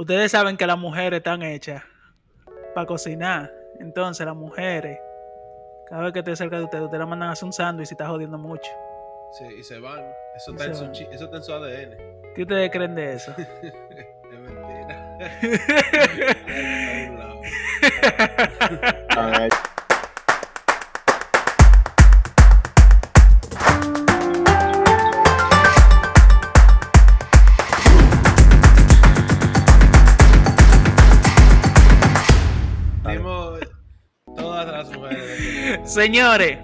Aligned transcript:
Ustedes 0.00 0.32
saben 0.32 0.56
que 0.56 0.66
las 0.66 0.78
mujeres 0.78 1.18
están 1.18 1.42
hechas 1.42 1.82
para 2.74 2.86
cocinar. 2.86 3.52
Entonces, 3.80 4.24
las 4.24 4.34
mujeres, 4.34 4.98
cada 5.90 6.04
vez 6.04 6.14
que 6.14 6.20
esté 6.20 6.34
cerca 6.36 6.56
de 6.56 6.64
ustedes, 6.64 6.84
ustedes 6.84 7.00
la 7.00 7.04
mandan 7.04 7.28
a 7.28 7.32
hacer 7.32 7.44
un 7.44 7.52
sándwich 7.52 7.90
y 7.90 7.92
está 7.94 8.06
jodiendo 8.08 8.38
mucho. 8.38 8.70
Sí, 9.32 9.44
y 9.58 9.62
se 9.62 9.78
van. 9.78 10.02
Eso 10.36 10.52
Y 10.52 10.54
está, 10.54 10.64
se 10.64 10.70
en 10.70 10.76
su, 10.76 10.84
van. 10.84 10.92
chi- 10.92 11.08
eso 11.12 11.24
está 11.26 11.36
en 11.36 11.42
su 11.42 11.52
ADN. 11.52 11.96
¿Qué 12.34 12.42
ustedes 12.42 12.70
creen 12.70 12.94
de 12.94 13.12
eso? 13.12 13.34
Es 13.36 14.38
mentira. 14.40 15.18
Señores, 35.90 36.58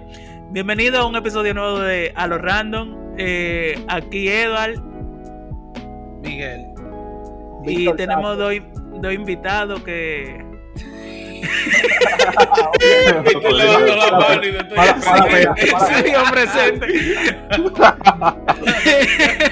bienvenidos 0.51 1.01
a 1.01 1.05
un 1.05 1.15
episodio 1.17 1.53
nuevo 1.53 1.79
de 1.79 2.13
A 2.15 2.27
lo 2.27 2.37
Random. 2.37 2.95
Eh, 3.17 3.77
aquí 3.89 4.29
Edward 4.29 4.79
Miguel. 6.21 6.67
y 7.65 7.75
Víctor 7.75 7.97
tenemos 7.97 8.37
dos, 8.37 8.53
dos 9.01 9.13
invitados 9.13 9.83
que... 9.83 10.45
Víctor 13.25 13.53
levantó 13.53 13.95
la 13.97 14.11
mano 14.17 14.43
y 14.45 14.51
me 14.53 14.59
estoy 14.59 14.77
Mala- 14.77 14.95
mala 14.95 15.25
pena, 15.25 15.55
mala 15.73 15.87
Sí, 15.87 16.15
hombre, 16.15 16.31
presente. 16.31 16.87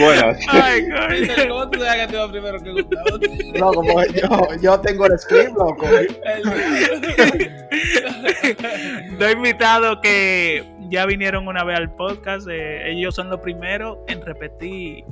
Buenas. 0.00 0.38
Ay, 0.48 0.88
coño. 0.88 1.48
¿Cómo 1.48 1.70
tú 1.70 1.80
sabes 1.80 2.06
que 2.06 2.08
te 2.08 2.14
iba 2.16 2.30
primero 2.30 2.60
que 2.60 2.70
Gustavo? 2.70 3.18
No, 3.58 3.72
como 3.72 4.04
yo, 4.06 4.28
yo 4.62 4.80
tengo 4.80 5.06
el 5.06 5.18
script, 5.18 5.52
loco. 5.56 5.86
Dos 9.18 9.32
invitados 9.32 9.98
que 10.02 10.64
ya 10.88 11.06
vinieron 11.06 11.46
una 11.48 11.64
vez 11.64 11.76
al 11.78 11.90
podcast. 11.94 12.46
eh, 12.50 12.90
ellos 12.90 13.14
son 13.14 13.30
los 13.30 13.40
primeros 13.40 13.98
en 14.08 14.24
repetir 14.24 15.04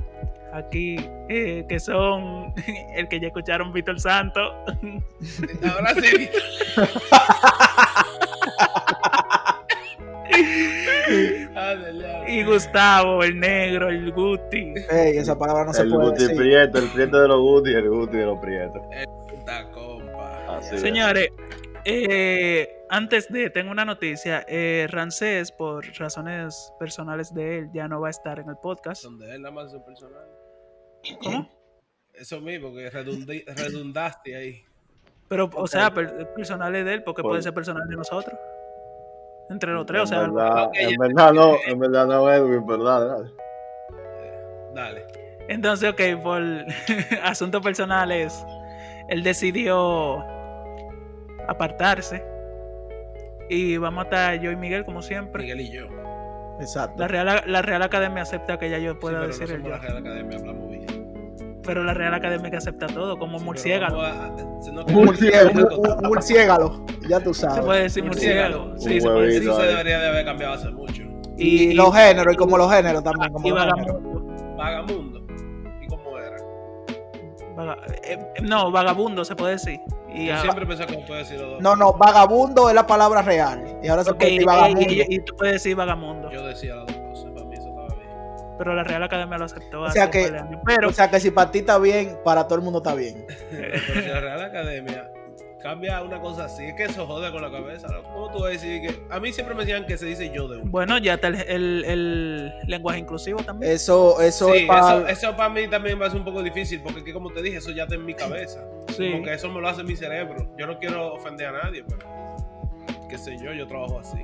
aquí, 0.53 0.97
eh, 1.29 1.65
que 1.69 1.79
son 1.79 2.53
el 2.95 3.07
que 3.07 3.19
ya 3.19 3.27
escucharon 3.27 3.71
Víctor 3.71 3.99
Santos. 3.99 4.51
Ahora 5.63 5.93
sí. 5.95 6.29
Y 12.27 12.43
Gustavo, 12.43 13.23
el 13.23 13.39
negro, 13.39 13.89
el 13.89 14.11
Guti. 14.11 14.73
Ey, 14.89 15.17
esa 15.17 15.37
palabra 15.37 15.65
no 15.65 15.73
se 15.73 15.81
el 15.83 15.89
puede 15.89 16.09
Guti 16.09 16.21
decir. 16.23 16.37
Prieto, 16.37 16.77
el 16.77 16.87
Prieto 16.89 17.21
de 17.21 17.27
los 17.27 17.39
Guti 17.39 17.71
el 17.73 17.89
Guti 17.89 18.17
de 18.17 18.25
los 18.25 18.39
Prietos. 18.39 18.81
Puta 19.29 19.71
compa. 19.71 20.57
Así 20.57 20.75
es. 20.75 20.81
Señores, 20.81 21.29
eh, 21.85 22.69
antes 22.89 23.27
de, 23.29 23.49
tengo 23.49 23.71
una 23.71 23.85
noticia. 23.85 24.45
Eh, 24.47 24.87
Rancés, 24.89 25.51
por 25.51 25.85
razones 25.97 26.71
personales 26.79 27.33
de 27.33 27.59
él, 27.59 27.69
ya 27.73 27.87
no 27.87 27.99
va 28.01 28.07
a 28.07 28.11
estar 28.11 28.39
en 28.39 28.49
el 28.49 28.57
podcast. 28.57 29.03
Donde 29.03 29.33
él 29.33 29.41
nada 29.41 29.53
más 29.53 29.67
es 29.67 29.73
un 29.73 29.85
personal. 29.85 30.25
¿Cómo? 31.23 31.49
Eso 32.13 32.39
mismo, 32.41 32.73
que 32.73 32.89
redundaste 32.89 34.35
ahí. 34.35 34.63
Pero, 35.27 35.49
o 35.53 35.67
sea, 35.67 35.91
per- 35.93 36.33
personales 36.35 36.85
de 36.85 36.93
él, 36.95 37.03
porque 37.03 37.21
Por- 37.21 37.31
puede 37.31 37.41
ser 37.41 37.53
personal 37.53 37.87
de 37.87 37.95
nosotros. 37.95 38.37
Entre 39.49 39.71
los 39.73 39.85
tres, 39.85 40.01
o 40.03 40.05
sea, 40.05 40.23
en 40.25 40.33
verdad, 40.35 40.69
en 40.75 40.97
verdad 40.97 41.33
no, 41.33 41.53
en 41.67 41.79
verdad 41.79 42.05
no 42.07 42.31
Edwin, 42.31 42.63
pero 42.67 42.83
dale, 42.83 43.05
dale. 43.07 43.29
Dale. 44.75 45.05
Entonces, 45.47 45.91
ok, 45.91 46.21
por 46.21 46.41
asuntos 47.23 47.61
personales, 47.61 48.45
él 49.07 49.23
decidió 49.23 50.23
apartarse. 51.47 52.23
Y 53.49 53.77
vamos 53.77 54.01
a 54.01 54.03
estar 54.03 54.39
yo 54.39 54.51
y 54.51 54.55
Miguel, 54.55 54.85
como 54.85 55.01
siempre. 55.01 55.41
Miguel 55.41 55.61
y 55.61 55.71
yo. 55.71 55.87
Exacto. 56.59 56.95
La 56.99 57.07
Real, 57.07 57.41
la 57.47 57.61
Real 57.63 57.81
Academia 57.81 58.21
acepta 58.21 58.59
que 58.59 58.69
ya 58.69 58.77
yo 58.77 58.91
Sí, 58.91 58.97
pueda 59.01 59.21
pero 59.21 59.27
decir 59.29 59.49
no 59.49 59.55
el 59.55 59.63
yo. 59.63 59.69
la 59.69 59.77
Real 59.79 59.97
Academia, 59.97 60.37
hablamos. 60.37 60.68
Pero 61.63 61.83
la 61.83 61.93
Real 61.93 62.13
Academia 62.13 62.49
que 62.49 62.57
acepta 62.57 62.87
todo, 62.87 63.17
como 63.17 63.37
un 63.37 63.43
murciélago, 63.43 64.01
ya 67.07 67.19
tú 67.19 67.33
Se 67.33 67.41
sabes. 67.41 67.65
puede 67.65 67.83
decir. 67.83 68.03
Un 68.03 68.13
Sí, 68.13 68.19
se 68.21 69.01
puede 69.01 69.27
decir. 69.27 69.53
Se 69.53 69.61
debería 69.63 69.99
de 69.99 70.07
haber 70.07 70.25
cambiado 70.25 70.53
hace 70.55 70.69
mucho. 70.69 71.03
Y, 71.37 71.73
los 71.73 71.95
géneros, 71.95 72.33
y 72.33 72.37
como 72.37 72.57
los 72.57 72.71
géneros 72.71 73.03
también. 73.03 73.31
Como 73.31 73.47
y 73.47 73.51
los 73.51 73.59
géneros. 73.63 73.95
vagabundo. 74.57 74.57
Vagamundo. 74.57 75.21
¿Y 75.81 75.87
cómo 75.87 76.17
era? 76.17 76.37
Vaga- 77.55 77.77
eh, 78.03 78.19
eh, 78.35 78.41
no, 78.41 78.71
vagabundo 78.71 79.23
se 79.23 79.35
puede 79.35 79.53
decir. 79.53 79.79
Y, 80.13 80.27
Yo 80.27 80.37
siempre 80.41 80.65
pensé 80.65 80.85
que 80.85 80.97
puede 80.99 81.19
decir 81.19 81.39
los 81.39 81.51
dos. 81.51 81.61
No, 81.61 81.75
no, 81.75 81.93
vagabundo 81.93 82.69
es 82.69 82.75
la 82.75 82.85
palabra 82.87 83.21
real. 83.21 83.77
Y 83.83 83.87
ahora 83.87 84.03
se 84.03 84.13
puede 84.13 84.31
decir 84.31 84.41
y- 84.41 84.45
vagabundo. 84.45 84.81
y, 84.81 85.05
y 85.07 85.19
tú 85.19 85.35
puedes 85.37 85.53
decir 85.53 85.75
vagamundo. 85.75 86.31
Yo 86.31 86.45
decía 86.45 86.75
dos 86.75 86.91
Pero 88.59 88.75
la 88.75 88.83
Real 88.83 89.01
Academia 89.01 89.37
lo 89.39 89.45
aceptó. 89.45 89.81
O 89.81 89.89
sea 89.91 90.11
que- 90.11 90.25
años. 90.25 90.59
Pero 90.65 90.89
O 90.89 90.93
sea 90.93 91.09
que 91.09 91.19
si 91.19 91.31
para 91.31 91.49
ti 91.49 91.59
está 91.59 91.79
bien, 91.79 92.19
para 92.23 92.43
todo 92.47 92.59
el 92.59 92.63
mundo 92.65 92.77
está 92.79 92.93
bien. 92.93 93.25
Pero 93.49 93.79
si 93.79 94.07
la 94.09 94.19
Real 94.19 94.41
Academia 94.43 95.09
cambia 95.61 96.01
una 96.03 96.21
cosa 96.21 96.45
así, 96.45 96.63
es 96.65 96.73
que 96.75 96.83
eso 96.83 97.05
jode 97.07 97.31
con 97.31 97.41
la 97.41 97.49
cabeza. 97.51 97.87
¿no? 97.87 98.03
¿Cómo 98.03 98.31
tú 98.31 98.39
vas 98.39 98.49
a 98.49 98.51
decir 98.51 98.81
que.? 98.81 98.99
A 99.09 99.19
mí 99.19 99.31
siempre 99.33 99.55
me 99.55 99.61
decían 99.65 99.85
que 99.85 99.97
se 99.97 100.05
dice 100.05 100.29
yo 100.33 100.47
de 100.47 100.57
uno. 100.57 100.69
Bueno, 100.71 100.97
ya 100.99 101.15
está 101.15 101.27
el, 101.29 101.35
el- 101.35 101.83
el 101.85 102.53
lenguaje 102.67 102.99
inclusivo 102.99 103.39
también. 103.43 103.71
Eso, 103.71 104.21
eso 104.21 104.51
Sí, 104.53 104.59
es 104.59 104.67
para. 104.67 104.97
eso, 104.97 105.07
eso 105.07 105.35
para 105.37 105.49
mí 105.49 105.67
también 105.67 105.99
va 106.01 106.05
a 106.07 106.09
ser 106.09 106.19
un 106.19 106.25
poco 106.25 106.43
difícil, 106.43 106.81
porque 106.81 107.03
que 107.03 107.13
como 107.13 107.31
te 107.31 107.41
dije, 107.41 107.57
eso 107.57 107.71
ya 107.71 107.83
está 107.83 107.95
en 107.95 108.05
mi 108.05 108.13
cabeza. 108.13 108.63
Sí. 108.95 109.11
Como 109.11 109.23
que 109.23 109.33
eso 109.33 109.49
me 109.49 109.59
lo 109.61 109.67
hace 109.69 109.83
mi 109.83 109.95
cerebro. 109.95 110.53
Yo 110.57 110.67
no 110.67 110.77
quiero 110.79 111.13
ofender 111.13 111.47
a 111.47 111.63
nadie, 111.63 111.83
pero. 111.87 112.07
Qué 113.09 113.17
sé 113.17 113.37
yo, 113.41 113.51
yo 113.53 113.65
trabajo 113.67 113.99
así. 113.99 114.17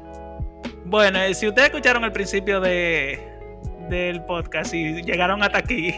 Bueno, 0.85 1.19
eh, 1.19 1.33
si 1.33 1.47
ustedes 1.47 1.69
escucharon 1.69 2.03
el 2.03 2.11
principio 2.11 2.61
de 2.61 3.19
del 3.89 4.23
podcast 4.25 4.73
y 4.73 5.01
llegaron 5.03 5.43
hasta 5.43 5.59
aquí, 5.59 5.89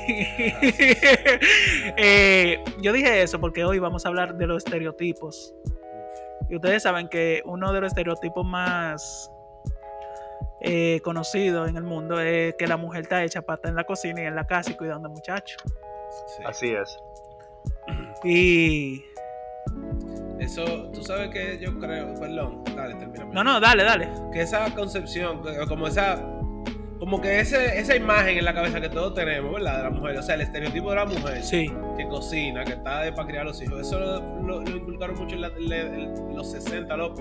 eh, 1.97 2.63
yo 2.81 2.93
dije 2.93 3.21
eso 3.21 3.39
porque 3.39 3.63
hoy 3.63 3.79
vamos 3.79 4.05
a 4.05 4.09
hablar 4.09 4.35
de 4.37 4.47
los 4.47 4.65
estereotipos. 4.65 5.53
Y 6.49 6.55
ustedes 6.55 6.83
saben 6.83 7.09
que 7.09 7.41
uno 7.45 7.73
de 7.73 7.81
los 7.81 7.91
estereotipos 7.91 8.45
más 8.45 9.31
eh, 10.61 11.01
conocidos 11.03 11.69
en 11.69 11.77
el 11.77 11.83
mundo 11.83 12.19
es 12.19 12.55
que 12.55 12.67
la 12.67 12.77
mujer 12.77 13.01
está 13.03 13.23
hecha 13.23 13.41
para 13.41 13.55
estar 13.55 13.69
en 13.69 13.75
la 13.75 13.83
cocina 13.83 14.23
y 14.23 14.25
en 14.25 14.35
la 14.35 14.45
casa 14.45 14.71
y 14.71 14.75
cuidando 14.75 15.09
muchachos. 15.09 15.61
Sí. 16.35 16.43
Así 16.45 16.69
es. 16.71 16.97
Y 18.23 19.03
Eso, 20.39 20.89
tú 20.93 21.03
sabes 21.03 21.29
que 21.29 21.59
yo 21.59 21.77
creo. 21.79 22.15
Perdón, 22.15 22.63
dale, 22.75 22.95
termina. 22.95 23.25
no, 23.25 23.43
no, 23.43 23.59
dale, 23.59 23.83
dale. 23.83 24.09
que 24.31 24.41
esa 24.41 24.73
concepción, 24.73 25.41
como 25.67 25.87
esa, 25.87 26.15
como 26.99 27.21
que 27.21 27.39
ese, 27.39 27.77
esa 27.79 27.95
imagen 27.95 28.37
en 28.37 28.45
la 28.45 28.53
cabeza 28.53 28.81
que 28.81 28.89
todos 28.89 29.13
tenemos, 29.13 29.53
¿verdad? 29.53 29.77
De 29.77 29.83
la 29.83 29.89
mujer, 29.89 30.17
o 30.17 30.21
sea, 30.23 30.35
el 30.35 30.41
estereotipo 30.41 30.89
de 30.89 30.95
la 30.95 31.05
mujer 31.05 31.43
Sí, 31.43 31.71
que 31.97 32.07
cocina, 32.07 32.63
que 32.63 32.73
está 32.73 33.01
de 33.01 33.11
para 33.13 33.27
criar 33.27 33.41
a 33.43 33.45
los 33.45 33.61
hijos, 33.61 33.81
eso 33.81 33.99
lo, 33.99 34.19
lo- 34.43 34.61
lo 34.61 34.77
inculcaron 34.77 35.17
mucho 35.17 35.35
en, 35.35 35.41
la- 35.41 35.47
en 35.47 35.69
la- 35.69 35.77
en 35.77 36.35
los 36.35 36.51
60, 36.51 36.95
loco, 36.97 37.15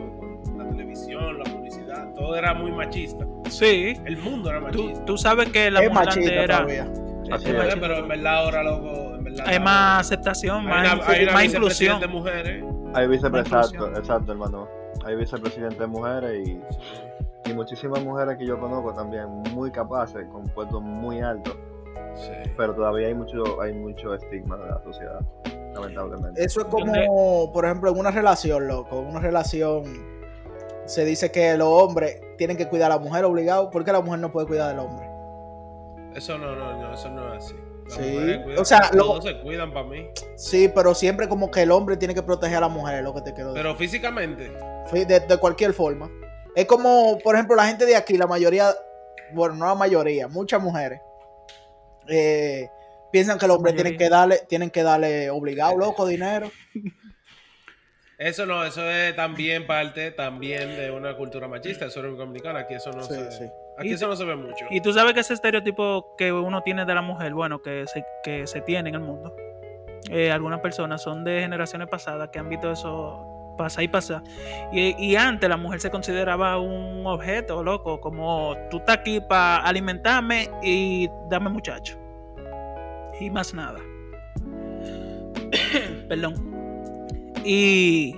con 0.44 0.59
la 0.59 0.69
televisión, 0.69 1.38
la 1.38 1.44
publicidad, 1.44 2.12
todo 2.14 2.37
era 2.37 2.54
muy 2.54 2.72
machista. 2.72 3.26
sí. 3.50 3.94
El 4.04 4.16
mundo 4.19 4.50
era 4.50 4.60
machista. 4.60 5.04
tú 5.04 5.16
sabes 5.19 5.50
que 5.50 5.70
la 5.70 5.81
es 5.82 5.91
mujer 5.91 6.06
machista 6.06 6.32
era 6.34 6.56
todavía. 6.58 6.93
Es 7.28 7.43
pero 7.81 7.97
en 7.98 8.08
verdad 8.08 8.34
ahora, 8.37 8.62
loco, 8.62 9.14
en 9.16 9.25
verdad. 9.25 9.47
hay 9.48 9.58
más 9.58 10.00
aceptación, 10.06 10.58
hay 10.69 10.84
más, 10.88 10.94
una, 10.94 11.06
hay 11.08 11.22
una 11.25 11.32
más 11.32 11.44
inclusión. 11.44 12.00
de 12.00 12.06
mujeres. 12.06 12.64
Hay 12.94 13.08
vicepresidente, 13.08 13.98
exacto, 13.98 14.32
hermano. 14.32 14.69
Hay 15.04 15.16
vicepresidentes 15.16 15.78
de 15.78 15.87
mujeres 15.88 16.48
y, 16.48 16.58
y 17.49 17.53
muchísimas 17.55 18.03
mujeres 18.05 18.37
que 18.39 18.47
yo 18.47 18.59
conozco 18.59 18.93
también 18.93 19.27
muy 19.55 19.71
capaces, 19.71 20.27
con 20.33 20.45
puestos 20.49 20.83
muy 20.83 21.21
altos, 21.21 21.57
Sí. 22.15 22.33
pero 22.57 22.75
todavía 22.75 23.09
hay 23.09 23.15
mucho, 23.15 23.61
hay 23.61 23.73
mucho 23.75 24.15
estigma 24.15 24.56
de 24.56 24.67
la 24.70 24.82
sociedad, 24.82 25.20
lamentablemente. 25.75 26.43
Eso 26.43 26.61
es 26.61 26.67
como, 26.67 27.53
por 27.53 27.65
ejemplo, 27.65 27.91
en 27.91 27.99
una 27.99 28.11
relación, 28.11 28.67
loco. 28.67 29.00
En 29.00 29.06
una 29.09 29.20
relación 29.20 29.85
se 30.87 31.05
dice 31.05 31.31
que 31.31 31.56
los 31.56 31.69
hombres 31.69 32.20
tienen 32.38 32.56
que 32.56 32.69
cuidar 32.69 32.91
a 32.93 32.97
la 32.97 33.00
mujer 33.00 33.25
obligado. 33.25 33.70
¿Por 33.70 33.85
qué 33.85 33.93
la 33.93 34.00
mujer 34.00 34.20
no 34.20 34.31
puede 34.32 34.47
cuidar 34.47 34.70
al 34.70 34.79
hombre? 34.81 35.06
Eso 36.15 36.38
no, 36.38 36.55
no, 36.56 36.81
no, 36.81 36.94
eso 36.94 37.11
no 37.11 37.35
es 37.35 37.44
así. 37.44 37.55
Las 37.85 37.94
Sí, 37.94 38.03
cuidan- 38.03 38.59
o 38.59 38.65
sea, 38.65 38.81
lo- 38.93 39.05
todos 39.05 39.25
se 39.25 39.41
cuidan 39.43 39.73
para 39.73 39.87
mí. 39.87 40.09
Sí, 40.35 40.70
pero 40.75 40.94
siempre 40.94 41.29
como 41.29 41.50
que 41.50 41.62
el 41.62 41.70
hombre 41.70 41.97
tiene 41.97 42.15
que 42.15 42.23
proteger 42.23 42.56
a 42.56 42.61
la 42.62 42.69
mujer, 42.69 42.97
es 42.99 43.05
lo 43.05 43.15
que 43.15 43.20
te 43.20 43.32
quiero 43.32 43.50
decir. 43.53 43.62
Pero 43.62 43.76
físicamente, 43.76 44.50
de, 44.93 45.20
de 45.20 45.37
cualquier 45.38 45.73
forma. 45.73 46.09
Es 46.56 46.64
como, 46.67 47.19
por 47.23 47.35
ejemplo, 47.37 47.55
la 47.55 47.67
gente 47.67 47.85
de 47.87 47.94
aquí, 47.94 48.17
la 48.17 48.26
mayoría, 48.26 48.70
bueno, 49.32 49.55
no 49.55 49.67
la 49.67 49.75
mayoría, 49.75 50.26
muchas 50.26 50.61
mujeres 50.61 51.00
eh, 52.08 52.69
piensan 53.12 53.38
que 53.38 53.47
los 53.47 53.56
hombres 53.56 53.75
tienen 53.75 53.97
que 53.97 54.08
darle, 54.08 54.38
tienen 54.49 54.70
que 54.70 54.82
darle 54.82 55.31
obligado, 55.31 55.76
loco, 55.76 56.06
dinero. 56.06 56.50
Eso 58.19 58.47
no, 58.47 58.64
eso 58.64 58.91
es 58.91 59.14
también 59.14 59.67
parte 59.67 60.11
también 60.11 60.75
de 60.75 60.91
una 60.91 61.14
cultura 61.19 61.49
machista, 61.49 61.85
eso 61.85 62.03
es 62.03 62.17
dominicana, 62.17 62.61
aquí 62.61 62.73
eso 62.73 62.91
no 62.91 63.03
Sí, 63.03 63.12
se... 63.14 63.31
sí. 63.31 63.44
Aquí 63.76 63.91
Y- 63.91 63.93
eso 63.93 64.06
no 64.08 64.17
se 64.17 64.25
ve 64.25 64.35
mucho. 64.35 64.64
Y 64.70 64.81
tú 64.81 64.91
sabes 64.94 65.12
que 65.12 65.20
ese 65.20 65.35
estereotipo 65.35 66.17
que 66.17 66.32
uno 66.32 66.62
tiene 66.62 66.87
de 66.87 66.94
la 66.94 67.03
mujer, 67.03 67.35
bueno, 67.35 67.61
que 67.61 67.85
se, 67.87 68.06
que 68.23 68.47
se 68.47 68.62
tiene 68.62 68.88
en 68.88 68.94
el 68.94 69.00
mundo, 69.03 69.37
eh, 70.11 70.31
algunas 70.32 70.61
personas 70.61 71.03
son 71.03 71.25
de 71.25 71.41
generaciones 71.43 71.88
pasadas 71.91 72.31
que 72.31 72.38
han 72.38 72.49
visto 72.49 72.73
eso 72.73 73.36
pasar 73.56 73.85
y 73.85 73.88
pasar. 73.88 74.23
Y, 74.73 74.94
y 75.05 75.17
antes 75.17 75.49
la 75.49 75.56
mujer 75.56 75.81
se 75.81 75.91
consideraba 75.91 76.58
un 76.61 77.06
objeto, 77.06 77.62
loco, 77.62 78.00
como 78.00 78.55
tú 78.70 78.79
estás 78.79 78.99
aquí 78.99 79.20
para 79.20 79.58
alimentarme 79.58 80.50
y 80.62 81.08
dame 81.31 81.50
muchacho. 81.50 81.99
Y 83.20 83.31
más 83.31 83.55
nada. 83.55 83.81
Perdón. 86.08 86.35
Y 87.44 88.14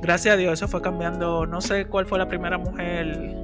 gracias 0.00 0.34
a 0.34 0.36
Dios 0.36 0.54
eso 0.54 0.68
fue 0.68 0.80
cambiando. 0.80 1.46
No 1.46 1.60
sé 1.60 1.86
cuál 1.86 2.06
fue 2.06 2.18
la 2.18 2.28
primera 2.28 2.58
mujer 2.58 3.43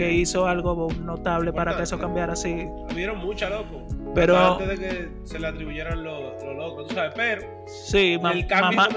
que 0.00 0.12
hizo 0.12 0.46
algo 0.46 0.88
notable 1.00 1.52
para 1.52 1.76
que 1.76 1.82
eso 1.82 1.98
cambiara 1.98 2.32
así. 2.34 2.68
Hubieron 2.92 3.18
muchas, 3.18 3.50
loco. 3.50 3.82
Pero 4.14 4.36
Antes 4.36 4.68
de 4.68 4.76
que 4.88 5.08
se 5.24 5.38
le 5.38 5.46
atribuyeran 5.46 6.02
los 6.02 6.42
los 6.42 6.56
locos, 6.56 6.88
tú 6.88 6.94
sabes. 6.94 7.12
Pero 7.14 7.42
sí, 7.66 8.18
ma- 8.20 8.32
el 8.32 8.46
cambio 8.46 8.76
mamá, 8.78 8.88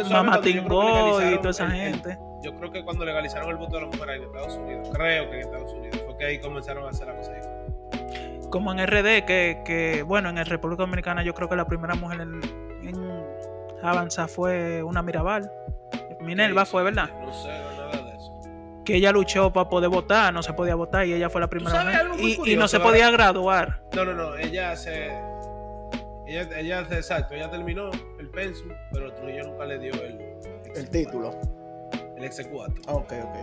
y 1.33 1.38
toda 1.38 1.50
esa 1.51 1.65
el- 1.65 1.71
el- 1.71 1.94
gente. 1.94 2.17
yo 2.44 2.53
creo 2.55 2.71
que 2.71 2.83
cuando 2.83 3.05
legalizaron 3.05 3.50
el 3.50 3.57
voto 3.57 3.75
de 3.77 3.85
las 3.85 3.95
mujeres 3.95 4.17
en 4.17 4.23
Estados 4.23 4.55
Unidos, 4.57 4.89
creo 4.91 5.29
que 5.29 5.35
en 5.35 5.41
Estados 5.41 5.73
Unidos, 5.73 6.03
fue 6.05 6.17
que 6.17 6.25
ahí 6.25 6.39
comenzaron 6.39 6.85
a 6.85 6.89
hacer 6.89 7.07
la 7.07 7.15
cosa 7.15 7.31
diferente. 7.33 8.50
Como 8.50 8.71
en 8.71 8.79
RD, 8.85 9.25
que, 9.25 9.61
que 9.65 10.03
bueno, 10.03 10.29
en 10.29 10.38
el 10.38 10.45
República 10.45 10.83
Dominicana 10.83 11.23
yo 11.23 11.33
creo 11.33 11.47
que 11.50 11.55
la 11.55 11.65
primera 11.67 11.95
mujer 11.95 12.21
en, 12.21 12.39
en 12.83 13.23
avanzar 13.83 14.29
fue 14.29 14.81
una 14.83 15.01
Mirabal. 15.01 15.51
Minerva 16.21 16.63
Sí, 16.65 16.71
fue, 16.71 16.83
¿verdad? 16.83 17.09
No 17.21 17.33
sé. 17.33 17.50
Que 18.85 18.95
ella 18.95 19.12
luchó 19.12 19.51
para 19.53 19.69
poder 19.69 19.89
votar, 19.89 20.33
no 20.33 20.44
se 20.44 20.51
podía 20.53 20.75
votar 20.75 21.06
y 21.07 21.13
ella 21.13 21.30
fue 21.30 21.39
la 21.41 21.47
primera 21.50 21.71
sabes 21.71 21.85
mujer. 21.88 22.01
algo 22.01 22.18
muy 22.18 22.38
Y, 22.45 22.53
y 22.53 22.56
no 22.57 22.68
se 22.68 22.80
podía 22.80 23.09
graduar. 23.12 23.81
No, 23.95 24.03
no, 24.06 24.13
no, 24.13 24.35
ella 24.38 24.75
se. 24.75 25.12
Ella, 26.27 26.47
ella, 26.57 26.80
exacto, 26.91 27.33
ella 27.35 27.50
terminó 27.50 27.89
el 28.19 28.30
pensum, 28.30 28.69
pero 28.91 29.13
Trujillo 29.13 29.44
nunca 29.47 29.65
le 29.65 29.77
dio 29.80 29.94
el, 29.94 30.19
El 30.75 30.89
título. 30.89 31.31
el 32.18 32.24
exequatur. 32.24 32.81
Ah, 32.88 32.94
Ok, 32.95 33.13
ok. 33.24 33.35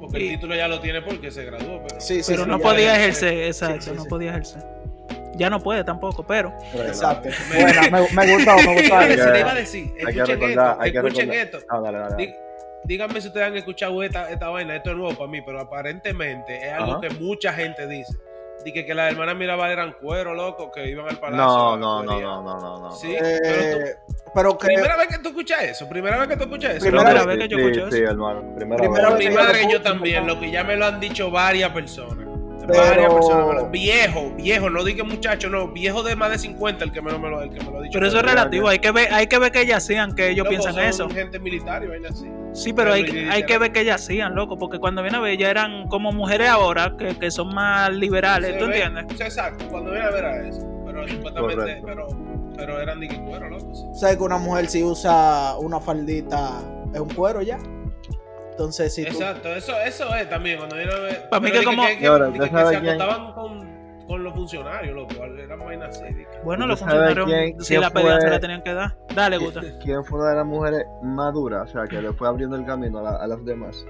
Porque 0.00 0.18
Y- 0.18 0.28
el 0.28 0.34
título 0.36 0.54
ya 0.54 0.66
lo 0.68 0.80
tiene 0.80 1.02
porque 1.02 1.30
se 1.30 1.44
graduó, 1.44 1.82
pero. 1.86 2.00
Sí, 2.00 2.22
sí, 2.22 2.32
pero 2.32 2.44
sí, 2.44 2.50
no 2.50 2.58
podía 2.58 2.96
ejercer, 2.96 3.34
exacto, 3.44 3.82
sí, 3.82 3.90
no 3.94 4.02
sí. 4.04 4.08
podía 4.08 4.30
ejercer. 4.30 4.62
Ya 5.36 5.48
no 5.50 5.60
puede 5.60 5.84
tampoco, 5.84 6.26
pero 6.26 6.52
Exacto. 6.74 7.28
Buena, 7.54 7.82
me, 7.82 8.00
me 8.26 8.34
gustó, 8.34 8.56
me 8.56 8.74
gustó. 8.80 8.96
Hay 8.96 9.08
que- 9.08 9.16
decir, 9.16 9.36
iba 9.40 9.50
a 9.50 9.54
decir, 9.54 9.84
hay 9.84 9.92
que 10.14 10.20
escuchen 10.20 10.26
recordar, 10.40 10.70
esto, 10.70 10.82
hay 10.82 10.92
que 10.92 10.98
escuchen 10.98 11.28
recordar. 11.30 11.44
esto. 11.46 11.58
Ah, 11.68 11.80
dale, 11.80 11.98
dale. 11.98 12.36
Díganme 12.90 13.20
si 13.20 13.28
ustedes 13.28 13.46
han 13.46 13.56
escuchado 13.56 14.02
esta, 14.02 14.28
esta 14.32 14.48
vaina, 14.48 14.74
esto 14.74 14.90
es 14.90 14.96
nuevo 14.96 15.16
para 15.16 15.30
mí, 15.30 15.40
pero 15.42 15.60
aparentemente 15.60 16.66
es 16.66 16.72
algo 16.72 16.94
Ajá. 16.94 17.00
que 17.02 17.10
mucha 17.10 17.52
gente 17.52 17.86
dice. 17.86 18.18
Dice 18.64 18.84
que 18.84 18.92
las 18.94 19.12
hermanas 19.12 19.36
Mirabal 19.36 19.70
eran 19.70 19.92
cuero, 19.92 20.34
loco, 20.34 20.72
que 20.72 20.88
iban 20.90 21.08
al 21.08 21.16
palacio. 21.20 21.44
No, 21.46 21.76
no, 21.76 22.02
no, 22.02 22.20
no, 22.20 22.42
no, 22.42 22.58
no, 22.60 22.78
no. 22.80 22.90
Sí, 22.90 23.14
pero 23.16 23.38
tú, 23.38 23.78
Eh, 23.86 23.94
pero 24.34 24.58
que 24.58 24.66
primera 24.66 24.96
vez 24.96 25.06
que 25.06 25.18
tú 25.18 25.28
escuchas 25.28 25.62
eso, 25.62 25.88
primera 25.88 26.18
vez 26.18 26.26
que 26.30 26.36
tú 26.36 26.42
escuchas 26.42 26.72
eso. 26.74 26.80
Primera 26.86 27.04
primera 27.10 27.26
vez- 27.26 27.38
que 27.38 27.48
yo 27.48 27.56
sí, 27.58 27.62
escucho 27.64 27.90
Sí, 27.92 28.02
eso. 28.02 28.10
hermano. 28.10 28.54
Primera, 28.56 28.76
Primera 28.82 29.08
vez 29.10 29.18
mi 29.20 29.24
que 29.26 29.30
yo 29.32 29.38
madre 29.40 29.62
y 29.62 29.72
yo 29.72 29.82
también, 29.82 30.26
lo 30.26 30.40
que 30.40 30.50
ya 30.50 30.64
me 30.64 30.74
lo 30.76 30.86
han 30.86 30.98
dicho 30.98 31.30
varias 31.30 31.70
personas. 31.70 32.26
Pero- 32.72 32.84
Varias 32.90 33.14
personas. 33.14 33.46
me 33.48 33.54
lo- 33.54 33.70
Viejo, 33.70 34.32
viejo, 34.36 34.70
no 34.70 34.84
diga 34.84 35.04
muchacho, 35.04 35.48
no, 35.50 35.68
viejo 35.68 36.02
de 36.02 36.16
más 36.16 36.30
de 36.30 36.38
50 36.38 36.84
el 36.84 36.92
que 36.92 37.00
me 37.02 37.10
lo, 37.10 37.18
me 37.18 37.28
lo- 37.30 37.42
el 37.42 37.50
que 37.50 37.64
me 37.64 37.70
lo 37.70 37.78
ha 37.78 37.82
dicho. 37.82 37.92
pero 37.94 38.06
eso 38.06 38.18
es 38.18 38.22
relativo, 38.24 38.68
hay 38.68 38.78
que 38.78 38.90
ver, 38.90 39.12
hay 39.12 39.26
que 39.26 39.38
ver 39.38 39.52
que 39.52 39.60
ellas 39.62 39.78
hacían 39.84 40.14
que 40.14 40.28
ellos 40.30 40.38
Loco, 40.44 40.50
piensan 40.50 40.74
son 40.74 40.82
eso. 40.84 41.08
gente 41.10 41.38
militar 41.38 41.82
y 41.84 41.88
vaina 41.88 42.08
así. 42.10 42.26
Sí, 42.52 42.72
pero 42.72 42.92
hay, 42.92 43.04
hay 43.30 43.44
que 43.44 43.58
ver 43.58 43.70
que 43.72 43.80
ellas 43.80 44.02
hacían, 44.02 44.34
loco, 44.34 44.56
porque 44.58 44.78
cuando 44.78 45.02
viene 45.02 45.16
a 45.16 45.20
ver, 45.20 45.32
ellas 45.34 45.50
eran 45.50 45.86
como 45.88 46.10
mujeres 46.12 46.48
ahora, 46.48 46.96
que, 46.98 47.16
que 47.16 47.30
son 47.30 47.54
más 47.54 47.90
liberales, 47.94 48.52
Se 48.54 48.58
¿tú 48.58 48.66
ve- 48.66 48.82
entiendes? 48.82 49.20
exacto, 49.20 49.64
cuando 49.70 49.90
viene 49.92 50.06
a 50.06 50.10
ver 50.10 50.24
a 50.24 50.48
eso. 50.48 50.66
Pero 50.84 51.06
supuestamente, 51.06 51.82
pero, 51.84 52.08
pero 52.56 52.80
eran 52.80 52.98
de 52.98 53.06
que 53.08 53.20
cuero, 53.22 53.48
loco. 53.48 53.72
sí. 53.74 53.84
sabes 53.94 54.16
que 54.16 54.22
una 54.24 54.38
mujer 54.38 54.66
si 54.66 54.82
usa 54.82 55.56
una 55.58 55.78
faldita 55.78 56.60
es 56.92 57.00
un 57.00 57.08
cuero 57.10 57.40
ya. 57.42 57.58
Entonces, 58.50 58.94
si 58.94 59.04
tú, 59.04 59.10
Exacto, 59.12 59.48
eso, 59.54 59.72
eso 59.84 60.14
es 60.14 60.28
también 60.28 60.58
cuando 60.58 60.76
viene 60.76 60.92
a 60.92 60.98
ver. 60.98 61.28
Pa' 61.30 61.40
mí 61.40 61.50
que 61.50 61.64
como- 61.64 61.86
que, 61.86 61.98
Y 62.00 62.06
ahora, 62.06 62.26
di 62.26 62.32
que- 62.32 62.38
¿usted 62.40 62.50
que 62.50 62.62
sabe 62.62 62.70
se 62.70 62.76
acostaban 62.76 63.32
con, 63.32 63.80
con 64.06 64.24
los 64.24 64.34
funcionarios, 64.34 64.94
loco. 64.94 65.14
Eran 65.24 65.58
vainas 65.60 66.02
Bueno, 66.44 66.66
los 66.66 66.80
¿Tú 66.80 66.84
sabes 66.86 67.14
funcionarios, 67.14 67.26
quién- 67.26 67.60
si 67.60 67.68
quién 67.68 67.80
la 67.80 67.90
pedían, 67.90 68.20
se 68.20 68.30
la 68.30 68.40
tenían 68.40 68.62
que 68.62 68.74
dar. 68.74 68.96
Dale, 69.14 69.38
Guta. 69.38 69.60
¿Quién 69.82 70.04
fue 70.04 70.18
una 70.20 70.30
de 70.30 70.36
las 70.36 70.46
mujeres 70.46 70.84
más 71.02 71.32
duras? 71.32 71.70
O 71.70 71.72
sea, 71.72 71.86
que 71.86 72.02
le 72.02 72.12
fue 72.12 72.28
abriendo 72.28 72.56
el 72.56 72.66
camino 72.66 72.98
a, 72.98 73.02
la- 73.02 73.16
a 73.16 73.26
las 73.26 73.44
demás. 73.44 73.86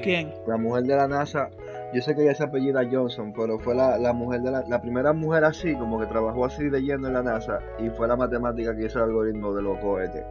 ¿Quién? 0.00 0.32
La 0.46 0.56
mujer 0.56 0.84
de 0.84 0.94
la 0.94 1.08
NASA, 1.08 1.50
yo 1.92 2.00
sé 2.00 2.14
que 2.14 2.22
ella 2.22 2.32
se 2.34 2.44
apellida 2.44 2.82
Johnson, 2.88 3.32
pero 3.36 3.58
fue 3.58 3.74
la, 3.74 3.98
la 3.98 4.12
mujer 4.12 4.42
de 4.42 4.52
la, 4.52 4.62
la 4.68 4.80
primera 4.80 5.12
mujer 5.12 5.42
así, 5.44 5.74
como 5.74 5.98
que 5.98 6.06
trabajó 6.06 6.44
así 6.44 6.68
de 6.70 6.80
lleno 6.80 7.08
en 7.08 7.14
la 7.14 7.22
NASA, 7.24 7.58
y 7.80 7.90
fue 7.90 8.06
la 8.06 8.14
matemática 8.14 8.76
que 8.76 8.84
hizo 8.86 8.98
el 8.98 9.06
algoritmo 9.06 9.52
de 9.54 9.62
los 9.62 9.76
cohetes. 9.78 10.24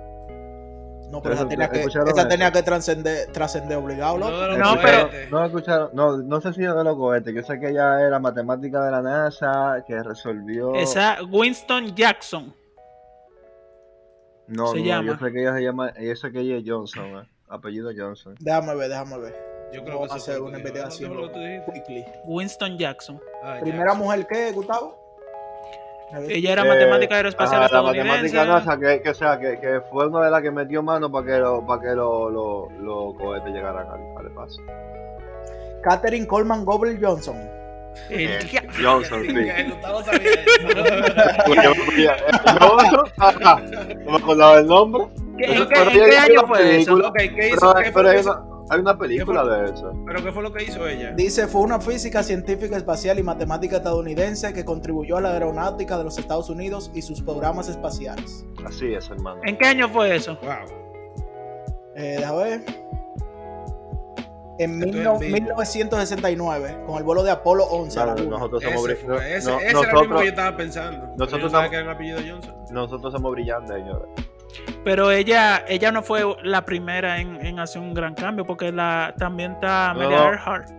No, 1.12 1.22
pero 1.22 1.36
esa 1.36 1.48
tenía 1.48 1.70
que, 1.70 1.80
¿escucharon 1.80 2.10
esa 2.10 2.28
tenía 2.28 2.52
que 2.52 2.64
trascender, 2.64 3.32
trascender 3.32 3.78
obligado, 3.78 4.18
loco. 4.18 4.32
No, 4.32 4.58
No, 4.58 4.82
pero- 4.82 5.10
No 5.32 5.46
escucharon, 5.46 5.90
no, 5.94 6.18
no 6.18 6.42
sé 6.42 6.54
si 6.54 6.62
de 6.62 6.84
los 6.84 6.96
cohetes, 6.98 7.34
yo 7.34 7.44
sé 7.44 7.60
que 7.60 7.70
ella 7.70 8.02
era 8.02 8.20
matemática 8.20 8.84
de 8.84 8.92
la 8.92 9.02
NASA, 9.02 9.84
que 9.88 10.02
resolvió... 10.04 10.76
Esa 10.76 11.18
Winston 11.30 11.96
Jackson. 11.96 12.54
no, 14.48 14.68
se 14.68 14.80
no, 14.80 14.86
llama. 14.86 15.08
yo 15.14 15.18
sé 15.18 15.32
que 15.32 15.42
ella 15.42 15.54
se 15.56 15.62
llama, 15.64 15.94
yo 16.00 16.16
sé 16.16 16.32
que 16.32 16.40
ella 16.40 16.58
es 16.58 16.64
Johnson, 16.66 17.06
eh, 17.20 17.28
apellido 17.50 17.92
Johnson. 17.96 18.36
Déjame 18.40 18.76
ver, 18.76 18.90
déjame 18.90 19.18
ver. 19.18 19.48
Yo 19.74 19.84
creo 19.84 19.96
Vamos 19.96 20.08
que 20.10 20.14
a 20.14 20.18
hacer 20.18 20.42
una 20.42 20.58
investigación. 20.58 21.12
Winston 22.26 22.78
Jackson. 22.78 23.20
Ah. 23.44 23.58
Primera 23.62 23.94
mujer 23.94 24.26
que, 24.28 24.52
Gustavo. 24.54 25.07
Ella 26.30 26.54
era 26.54 26.64
Eh, 26.64 26.68
matemática 26.70 27.16
aeroespacial 27.18 27.64
ajá, 27.64 27.74
la 27.76 27.82
matemática 27.82 28.46
NASA, 28.46 28.78
que, 28.80 29.02
que, 29.02 29.10
o 29.10 29.14
sea, 29.14 29.38
que, 29.40 29.60
que 29.60 29.82
fue 29.92 30.08
una 30.08 30.24
de 30.24 30.32
las 30.32 30.42
que 30.42 30.52
metió 30.52 30.82
mano 30.82 31.12
para 31.12 31.26
que 31.26 31.38
los 31.38 31.64
para 31.66 31.82
que 31.82 31.88
lo, 31.96 32.30
lo- 32.30 32.70
los 32.80 33.14
cohetes 33.16 33.54
llegaran 33.54 33.88
al, 33.90 34.00
al 34.18 34.26
espacio. 34.28 34.64
Catherine 35.84 36.26
Coleman 36.26 36.64
Goble 36.66 36.98
Johnson. 37.02 37.36
El 38.10 38.30
Eh, 38.30 38.40
Johnson, 38.82 39.24
sí. 39.24 39.34
No 44.06 44.12
me 44.12 44.18
acordaba 44.18 44.60
el 44.60 44.68
nombre. 44.68 45.04
¿Qué- 45.38 45.46
¿En 45.46 45.68
Pero 45.68 45.92
qué, 45.92 46.18
año 46.18 46.48
fue 46.48 46.78
eso? 46.82 47.14
¿qué 47.14 47.50
hizo? 47.50 48.57
Pero, 48.70 48.84
¿Qué 48.84 49.26
fue 49.26 49.34
pero 49.34 49.44
lo 49.44 49.54
hay, 49.54 49.60
una, 49.60 49.64
película 49.64 49.66
de 49.66 49.74
eso. 49.74 49.94
¿Pero 50.06 50.24
qué 50.24 50.32
fue 50.32 50.44
lo 50.44 50.54
que 50.54 50.64
hizo 50.64 50.88
ella? 50.88 51.12
Dice, 51.12 51.48
fue 51.48 51.62
una 51.62 51.80
física, 51.80 52.24
científica 52.24 52.76
espacial 52.78 53.18
y 53.20 53.24
matemática 53.24 53.78
estadounidense 53.78 54.54
que 54.54 54.66
contribuyó 54.66 55.18
a 55.18 55.22
la 55.22 55.32
aeronáutica 55.34 55.98
de 55.98 56.04
los 56.04 56.18
Estados 56.18 56.50
Unidos 56.50 56.92
y 56.94 57.02
sus 57.02 57.22
programas 57.22 57.70
espaciales. 57.70 58.46
Así 58.66 58.94
es, 58.94 59.10
hermano. 59.10 59.42
¿En 59.46 59.58
qué 59.58 59.68
año 59.68 59.88
fue 59.90 60.16
eso? 60.16 60.38
Wow. 60.42 60.78
Eh, 61.96 62.16
déjame 62.20 62.44
ver. 62.44 62.62
En 64.60 64.80
mil 64.80 64.92
vivo. 64.92 65.20
1969, 65.20 66.80
con 66.88 66.98
el 66.98 67.04
vuelo 67.04 67.22
de 67.24 67.30
Apolo 67.30 67.64
11. 67.66 68.00
a 68.00 68.06
la 68.08 68.16
Claro, 68.16 68.30
nosotros 68.32 68.64
somos 68.64 68.90
Ese, 68.90 68.94
bri- 68.94 69.06
fue, 69.06 69.08
no- 69.16 69.22
ese, 69.22 69.52
no- 69.52 69.60
ese 69.60 69.70
era 69.70 69.80
el 69.80 69.86
mismo 69.86 69.92
que 69.92 69.94
yo 69.96 70.08
nosotros, 70.10 70.28
estaba 70.28 70.58
pensando. 70.58 71.08
nosotros 71.16 71.42
Yo 71.42 71.48
estamos- 71.48 71.70
que 71.70 71.76
era 71.76 71.86
un 71.86 71.92
apellido 71.92 72.20
Johnson. 72.28 72.56
nosotros 72.72 73.14
somos 73.14 73.32
brillantes, 73.34 73.76
señores. 73.76 74.08
Pero 74.84 75.12
ella, 75.12 75.66
ella 75.68 75.92
no 75.92 76.02
fue 76.02 76.24
la 76.44 76.64
primera 76.66 77.20
en, 77.20 77.46
en 77.46 77.60
hacer 77.60 77.82
un 77.82 77.94
gran 77.94 78.16
cambio, 78.16 78.46
porque 78.46 78.72
la, 78.72 79.14
también 79.18 79.54
está 79.54 79.94
No, 79.94 80.02
Amelia. 80.02 80.18
Earhart, 80.30 80.70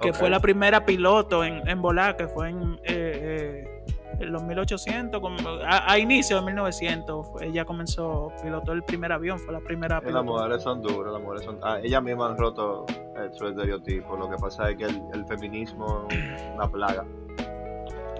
que 0.00 0.12
fue 0.12 0.30
la 0.30 0.40
primera 0.40 0.84
piloto 0.84 1.44
en, 1.44 1.66
en 1.68 1.82
volar, 1.82 2.16
que 2.16 2.28
fue 2.28 2.50
en, 2.50 2.74
eh, 2.84 3.64
eh, 3.64 3.84
en 4.20 4.32
los 4.32 4.42
1800, 4.44 5.20
como, 5.20 5.36
a, 5.66 5.90
a 5.90 5.98
inicio 5.98 6.36
de 6.36 6.42
1900. 6.42 7.42
Ella 7.42 7.64
comenzó, 7.64 8.32
pilotó 8.42 8.72
el 8.72 8.82
primer 8.84 9.12
avión, 9.12 9.38
fue 9.40 9.52
la 9.52 9.60
primera 9.60 9.96
las 9.96 10.04
piloto. 10.04 10.24
mujeres 10.24 10.62
son 10.62 10.82
duras, 10.82 11.12
las 11.12 11.22
mujeres 11.22 11.44
son... 11.44 11.58
Ah, 11.62 11.78
ellas 11.82 12.02
mismas 12.02 12.30
han 12.30 12.38
roto 12.38 12.86
eh, 12.88 13.28
su 13.32 13.46
estereotipo. 13.48 14.16
Lo 14.16 14.30
que 14.30 14.36
pasa 14.36 14.70
es 14.70 14.76
que 14.76 14.84
el, 14.84 15.02
el 15.12 15.24
feminismo 15.26 16.06
es 16.10 16.42
una 16.54 16.68
plaga. 16.70 17.04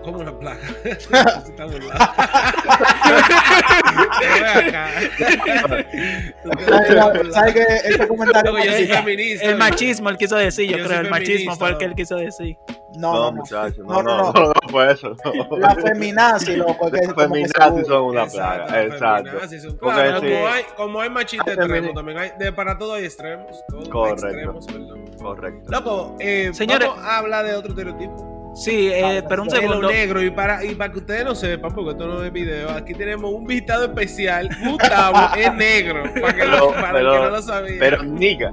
Como 0.02 0.18
una 0.20 0.38
plaga. 0.38 0.60
¿Sabes 6.66 7.32
¿Sabes 7.32 7.54
que 7.54 7.62
este 7.84 8.08
comentario 8.08 8.52
Loco, 8.52 8.64
yo 8.64 8.72
soy 8.72 8.82
El- 8.82 8.88
feminista. 8.96 9.44
El 9.46 9.56
machismo, 9.56 10.08
él 10.10 10.16
quiso 10.16 10.36
decir, 10.36 10.70
yo, 10.70 10.78
Yo 10.78 10.84
creo, 10.86 11.00
el 11.00 11.10
machismo 11.10 11.56
fue 11.56 11.70
el 11.70 11.78
que 11.78 11.84
él 11.86 11.94
quiso 11.94 12.16
decir. 12.16 12.56
No, 12.96 13.12
no, 13.12 13.20
no. 13.30 13.32
muchachos, 13.32 13.78
No, 13.78 14.02
no, 14.02 14.16
no, 14.16 14.16
no, 14.16 14.32
no. 14.32 14.40
no, 14.40 14.46
no 14.48 14.68
fue 14.70 14.92
eso. 14.92 15.14
no. 15.24 15.58
La 15.58 15.74
feminazi, 15.74 16.56
loco. 16.56 16.86
es 16.88 16.92
Las 17.06 17.14
feminazis 17.14 17.86
son 17.86 18.02
una 18.04 18.26
plaga, 18.26 18.82
exacto. 18.82 19.30
feminazis 19.40 19.74
como, 19.78 20.46
hay, 20.48 20.62
como 20.76 21.00
hay 21.00 21.10
machistas 21.10 21.56
femini- 21.56 21.94
también 21.94 22.18
hay. 22.18 22.30
De, 22.38 22.52
para 22.52 22.78
todo 22.78 22.94
hay 22.94 23.04
extremos. 23.04 23.62
Correcto. 23.90 24.58
Correcto. 25.18 25.70
Loco, 25.70 26.16
eh, 26.20 26.50
Señores- 26.54 26.88
vamos 26.88 27.04
a 27.04 27.18
hablar 27.18 27.44
de 27.44 27.54
otro 27.54 27.70
estereotipo. 27.70 28.37
Sí, 28.64 28.88
eh, 28.92 29.22
pero 29.28 29.42
un 29.42 29.48
lo 29.48 29.54
segundo. 29.54 29.88
negro. 29.90 30.22
Y 30.22 30.30
para, 30.30 30.64
y 30.64 30.74
para 30.74 30.92
que 30.92 30.98
ustedes 30.98 31.24
no 31.24 31.34
sepan, 31.34 31.72
porque 31.74 31.90
esto 31.92 32.06
no 32.06 32.24
es 32.24 32.32
video, 32.32 32.70
aquí 32.70 32.92
tenemos 32.94 33.32
un 33.32 33.42
invitado 33.42 33.84
especial. 33.84 34.48
Gustavo 34.64 35.18
es 35.36 35.54
negro. 35.54 36.02
Para, 36.20 36.32
que 36.34 36.40
Pero- 36.42 36.56
lo, 36.58 36.70
para 36.72 36.92
pero- 36.92 37.12
que 37.12 37.18
no 37.18 37.30
lo 37.30 37.42
sabía. 37.42 37.76
Pero, 37.78 38.02
niga. 38.02 38.52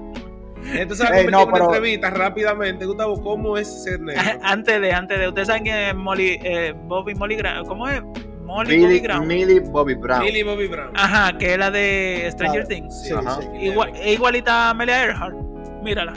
Esto 0.73 0.95
se 0.95 1.03
va 1.03 1.09
a 1.09 1.19
Ey, 1.19 1.25
convertir 1.25 1.31
no, 1.31 1.41
en 1.41 1.47
una 1.47 1.53
pero- 1.53 1.65
entrevista 1.65 2.09
rápidamente. 2.09 2.85
Gustavo, 2.85 3.21
¿cómo 3.21 3.57
es 3.57 3.83
ser 3.83 3.99
negro? 3.99 4.21
antes 4.43 4.81
de, 4.81 4.91
antes 4.93 5.19
de. 5.19 5.27
Ustedes 5.27 5.47
saben 5.47 5.63
quién 5.63 5.75
es 5.77 5.95
Molly, 5.95 6.39
eh, 6.43 6.73
Bobby 6.85 7.13
Molly 7.15 7.35
Brown. 7.37 7.65
¿Cómo 7.65 7.87
es? 7.87 8.01
Molly 8.43 8.77
Bobby 8.77 8.77
Millie, 8.87 9.01
Brown. 9.01 9.27
Millie 9.27 9.59
Bobby 9.59 9.93
Brown. 9.95 10.23
Millie 10.23 10.43
Bobby 10.43 10.67
Brown. 10.67 10.91
Ajá, 10.95 11.35
que 11.37 11.53
es 11.53 11.57
la 11.57 11.71
de 11.71 12.27
Stranger 12.31 12.65
Claro. 12.65 12.67
Things. 12.67 13.01
Sí, 13.01 13.11
Ajá. 13.13 13.39
sí. 13.41 13.47
Igual, 13.59 13.91
es 13.95 14.13
igualita 14.13 14.67
a 14.67 14.69
Amelia 14.71 15.03
Earhart. 15.05 15.35
Mírala. 15.83 16.13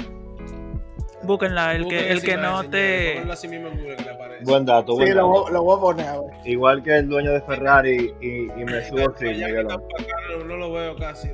Búsquenla, 1.29 1.75
el 1.75 1.87
que, 1.87 2.11
el 2.11 2.23
que 2.23 2.37
no 2.39 2.65
te. 2.71 3.23
Buen 4.41 4.65
dato, 4.65 4.95
buen 4.95 5.09
Sí, 5.09 5.13
lo, 5.15 5.29
dato. 5.29 5.51
lo 5.51 5.63
voy 5.63 5.77
a 5.77 5.81
poner 5.81 6.07
a 6.09 6.21
ver. 6.21 6.31
Igual 6.45 6.83
que 6.83 6.97
el 6.97 7.09
dueño 7.09 7.33
de 7.33 7.41
Ferrari 7.43 8.15
y, 8.21 8.45
y 8.45 8.65
Mesut 8.65 9.15
que 9.17 9.27
Miguelón. 9.27 9.83
no, 10.47 10.57
lo 10.57 10.73
veo 10.73 10.97
casi. 10.97 11.29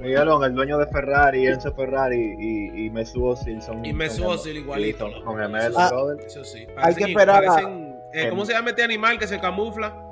Miguelón, 0.00 0.42
el 0.42 0.52
dueño 0.54 0.78
de 0.78 0.86
Ferrari, 0.88 1.46
Enzo 1.46 1.72
Ferrari 1.74 2.34
y, 2.38 2.86
y 2.86 2.90
Mesut 2.90 3.36
son 3.60 3.84
Y 3.84 3.92
Mesut 3.92 4.44
igualito, 4.46 5.06
sí, 5.08 5.14
son 5.24 5.38
gemelos, 5.38 5.76
Ah. 5.78 5.90
brother. 5.92 6.26
Eso 6.26 6.42
sí. 6.44 6.66
Hay 6.76 6.94
que 6.96 7.04
Parecen- 7.04 7.08
esperar 7.10 7.44
a- 7.44 7.48
parecen, 7.48 7.96
eh, 8.14 8.26
¿Cómo 8.30 8.44
se 8.44 8.52
llama 8.52 8.70
este 8.70 8.82
animal 8.82 9.16
que 9.18 9.28
se 9.28 9.38
camufla? 9.38 10.02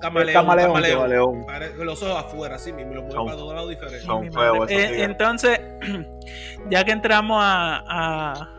Camaleón. 0.00 0.34
camaleón. 0.44 0.72
Camaleón. 0.74 1.46
Pare- 1.46 1.74
Los 1.78 2.02
ojos 2.02 2.18
afuera, 2.24 2.56
así 2.56 2.70
mismo. 2.72 2.92
Los 2.94 3.04
mueve 3.04 3.24
para 3.24 3.36
todos 3.38 3.54
lados 3.54 3.70
diferentes. 3.70 4.02
son 4.04 4.30
feos 4.30 4.70
Eh, 4.70 5.02
entonces, 5.04 5.58
ya 6.70 6.84
que 6.84 6.92
entramos 6.92 7.38
a, 7.42 7.82
a- 7.88 8.55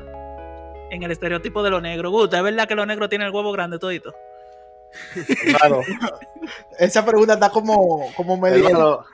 en 0.90 1.04
el 1.04 1.12
estereotipo 1.12 1.64
de 1.64 1.70
lo 1.70 1.82
negro, 1.82 2.10
gusta, 2.12 2.38
¿es 2.38 2.44
verdad 2.44 2.68
que 2.68 2.76
los 2.76 2.88
negros 2.88 3.10
tienen 3.10 3.28
el 3.28 3.34
huevo 3.34 3.52
grande 3.52 3.80
todito? 3.80 4.14
Hermano, 5.46 5.82
Esa 6.80 7.06
pregunta 7.06 7.34
está 7.34 7.50
como, 7.50 8.12
como 8.16 8.38
medio, 8.38 8.68
hermano, 8.68 9.06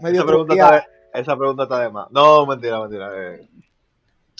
medio 0.00 0.20
esa, 0.20 0.26
pregunta 0.26 0.54
está 0.54 0.70
de, 0.72 0.82
esa 1.20 1.36
pregunta 1.36 1.62
está 1.64 1.80
de 1.80 1.90
más. 1.90 2.10
No, 2.10 2.46
mentira, 2.46 2.80
mentira. 2.80 3.10
eh, 3.14 3.46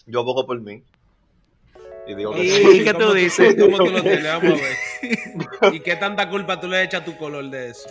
yo 0.06 0.20
abogo 0.20 0.46
por 0.46 0.60
mí. 0.60 0.82
Y 2.06 2.14
digo 2.14 2.32
que 2.32 2.44
¿Y 2.44 2.50
sí. 2.50 2.84
qué 2.84 2.92
¿Cómo 2.92 3.06
tú 3.06 3.12
dices? 3.14 3.56
¿Cómo 3.58 3.78
tú 3.78 3.86
lo 3.86 4.02
tienes? 4.02 4.24
Vamos 4.24 4.60
a 4.60 4.62
ver. 5.62 5.74
¿Y 5.74 5.80
qué 5.80 5.96
tanta 5.96 6.28
culpa 6.28 6.60
tú 6.60 6.68
le 6.68 6.82
echas 6.82 7.00
a 7.00 7.04
tu 7.04 7.16
color 7.16 7.48
de 7.48 7.70
eso? 7.70 7.88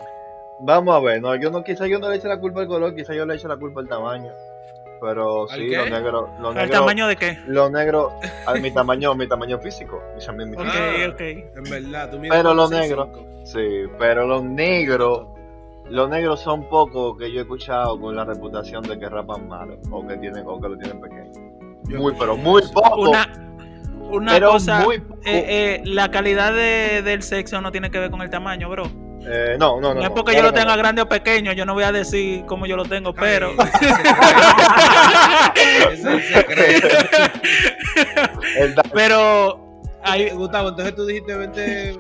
Vamos 0.60 0.96
a 0.96 1.00
ver, 1.00 1.22
no, 1.22 1.36
yo 1.36 1.50
no, 1.50 1.64
quizá 1.64 1.88
yo 1.88 1.98
no 2.00 2.10
le 2.10 2.18
eche 2.18 2.28
la 2.28 2.40
culpa 2.40 2.62
al 2.62 2.68
color, 2.68 2.96
quizá 2.96 3.14
yo 3.16 3.26
le 3.26 3.36
eche 3.36 3.48
la 3.48 3.58
culpa 3.58 3.82
al 3.82 3.88
tamaño. 3.88 4.32
Pero 5.04 5.50
¿Al 5.52 5.60
sí, 5.60 5.68
los 5.70 5.90
negros, 5.90 6.30
los 6.40 6.50
¿El 6.52 6.62
negros, 6.62 6.80
tamaño 6.80 7.08
de 7.08 7.16
qué? 7.18 7.38
los 7.46 7.70
negros, 7.72 8.14
a 8.48 8.54
mi 8.54 8.72
tamaño, 8.72 9.14
mi 9.16 9.28
tamaño 9.28 9.60
físico, 9.60 10.02
mi, 10.16 10.46
mi- 10.46 10.52
mi- 10.52 10.56
Ok, 10.58 10.64
Ah. 10.66 11.10
ok. 11.12 11.20
En 11.22 11.64
verdad, 11.70 12.10
tú 12.10 12.20
Pero 12.22 12.54
los 12.54 12.72
4'6", 12.72 12.80
negros. 12.80 13.10
5". 13.14 13.28
Sí, 13.44 13.68
pero 14.00 14.26
los 14.26 14.44
negros, 14.44 15.28
los 15.90 16.10
negros 16.10 16.40
son 16.40 16.70
pocos 16.70 17.18
que 17.18 17.30
yo 17.34 17.40
he 17.40 17.42
escuchado 17.42 18.00
con 18.00 18.16
la 18.16 18.24
reputación 18.24 18.82
de 18.84 18.98
que 18.98 19.10
rapan 19.10 19.46
mal 19.50 19.78
o 19.92 20.08
que 20.08 20.16
tienen 20.16 20.44
o 20.48 20.62
que 20.62 20.70
lo 20.70 20.78
tienen 20.78 21.02
pequeño. 21.02 21.32
Muy, 22.00 22.14
pero 22.18 22.38
muy 22.38 22.62
poco. 22.74 23.10
Una, 23.10 23.28
una 24.10 24.32
pero 24.32 24.52
cosa, 24.52 24.80
muy 24.86 25.00
poco. 25.00 25.20
eh, 25.26 25.46
eh, 25.50 25.82
la 25.84 26.10
calidad 26.12 26.54
de- 26.54 27.02
del 27.02 27.24
sexo 27.24 27.60
no 27.60 27.74
tiene 27.74 27.92
que 27.92 28.00
ver 28.00 28.10
con 28.10 28.22
el 28.22 28.30
tamaño, 28.30 28.70
bro. 28.70 28.84
Eh, 29.26 29.56
no, 29.60 29.80
no, 29.80 29.94
no. 29.94 29.96
No, 29.96 30.02
es 30.02 30.10
no, 30.10 30.16
porque 30.16 30.32
claro 30.34 30.48
yo 30.48 30.50
lo 30.50 30.54
que 30.54 30.60
tenga 30.60 30.76
no. 30.76 30.82
grande 30.82 31.02
o 31.02 31.08
pequeño, 31.08 31.54
yo 31.54 31.66
no 31.66 31.74
voy 31.74 31.84
a 31.84 31.92
decir 31.92 32.44
cómo 32.46 32.66
yo 32.66 32.76
lo 32.76 32.86
tengo, 32.86 33.14
pero... 33.14 33.52
Ese 35.56 35.94
es 35.94 36.06
el 36.06 36.24
secreto. 36.24 36.88
Pero 38.94 39.82
hay, 40.04 40.30
Gustavo, 40.32 40.70
entonces 40.70 40.96
tú 40.96 41.06
dijiste 41.06 41.36
20, 41.36 41.62
20 41.62 41.94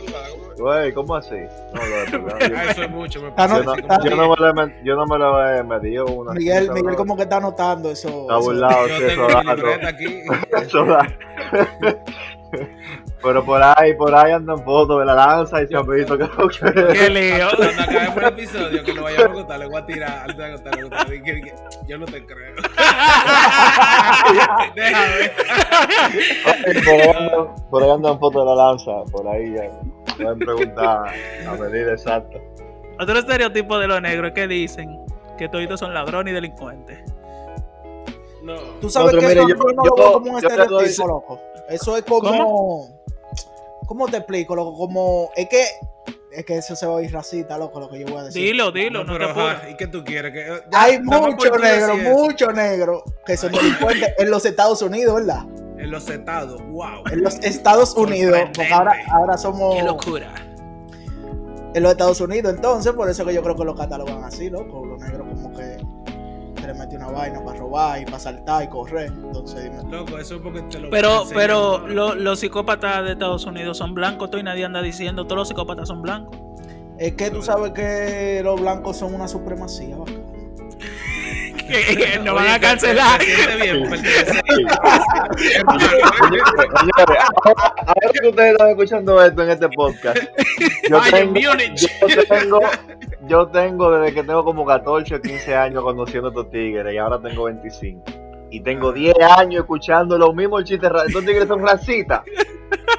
pulgadas. 0.00 0.30
¿cómo 0.30 0.52
es? 0.52 0.58
Güey, 0.58 0.92
¿cómo 0.94 1.14
así? 1.16 1.34
No, 1.74 1.84
lo 1.84 1.96
de 1.96 2.10
yo- 2.12 2.26
Ah, 2.56 2.64
eso 2.70 2.82
es 2.82 2.90
mucho. 2.90 3.20
Me 3.22 3.30
no, 3.30 3.36
Yo 3.36 3.62
no, 3.64 3.74
parece 3.86 4.08
yo 4.10 4.16
no 4.16 4.28
me 4.28 4.36
lo 4.36 4.68
yo 4.84 4.96
no 4.96 5.06
me 5.06 5.18
lo 5.18 5.48
he 5.48 5.62
medido 5.64 6.06
una 6.06 6.32
Miguel, 6.32 6.68
Miguel 6.70 6.84
bro. 6.84 6.96
como 6.96 7.16
que 7.16 7.22
está 7.24 7.36
anotando 7.38 7.90
eso. 7.90 8.08
Está 8.22 8.36
burlado, 8.38 8.86
sí, 8.86 9.04
eso 9.04 9.26
da, 9.28 9.42
eso 10.62 10.84
da. 10.84 11.06
Pero 13.22 13.44
por 13.44 13.62
ahí, 13.62 13.94
por 13.94 14.14
ahí 14.14 14.32
andan 14.32 14.62
fotos 14.62 15.00
de 15.00 15.06
la 15.06 15.14
lanza 15.14 15.62
y 15.62 15.66
se 15.66 15.76
han 15.76 15.86
visto 15.86 16.16
que... 16.16 16.28
qué 16.92 17.10
lío. 17.10 17.48
Cuando 17.56 17.82
acabemos 17.82 18.16
el 18.16 18.24
episodio, 18.24 18.84
que 18.84 18.92
lo 18.92 19.02
vayamos 19.02 19.28
a 19.28 19.32
contar, 19.32 19.58
le 19.58 19.66
voy 19.66 19.76
a 19.76 19.86
tirar. 19.86 20.30
Antes 20.30 20.36
de 20.36 20.52
contar, 20.52 20.78
le 21.08 21.20
voy 21.20 21.30
a 21.30 21.40
contar, 21.42 21.70
Yo 21.88 21.98
no 21.98 22.06
te 22.06 22.24
creo. 22.24 22.54
Déjame. 24.74 25.30
por, 26.84 26.94
ahí 26.94 27.08
andan, 27.08 27.54
por 27.70 27.82
ahí 27.82 27.90
andan 27.90 28.18
fotos 28.18 28.42
de 28.42 28.48
la 28.50 28.54
lanza, 28.54 28.92
por 29.10 29.26
ahí 29.28 29.54
ya. 29.54 29.70
Pueden 30.16 30.38
preguntar 30.38 31.12
a 31.48 31.52
medida 31.54 31.92
exacta. 31.92 32.38
Otro 32.98 33.18
estereotipo 33.18 33.78
de 33.78 33.88
los 33.88 34.00
negros 34.00 34.28
es 34.28 34.34
que 34.34 34.48
dicen 34.48 34.98
que 35.36 35.48
toditos 35.48 35.80
son 35.80 35.92
ladrones 35.92 36.32
y 36.32 36.34
delincuentes. 36.34 37.00
No. 38.46 38.60
Tú 38.80 38.88
sabes 38.88 39.08
Otro, 39.08 39.20
que 39.20 39.26
mire, 39.28 39.40
eso 39.40 39.48
yo- 39.48 39.54
no 39.56 39.84
yo- 39.84 39.90
lo 39.90 39.96
veo 39.96 40.12
como 40.14 40.30
un 40.32 40.38
estereotipo, 40.38 41.06
loco. 41.08 41.40
Eso 41.68 41.96
es 41.96 42.04
como. 42.04 42.88
¿Cómo 43.86 44.06
te 44.08 44.16
explico, 44.18 44.54
loco? 44.56 44.76
Como. 44.76 45.30
Es 45.36 45.48
que. 45.48 45.64
Es 46.32 46.44
que 46.44 46.58
eso 46.58 46.76
se 46.76 46.86
va 46.86 46.98
a 46.98 47.02
ir 47.02 47.10
racista, 47.12 47.56
loco, 47.56 47.80
lo 47.80 47.88
que 47.88 47.98
yo 48.00 48.06
voy 48.08 48.18
a 48.18 48.22
decir. 48.24 48.42
Dilo, 48.42 48.70
dilo, 48.70 49.04
no, 49.04 49.14
pero, 49.14 49.30
ajá, 49.30 49.70
¿Y 49.70 49.76
qué 49.76 49.86
tú 49.86 50.04
quieres? 50.04 50.32
Que, 50.32 50.44
ya, 50.70 50.82
Hay 50.82 50.98
decir 50.98 51.64
eso. 51.64 51.96
muchos 52.10 52.54
negros 52.54 53.02
que 53.24 53.36
son 53.38 53.52
delincuentes 53.52 54.12
en 54.18 54.30
los 54.30 54.44
Estados 54.44 54.82
Unidos, 54.82 55.14
¿verdad? 55.14 55.44
En 55.78 55.90
los 55.90 56.04
setados, 56.04 56.60
wow. 56.68 57.04
En 57.10 57.22
los 57.22 57.36
Estados 57.36 57.94
Unidos, 57.96 58.38
porque 58.54 58.70
ahora, 58.72 58.96
ahora 59.12 59.38
somos 59.38 59.76
Qué 59.76 59.82
locura. 59.84 60.34
en 61.74 61.82
los 61.82 61.92
Estados 61.92 62.20
Unidos, 62.20 62.54
entonces 62.54 62.92
por 62.92 63.08
eso 63.08 63.24
que 63.24 63.32
yo 63.32 63.42
creo 63.42 63.56
que 63.56 63.64
lo 63.64 63.74
catalogan 63.74 64.22
así, 64.22 64.50
loco, 64.50 64.84
los 64.84 65.00
negros 65.00 65.26
como 65.28 65.56
que 65.56 65.78
le 66.66 66.74
mete 66.74 66.96
una 66.96 67.08
vaina 67.08 67.42
para 67.44 67.58
robar 67.58 68.00
y 68.00 68.04
para 68.04 68.18
saltar 68.18 68.64
y 68.64 68.68
correr, 68.68 69.06
entonces 69.06 69.64
dime. 69.64 69.82
Loco, 69.90 70.18
eso 70.18 70.36
es 70.36 70.40
porque 70.42 70.62
te 70.62 70.78
lo 70.80 70.90
Pero, 70.90 71.24
pero 71.34 71.78
¿no? 71.80 71.86
lo- 71.88 72.14
los 72.14 72.40
psicópatas 72.40 73.04
de 73.04 73.12
Estados 73.12 73.44
Unidos 73.46 73.78
son 73.78 73.94
blancos, 73.94 74.30
tú 74.30 74.38
y 74.38 74.42
nadie 74.42 74.64
anda 74.64 74.82
diciendo 74.82 75.24
todos 75.24 75.36
los 75.38 75.48
psicópatas 75.48 75.88
son 75.88 76.02
blancos. 76.02 76.38
Es 76.98 77.12
que 77.14 77.30
tú 77.30 77.42
sabes 77.42 77.72
que 77.72 78.40
los 78.42 78.60
blancos 78.60 78.96
son 78.96 79.14
una 79.14 79.28
supremacía, 79.28 79.96
bacana. 79.96 80.18
Nos 82.24 82.34
van 82.34 82.48
a 82.48 82.58
cancelar. 82.58 83.20
señores, 83.22 83.56
ahora, 87.86 88.12
que 88.12 88.28
ustedes 88.28 88.52
están 88.52 88.68
escuchando 88.70 89.22
esto 89.22 89.42
en 89.42 89.50
este 89.50 89.68
podcast, 89.70 90.18
yo 90.88 91.00
tengo, 91.10 91.40
yo 91.76 92.24
tengo, 92.28 92.60
yo 93.26 93.46
tengo 93.48 93.90
desde 93.90 94.14
que 94.14 94.22
tengo 94.22 94.44
como 94.44 94.64
14 94.64 95.16
o 95.16 95.20
15 95.20 95.54
años 95.54 95.82
conociendo 95.82 96.28
a 96.28 96.30
estos 96.30 96.50
tigres 96.50 96.94
y 96.94 96.98
ahora 96.98 97.18
tengo 97.20 97.44
25. 97.44 98.25
Y 98.50 98.60
tengo 98.60 98.92
10 98.92 99.14
años 99.36 99.60
escuchando 99.62 100.16
los 100.16 100.34
mismos 100.34 100.64
chistes. 100.64 100.90
ra- 100.90 101.04
Estos 101.06 101.24
tigres 101.24 101.48
son 101.48 101.62
racistas. 101.66 102.22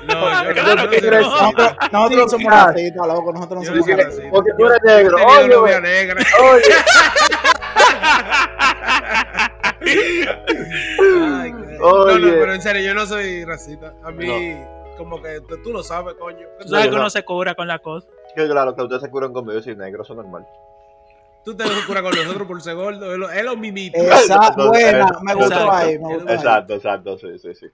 No, 0.08 0.44
yo 0.46 0.54
Claro 0.54 0.84
no, 0.84 0.90
que 0.90 1.02
yo 1.02 1.12
no 1.12 1.18
no. 1.22 1.24
soy 1.24 1.42
Nosotros, 1.42 1.76
nosotros 1.92 2.18
no 2.24 2.30
somos 2.30 2.48
claro. 2.48 2.72
racistas, 2.72 3.08
loco, 3.08 3.34
nosotros 3.34 3.58
no 3.58 3.64
Yo 3.64 3.68
somos 3.70 3.78
no 3.78 3.84
soy 3.84 3.94
racistas. 3.94 4.16
racista. 4.16 4.32
Porque 4.32 4.52
tú 4.58 4.66
eres 4.66 4.80
negro. 4.84 5.18
Oye, 5.26 5.56
güey. 5.58 5.82
negra. 5.82 6.22
Oye, 6.42 6.64
Ay, 9.80 11.52
qué- 11.54 11.78
No, 11.80 11.86
Oye. 11.88 12.20
no, 12.20 12.28
pero 12.28 12.54
en 12.54 12.62
serio, 12.62 12.82
yo 12.82 12.94
no 12.94 13.06
soy 13.06 13.46
racista. 13.46 13.94
A 14.04 14.12
mí, 14.12 14.56
como 14.98 15.22
que 15.22 15.42
tú, 15.48 15.58
tú 15.64 15.72
lo 15.72 15.84
sabes, 15.84 16.16
coño. 16.16 16.48
Tú 16.60 16.68
sabes 16.70 16.86
que 16.88 16.92
no. 16.92 16.98
uno 16.98 17.10
se 17.10 17.24
cura 17.24 17.56
con 17.56 17.68
la 17.68 17.80
cosa. 17.80 18.08
que 18.36 18.48
claro, 18.48 18.76
que 18.76 18.82
ustedes 18.84 19.02
se 19.02 19.10
curan 19.10 19.34
conmigo, 19.34 19.54
yo 19.58 19.64
soy 19.64 19.76
negro, 19.76 20.04
eso 20.04 20.14
es 20.14 20.18
normal. 20.18 20.46
Tú 21.48 21.56
te 21.56 21.64
curas 21.88 22.04
con 22.04 22.12
nosotros 22.14 22.46
por 22.46 22.62
ser 22.62 22.76
gordo. 22.76 23.14
Es 23.14 23.18
lo, 23.18 23.30
es 23.32 23.42
lo 23.42 23.56
mimito. 23.56 23.98
Entonces, 23.98 24.36
buena, 24.58 25.06
me 25.22 25.34
gustó 25.34 25.54
exacto. 25.54 25.72
ahí, 25.72 25.98
me 25.98 26.14
gustó 26.16 26.28
ahí. 26.30 26.36
Exacto, 26.36 26.74
exacto, 26.74 27.18
sí, 27.18 27.40
sí, 27.40 27.56
sí. 27.56 27.68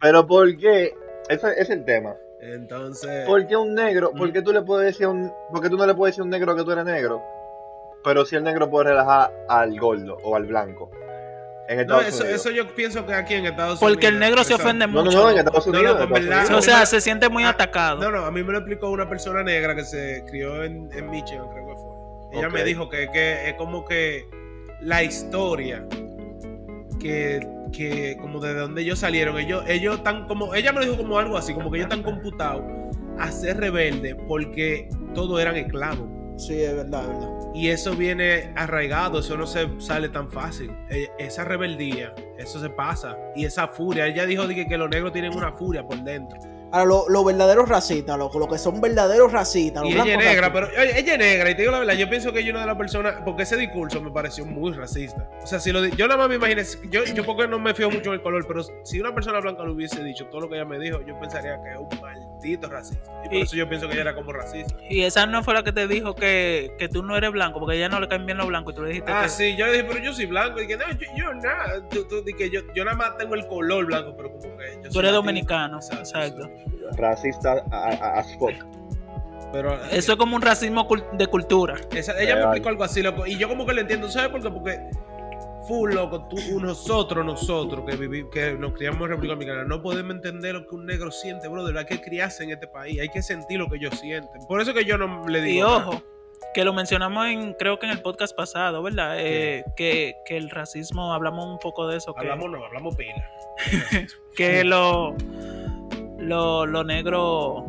Pero 0.00 0.26
¿por 0.26 0.56
qué? 0.56 0.94
Ese 1.28 1.52
es 1.60 1.68
el 1.68 1.84
tema. 1.84 2.14
Entonces, 2.40 3.26
¿Por 3.26 3.46
qué 3.46 3.56
un 3.56 3.74
negro? 3.74 4.12
¿Por 4.12 4.32
qué 4.32 4.40
tú 4.40 4.54
le 4.54 4.62
puedes 4.62 4.86
decir 4.86 5.04
a 5.04 5.10
un, 5.10 5.30
por 5.50 5.60
qué 5.60 5.68
tú 5.68 5.76
no 5.76 5.84
le 5.84 5.92
puedes 5.94 6.14
decir 6.14 6.22
a 6.22 6.24
un 6.24 6.30
negro 6.30 6.56
que 6.56 6.64
tú 6.64 6.70
eres 6.72 6.86
negro? 6.86 7.22
Pero 8.02 8.24
si 8.24 8.36
el 8.36 8.42
negro 8.42 8.70
puede 8.70 8.88
relajar 8.88 9.30
al 9.50 9.78
gordo 9.78 10.16
o 10.24 10.34
al 10.34 10.46
blanco. 10.46 10.90
En 11.68 11.76
no, 11.76 11.82
Estados 11.82 12.06
eso, 12.06 12.22
Unidos. 12.24 12.40
eso 12.40 12.50
yo 12.52 12.74
pienso 12.74 13.04
que 13.04 13.12
aquí 13.12 13.34
en 13.34 13.44
Estados 13.44 13.82
Unidos. 13.82 13.92
Porque 13.92 14.06
el 14.06 14.18
negro 14.18 14.42
se 14.44 14.54
eso- 14.54 14.62
ofende 14.62 14.86
No, 14.86 14.92
no, 14.94 15.04
mucho. 15.04 15.18
no, 15.20 15.30
en 15.30 15.38
Estados 15.38 15.66
No, 15.66 15.72
no, 15.74 15.78
en 15.80 15.86
Estados 15.88 16.10
verdad. 16.10 16.38
Unidos. 16.46 16.58
o 16.58 16.62
sea, 16.62 16.86
se 16.86 17.00
siente 17.02 17.28
muy 17.28 17.44
Ah, 17.44 17.50
atacado. 17.50 18.00
No, 18.00 18.10
no, 18.10 18.24
a 18.24 18.30
mí 18.30 18.42
me 18.42 18.52
lo 18.52 18.58
explicó 18.58 18.88
una 18.88 19.06
persona 19.08 19.42
negra 19.42 19.76
que 19.76 19.84
se 19.84 20.24
crió 20.26 20.64
en, 20.64 20.88
en 20.94 21.10
Michigan, 21.10 21.46
creo 21.52 21.66
que 21.66 21.74
fue. 21.74 21.89
Ella 22.32 22.48
me 22.48 22.64
dijo 22.64 22.88
que, 22.88 23.08
que 23.12 23.48
es 23.48 23.54
como 23.54 23.84
que 23.84 24.26
la 24.80 25.02
historia 25.02 25.86
que, 26.98 27.40
que 27.72 28.16
como 28.20 28.40
de 28.40 28.54
donde 28.54 28.82
ellos 28.82 28.98
salieron, 28.98 29.38
ellos, 29.38 29.64
ellos 29.66 29.96
están 29.96 30.26
como, 30.26 30.54
ella 30.54 30.72
me 30.72 30.80
lo 30.80 30.86
dijo 30.86 30.96
como 30.96 31.18
algo 31.18 31.36
así, 31.36 31.54
como 31.54 31.70
que 31.70 31.78
ellos 31.78 31.90
están 31.90 32.02
computados 32.02 32.62
a 33.18 33.30
ser 33.30 33.58
rebeldes 33.58 34.16
porque 34.28 34.88
todos 35.14 35.40
eran 35.40 35.56
esclavos. 35.56 36.08
Sí, 36.36 36.62
es 36.62 36.74
verdad, 36.74 37.02
es 37.02 37.08
verdad. 37.08 37.30
Y 37.54 37.68
eso 37.68 37.94
viene 37.94 38.52
arraigado, 38.56 39.18
eso 39.18 39.36
no 39.36 39.46
se 39.46 39.68
sale 39.78 40.08
tan 40.08 40.30
fácil. 40.30 40.70
Eh, 40.88 41.08
Esa 41.18 41.44
rebeldía, 41.44 42.14
eso 42.38 42.60
se 42.60 42.70
pasa. 42.70 43.18
Y 43.36 43.44
esa 43.44 43.68
furia, 43.68 44.06
ella 44.06 44.24
dijo 44.24 44.48
que, 44.48 44.66
que 44.66 44.78
los 44.78 44.88
negros 44.88 45.12
tienen 45.12 45.34
una 45.36 45.52
furia 45.52 45.84
por 45.84 46.02
dentro. 46.02 46.38
A 46.72 46.84
lo- 46.84 47.08
los 47.08 47.24
verdaderos 47.24 47.68
racistas, 47.68 48.16
loco, 48.18 48.38
los 48.38 48.48
que 48.48 48.58
son 48.58 48.80
verdaderos 48.80 49.32
racistas. 49.32 49.82
los 49.82 49.92
Y 49.92 49.94
ella 49.94 50.02
es 50.12 50.18
negra, 50.18 50.48
racistas. 50.48 50.70
pero 50.74 50.82
ella 50.98 51.12
es 51.12 51.18
negra, 51.18 51.50
y 51.50 51.54
te 51.54 51.62
digo 51.62 51.72
la 51.72 51.78
verdad, 51.80 51.94
yo 51.94 52.08
pienso 52.08 52.32
que 52.32 52.40
ella 52.40 52.48
es 52.48 52.52
una 52.52 52.60
de 52.60 52.66
las 52.66 52.76
personas, 52.76 53.14
porque 53.24 53.42
ese 53.42 53.56
discurso 53.56 54.00
me 54.00 54.10
pareció 54.10 54.44
muy 54.46 54.72
racista. 54.72 55.28
O 55.42 55.46
sea, 55.46 55.58
si 55.60 55.72
lo 55.72 55.84
yo 55.86 56.06
nada 56.06 56.18
más 56.18 56.28
me 56.28 56.36
imaginé, 56.36 56.62
yo, 56.90 57.04
yo 57.04 57.24
porque 57.24 57.48
no 57.48 57.58
me 57.58 57.74
fío 57.74 57.90
mucho 57.90 58.10
en 58.10 58.14
el 58.14 58.22
color, 58.22 58.46
pero 58.46 58.62
si 58.84 59.00
una 59.00 59.14
persona 59.14 59.40
blanca 59.40 59.62
lo 59.64 59.72
hubiese 59.72 60.02
dicho 60.04 60.26
todo 60.26 60.42
lo 60.42 60.48
que 60.48 60.56
ella 60.56 60.64
me 60.64 60.78
dijo, 60.78 61.00
yo 61.06 61.18
pensaría 61.18 61.60
que 61.62 61.70
es 61.72 61.78
un 61.78 61.88
racista. 62.68 63.10
Y 63.24 63.28
por 63.28 63.34
Y- 63.34 63.40
eso 63.42 63.56
yo 63.56 63.68
pienso 63.68 63.86
que 63.86 63.92
ella 63.94 64.02
era 64.02 64.14
como 64.14 64.32
racista. 64.32 64.74
Y 64.88 65.02
esa 65.02 65.26
no 65.26 65.42
fue 65.42 65.54
la 65.54 65.62
que 65.62 65.72
te 65.72 65.86
dijo 65.86 66.14
que, 66.14 66.72
que 66.78 66.88
tú 66.88 67.02
no 67.02 67.16
eres 67.16 67.30
blanco, 67.32 67.58
porque 67.60 67.76
ella 67.76 67.88
no 67.88 68.00
le 68.00 68.08
caen 68.08 68.26
bien 68.26 68.38
los 68.38 68.46
blancos 68.48 68.72
y 68.72 68.76
tú 68.76 68.82
le 68.82 68.88
dijiste 68.90 69.12
Ah, 69.12 69.22
que 69.24 69.28
sí, 69.28 69.56
yo 69.56 69.66
le 69.66 69.72
dije, 69.72 69.84
pero 69.84 70.00
yo 70.00 70.12
soy 70.12 70.26
blanco. 70.26 70.60
Y 70.60 70.66
que 70.66 70.76
no, 70.76 70.84
yo, 70.92 71.06
yo 71.16 71.34
nada. 71.34 71.88
Tú, 71.88 72.06
tú, 72.08 72.22
di 72.22 72.32
que 72.34 72.50
yo, 72.50 72.60
yo 72.74 72.84
nada 72.84 72.96
más 72.96 73.16
tengo 73.16 73.34
el 73.34 73.46
color 73.46 73.86
blanco, 73.86 74.14
pero 74.16 74.30
como 74.32 74.42
que. 74.56 74.64
Yo 74.76 74.82
tú 74.82 74.90
soy 74.92 75.00
eres 75.00 75.12
latino. 75.12 75.12
dominicano. 75.14 75.78
Exacto. 75.78 76.50
Racista 76.96 77.64
as 77.70 78.34
fuck. 78.38 78.52
Pero 79.52 79.74
Eso 79.90 80.12
es 80.12 80.18
como 80.18 80.36
un 80.36 80.42
racismo 80.42 80.86
de 81.12 81.26
cultura. 81.26 81.74
esa- 81.92 82.12
ella 82.20 82.34
me 82.36 82.40
Real. 82.40 82.42
explicó 82.48 82.68
algo 82.68 82.84
así, 82.84 83.02
loco. 83.02 83.26
Y 83.26 83.36
yo 83.36 83.48
como 83.48 83.66
que 83.66 83.72
lo 83.74 83.80
entiendo, 83.80 84.08
¿sabes 84.08 84.28
por 84.30 84.40
qué? 84.42 84.50
Porque. 84.50 84.80
Full, 85.70 85.94
loco, 85.94 86.26
tú, 86.28 86.58
nosotros, 86.58 87.24
nosotros 87.24 87.84
que 87.86 88.28
que 88.32 88.54
nos 88.54 88.72
criamos 88.72 89.02
en 89.02 89.10
República 89.10 89.34
Dominicana, 89.34 89.62
no 89.62 89.80
podemos 89.80 90.16
entender 90.16 90.54
lo 90.54 90.66
que 90.66 90.74
un 90.74 90.84
negro 90.84 91.12
siente, 91.12 91.46
brother. 91.46 91.78
Hay 91.78 91.84
que 91.84 92.00
criarse 92.00 92.42
en 92.42 92.50
este 92.50 92.66
país, 92.66 92.98
hay 93.00 93.08
que 93.08 93.22
sentir 93.22 93.60
lo 93.60 93.68
que 93.68 93.76
ellos 93.76 93.96
sienten. 93.96 94.44
Por 94.48 94.60
eso 94.60 94.74
que 94.74 94.84
yo 94.84 94.98
no 94.98 95.28
le 95.28 95.40
digo. 95.42 95.58
Y 95.58 95.60
nada. 95.60 95.86
ojo, 95.86 96.02
que 96.54 96.64
lo 96.64 96.72
mencionamos 96.72 97.24
en, 97.28 97.52
creo 97.54 97.78
que 97.78 97.86
en 97.86 97.92
el 97.92 98.02
podcast 98.02 98.36
pasado, 98.36 98.82
¿verdad? 98.82 99.14
Eh, 99.20 99.62
que, 99.76 100.16
que 100.26 100.36
el 100.36 100.50
racismo, 100.50 101.12
hablamos 101.12 101.46
un 101.46 101.60
poco 101.60 101.86
de 101.86 101.98
eso, 101.98 102.14
que, 102.14 102.22
Hablamos, 102.22 102.50
no, 102.50 102.64
hablamos 102.64 102.96
pila. 102.96 103.30
que 104.36 104.64
lo, 104.64 105.14
lo, 106.18 106.66
lo 106.66 106.82
negro, 106.82 107.64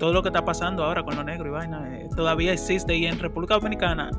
todo 0.00 0.12
lo 0.12 0.22
que 0.24 0.30
está 0.30 0.44
pasando 0.44 0.82
ahora 0.82 1.04
con 1.04 1.14
lo 1.14 1.22
negro 1.22 1.46
y 1.46 1.52
vaina, 1.52 1.88
eh, 1.96 2.08
todavía 2.16 2.52
existe. 2.52 2.96
Y 2.96 3.06
en 3.06 3.16
República 3.20 3.54
Dominicana, 3.54 4.10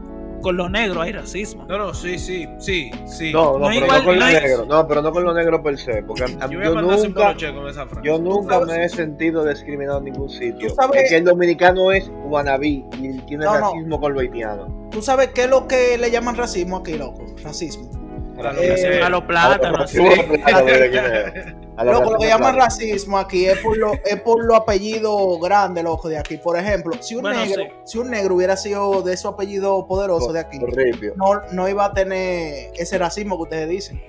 con 0.41 0.57
lo 0.57 0.67
negro 0.69 1.01
hay 1.01 1.11
racismo. 1.11 1.65
No, 1.67 1.77
no, 1.77 1.93
sí, 1.93 2.17
sí, 2.19 2.47
sí, 2.59 2.91
sí. 3.05 3.31
No, 3.31 3.53
no, 3.53 3.59
No 3.59 3.67
pero 3.67 3.85
igual- 3.85 3.99
no 3.99 4.05
con 4.05 4.19
no 4.19 4.21
lo 4.25 4.27
es- 4.27 4.41
negro. 4.43 4.65
No, 4.65 4.87
pero 4.87 5.01
no 5.01 5.11
con 5.11 5.23
lo 5.23 5.33
negro 5.33 5.63
per 5.63 5.77
se. 5.77 6.03
Porque 6.03 6.23
a- 6.23 6.47
yo 6.49 6.59
nunca, 6.81 7.21
poloche 7.29 7.53
con 7.53 7.67
esa 7.69 7.85
frase. 7.87 8.07
yo 8.07 8.19
nunca 8.19 8.59
sabes- 8.59 8.67
me 8.77 8.85
he 8.85 8.89
sentido 8.89 9.45
discriminado 9.45 9.99
en 9.99 10.05
ningún 10.05 10.29
sitio. 10.29 10.67
Tú 10.69 10.75
sabes- 10.75 11.03
Es 11.03 11.09
que 11.09 11.17
el 11.17 11.23
dominicano 11.25 11.91
es 11.91 12.11
wannabe 12.25 12.67
y 12.67 12.83
tiene 13.27 13.45
No, 13.45 13.59
no. 13.59 13.71
racismo 13.71 13.99
con 13.99 14.13
lo 14.13 14.19
haitiano. 14.19 14.89
¿Tú 14.91 15.01
sabes 15.01 15.29
qué 15.29 15.43
es 15.43 15.49
lo 15.49 15.67
que 15.67 15.97
le 15.97 16.11
llaman 16.11 16.35
racismo 16.35 16.77
aquí, 16.77 16.93
loco? 16.97 17.25
Racismo. 17.43 17.89
Eh, 18.43 19.01
a 19.03 19.09
los 19.09 19.23
plátanos. 19.25 19.93
Lo 21.83 21.91
lo 21.93 21.99
Loco, 21.99 22.11
lo 22.13 22.19
que 22.19 22.27
llaman 22.27 22.55
racismo 22.55 23.17
aquí 23.17 23.45
es 23.45 23.57
por 23.59 23.77
lo, 23.77 23.93
es 23.93 24.21
por 24.21 24.43
los 24.43 24.57
apellidos 24.57 25.39
grandes, 25.41 25.83
loco, 25.83 26.09
de 26.09 26.17
aquí. 26.17 26.37
Por 26.37 26.57
ejemplo, 26.57 26.93
si 27.01 27.15
un 27.15 27.21
Bueno, 27.23 27.39
negro, 27.39 27.63
sí. 27.63 27.69
si 27.85 27.97
un 27.97 28.09
negro 28.09 28.35
hubiera 28.35 28.55
sido 28.57 29.01
de 29.01 29.13
esos 29.13 29.33
apellidos 29.33 29.85
poderosos 29.87 30.33
de 30.33 30.39
aquí, 30.39 30.59
no, 31.15 31.41
no 31.51 31.69
iba 31.69 31.85
a 31.85 31.93
tener 31.93 32.71
ese 32.75 32.97
racismo 32.97 33.37
que 33.37 33.43
ustedes 33.43 33.69
dicen. 33.69 34.01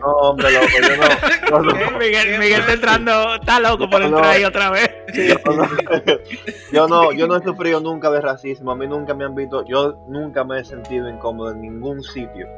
No, 0.00 0.06
hombre, 0.16 0.50
loco, 0.50 0.66
yo 0.82 0.96
no. 0.96 1.62
no, 1.62 1.72
no. 1.72 1.78
¿Qué? 1.78 1.90
Miguel, 1.98 2.26
¿Qué 2.30 2.38
Miguel 2.38 2.60
está 2.60 2.72
entrando, 2.72 3.34
está 3.34 3.60
loco 3.60 3.88
por 3.88 4.02
entrar 4.02 4.22
no. 4.24 4.28
ahí 4.28 4.44
otra 4.44 4.70
vez. 4.70 4.90
Yo 5.14 5.34
no, 5.54 5.68
yo 6.72 6.88
no, 6.88 7.12
yo 7.12 7.26
no 7.28 7.36
he 7.36 7.42
sufrido 7.42 7.80
nunca 7.80 8.10
de 8.10 8.20
racismo. 8.20 8.72
A 8.72 8.76
mí 8.76 8.86
nunca 8.88 9.14
me 9.14 9.24
han 9.24 9.34
visto, 9.34 9.64
yo 9.64 9.98
nunca 10.08 10.42
me 10.42 10.60
he 10.60 10.64
sentido 10.64 11.08
incómodo 11.08 11.52
en 11.52 11.60
ningún 11.60 12.02
sitio. 12.02 12.48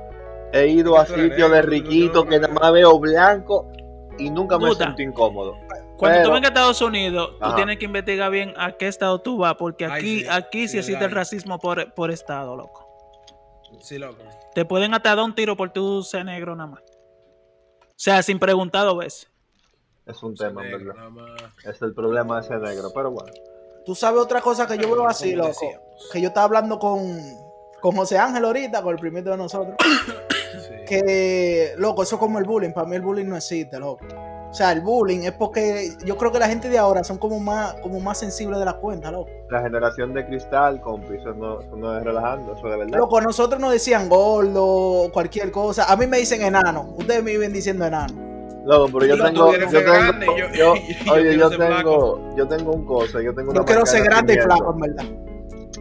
He 0.52 0.68
ido 0.68 0.96
a 0.98 1.04
sitios 1.04 1.28
de 1.30 1.48
negro, 1.48 1.60
tú- 1.60 1.66
tú 1.66 1.70
riquito 1.70 2.24
no- 2.24 2.30
que 2.30 2.40
nada 2.40 2.54
más 2.54 2.72
veo 2.72 2.98
blanco 2.98 3.66
y 4.18 4.30
nunca 4.30 4.58
me 4.58 4.68
Guta. 4.68 4.84
sentí 4.86 5.02
incómodo. 5.04 5.56
Cuando 5.96 6.18
tú 6.18 6.22
Pero- 6.24 6.32
vengas 6.32 6.50
a 6.50 6.52
Estados 6.54 6.82
Unidos, 6.82 7.30
tú 7.40 7.54
tienes 7.56 7.78
que 7.78 7.84
investigar 7.86 8.30
bien 8.30 8.54
a 8.56 8.72
qué 8.72 8.88
estado 8.88 9.20
tú 9.20 9.38
vas, 9.38 9.54
porque 9.56 9.84
Ay, 9.86 9.90
aquí, 9.92 10.20
sí, 10.20 10.26
aquí 10.30 10.60
sí, 10.62 10.68
sí, 10.68 10.78
existe 10.78 11.04
el 11.04 11.10
racismo 11.10 11.58
por, 11.58 11.92
por 11.94 12.10
estado, 12.10 12.56
loco. 12.56 12.86
Sí, 13.80 13.98
loco. 13.98 14.22
Te 14.54 14.64
pueden 14.64 14.94
hasta 14.94 15.14
dar 15.14 15.24
un 15.24 15.34
tiro 15.34 15.56
por 15.56 15.70
tú 15.70 16.02
ser 16.02 16.24
negro 16.24 16.54
nada 16.56 16.70
más. 16.70 16.80
O 16.80 18.00
sea, 18.00 18.22
sin 18.22 18.38
preguntar 18.38 18.84
dos 18.84 18.98
veces. 18.98 19.30
Es 20.06 20.22
un 20.22 20.34
tema, 20.34 20.64
en 20.64 20.70
Negro, 20.70 20.94
verdad. 20.94 21.50
Es 21.64 21.82
el 21.82 21.92
problema 21.92 22.40
de 22.40 22.48
ser 22.48 22.60
negro, 22.60 22.90
pero 22.94 23.10
bueno. 23.10 23.30
Tú 23.84 23.94
sabes 23.94 24.20
otra 24.22 24.40
cosa 24.40 24.66
que 24.66 24.78
yo 24.78 24.90
veo 24.90 25.06
así, 25.06 25.34
loco. 25.34 25.52
Que 26.12 26.20
yo 26.20 26.28
estaba 26.28 26.44
hablando 26.44 26.78
con, 26.78 27.00
con 27.80 27.96
José 27.96 28.18
Ángel 28.18 28.44
ahorita, 28.44 28.82
con 28.82 28.94
el 28.94 29.00
primito 29.00 29.30
de 29.30 29.36
nosotros. 29.36 29.74
Sí. 30.58 30.74
que, 30.88 31.72
loco, 31.76 32.02
eso 32.02 32.16
es 32.16 32.18
como 32.18 32.38
el 32.38 32.44
bullying. 32.44 32.72
Para 32.72 32.86
mí 32.88 32.96
el 32.96 33.02
bullying 33.02 33.26
no 33.26 33.36
existe, 33.36 33.78
loco. 33.78 34.04
O 34.50 34.54
sea, 34.54 34.72
el 34.72 34.80
bullying 34.80 35.20
es 35.24 35.32
porque 35.32 35.90
yo 36.04 36.16
creo 36.16 36.32
que 36.32 36.38
la 36.38 36.48
gente 36.48 36.68
de 36.70 36.78
ahora 36.78 37.04
son 37.04 37.18
como 37.18 37.38
más, 37.38 37.74
como 37.82 38.00
más 38.00 38.18
sensibles 38.18 38.58
de 38.58 38.64
la 38.64 38.72
cuenta, 38.74 39.10
loco. 39.10 39.28
La 39.50 39.60
generación 39.60 40.14
de 40.14 40.26
cristal, 40.26 40.80
compi, 40.80 41.16
eso 41.16 41.34
no, 41.34 41.60
eso 41.60 41.76
no 41.76 41.96
es 41.96 42.02
relajando, 42.02 42.54
eso 42.54 42.66
de 42.66 42.78
verdad. 42.78 42.98
Loco, 42.98 43.18
a 43.18 43.20
nosotros 43.20 43.60
nos 43.60 43.72
decían 43.72 44.08
gordo, 44.08 45.10
cualquier 45.12 45.50
cosa. 45.52 45.84
A 45.92 45.96
mí 45.96 46.06
me 46.06 46.16
dicen 46.18 46.42
enano. 46.42 46.94
Ustedes 46.96 47.22
me 47.22 47.32
viven 47.32 47.52
diciendo 47.52 47.84
enano. 47.84 48.14
Loco, 48.64 48.98
pero 48.98 49.14
yo 49.16 49.24
tengo, 49.24 49.52
yo 49.54 49.68
tengo, 49.68 49.80
grande, 49.92 50.26
yo- 50.56 50.72
oye, 51.12 51.36
yo 51.38 51.50
tengo, 51.50 52.34
yo 52.36 52.48
tengo 52.48 52.72
un 52.72 52.84
cosa, 52.86 53.20
yo 53.22 53.34
tengo 53.34 53.50
una 53.50 53.60
Yo 53.60 53.64
quiero 53.66 53.86
ser 53.86 54.02
grande 54.02 54.34
y 54.34 54.38
flaco, 54.38 54.72
en 54.72 54.80
verdad. 54.80 55.04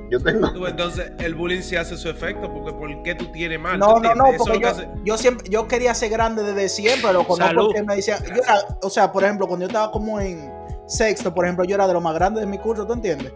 Yo 0.09 0.19
tengo, 0.19 0.51
Tú, 0.53 0.65
entonces, 0.67 1.11
el 1.19 1.35
bullying 1.35 1.61
sí 1.61 1.75
hace 1.75 1.97
su 1.97 2.09
efecto, 2.09 2.51
porque 2.53 2.71
¿por 2.73 3.03
qué 3.03 3.15
tú 3.15 3.25
tienes 3.31 3.59
mal? 3.59 3.79
No, 3.79 3.95
¿Tú 3.95 4.01
no, 4.01 4.15
no, 4.15 4.23
porque 4.37 4.53
lo 4.55 4.59
yo, 4.59 4.67
hace- 4.69 4.89
yo 5.03 5.17
siempre, 5.17 5.49
yo 5.49 5.67
quería 5.67 5.93
ser 5.93 6.09
grande 6.09 6.43
desde 6.43 6.69
siempre, 6.69 7.11
loco, 7.13 7.37
no 7.37 7.45
Salud. 7.45 7.65
porque 7.67 7.83
me 7.83 7.95
decían, 7.95 8.19
yo 8.23 8.41
era, 8.41 8.59
o 8.81 8.89
sea, 8.89 9.11
por 9.11 9.23
ejemplo, 9.23 9.47
cuando 9.47 9.65
yo 9.65 9.67
estaba 9.67 9.91
como 9.91 10.19
en 10.19 10.51
sexto, 10.87 11.33
por 11.33 11.45
ejemplo, 11.45 11.65
yo 11.65 11.75
era 11.75 11.87
de 11.87 11.93
los 11.93 12.01
más 12.03 12.13
grandes 12.13 12.41
de 12.41 12.47
mi 12.47 12.57
curso, 12.57 12.85
¿tú 12.87 12.93
entiendes? 12.93 13.33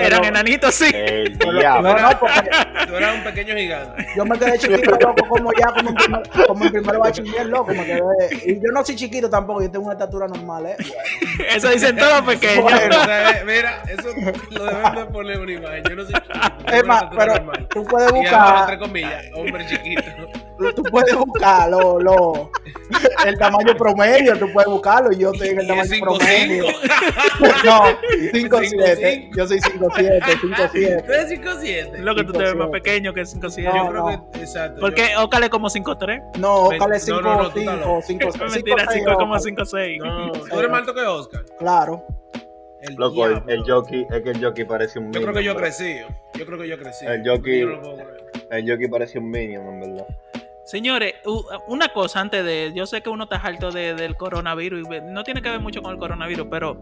Eran 0.00 0.24
enanitos, 0.24 0.74
sí. 0.74 0.90
el 0.92 1.38
No, 1.44 1.52
diablo. 1.58 1.94
no, 1.98 2.18
porque 2.18 2.50
Tú 2.86 2.96
eras 2.96 3.14
un 3.16 3.24
pequeño 3.24 3.54
gigante. 3.56 4.06
yo 4.16 4.24
me 4.24 4.38
quedé 4.38 4.58
chiquito, 4.58 4.90
loco, 5.00 5.26
como 5.28 5.50
ya, 5.58 5.66
como 5.72 5.88
en 5.90 5.94
primer, 5.94 6.22
como 6.46 6.64
en 6.64 6.72
primer 6.72 6.98
bachiller, 6.98 7.46
loco, 7.46 7.72
me 7.74 7.84
quedé, 7.84 8.00
y 8.46 8.54
yo 8.56 8.70
no 8.72 8.84
soy 8.84 8.96
chiquito 8.96 9.28
tampoco, 9.30 9.62
yo 9.62 9.70
tengo 9.70 9.84
una 9.86 9.94
estatura 9.94 10.26
normal, 10.28 10.66
¿eh? 10.66 10.76
Eso 11.54 11.68
dicen 11.70 11.96
todos 11.96 12.22
pequeños. 12.22 12.62
Bueno. 12.62 12.96
O 13.00 13.04
sea, 13.04 13.42
mira, 13.46 13.82
eso 13.88 14.08
lo 14.50 14.64
deben 14.66 14.94
de 14.94 15.04
poner 15.06 15.40
una 15.40 15.52
imagen. 15.52 15.82
Yo 15.88 15.96
no 15.96 16.04
soy 16.04 16.14
chiquito. 16.14 16.72
Es 16.72 16.84
más, 16.86 17.04
pero 17.16 17.34
normal. 17.34 17.66
tú 17.70 17.84
puedes 17.84 18.12
Y 18.12 18.26
abajo, 18.26 18.60
entre 18.60 18.76
buscar, 18.76 18.78
comillas, 18.78 19.24
hombre 19.34 19.66
chiquito. 19.66 20.02
Tú, 20.62 20.82
tú 20.82 20.82
puedes 20.90 21.14
buscar 21.16 21.68
lo, 21.70 22.50
el 23.26 23.38
tamaño 23.38 23.76
promedio, 23.76 24.38
tú 24.38 24.50
puedes 24.52 24.70
buscarlo, 24.70 25.12
y 25.12 25.18
yo 25.18 25.32
estoy 25.32 25.48
en 25.48 25.60
el 25.60 25.66
tamaño 25.66 25.92
es 25.92 26.00
promedio. 26.00 26.64
5'5". 26.66 26.72
No, 27.64 27.80
5'7, 28.32 28.32
5'7". 28.32 29.30
yo 29.36 29.46
soy 29.46 29.58
5'7, 29.58 30.20
5'7. 30.20 31.06
Tú 31.06 31.12
eres 31.12 31.30
5'7". 31.30 31.98
Lo 31.98 32.14
que 32.14 32.24
tú 32.24 32.32
te 32.32 32.38
ves 32.38 32.54
más 32.54 32.68
5'7". 32.68 32.70
pequeño 32.72 33.14
que 33.14 33.26
5 33.26 33.46
No, 33.46 33.50
Yo 33.84 33.90
creo 33.90 33.92
no. 34.10 34.30
que, 34.32 34.38
exacto. 34.40 34.80
Porque 34.80 35.16
Ócale 35.18 35.50
como 35.50 35.68
5'3. 35.68 36.38
No, 36.38 36.68
Ven- 36.68 36.80
Oscar 36.80 36.96
es 36.96 37.08
no, 37.08 37.16
5 37.16 37.22
no, 37.28 37.42
no, 37.42 37.50
tú 37.50 37.58
estás 37.60 37.78
loco. 37.78 38.00
5 38.06 38.28
5 38.32 38.44
Mentira, 38.52 38.86
5 38.92 39.10
es 39.10 39.16
como 39.16 39.34
5'6. 39.36 39.98
yo- 39.98 40.04
No, 40.04 40.32
tú 40.32 40.58
eres 40.58 40.70
más 40.70 40.80
alto 40.80 40.94
que 40.94 41.00
Oscar. 41.02 41.44
Claro. 41.58 42.04
El 42.82 42.94
Loco, 42.96 43.24
el, 43.26 43.40
el 43.46 43.62
jockey, 43.62 44.04
es 44.10 44.22
que 44.22 44.30
el 44.30 44.44
jockey 44.44 44.64
parece 44.64 44.98
un 44.98 45.12
Yo 45.12 45.20
minion. 45.20 45.22
creo 45.32 45.34
que 45.34 45.44
yo 45.44 45.54
crecí. 45.56 45.98
Yo 46.34 46.44
creo 46.46 46.58
que 46.58 46.66
yo 46.68 46.76
crecí. 46.76 47.06
El 47.06 47.22
jockey- 47.22 47.60
Yo. 47.60 47.96
El 48.50 48.68
jockey 48.68 48.88
parece 48.88 49.18
un 49.20 49.30
minion, 49.30 49.64
en 49.68 49.80
verdad. 49.80 50.06
Señores, 50.64 51.14
una 51.66 51.88
cosa 51.88 52.20
antes 52.20 52.44
de. 52.44 52.72
Yo 52.74 52.86
sé 52.86 53.02
que 53.02 53.10
uno 53.10 53.24
está 53.24 53.36
harto 53.36 53.72
de- 53.72 53.94
del 53.94 54.14
coronavirus 54.16 54.86
y 54.88 55.12
no 55.12 55.24
tiene 55.24 55.42
que 55.42 55.50
ver 55.50 55.60
mucho 55.60 55.82
con 55.82 55.92
el 55.92 55.98
coronavirus, 55.98 56.46
pero. 56.50 56.80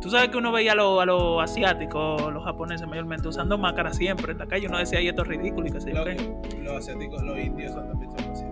Tú 0.00 0.10
sabes 0.10 0.28
que 0.28 0.36
uno 0.36 0.52
veía 0.52 0.72
a 0.72 0.74
los 0.76 1.00
a 1.02 1.06
los 1.06 1.42
asiáticos, 1.42 2.32
los 2.32 2.44
japoneses 2.44 2.86
mayormente, 2.86 3.26
usando 3.26 3.58
máscaras 3.58 3.96
siempre 3.96 4.32
en 4.32 4.38
la 4.38 4.46
calle. 4.46 4.68
Uno 4.68 4.78
decía, 4.78 5.00
y 5.00 5.08
esto 5.08 5.22
es 5.22 5.28
ridículo 5.28 5.66
y 5.66 5.70
qué 5.72 5.80
sé 5.80 5.90
yo 5.92 6.04
Los, 6.04 6.06
qué. 6.14 6.58
los 6.62 6.76
asiáticos, 6.76 7.22
los 7.22 7.36
indios 7.38 7.72
son 7.72 7.88
también 7.88 8.10
son 8.12 8.30
así. 8.30 8.44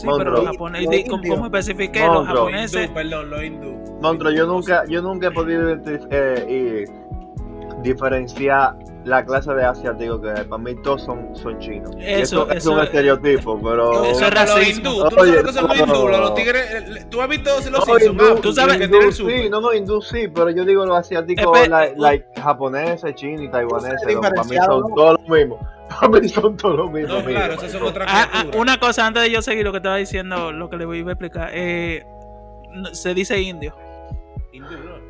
Sí, 0.00 0.06
pero 0.16 0.30
los 0.30 0.44
japoneses, 0.46 0.84
indios. 1.00 1.08
como 1.28 1.44
especifiqué, 1.46 2.06
los 2.06 2.26
japoneses. 2.26 2.82
hindú, 2.84 2.94
perdón, 2.94 3.30
los 3.30 3.44
hindú. 3.44 3.98
Montro, 4.00 4.30
yo 4.30 4.46
nunca, 4.46 4.84
yo 4.88 5.02
nunca 5.02 5.26
he 5.26 5.30
podido 5.30 5.62
identif- 5.76 6.08
eh, 6.10 6.86
y 6.88 7.03
diferenciar 7.84 8.74
la 9.04 9.24
clase 9.24 9.52
de 9.52 9.64
asiáticos 9.64 10.20
que 10.22 10.30
hay. 10.30 10.44
Para 10.44 10.62
mí 10.62 10.74
todos 10.82 11.02
son, 11.04 11.36
son 11.36 11.58
chinos. 11.58 11.90
Y 11.98 12.04
Eso, 12.06 12.50
es 12.50 12.56
eso 12.56 12.72
un 12.72 12.78
es- 12.80 12.86
estereotipo, 12.86 13.60
pero... 13.62 14.04
Eso 14.06 14.24
es 14.24 14.30
racismo. 14.34 14.90
hindú, 14.90 15.08
tú 15.08 15.14
sabes 15.16 15.30
Oye, 15.30 15.32
lo 15.36 15.44
que 15.44 15.52
son 15.52 15.68
los 15.68 15.76
no. 15.78 15.84
hindú, 15.84 16.08
los, 16.08 16.20
los 16.20 16.34
tigres. 16.34 17.10
Tú 17.10 17.20
has 17.20 17.28
visto 17.28 17.50
los 17.54 17.70
No, 17.70 17.98
hindú, 17.98 18.40
tú 18.40 18.52
sabes- 18.52 18.78
que 18.78 18.88
tienen 18.88 19.12
sí, 19.12 19.48
no, 19.50 19.60
no, 19.60 19.74
hindú 19.74 20.00
sí, 20.00 20.26
pero 20.28 20.50
yo 20.50 20.64
digo 20.64 20.86
los 20.86 20.98
asiáticos, 20.98 21.56
like, 21.96 22.26
uh. 22.36 22.40
japoneses, 22.40 23.14
chinos 23.14 23.42
y 23.42 23.48
taiwaneses, 23.50 24.00
sabes 24.00 24.16
para 24.16 24.42
mí 24.44 24.56
son 24.56 24.80
¿no? 24.80 24.94
todos 24.96 25.20
los 25.20 25.28
mismos. 25.28 25.58
Para 26.00 26.08
mí 26.18 26.28
son 26.30 26.56
todos 26.56 26.76
los 26.76 26.90
mismos. 26.90 27.18
No, 27.18 27.28
mira. 27.28 27.40
claro, 27.40 27.54
esas 27.54 27.72
son 27.72 27.82
otras 27.82 28.08
Ah, 28.10 28.22
ah, 28.24 28.28
criaturas. 28.30 28.60
una 28.62 28.80
cosa 28.80 29.06
antes 29.06 29.22
de 29.22 29.30
yo 29.30 29.42
seguir 29.42 29.64
lo 29.64 29.70
que 29.70 29.76
estaba 29.76 29.96
diciendo, 29.96 30.50
lo 30.50 30.70
que 30.70 30.78
le 30.78 30.86
voy 30.86 31.00
a 31.00 31.02
explicar. 31.12 31.50
Eh, 31.52 32.04
no- 32.72 32.94
se 32.94 33.12
dice 33.12 33.38
indio. 33.38 33.76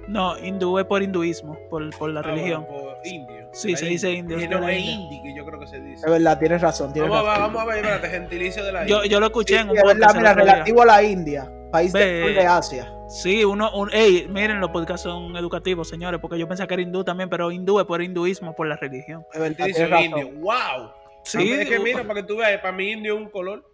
¿No? 0.09 0.39
Hindú 0.39 0.79
es 0.79 0.85
por 0.87 1.03
hinduismo, 1.03 1.59
por, 1.71 1.89
por 1.99 2.11
la 2.11 2.21
Ah, 2.21 2.23
religión. 2.25 2.67
bueno, 2.69 2.85
por 2.95 3.07
indio. 3.07 3.49
Sí, 3.53 3.73
La 3.73 3.79
se 3.79 3.87
dice 3.87 4.11
indio, 4.13 4.39
Y 4.39 4.45
es 4.45 4.51
no, 4.51 4.69
es 4.69 4.79
India. 4.79 4.93
indi, 4.95 5.23
que 5.23 5.35
yo 5.37 5.45
creo 5.45 5.61
que 5.61 5.67
se 5.67 5.81
dice. 5.81 6.05
Es 6.07 6.11
verdad, 6.11 6.39
tienes 6.39 6.61
razón, 6.61 6.93
tienes 6.93 7.11
Vamos 7.11 7.27
a 7.27 7.31
ver, 7.31 7.39
razón. 7.41 7.55
vamos 7.55 7.63
a 7.63 7.75
ver, 7.75 7.85
espérate, 7.85 8.09
gentilicio 8.11 8.65
de 8.65 8.73
la 8.73 8.87
Yo, 8.87 8.97
India. 8.97 9.11
yo 9.11 9.21
lo 9.21 9.27
escuché 9.27 9.55
Sí, 9.55 9.61
en 9.61 9.71
un 9.71 9.77
es 9.77 9.83
verdad, 9.83 10.07
podcast. 10.09 10.17
mira, 10.17 10.35
relativo 10.35 10.83
a 10.83 10.87
la 10.87 11.03
India. 11.03 11.51
país 11.71 11.93
Ve. 11.93 12.01
del 12.05 12.25
sur 12.27 12.35
de 12.43 12.47
Asia. 12.47 12.91
Sí, 13.09 13.45
uno, 13.45 13.71
un, 13.75 13.91
ey, 13.93 14.27
miren, 14.31 14.61
los 14.61 14.71
podcasts 14.71 15.03
son 15.03 15.37
educativos, 15.37 15.89
señores, 15.89 16.21
porque 16.21 16.39
yo 16.39 16.49
pensaba 16.49 16.67
que 16.67 16.75
era 16.75 16.83
hindú 16.83 17.05
también, 17.05 17.29
pero 17.29 17.51
hindú 17.53 17.79
es 17.81 17.85
por 17.87 18.01
hinduismo, 18.03 18.55
por 18.55 18.67
la 18.67 18.77
religión. 18.77 19.25
Es 19.33 19.41
verdad, 19.41 19.67
tienes 19.67 19.91
razón. 19.91 20.05
indio. 20.07 20.31
¡Wow! 20.41 20.91
Sí, 21.25 21.53
es 21.53 21.69
que 21.69 21.79
mira, 21.81 22.03
para 22.03 22.15
que 22.21 22.23
tú 22.23 22.37
veas, 22.37 22.61
para 22.61 22.73
mí 22.73 22.93
indio 22.93 23.15
es 23.17 23.21
un 23.21 23.29
color. 23.31 23.65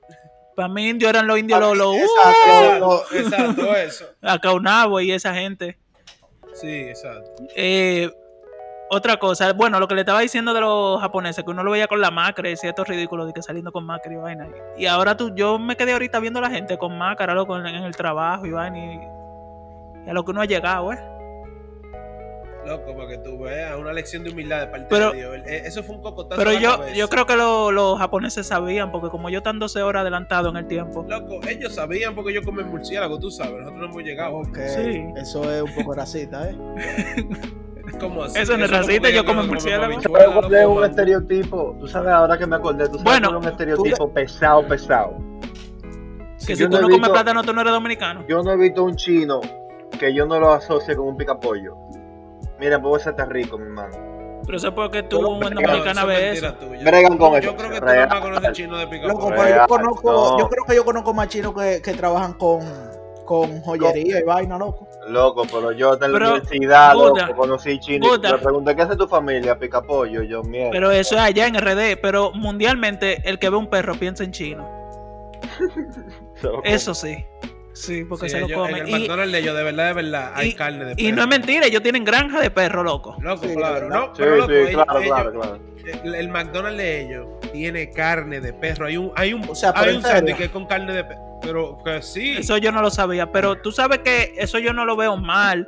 para 0.57 0.69
mí 0.69 0.89
indio 0.89 1.09
eran 1.09 1.27
los 1.27 1.39
indios, 1.39 1.59
los, 1.61 1.77
los, 1.77 1.95
uh, 1.95 1.99
Exacto. 1.99 3.03
Exacto, 3.13 3.17
exacto, 3.19 3.77
eso. 3.77 4.05
Acaunabo 4.23 5.01
y 5.01 5.13
esa 5.13 5.35
gente. 5.35 5.79
Sí, 6.55 6.89
exacto. 6.89 7.45
Eh, 7.55 8.11
otra 8.91 9.19
cosa, 9.19 9.53
bueno, 9.53 9.79
lo 9.79 9.87
que 9.87 9.95
le 9.95 10.01
estaba 10.01 10.21
diciendo 10.21 10.53
de 10.53 10.61
los 10.61 11.01
japoneses, 11.01 11.45
que 11.45 11.51
uno 11.51 11.63
lo 11.63 11.71
veía 11.71 11.87
con 11.87 12.01
la 12.01 12.11
máscara 12.11 12.49
y 12.49 12.53
decía 12.53 12.71
esto 12.71 12.83
es 12.83 12.89
ridículo 12.89 13.25
de 13.25 13.33
que 13.33 13.41
saliendo 13.41 13.71
con 13.71 13.85
máscara 13.85 14.15
y 14.15 14.19
vaina. 14.19 14.49
Y 14.77 14.87
ahora 14.87 15.17
tú, 15.17 15.33
yo 15.35 15.59
me 15.59 15.77
quedé 15.77 15.93
ahorita 15.93 16.19
viendo 16.19 16.41
a 16.41 16.43
la 16.43 16.51
gente 16.51 16.77
con 16.77 16.99
máscara, 16.99 17.35
loco, 17.35 17.57
en, 17.57 17.67
el 17.67 17.95
trabajo 17.95 18.47
y 18.47 18.51
vaina. 18.51 18.79
Y 20.07 20.11
a 20.11 20.13
lo 20.13 20.25
que 20.25 20.33
uno 20.33 20.41
ha 20.41 20.47
llegado, 20.47 20.93
¿eh? 20.93 20.99
Loco, 22.67 22.95
para 22.95 23.09
que 23.09 23.19
tú 23.19 23.39
veas, 23.39 23.79
una 23.79 23.93
lección 23.93 24.23
de 24.23 24.31
humildad 24.31 24.61
de 24.61 24.67
parte 24.67 24.87
Pero- 24.91 25.13
de 25.13 25.17
Dios. 25.19 25.37
Eh, 25.47 25.63
Eso 25.65 25.83
fue 25.83 25.97
un 25.97 26.03
cocotazo. 26.03 26.39
Pero 26.39 26.53
yo, 26.59 26.77
cabeza. 26.79 26.95
yo 26.95 27.09
creo 27.09 27.27
que 27.27 27.37
lo- 27.37 27.73
los 27.73 27.99
japoneses 27.99 28.47
sabían, 28.47 28.93
porque 28.93 29.09
como 29.09 29.31
yo 29.31 29.39
están 29.39 29.59
12 29.59 29.83
horas 29.83 30.03
adelantado 30.03 30.51
en 30.51 30.57
el 30.59 30.67
tiempo. 30.67 31.05
Loco, 31.09 31.41
ellos 31.49 31.75
sabían 31.75 32.15
porque 32.15 32.35
yo 32.35 32.43
comen 32.43 32.69
murciélago, 32.69 33.19
tú 33.19 33.31
sabes, 33.31 33.53
nosotros 33.61 33.79
no 33.79 33.85
hemos 33.87 34.03
llegado. 34.03 34.37
Ok, 34.37 34.59
Sí. 34.77 35.03
eso 35.17 35.51
es 35.51 35.63
un 35.63 35.75
poco 35.75 35.95
racista, 35.95 36.51
¿eh? 36.51 36.57
¿Cómo 37.99 38.25
así? 38.25 38.39
Eso 38.39 38.57
no 38.57 38.65
es 38.67 38.71
racista, 38.71 39.11
yo 39.11 39.25
como 39.25 39.43
murciélago. 39.43 39.95
loco, 39.95 40.55
es 40.55 40.67
un 40.67 40.85
estereotipo. 40.85 41.77
Tú 41.81 41.89
sabes, 41.89 42.11
ahora 42.13 42.39
que 42.39 42.47
me 42.47 42.57
acordé, 42.57 42.85
tú 42.89 42.99
sabes 42.99 43.05
Bueno, 43.05 43.31
que 43.31 43.37
es 43.39 43.43
un 43.43 43.49
estereotipo 43.51 44.13
pesado, 44.13 44.69
pesado. 44.69 45.17
Que 46.47 46.55
yo 46.55 46.57
si 46.57 46.65
tú 46.65 46.71
no 46.77 46.83
comes 46.83 46.99
visto- 46.99 47.13
plátano, 47.13 47.43
tú 47.43 47.53
no 47.53 47.61
eres 47.63 47.73
dominicano. 47.73 48.25
Yo 48.29 48.43
no 48.43 48.53
he 48.53 48.57
visto 48.57 48.85
un 48.85 48.97
chino 48.97 49.41
que 49.99 50.15
yo 50.15 50.27
no 50.27 50.39
lo 50.39 50.53
asocie 50.53 50.95
con 50.95 51.09
un 51.09 51.17
picapollo. 51.17 51.75
Mira, 52.61 52.81
puede 52.81 53.03
ser 53.03 53.17
tan 53.17 53.31
rico, 53.31 53.59
mi 53.59 53.65
hermano. 53.65 53.97
Pero 54.45 54.57
eso 54.57 54.69
es 54.69 54.75
porque 54.75 55.03
tú 55.03 55.17
Pero- 55.19 55.33
en 55.35 55.41
pero- 55.41 55.61
Dominicana 55.61 56.01
eso 56.03 56.11
es 56.11 56.19
ves 56.21 56.43
eso. 56.43 56.85
Bregan 56.85 57.19
con 57.19 57.33
Yo 57.33 57.39
eso, 57.39 57.57
creo 57.57 57.71
que 57.71 57.79
tú 57.81 57.87
nada 57.87 58.07
más 58.07 58.21
conoces 58.21 58.53
chino 58.53 58.77
de 58.79 58.87
pica 58.87 59.07
yo 59.09 59.15
conozco, 59.67 60.13
no. 60.13 60.39
yo 60.39 60.49
creo 60.49 60.65
que 60.65 60.75
yo 60.77 60.85
conozco 60.85 61.15
más 61.15 61.29
chinos 61.29 61.55
que, 61.55 61.81
que 61.83 61.93
trabajan 61.95 62.35
con, 62.35 62.61
con 63.25 63.61
joyería 63.63 64.21
y 64.21 64.23
vaina, 64.25 64.59
loco. 64.59 64.87
Loco, 65.09 65.43
pero 65.51 65.73
yo 65.73 65.95
en 65.95 66.01
la 66.01 66.07
Pero, 66.19 66.31
universidad, 66.35 66.95
Buda, 66.95 67.27
loco, 67.27 67.37
conocí 67.41 67.79
chino. 67.81 68.07
y 68.07 68.09
Buda. 68.19 68.33
Me 68.33 68.39
pregunté, 68.39 68.77
¿qué 68.77 68.83
hace 68.83 68.97
tu 68.97 69.07
familia? 69.09 69.59
Picapollo. 69.59 70.23
Yo, 70.23 70.43
mierda. 70.43 70.71
Pero 70.73 70.91
eso 70.91 71.15
es 71.17 71.21
allá 71.23 71.47
en 71.47 71.55
RD. 71.55 71.97
Pero 72.03 72.33
mundialmente, 72.33 73.23
el 73.29 73.39
que 73.39 73.49
ve 73.51 73.57
un 73.57 73.69
perro 73.69 73.95
piensa 73.95 74.25
en 74.25 74.33
chino. 74.33 74.69
Eso 76.65 76.95
sí. 76.95 77.25
Sí, 77.81 78.05
porque 78.05 78.29
Sí, 78.29 78.37
se 78.37 78.41
lo 78.41 78.47
En 78.47 78.53
comen. 78.55 78.77
el 78.77 78.89
Y, 78.89 78.93
McDonald's 78.93 79.33
de 79.33 79.39
ellos, 79.39 79.57
de 79.57 79.63
verdad, 79.65 79.87
de 79.89 79.93
verdad, 79.95 80.33
hay 80.35 80.49
y- 80.49 80.53
carne 80.55 80.85
de 80.85 80.93
y 80.97 81.05
no 81.05 81.09
es 81.09 81.15
perro. 81.15 81.27
mentira, 81.29 81.67
ellos 81.67 81.83
tienen 81.83 82.05
granja 82.05 82.41
de 82.41 82.51
perro, 82.51 82.83
loco. 82.83 83.17
Loco, 83.21 83.47
Sí, 83.47 83.55
claro. 83.55 83.89
¿no? 83.89 84.07
Sí, 84.07 84.13
Pero 84.19 84.37
loco, 84.37 84.49
sí, 84.49 84.55
ellos- 84.59 84.85
claro, 84.85 85.01
ellos- 85.01 85.15
claro, 85.15 85.33
claro. 85.33 85.59
el, 86.05 86.15
el 86.15 86.29
McDonald's 86.29 86.79
de 86.79 87.01
ellos 87.07 87.27
tiene 87.53 87.91
carne 87.91 88.41
de 88.41 88.53
perro. 88.53 88.87
Hay 88.87 88.97
un, 88.99 89.13
hay 89.17 89.33
un, 89.33 89.49
O 89.49 89.55
sea, 89.55 89.73
hay 89.75 89.97
un 89.97 90.03
sándwich 90.03 90.37
que 90.37 90.45
es 90.45 90.51
con 90.51 90.67
carne 90.67 90.93
de 90.93 91.05
perro. 91.05 91.21
Pero 91.43 91.79
que 91.83 92.03
sí. 92.03 92.37
Eso 92.37 92.59
yo 92.59 92.71
no 92.71 92.83
lo 92.83 92.91
sabía. 92.91 93.33
Pero 93.33 93.57
tú 93.63 93.73
sabes 93.73 94.01
que 94.01 94.35
eso 94.37 94.59
yo 94.59 94.75
no 94.75 94.85
lo 94.85 94.95
veo 94.95 95.17
mal. 95.17 95.67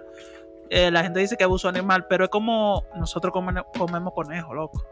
Eh, 0.68 0.90
la 0.90 1.02
gente 1.02 1.20
dice 1.20 1.36
que 1.38 1.44
abuso 1.44 1.66
animal, 1.68 2.06
pero 2.08 2.24
es 2.24 2.30
como 2.30 2.84
nosotros 2.94 3.32
come- 3.32 3.62
comemos 3.78 4.12
conejo, 4.12 4.52
loco. 4.52 4.84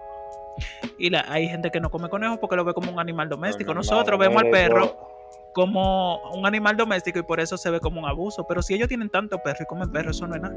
Y 0.99 1.11
la- 1.11 1.25
hay 1.29 1.49
gente 1.49 1.71
que 1.71 1.81
no 1.81 1.91
come 1.91 2.09
conejo 2.09 2.39
porque 2.41 2.57
lo 2.57 2.65
ve 2.65 2.73
como 2.73 2.91
un 2.91 2.99
animal 2.99 3.29
doméstico. 3.29 3.73
Animal 3.73 3.87
Nosotros 3.87 4.19
vemos 4.19 4.43
al 4.43 4.51
perro 4.51 5.11
como 5.55 6.19
un 6.33 6.47
animal 6.47 6.77
doméstico 6.77 7.19
y 7.19 7.23
por 7.23 7.41
eso 7.41 7.57
se 7.57 7.71
ve 7.71 7.81
como 7.81 8.01
un 8.01 8.07
abuso. 8.07 8.47
Pero 8.47 8.63
si 8.63 8.75
ellos 8.75 8.89
tienen 8.89 9.09
tanto 9.11 9.39
perro 9.43 9.59
y 9.63 9.67
comen 9.67 9.91
perro, 9.91 10.11
eso 10.11 10.27
no 10.27 10.35
es 10.37 10.43
nada. 10.43 10.57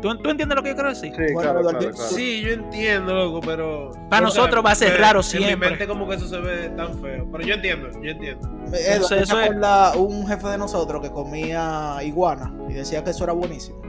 ¿Tú, 0.00 0.16
tú 0.16 0.30
entiendes 0.30 0.56
lo 0.56 0.62
que 0.62 0.70
yo 0.70 0.74
quiero 0.76 0.88
decir? 0.88 1.12
Sí, 1.14 1.20
Bueno, 1.34 1.40
claro, 1.52 1.60
Eduardo, 1.60 1.78
claro, 1.80 1.94
claro. 1.94 2.10
Sí, 2.10 2.40
yo 2.40 2.52
entiendo, 2.52 3.12
loco, 3.14 3.40
pero. 3.44 3.90
Para 4.08 4.30
sea, 4.30 4.40
nosotros 4.42 4.64
va 4.64 4.70
a 4.70 4.74
ser 4.74 4.98
raro 4.98 5.18
En 5.18 5.24
siempre. 5.24 5.56
mi 5.56 5.60
mente, 5.60 5.86
como 5.86 6.08
que 6.08 6.14
eso 6.14 6.26
se 6.26 6.40
ve 6.40 6.70
tan 6.70 6.98
feo. 7.00 7.28
Pero 7.30 7.44
yo 7.44 7.54
entiendo, 7.54 7.88
yo 8.00 8.10
entiendo. 8.10 8.48
Eduardo, 8.72 9.16
eso 9.16 9.36
¿te 9.36 9.44
es- 9.48 9.96
un 9.96 10.26
jefe 10.26 10.48
de 10.48 10.56
nosotros 10.58 11.02
que 11.02 11.10
comía 11.10 11.96
iguana 12.02 12.50
y 12.70 12.74
decía 12.74 13.04
que 13.04 13.10
eso 13.10 13.24
era 13.24 13.34
buenísimo? 13.34 13.82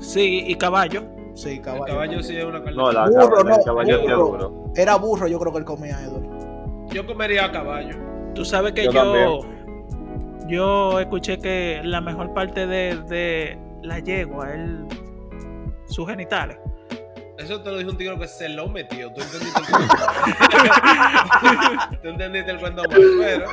Sí, 0.00 0.44
y 0.46 0.54
caballo. 0.56 1.04
Sí, 1.34 1.50
El 1.52 1.60
caballo. 1.62 1.84
caballo 1.86 2.22
sí 2.22 2.36
es 2.36 2.44
una 2.44 2.58
carne. 2.62 2.76
No, 2.76 2.92
la 2.92 3.06
Burro, 3.08 3.30
caballo, 3.30 3.44
no, 3.44 3.54
el 3.56 3.64
caballo 3.64 4.26
burro. 4.26 4.64
Era 4.76 4.96
burro, 4.96 5.28
yo 5.28 5.38
creo 5.38 5.52
que 5.52 5.58
él 5.60 5.64
comía, 5.64 5.98
Eduardo. 6.02 6.86
Yo 6.90 7.06
comería 7.06 7.44
a 7.46 7.52
caballo. 7.52 7.96
Tú 8.38 8.44
sabes 8.44 8.72
que 8.72 8.84
Yo 8.84 8.92
yo, 8.92 9.40
yo, 10.46 11.00
escuché 11.00 11.40
que 11.40 11.80
la 11.82 12.00
mejor 12.00 12.32
parte 12.34 12.68
de, 12.68 12.94
de 13.08 13.58
la 13.82 13.98
yegua 13.98 14.54
es 14.54 14.70
sus 15.88 16.08
genitales. 16.08 16.56
Eso 17.36 17.60
te 17.60 17.72
lo 17.72 17.78
dijo 17.78 17.90
un 17.90 17.96
tigre 17.96 18.16
que 18.16 18.28
se 18.28 18.48
lo 18.48 18.68
metió. 18.68 19.12
Tú 19.12 19.22
entendiste 19.22 19.60
el 19.60 19.66
cuento. 19.66 19.96
Tú 22.02 22.08
entendiste 22.08 22.52
el 22.52 22.60
cuento 22.60 22.84
mal, 22.88 23.00
pero. 23.18 23.46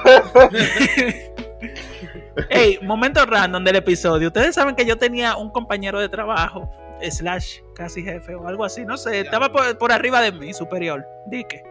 Ey, 2.52 2.78
momento 2.84 3.26
random 3.26 3.64
del 3.64 3.78
episodio. 3.78 4.28
Ustedes 4.28 4.54
saben 4.54 4.76
que 4.76 4.86
yo 4.86 5.00
tenía 5.00 5.36
un 5.36 5.50
compañero 5.50 6.00
de 6.00 6.10
trabajo, 6.10 6.70
slash, 7.10 7.62
casi 7.74 8.04
jefe 8.04 8.36
o 8.36 8.48
algo 8.48 8.64
así, 8.64 8.86
no 8.86 8.98
sé, 8.98 9.22
estaba 9.22 9.52
por, 9.52 9.80
por 9.80 9.92
arriba 9.92 10.22
de 10.22 10.32
mí, 10.32 10.54
superior, 10.54 11.04
dique. 11.26 11.64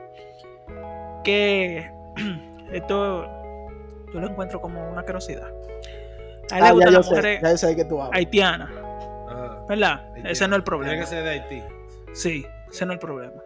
Que 1.23 1.93
esto 2.75 3.25
yo 4.13 4.21
lo 4.21 4.27
encuentro 4.29 4.61
como 4.61 4.89
una 4.91 5.03
curiosidad. 5.03 5.49
A 6.51 6.59
él 6.59 6.65
le 6.65 6.67
Ah, 6.67 6.69
ya 6.69 6.73
gustan 6.73 6.93
las 6.93 7.07
mujeres 7.11 7.43
haitianas, 8.13 8.71
Ajá. 9.29 9.65
¿verdad? 9.69 10.07
Ese 10.25 10.47
no 10.49 10.57
es 10.57 10.59
el 10.59 10.63
Tiene 10.63 10.63
problema. 10.65 11.01
que 11.01 11.07
ser 11.07 11.25
de 11.25 11.31
Haití. 11.31 11.63
Sí, 12.13 12.47
ese 12.71 12.87
no 12.87 12.93
es 12.93 12.97
el 12.97 13.01
problema. 13.01 13.43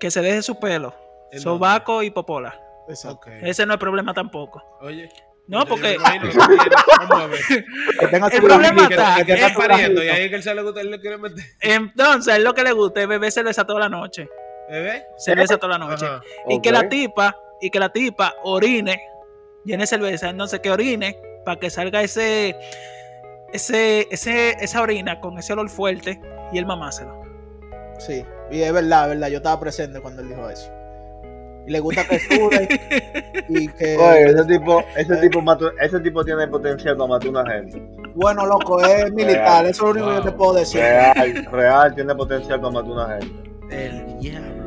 Que 0.00 0.10
se 0.10 0.22
deje 0.22 0.42
su 0.42 0.58
pelo, 0.58 0.94
¿En 1.32 1.40
sobaco 1.40 2.02
y 2.02 2.10
popola. 2.10 2.58
Exacto. 2.88 3.16
Ok. 3.18 3.26
Ese 3.42 3.66
no 3.66 3.72
es 3.72 3.76
el 3.76 3.80
problema 3.80 4.14
tampoco. 4.14 4.62
Oye. 4.80 5.10
No, 5.46 5.64
porque 5.66 5.96
que 5.96 5.98
tiene-. 6.10 6.30
Que 8.10 8.16
El 8.16 8.22
su 8.42 8.42
problema 8.46 8.82
está- 8.88 9.16
que 9.16 9.24
Que 9.26 9.32
está 9.34 9.54
pariendo 9.54 10.02
y 10.04 10.08
ahí 10.08 10.24
es 10.24 10.30
que 10.30 10.36
él 10.36 10.42
se 10.42 10.54
le 10.54 10.62
gusta, 10.62 10.80
él 10.80 10.90
le 10.90 11.00
quiere 11.00 11.18
meter. 11.18 11.44
entonces, 11.60 12.34
él 12.36 12.44
lo 12.44 12.54
que 12.54 12.62
le 12.62 12.72
gusta 12.72 13.00
es 13.02 13.08
beber 13.08 13.30
cerveza 13.32 13.64
toda 13.66 13.80
la 13.80 13.88
noche. 13.88 14.28
¿Bebé? 14.70 15.06
Cerveza 15.16 15.56
toda 15.56 15.78
la 15.78 15.86
noche. 15.86 16.04
Ajá. 16.06 16.20
Y 16.48 16.60
que 16.60 16.68
Ok. 16.70 16.74
la 16.74 16.88
tipa, 16.88 17.36
y 17.60 17.70
que 17.70 17.78
la 17.80 17.88
tipa 17.90 18.34
orine, 18.44 19.00
llene 19.64 19.86
cerveza, 19.86 20.30
entonces 20.30 20.60
que 20.60 20.70
orine 20.70 21.18
para 21.44 21.58
que 21.58 21.70
salga 21.70 22.02
ese, 22.02 22.54
ese, 23.52 24.06
ese, 24.10 24.50
esa 24.60 24.82
orina 24.82 25.20
con 25.20 25.38
ese 25.38 25.52
olor 25.52 25.68
fuerte 25.70 26.20
y 26.52 26.58
el 26.58 26.66
mamáselo. 26.66 27.22
Sí, 27.98 28.24
y 28.50 28.60
es 28.62 28.72
verdad, 28.72 29.04
es 29.04 29.08
verdad. 29.10 29.28
Yo 29.28 29.38
estaba 29.38 29.58
presente 29.60 30.00
cuando 30.00 30.22
él 30.22 30.28
dijo 30.28 30.48
eso. 30.48 30.70
Y 31.66 31.70
le 31.70 31.80
gusta 31.80 32.06
que 32.06 32.18
sude 32.20 33.44
y 33.48 33.68
que. 33.68 33.96
Oye, 33.98 34.24
ese 34.30 34.44
tipo, 34.44 34.82
ese 34.96 35.16
tipo, 35.16 35.42
mató- 35.42 35.72
ese 35.80 36.00
tipo 36.00 36.24
tiene 36.24 36.46
potencial 36.48 36.96
para 36.96 37.08
matar 37.08 37.26
a 37.28 37.30
una 37.30 37.50
gente. 37.52 37.82
Bueno, 38.14 38.46
loco, 38.46 38.80
es 38.82 39.12
militar. 39.12 39.66
Eso 39.66 39.90
es 39.90 39.96
lo 39.96 40.02
único 40.02 40.08
que 40.08 40.14
yo 40.14 40.22
te 40.22 40.32
puedo 40.32 40.54
decir. 40.54 40.80
Real, 40.80 41.48
real, 41.50 41.94
tiene 41.94 42.14
potencial 42.14 42.60
para 42.60 42.72
matar 42.72 42.90
a 42.90 42.94
una 42.94 43.18
gente. 43.18 43.50
El 43.70 44.18
diablo. 44.18 44.57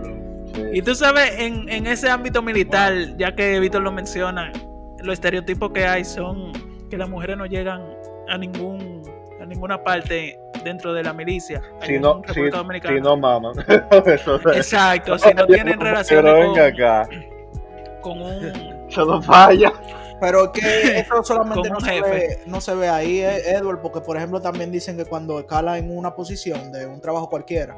Sí. 0.53 0.63
Y 0.73 0.81
tú 0.81 0.95
sabes, 0.95 1.39
en, 1.39 1.69
en 1.69 1.87
ese 1.87 2.09
ámbito 2.09 2.41
militar, 2.41 2.93
ya 3.17 3.35
que 3.35 3.59
Víctor 3.59 3.81
lo 3.81 3.91
menciona, 3.91 4.51
los 4.99 5.13
estereotipos 5.13 5.71
que 5.71 5.85
hay 5.85 6.05
son 6.05 6.51
que 6.89 6.97
las 6.97 7.09
mujeres 7.09 7.37
no 7.37 7.45
llegan 7.45 7.81
a 8.27 8.37
ningún 8.37 9.01
a 9.41 9.45
ninguna 9.45 9.83
parte 9.83 10.39
dentro 10.63 10.93
de 10.93 11.03
la 11.03 11.13
milicia. 11.13 11.61
Si 11.81 11.95
en 11.95 12.01
no, 12.01 12.21
si, 12.21 12.33
República 12.33 12.57
Dominicana. 12.57 12.95
si 12.95 13.01
no 13.01 13.17
maman. 13.17 13.53
Exacto, 14.55 15.17
si 15.17 15.33
no 15.33 15.47
tienen 15.47 15.79
venga 15.79 16.03
con, 16.03 16.59
acá. 16.59 17.09
con 18.01 18.21
un 18.21 18.45
Eso 18.87 19.05
no 19.05 19.21
falla. 19.21 19.73
Pero 20.19 20.43
es 20.45 20.49
que 20.51 20.99
eso 20.99 21.23
solamente 21.23 21.69
no 21.71 21.79
se, 21.79 21.93
jefe. 21.93 22.11
ve, 22.11 22.39
no 22.45 22.61
se 22.61 22.75
ve 22.75 22.89
ahí, 22.89 23.21
eh, 23.21 23.41
Edward, 23.55 23.81
porque 23.81 24.01
por 24.01 24.15
ejemplo 24.17 24.39
también 24.39 24.71
dicen 24.71 24.95
que 24.95 25.05
cuando 25.05 25.39
escala 25.39 25.79
en 25.79 25.97
una 25.97 26.13
posición 26.13 26.71
de 26.71 26.85
un 26.85 27.01
trabajo 27.01 27.27
cualquiera, 27.27 27.75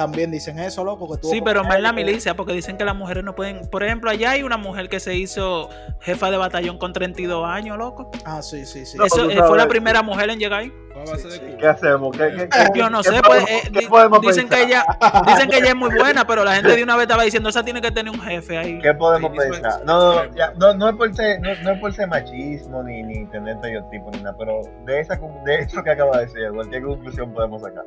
también 0.00 0.30
dicen 0.30 0.58
eso, 0.58 0.82
loco, 0.82 1.12
que 1.14 1.20
tú 1.20 1.28
Sí, 1.28 1.42
pero 1.42 1.62
más 1.62 1.76
en 1.76 1.82
la 1.82 1.92
milicia, 1.92 2.34
porque 2.34 2.54
dicen 2.54 2.78
que 2.78 2.86
las 2.86 2.96
mujeres 2.96 3.22
no 3.22 3.34
pueden. 3.34 3.68
Por 3.68 3.82
ejemplo, 3.82 4.08
allá 4.10 4.30
hay 4.30 4.42
una 4.42 4.56
mujer 4.56 4.88
que 4.88 4.98
se 4.98 5.14
hizo 5.14 5.68
jefa 6.00 6.30
de 6.30 6.38
batallón 6.38 6.78
con 6.78 6.94
32 6.94 7.46
años, 7.46 7.76
loco. 7.76 8.10
Ah, 8.24 8.40
sí, 8.40 8.64
sí, 8.64 8.86
sí. 8.86 8.96
No, 8.96 9.04
Eso 9.04 9.28
eh, 9.28 9.34
fue 9.34 9.42
sabes. 9.46 9.56
la 9.58 9.68
primera 9.68 10.02
mujer 10.02 10.30
en 10.30 10.38
llegar 10.38 10.60
ahí. 10.60 10.72
Sí, 11.16 11.30
sí. 11.30 11.40
¿Qué 11.58 11.66
hacemos? 11.66 12.16
¿Qué, 12.16 12.30
qué, 12.34 12.48
qué- 12.48 12.78
Yo 12.78 12.88
no 12.90 13.02
qué 13.02 13.10
sé, 13.10 13.22
podemos- 13.22 13.48
pues, 13.50 13.64
eh, 13.66 13.70
qué 13.72 13.80
di- 13.80 13.86
podemos 13.86 14.20
dicen 14.22 14.48
que 14.48 14.56
pensar? 14.56 14.68
ella, 14.68 15.24
dicen 15.34 15.50
que 15.50 15.56
ella 15.58 15.68
es 15.68 15.76
muy 15.76 15.90
buena, 15.94 16.26
pero 16.26 16.44
la 16.44 16.54
gente 16.54 16.74
de 16.76 16.82
una 16.82 16.96
vez 16.96 17.02
estaba 17.04 17.22
diciendo, 17.24 17.48
esa 17.50 17.62
tiene 17.62 17.80
que 17.82 17.90
tener 17.90 18.12
un 18.12 18.20
jefe 18.20 18.56
ahí. 18.58 18.78
¿Qué 18.80 18.94
podemos 18.94 19.30
Ahí 19.32 19.50
pensar? 19.50 19.82
No, 19.84 19.98
no, 20.14 20.24
no, 20.24 20.34
ya, 20.34 20.52
no, 20.56 20.74
no 20.74 20.88
es 20.88 20.96
por 20.96 21.14
ser, 21.14 21.40
no, 21.40 21.50
no 21.62 21.70
es 21.72 21.78
por 21.80 21.92
ser 21.94 22.08
machismo 22.08 22.82
ni, 22.82 23.02
ni 23.02 23.26
tener 23.26 23.54
estereotipos 23.56 24.12
ni 24.16 24.22
nada, 24.22 24.34
pero 24.38 24.60
de 24.86 25.00
esa 25.00 25.18
de 25.44 25.54
eso 25.58 25.82
que 25.82 25.90
acaba 25.90 26.18
de 26.18 26.26
decir, 26.26 26.40
¿qué 26.70 26.82
conclusión 26.82 27.32
podemos 27.34 27.62
sacar? 27.62 27.84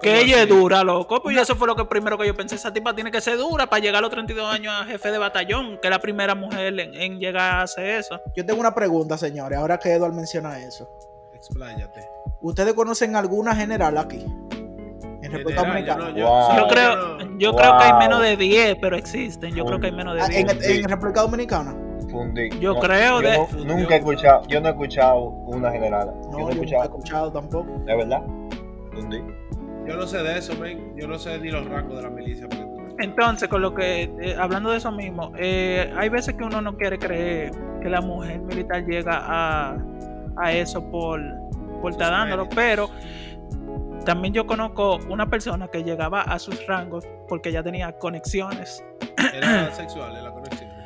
Que 0.00 0.20
ella 0.20 0.42
es 0.42 0.48
dura, 0.48 0.84
loco. 0.84 1.20
Pues 1.22 1.36
eso 1.36 1.56
fue 1.56 1.66
lo 1.66 1.74
que 1.74 1.84
primero 1.84 2.16
que 2.16 2.26
yo 2.26 2.34
pensé. 2.34 2.54
Esa 2.54 2.72
tipa 2.72 2.94
tiene 2.94 3.10
que 3.10 3.20
ser 3.20 3.36
dura 3.36 3.66
para 3.66 3.80
llegar 3.82 3.98
a 3.98 4.00
los 4.02 4.10
32 4.10 4.52
años 4.54 4.72
a 4.80 4.84
jefe 4.84 5.10
de 5.10 5.18
batallón, 5.18 5.78
que 5.80 5.88
es 5.88 5.90
la 5.90 5.98
primera 5.98 6.34
mujer 6.34 6.78
en, 6.78 6.94
en 6.94 7.18
llegar 7.18 7.54
a 7.54 7.62
hacer 7.62 7.86
eso. 7.86 8.20
Yo 8.36 8.46
tengo 8.46 8.60
una 8.60 8.74
pregunta, 8.74 9.18
señores, 9.18 9.58
ahora 9.58 9.78
que 9.78 9.92
Eduard 9.92 10.12
menciona 10.14 10.58
eso. 10.60 10.88
Expláyate. 11.34 12.00
¿Ustedes 12.40 12.74
conocen 12.74 13.16
alguna 13.16 13.54
general 13.56 13.98
aquí? 13.98 14.24
En 15.20 15.32
República 15.32 15.62
yo 15.62 15.66
Dominicana. 15.68 16.04
no- 16.10 16.16
yo- 16.16 16.26
Wow. 16.28 16.48
Yo 16.54 16.60
no, 16.60 16.68
creo, 16.68 17.18
yo 17.38 17.56
creo 17.56 17.76
que 17.78 17.84
hay 17.84 17.92
menos 17.98 18.22
de 18.22 18.36
10, 18.36 18.76
pero 18.80 18.96
existen. 18.96 19.54
Yo 19.54 19.64
creo 19.64 19.80
que 19.80 19.86
hay 19.86 19.92
menos 19.92 20.14
de 20.14 20.20
Ah, 20.22 20.28
10. 20.28 20.40
en, 20.52 20.76
en 20.84 20.88
República 20.88 21.22
Dominicana. 21.22 21.76
Fundí. 22.10 22.48
Yo 22.60 22.78
creo 22.78 23.20
yo 23.20 23.28
de- 23.28 23.36
no- 23.64 23.74
nunca 23.74 23.94
he 23.96 23.98
escuchado, 23.98 24.42
yo 24.46 24.60
no 24.60 24.68
he 24.68 24.70
escuchado 24.70 25.18
una 25.24 25.70
general. 25.72 26.06
No, 26.06 26.22
yo 26.22 26.30
no 26.30 26.38
he 26.38 26.38
yo 26.38 26.38
nunca 26.38 26.52
he 26.52 26.52
escuchado. 26.52 26.84
escuchado 26.84 27.32
tampoco. 27.32 27.78
¿De 27.84 27.96
verdad? 27.96 28.22
Fundí. 28.94 29.18
Yo 29.88 29.96
no 29.96 30.06
sé 30.06 30.22
de 30.22 30.38
eso, 30.38 30.54
men. 30.56 30.94
Yo 30.96 31.08
no 31.08 31.18
sé 31.18 31.38
ni 31.38 31.50
los 31.50 31.66
rangos 31.66 31.96
de 31.96 32.02
la 32.02 32.10
milicia. 32.10 32.46
Entonces, 32.98 33.48
con 33.48 33.62
lo 33.62 33.74
que, 33.74 34.02
eh, 34.20 34.36
hablando 34.38 34.70
de 34.70 34.78
eso 34.78 34.92
mismo, 34.92 35.32
eh, 35.38 35.92
hay 35.96 36.08
veces 36.08 36.34
que 36.34 36.44
uno 36.44 36.60
no 36.60 36.76
quiere 36.76 36.98
creer 36.98 37.52
que 37.80 37.88
la 37.88 38.00
mujer 38.00 38.40
militar 38.40 38.84
llega 38.84 39.22
a, 39.24 39.76
a 40.36 40.52
eso 40.52 40.82
por, 40.90 41.20
por 41.80 41.92
estar 41.92 42.10
dándolo, 42.10 42.48
pero 42.54 42.90
también 44.04 44.34
yo 44.34 44.46
conozco 44.46 44.98
una 45.08 45.28
persona 45.28 45.68
que 45.68 45.84
llegaba 45.84 46.22
a 46.22 46.38
sus 46.38 46.66
rangos 46.66 47.06
porque 47.28 47.52
ya 47.52 47.62
tenía 47.62 47.92
conexiones. 47.92 48.84
Era 49.32 49.72
sexual 49.72 50.22
la 50.22 50.32
conexión. 50.32 50.77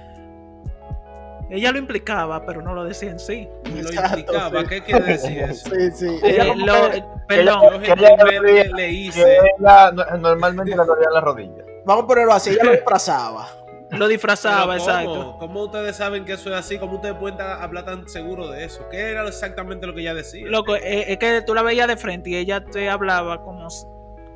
Ella 1.52 1.70
lo 1.70 1.78
implicaba, 1.78 2.44
pero 2.46 2.62
no 2.62 2.74
lo 2.74 2.84
decía 2.84 3.10
en 3.10 3.18
sí. 3.18 3.46
Lo 3.74 3.80
Exacto, 3.80 4.18
implicaba. 4.20 4.60
sí. 4.62 4.66
¿Qué 4.68 4.82
quiere 4.82 5.04
decir 5.04 5.38
eso? 5.38 5.68
Sí, 5.70 5.90
sí. 5.92 6.06
Eh, 6.22 6.30
Ella 6.30 6.46
como 6.48 6.66
lo- 6.66 6.90
que- 6.90 7.04
perdón, 7.28 7.62
Yo 7.74 7.80
Que 7.80 7.92
ella 7.92 8.70
le- 8.74 8.88
hice. 8.90 9.36
ella 9.58 9.92
no- 9.92 10.16
normalmente 10.18 10.70
le 10.74 10.84
dolía 10.84 11.10
la 11.12 11.20
rodilla. 11.20 11.62
Vamos 11.84 12.04
a 12.04 12.06
ponerlo 12.06 12.32
así, 12.32 12.50
ella 12.50 12.64
lo 12.64 12.72
disfrazaba. 12.72 13.48
lo 13.90 14.08
disfrazaba, 14.08 14.76
exacto. 14.76 15.36
¿Cómo 15.38 15.64
ustedes 15.64 15.94
saben 15.96 16.24
que 16.24 16.32
eso 16.32 16.48
es 16.48 16.56
así? 16.56 16.78
¿Cómo 16.78 16.94
ustedes 16.94 17.14
pueden 17.16 17.38
hablar 17.42 17.84
tan 17.84 18.08
seguro 18.08 18.48
de 18.50 18.64
eso? 18.64 18.88
¿Qué 18.90 19.10
era 19.10 19.26
exactamente 19.28 19.86
lo 19.86 19.94
que 19.94 20.00
ella 20.00 20.14
decía? 20.14 20.46
Loco, 20.46 20.74
eh, 20.76 21.12
es 21.12 21.18
que 21.18 21.42
tú 21.42 21.52
la 21.54 21.60
veías 21.62 21.86
de 21.86 21.98
frente 21.98 22.30
y 22.30 22.36
ella 22.36 22.64
te 22.64 22.88
hablaba 22.88 23.42
como, 23.42 23.68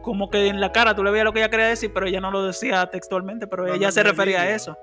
como 0.03 0.29
que 0.29 0.47
en 0.49 0.61
la 0.61 0.73
cara 0.73 0.95
tú 0.95 1.03
le 1.03 1.11
veías 1.11 1.25
lo 1.25 1.33
que 1.33 1.39
ella 1.39 1.49
quería 1.49 1.67
decir, 1.69 1.91
pero 1.95 2.05
ella 2.07 2.21
no 2.21 2.31
lo 2.31 2.45
decía 2.45 2.85
textualmente, 2.91 3.47
pero 3.47 3.65
ella 3.67 3.91
se 3.91 4.01
Mándame 4.01 4.01
el 4.01 4.05
refería 4.17 4.41
a 4.43 4.51
eso. 4.55 4.77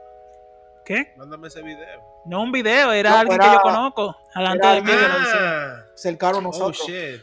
¿Qué? 0.85 1.13
Mándame 1.17 1.47
ese 1.47 1.61
video. 1.61 2.01
No 2.25 2.41
un 2.43 2.51
video, 2.51 2.91
era 2.91 3.11
No, 3.11 3.17
alguien 3.19 3.41
era- 3.41 3.49
que 3.51 3.55
yo 3.55 3.61
conozco. 3.61 4.17
Delante 4.35 4.65
era 4.67 4.75
de 4.75 4.81
mí 4.81 4.87
que 4.87 4.93
lo 4.95 5.19
decía. 5.19 5.39
Ah, 5.39 5.85
Cercaron 5.95 6.35
a 6.45 6.49
oh 6.49 6.51
nosotros. 6.51 6.83
shit. 6.87 7.21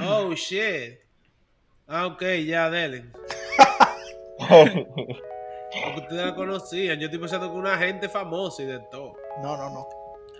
Oh 0.00 0.32
shit. 0.34 0.98
Ah, 1.88 2.06
ok, 2.06 2.22
ya, 2.46 2.70
dele. 2.70 3.06
Porque 4.48 6.00
ustedes 6.00 6.26
la 6.26 6.34
conocían. 6.34 6.98
Yo 6.98 7.06
estoy 7.06 7.18
pensando 7.20 7.50
que 7.50 7.56
una 7.56 7.76
gente 7.78 8.08
famosa 8.08 8.62
y 8.62 8.66
de 8.66 8.78
todo. 8.90 9.14
No, 9.42 9.56
no, 9.56 9.70
no. 9.70 9.88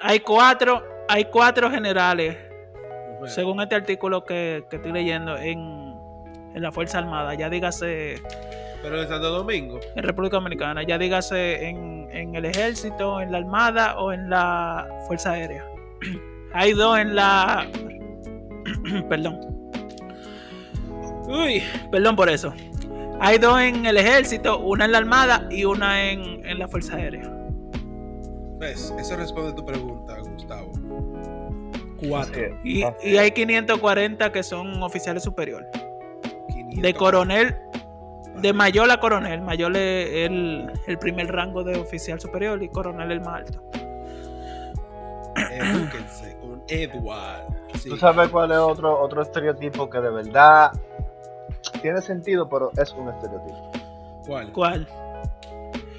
Hay 0.01 0.21
cuatro, 0.21 0.83
hay 1.09 1.27
cuatro 1.27 1.71
generales, 1.71 2.37
según 3.27 3.61
este 3.61 3.75
artículo 3.75 4.25
que, 4.25 4.65
que 4.71 4.77
estoy 4.77 4.93
leyendo, 4.93 5.37
en, 5.37 5.95
en 6.55 6.63
la 6.63 6.73
Fuerza 6.73 6.99
Armada, 6.99 7.35
ya 7.35 7.51
dígase 7.51 8.23
Pero 8.83 9.03
en 9.03 9.09
Santo 9.09 9.31
Domingo. 9.31 9.79
en 9.95 10.03
República 10.03 10.37
Dominicana, 10.37 10.83
ya 10.83 10.97
dígase 10.97 11.69
en, 11.69 12.09
en 12.13 12.35
el 12.35 12.47
ejército, 12.47 13.21
en 13.21 13.33
la 13.33 13.39
armada 13.39 13.99
o 13.99 14.13
en 14.13 14.31
la 14.31 14.89
fuerza 15.07 15.33
aérea. 15.33 15.65
Hay 16.55 16.73
dos 16.73 16.99
en 16.99 17.15
la... 17.15 17.69
perdón. 19.09 19.39
Uy, 21.29 21.63
perdón 21.93 22.17
por 22.17 22.29
eso. 22.29 22.53
Hay 23.21 23.39
dos 23.39 23.61
en 23.61 23.85
el 23.85 23.99
ejército, 23.99 24.59
una 24.59 24.87
en 24.87 24.93
la 24.93 24.99
armada 24.99 25.47
y 25.51 25.65
una 25.65 26.11
en, 26.11 26.45
en 26.47 26.59
la 26.59 26.67
fuerza 26.67 26.97
aérea. 26.97 27.31
¿Ves? 28.59 28.93
Eso 28.99 29.17
responde 29.17 29.51
a 29.51 29.55
tu 29.55 29.65
pregunta, 29.65 30.19
Gustavo. 30.21 30.73
Cuatro. 32.09 32.59
Y, 32.65 32.83
y 33.03 33.17
hay 33.19 33.31
540 33.31 34.33
que 34.33 34.43
son 34.43 34.83
oficiales 34.83 35.23
superiores. 35.23 35.69
500. 36.49 36.83
De 36.83 36.95
coronel, 36.95 37.57
de 38.37 38.53
mayor 38.53 38.91
a 38.91 38.99
coronel. 38.99 39.41
Mayor 39.43 39.77
es 39.77 40.27
el, 40.27 40.71
el 40.87 40.99
primer 40.99 41.29
rango 41.29 41.65
de 41.65 41.79
oficial 41.79 42.21
superior 42.21 42.63
y 42.63 42.69
coronel 42.69 43.13
el 43.13 43.21
más 43.21 43.41
alto. 43.41 43.63
Edúquense 45.51 46.37
con 46.41 46.63
Edward. 46.69 47.47
Sí. 47.75 47.91
¿Tú 47.91 47.97
sabes 47.97 48.29
cuál 48.29 48.53
es 48.53 48.59
otro, 48.59 49.01
otro 49.01 49.23
estereotipo 49.23 49.89
que 49.89 50.01
de 50.01 50.11
verdad 50.11 50.73
tiene 51.83 52.01
sentido, 52.01 52.49
pero 52.49 52.71
es 52.77 52.93
un 52.93 53.09
estereotipo? 53.09 53.71
¿Cuál? 54.27 54.53
¿Cuál? 54.53 54.89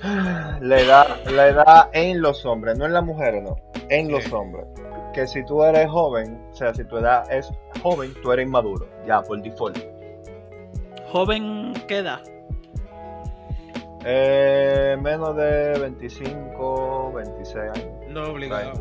La 0.62 0.80
edad, 0.80 1.08
la 1.30 1.48
edad 1.50 1.89
en 1.94 2.22
los 2.22 2.44
hombres, 2.44 2.76
no 2.76 2.86
en 2.86 2.94
las 2.94 3.04
mujeres, 3.04 3.44
no, 3.44 3.58
en 3.89 4.12
los 4.12 4.34
hombres. 4.34 4.65
Que 5.13 5.28
si 5.28 5.46
tú 5.46 5.63
eres 5.63 5.88
joven, 5.91 6.44
o 6.52 6.56
sea, 6.56 6.74
si 6.74 6.84
tu 6.86 6.98
edad 6.98 7.32
es 7.32 7.52
joven, 7.84 8.12
tú 8.24 8.32
eres 8.32 8.48
inmaduro, 8.48 8.88
ya, 9.06 9.22
por 9.22 9.39
default. 9.44 9.78
Joven, 11.12 11.74
¿qué 11.88 11.97
edad? 12.00 12.19
Eh, 14.06 14.97
menos 15.02 15.36
de 15.36 15.78
25, 15.80 17.12
26 17.13 17.56
años. 17.58 17.88
No 18.10 18.32
obligado. 18.32 18.74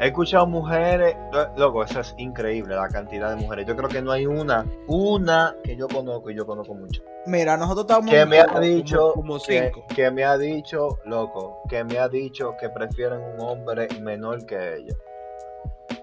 He 0.00 0.08
escuchado 0.08 0.46
mujeres, 0.46 1.16
lo- 1.32 1.48
loco, 1.56 1.82
eso 1.82 2.00
es 2.00 2.14
increíble, 2.18 2.74
la 2.76 2.88
cantidad 2.88 3.30
de 3.30 3.36
mujeres. 3.36 3.66
Yo 3.66 3.74
creo 3.76 3.88
que 3.88 4.02
no 4.02 4.12
hay 4.12 4.26
una, 4.26 4.66
una 4.86 5.54
que 5.64 5.74
yo 5.74 5.88
conozco 5.88 6.30
y 6.30 6.34
yo 6.34 6.46
conozco 6.46 6.74
mucho. 6.74 7.02
Mira, 7.26 7.56
nosotros 7.56 7.84
estábamos. 7.84 8.10
Que 8.10 8.26
me 8.26 8.38
ha 8.40 8.46
como- 8.46 8.60
dicho, 8.60 9.12
como 9.14 9.38
que, 9.38 9.62
cinco. 9.72 9.84
que 9.94 10.10
me 10.10 10.24
ha 10.24 10.36
dicho, 10.36 10.98
loco, 11.06 11.62
que 11.68 11.82
me 11.82 11.98
ha 11.98 12.08
dicho 12.08 12.54
que 12.60 12.68
prefieren 12.68 13.20
un 13.20 13.40
hombre 13.40 13.88
menor 14.00 14.44
que 14.44 14.76
ella. 14.76 14.94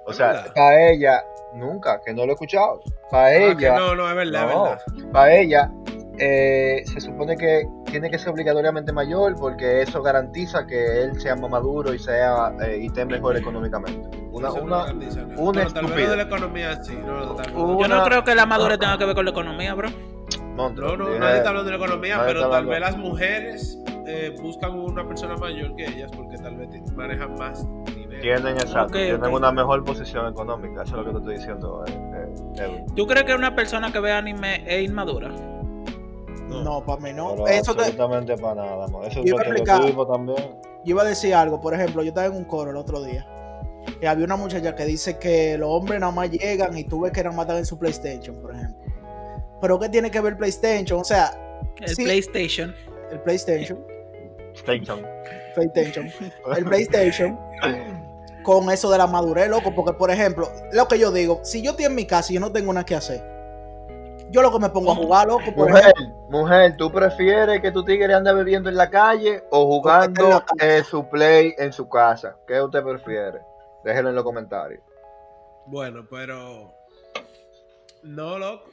O 0.06 0.12
¿Es 0.12 0.18
sea, 0.18 0.46
para 0.56 0.90
ella, 0.90 1.24
nunca, 1.56 2.00
que 2.06 2.14
no 2.14 2.26
lo 2.26 2.32
he 2.32 2.34
escuchado. 2.34 2.82
Para 3.12 3.28
Ah, 3.28 3.56
que 3.58 3.66
ella, 3.66 3.78
no, 3.80 3.96
no, 3.96 4.10
es 4.10 4.16
verdad, 4.16 4.48
no. 4.54 4.66
es 4.74 4.86
verdad. 4.96 5.12
para 5.12 5.36
ella, 5.36 5.72
eh, 6.20 6.84
se 6.86 7.02
supone 7.02 7.36
que 7.38 7.68
tiene 7.86 8.10
que 8.10 8.18
ser 8.20 8.30
obligatoriamente 8.30 8.92
mayor 8.92 9.36
porque 9.40 9.82
eso 9.82 10.02
garantiza 10.02 10.66
que 10.68 11.04
él 11.04 11.20
sea 11.20 11.36
más 11.36 11.50
maduro 11.50 11.94
y 11.94 12.00
sea 12.00 12.54
eh, 12.66 12.80
y 12.82 12.86
esté 12.88 13.06
mejor 13.06 13.36
económicamente. 13.38 14.18
Una, 14.32 14.52
una, 14.52 14.86
una 15.38 15.64
estupidez. 15.64 16.10
de 16.10 16.16
la 16.18 16.24
economía 16.24 16.84
sí. 16.84 16.98
No, 17.06 17.38
Yo 17.80 17.88
no 17.88 18.04
creo 18.04 18.24
que 18.24 18.34
la 18.36 18.46
madurez 18.46 18.80
tenga 18.80 18.98
que 18.98 19.06
ver 19.06 19.16
con 19.16 19.26
la 19.26 19.32
economía, 19.32 19.74
bro. 19.76 19.90
No, 20.56 20.70
no, 20.70 20.98
nadie 21.20 21.38
está 21.38 21.50
hablando 21.50 21.72
de 21.72 21.78
la 21.78 21.84
economía, 21.84 22.22
pero 22.26 22.42
tal 22.42 22.54
hablando. 22.54 22.70
vez 22.72 22.80
las 22.80 22.98
mujeres 22.98 23.80
eh, 24.08 24.36
buscan 24.42 24.72
una 24.80 25.08
persona 25.08 25.36
mayor 25.38 25.76
que 25.76 25.86
ellas 25.86 26.12
porque 26.16 26.38
tal 26.38 26.58
vez 26.58 26.70
manejan 26.96 27.34
más 27.36 27.66
dinero. 27.86 28.03
Tienen, 28.24 28.56
exacto, 28.56 28.86
Ok, 28.98 29.04
tienen 29.04 29.34
una 29.34 29.52
mejor 29.52 29.84
posición 29.84 30.32
económica, 30.32 30.84
eso 30.84 30.98
es 30.98 31.06
lo 31.06 31.06
que 31.06 31.12
te 31.12 31.18
estoy 31.18 31.36
diciendo, 31.36 31.84
eh, 31.86 32.34
eh. 32.58 32.86
¿Tú 32.96 33.06
crees 33.06 33.26
que 33.26 33.36
una 33.36 33.54
persona 33.54 33.92
que 33.92 34.00
ve 34.00 34.14
anime 34.14 34.64
es 34.66 34.86
inmadura? 34.90 35.28
No, 36.48 36.86
para 36.86 37.02
mí 37.02 37.12
no. 37.12 37.32
Pero 37.36 37.48
Eso 37.48 37.74
te- 37.76 37.82
absolutamente 37.82 38.38
para 38.38 38.56
nada, 38.64 38.88
no. 38.88 39.04
Eso 39.04 39.20
es 39.20 39.26
Yo 39.26 39.36
un 39.36 39.42
iba 39.46 39.56
estereotipo 39.56 40.08
también. 40.08 40.38
Yo 40.86 40.92
iba 40.92 41.02
a 41.02 41.06
decir 41.06 41.34
algo, 41.36 41.60
por 41.60 41.74
ejemplo, 41.74 42.02
yo 42.02 42.10
estaba 42.10 42.28
en 42.28 42.34
un 42.38 42.46
coro 42.46 42.72
el 42.72 42.78
otro 42.78 43.04
día. 43.04 43.28
Y 44.02 44.06
había 44.06 44.24
una 44.26 44.38
muchacha 44.38 44.74
que 44.74 44.86
dice 44.86 45.18
que 45.20 45.58
los 45.58 45.68
hombres 45.70 46.00
nada 46.00 46.14
más 46.14 46.32
llegan 46.32 46.78
y 46.78 46.86
tú 46.86 47.02
ves 47.02 47.12
que 47.12 47.24
nada 47.24 47.36
más 47.36 47.44
están 47.44 47.58
en 47.58 47.66
su 47.66 47.78
PlayStation, 47.78 48.38
por 48.42 48.56
ejemplo. 48.56 48.86
Pero 49.60 49.80
¿qué 49.80 49.90
tiene 49.90 50.10
que 50.10 50.22
ver 50.22 50.38
PlayStation? 50.38 51.02
O 51.02 51.04
sea, 51.04 51.32
El 51.82 51.90
Sí. 51.90 52.04
PlayStation. 52.06 52.74
el 53.12 53.20
PlayStation, 53.20 53.80
Station. 54.54 55.02
PlayStation, 55.56 56.10
el 56.56 56.66
PlayStation 56.66 57.40
con 58.44 58.70
eso 58.70 58.92
de 58.92 58.98
la 58.98 59.08
madurez, 59.08 59.50
loco. 59.50 59.74
Porque, 59.74 59.94
por 59.94 60.12
ejemplo, 60.12 60.48
lo 60.72 60.88
que 60.88 61.00
yo 61.00 61.12
digo, 61.12 61.40
si 61.44 61.62
yo 61.62 61.72
estoy 61.72 61.86
en 61.86 61.96
mi 61.96 62.06
casa 62.06 62.32
y 62.32 62.36
yo 62.36 62.42
no 62.42 62.52
tengo 62.52 62.72
nada 62.74 62.86
que 62.86 62.96
hacer, 62.96 63.24
yo 64.30 64.42
lo 64.42 64.52
que 64.52 64.60
me 64.60 64.70
pongo 64.70 64.92
a 64.92 64.96
jugar, 64.96 65.28
loco, 65.28 65.54
por 65.56 65.70
Mujer, 65.70 65.94
ejemplo. 65.96 66.16
mujer, 66.30 66.76
¿tú 66.78 66.92
prefieres 66.92 67.62
que 67.62 67.72
tu 67.72 67.84
tigre 67.86 68.14
ande 68.14 68.34
bebiendo 68.34 68.68
en 68.70 68.76
la 68.78 68.90
calle 68.90 69.44
o 69.52 69.66
jugando 69.68 70.44
en 70.60 70.84
su 70.84 71.08
play 71.10 71.54
en 71.58 71.72
su 71.72 71.88
casa? 71.88 72.36
¿Qué 72.48 72.60
usted 72.62 72.84
prefiere? 72.84 73.42
Déjenlo 73.84 74.10
en 74.10 74.16
los 74.16 74.24
comentarios. 74.24 74.82
Bueno, 75.66 76.06
pero. 76.10 76.74
No, 78.02 78.38
loco. 78.40 78.70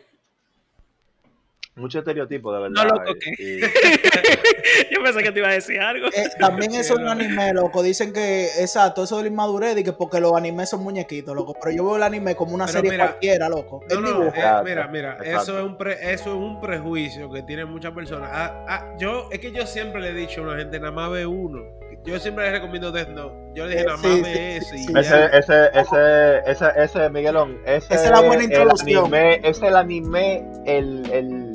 Mucho 1.81 1.99
estereotipo, 2.01 2.53
de 2.53 2.61
verdad. 2.63 2.85
No, 2.85 2.85
loco, 2.85 3.11
y- 3.11 3.19
¿qué? 3.19 3.31
y- 3.43 3.61
Yo 4.95 5.03
pensé 5.03 5.23
que 5.23 5.33
te 5.33 5.39
iba 5.39 5.49
a 5.49 5.53
decir 5.53 5.81
algo. 5.81 6.09
Eh, 6.09 6.29
también 6.39 6.75
eso 6.75 6.95
en 6.99 7.07
Sí, 7.07 7.11
anime, 7.11 7.53
loco, 7.55 7.83
dicen 7.83 8.13
que, 8.13 8.45
exacto, 8.61 9.05
eso 9.05 9.17
de 9.17 9.25
la 9.25 9.29
inmadurez, 9.29 9.77
y 9.79 9.85
que 9.85 9.93
porque 9.93 10.21
los 10.21 10.35
animes 10.35 10.69
son 10.71 10.83
muñequitos, 10.83 11.35
loco. 11.35 11.55
Pero 11.63 11.75
yo 11.77 11.85
veo 11.85 11.97
el 11.97 12.03
anime 12.03 12.35
como 12.37 12.55
una 12.55 12.67
Pero 12.67 12.79
serie 12.79 12.91
mira, 12.93 13.07
cualquiera, 13.09 13.49
loco. 13.49 13.81
No, 13.89 13.95
Es 13.95 14.01
no, 14.01 14.09
dibujo. 14.09 14.37
eh, 14.37 14.63
mira, 14.65 14.89
mira, 14.89 15.17
exacto. 15.23 15.43
eso 15.43 15.59
es, 15.59 15.65
un 15.65 15.77
pre- 15.77 16.13
eso 16.13 16.31
es 16.31 16.37
un 16.37 16.61
prejuicio 16.61 17.31
que 17.31 17.43
tienen 17.43 17.69
muchas 17.69 17.93
personas. 17.93 18.31
Ah, 18.33 18.65
ah, 18.69 18.95
yo, 18.99 19.29
es 19.33 19.39
que 19.41 19.53
yo 19.53 19.67
siempre 19.67 20.01
le 20.01 20.09
he 20.11 20.15
dicho 20.15 20.41
a 20.43 20.45
una 20.45 20.57
gente, 20.59 20.79
nada 20.79 20.93
más 20.93 21.11
ve 21.11 21.27
uno. 21.27 21.61
yo 22.05 22.19
siempre 22.19 22.45
le 22.45 22.53
recomiendo 22.53 22.93
Death 22.93 23.09
Note. 23.09 23.35
Yo 23.55 23.65
le 23.67 23.71
dije, 23.73 23.83
Eh, 23.83 23.87
nada 23.87 23.97
más 23.99 24.13
sí, 24.15 24.23
ve 24.23 24.57
eso 24.57 24.75
y 24.75 24.79
sí. 24.79 24.93
Ese, 24.97 25.25
ese, 25.37 25.71
ese, 25.75 26.39
ese, 26.51 26.67
ese, 26.77 27.11
Miguelón, 27.11 27.59
ese 27.67 27.95
Esa 27.95 28.05
es 28.05 28.11
la 28.11 28.21
buena 28.21 28.45
el 28.45 28.51
introducción. 28.51 29.05
anime, 29.07 29.41
es 29.43 29.61
el 29.63 29.77
anime, 29.77 30.45
el, 30.67 31.11
el, 31.13 31.50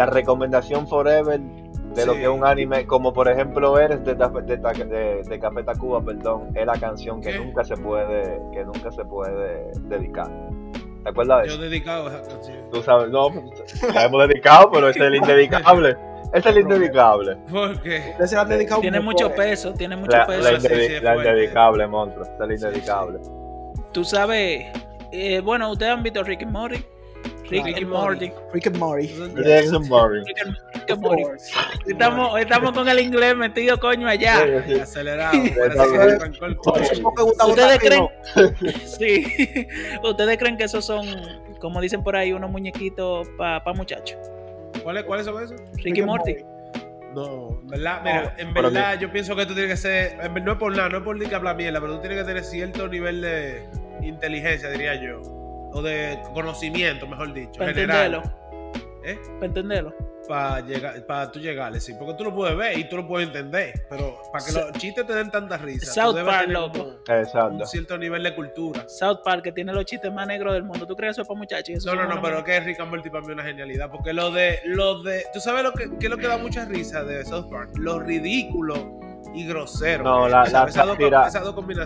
la 0.00 0.06
recomendación 0.06 0.88
forever 0.88 1.38
de 1.40 2.06
lo 2.06 2.14
que 2.14 2.22
es 2.22 2.28
un 2.28 2.42
anime, 2.46 2.86
como 2.86 3.12
por 3.12 3.28
ejemplo 3.28 3.78
eres 3.78 4.02
de, 4.02 4.14
de, 4.14 4.28
de, 4.86 5.22
de 5.28 5.38
Café 5.38 5.62
Tacuba, 5.62 6.02
perdón, 6.02 6.48
es 6.54 6.64
la 6.64 6.72
canción 6.78 7.20
que 7.20 7.32
¿Qué? 7.32 7.38
nunca 7.38 7.64
se 7.64 7.76
puede, 7.76 8.40
que 8.52 8.64
nunca 8.64 8.90
se 8.90 9.04
puede 9.04 9.70
dedicar. 9.88 10.30
¿Te 11.02 11.10
acuerdas 11.10 11.42
de 11.42 11.48
Yo 11.48 11.54
eso? 11.54 11.62
he 11.64 11.68
dedicado 11.68 12.08
a 12.08 12.12
esa 12.18 12.28
canción. 12.28 12.56
Tú 12.72 12.82
sabes, 12.82 13.10
no, 13.10 13.28
la 13.94 14.04
hemos 14.04 14.26
dedicado, 14.28 14.70
pero 14.72 14.88
es 14.88 14.96
el 14.96 15.14
indedicable. 15.16 15.96
Es 16.32 16.46
el 16.46 16.58
indedicable. 16.60 17.36
Porque 17.50 17.98
Ustedes 18.12 18.30
se 18.30 18.36
la 18.36 18.42
han 18.42 18.48
dedicado 18.48 18.80
Tiene 18.80 19.00
mucho, 19.00 19.34
peso, 19.34 19.74
tiene 19.74 19.96
mucho 19.96 20.16
La, 20.16 20.26
peso. 20.26 20.42
la, 20.42 20.52
indedi- 20.58 20.86
sí, 21.00 21.06
indedicable, 21.28 21.86
monstruo. 21.88 22.24
Es 22.24 22.30
el 22.40 22.50
Sí, 22.50 22.58
sí. 22.58 22.66
indedicable. 22.66 23.18
Tú 23.92 24.04
sabes, 24.04 24.66
eh, 25.12 25.40
bueno, 25.40 25.70
ustedes 25.72 25.92
han 25.92 26.02
visto 26.02 26.22
Rick 26.22 26.42
y 26.42 26.46
Morty. 26.46 26.84
Rick 27.50 27.62
Claro. 27.64 27.80
y 27.80 27.84
Morty. 27.84 28.32
Rick 28.52 28.66
and 28.68 28.76
Morty. 28.78 29.06
Rick 29.06 29.20
and- 29.20 29.36
Rick 29.36 30.90
and 30.90 31.00
Morty. 31.00 31.22
Estamos, 31.86 32.40
estamos 32.40 32.72
con 32.72 32.88
el 32.88 33.00
inglés 33.00 33.36
metido 33.36 33.78
coño 33.78 34.08
allá. 34.08 34.62
Sí, 34.66 34.74
sí. 34.74 34.80
acelerado. 34.80 35.36
¿Ustedes 37.48 37.78
creen? 37.78 38.08
Sí. 38.86 39.66
¿Ustedes 40.02 40.38
creen 40.38 40.56
que 40.56 40.64
esos 40.64 40.84
son, 40.84 41.06
como 41.60 41.80
dicen 41.80 42.02
por 42.02 42.16
ahí, 42.16 42.32
unos 42.32 42.50
muñequitos 42.50 43.28
para 43.36 43.62
pa 43.64 43.72
muchachos? 43.72 44.18
¿Cuáles 44.82 45.04
¿cuáles 45.04 45.26
son 45.26 45.42
esos? 45.42 45.60
Rick 45.82 45.98
y 45.98 46.02
Morty. 46.02 46.36
No, 47.14 47.58
en 47.62 47.66
verdad, 47.66 48.00
mira, 48.04 48.34
en 48.38 48.54
verdad 48.54 49.00
yo 49.00 49.10
pienso 49.10 49.34
que 49.34 49.44
tú 49.44 49.52
tienes 49.52 49.72
que 49.72 49.76
ser, 49.76 50.30
no 50.44 50.52
es 50.52 50.58
por 50.58 50.74
nada, 50.76 50.88
no 50.90 50.98
es 50.98 51.02
por 51.02 51.18
ni 51.18 51.26
que 51.26 51.34
hablar 51.34 51.56
mierda, 51.56 51.80
pero 51.80 51.94
tú 51.96 52.00
tienes 52.02 52.18
que 52.20 52.24
tener 52.24 52.44
cierto 52.44 52.86
nivel 52.86 53.20
de 53.20 53.64
inteligencia, 54.00 54.70
diría 54.70 54.94
yo, 54.94 55.20
o 55.72 55.82
de 55.82 56.18
conocimiento, 56.34 57.06
mejor 57.06 57.32
dicho, 57.32 57.58
Para 57.58 57.72
general, 57.72 58.14
entenderlo. 58.14 59.02
¿eh? 59.04 59.18
Para 59.34 59.46
entenderlo. 59.46 59.94
Para 60.28 60.60
llegar, 60.60 61.06
para 61.06 61.32
tú 61.32 61.40
llegarle, 61.40 61.80
sí, 61.80 61.92
porque 61.98 62.14
tú 62.14 62.22
lo 62.22 62.32
puedes 62.32 62.56
ver 62.56 62.78
y 62.78 62.88
tú 62.88 62.96
lo 62.98 63.08
puedes 63.08 63.26
entender, 63.26 63.84
pero 63.90 64.20
para 64.32 64.44
que 64.44 64.52
los 64.52 64.72
chistes 64.72 65.04
te 65.04 65.12
den 65.12 65.28
tanta 65.28 65.56
risa, 65.56 65.86
tú 65.86 66.00
South 66.00 66.14
debes 66.14 66.32
Park, 66.32 66.46
tener 66.46 66.56
loco. 66.60 67.02
Exacto. 67.08 67.56
un 67.56 67.66
cierto 67.66 67.98
nivel 67.98 68.22
de 68.22 68.34
cultura. 68.36 68.88
South 68.88 69.20
Park, 69.24 69.42
que 69.42 69.50
tiene 69.52 69.72
los 69.72 69.84
chistes 69.86 70.12
más 70.12 70.28
negros 70.28 70.52
del 70.52 70.62
mundo. 70.62 70.86
¿Tú 70.86 70.94
crees 70.94 71.08
que 71.08 71.12
eso 71.12 71.22
es 71.22 71.28
para 71.28 71.38
muchachos? 71.38 71.76
Eso 71.78 71.94
No, 71.94 72.02
no, 72.04 72.14
no, 72.14 72.22
pero 72.22 72.44
que 72.44 72.56
es 72.58 72.64
Rick 72.64 72.78
and 72.78 72.90
Morty 72.90 73.10
para 73.10 73.22
mí 73.22 73.28
es 73.28 73.34
una 73.34 73.42
genialidad. 73.42 73.90
Porque 73.90 74.12
lo 74.12 74.30
de, 74.30 74.60
lo 74.66 75.02
de, 75.02 75.24
tú 75.32 75.40
sabes 75.40 75.64
lo 75.64 75.72
que, 75.72 75.90
qué 75.98 76.06
es 76.06 76.10
lo 76.10 76.16
que 76.18 76.28
da 76.28 76.36
mucha 76.36 76.64
risa 76.64 77.02
de 77.02 77.24
South 77.24 77.50
Park, 77.50 77.70
lo 77.76 77.98
ridículo 77.98 79.00
y 79.34 79.46
grosero. 79.46 80.02
No, 80.04 80.28
la- 80.28 80.44
es. 80.44 80.52
la 80.52 80.64
esas 80.64 80.76
dos, 80.86 80.96
sátira-. 80.96 81.30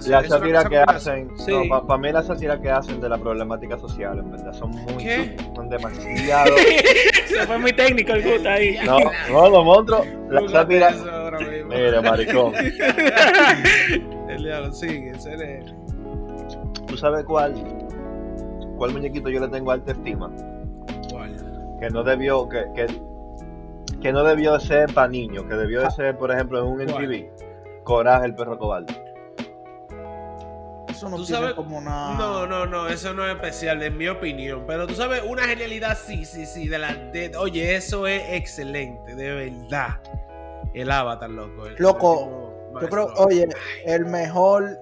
La 0.06 0.68
que 0.68 0.78
hacen, 0.78 1.30
Sí. 1.38 1.52
para 1.68 1.98
mí 1.98 2.10
la 2.12 2.22
sátira 2.22 2.60
que 2.60 2.70
hacen 2.70 3.00
de 3.00 3.08
la 3.08 3.18
problemática 3.18 3.78
social, 3.78 4.18
en 4.18 4.30
verdad, 4.30 4.52
son 4.54 4.70
muy, 4.70 4.96
¿Qué? 4.96 5.36
son 5.54 5.68
demasiado. 5.68 6.54
Se 7.26 7.46
fue 7.46 7.58
muy 7.58 7.72
técnico 7.72 8.12
el 8.12 8.22
gusto 8.22 8.48
ahí. 8.48 8.76
No, 8.86 8.98
no, 9.30 9.50
los 9.50 9.64
monstruos, 9.64 10.06
la 10.30 10.48
sátira. 10.48 10.94
Mira, 11.68 12.00
maricón. 12.02 12.52
El 14.28 14.42
diablo, 14.42 14.72
sigue, 14.72 15.14
serio. 15.18 15.64
¿Tú 16.86 16.96
sabes 16.96 17.24
cuál? 17.24 17.54
¿Cuál 18.76 18.92
muñequito 18.92 19.28
yo 19.28 19.40
le 19.40 19.48
tengo 19.48 19.70
alta 19.70 19.92
estima? 19.92 20.30
¿Cuál? 21.10 21.36
Que 21.80 21.90
no 21.90 22.02
debió, 22.02 22.48
que, 22.48 22.64
que, 22.74 22.86
que 24.00 24.12
no 24.12 24.24
debió 24.24 24.58
ser 24.60 24.92
para 24.92 25.08
niños, 25.08 25.44
que 25.44 25.54
debió 25.54 25.80
de 25.82 25.90
ser, 25.90 26.16
por 26.16 26.30
ejemplo, 26.32 26.58
en 26.60 26.64
un 26.66 26.84
¿Cuál? 26.86 27.04
MTV. 27.06 27.30
Coraje, 27.84 28.26
el 28.26 28.34
perro 28.34 28.58
cobarde. 28.58 28.92
Eso 30.88 31.08
no 31.08 31.16
¿Tú 31.16 31.24
tiene 31.24 31.40
sabes? 31.40 31.54
como 31.54 31.78
una. 31.78 32.14
No, 32.14 32.46
no, 32.46 32.66
no, 32.66 32.88
eso 32.88 33.12
no 33.14 33.26
es 33.26 33.34
especial, 33.34 33.82
en 33.82 33.96
mi 33.96 34.06
opinión. 34.08 34.64
Pero 34.66 34.86
tú 34.86 34.94
sabes, 34.94 35.22
una 35.26 35.42
genialidad, 35.44 35.96
sí, 35.98 36.24
sí, 36.24 36.46
sí. 36.46 36.68
De 36.68 36.78
la, 36.78 36.94
de- 36.94 37.32
oye, 37.36 37.74
eso 37.74 38.06
es 38.06 38.22
excelente, 38.30 39.14
de 39.14 39.32
verdad. 39.32 40.00
El 40.72 40.90
avatar, 40.90 41.30
loco. 41.30 41.66
el- 41.66 41.74
Loco, 41.78 42.52
el 42.76 42.80
Yo 42.82 42.88
creo, 42.88 43.06
oye, 43.16 43.48
el 43.86 44.06
mejor. 44.06 44.78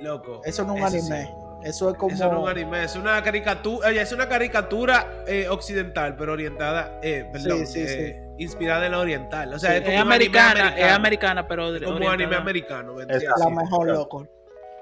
Loco. 0.00 0.40
Eso 0.44 0.64
no 0.64 0.74
es 0.74 0.80
un 0.80 0.86
anime. 0.86 1.22
sí. 1.26 1.34
Eso 1.64 1.90
es 1.90 1.96
como. 1.96 2.14
Eso 2.14 2.26
no 2.30 2.38
es 2.38 2.42
un 2.44 2.48
anime, 2.48 2.84
es 2.84 2.96
una 2.96 3.22
caricatura, 3.22 3.88
oye, 3.88 4.00
es 4.00 4.12
una 4.12 4.28
caricatura 4.28 5.24
eh, 5.26 5.46
occidental, 5.48 6.16
pero 6.16 6.32
orientada, 6.32 6.98
eh, 7.02 7.24
perdón, 7.32 7.66
Sí, 7.66 7.86
sí, 7.86 7.94
eh, 7.98 8.20
inspirada 8.38 8.86
en 8.86 8.92
la 8.92 8.98
oriental. 9.00 9.54
O 9.54 9.58
sea, 9.58 9.70
Sí, 9.70 9.76
es 9.76 9.82
como 9.82 9.94
Es 9.94 10.00
americana, 10.00 10.50
es 10.50 10.56
americano, 10.92 10.94
americana, 10.96 11.48
pero 11.48 11.74
es 11.74 11.82
como 11.82 11.96
un 11.96 12.02
orientada. 12.02 12.12
anime 12.14 12.36
americano. 12.36 13.00
Exacto. 13.00 13.40
La 13.44 13.50
mejor, 13.50 13.84
claro. 13.86 13.98
loco. 14.00 14.28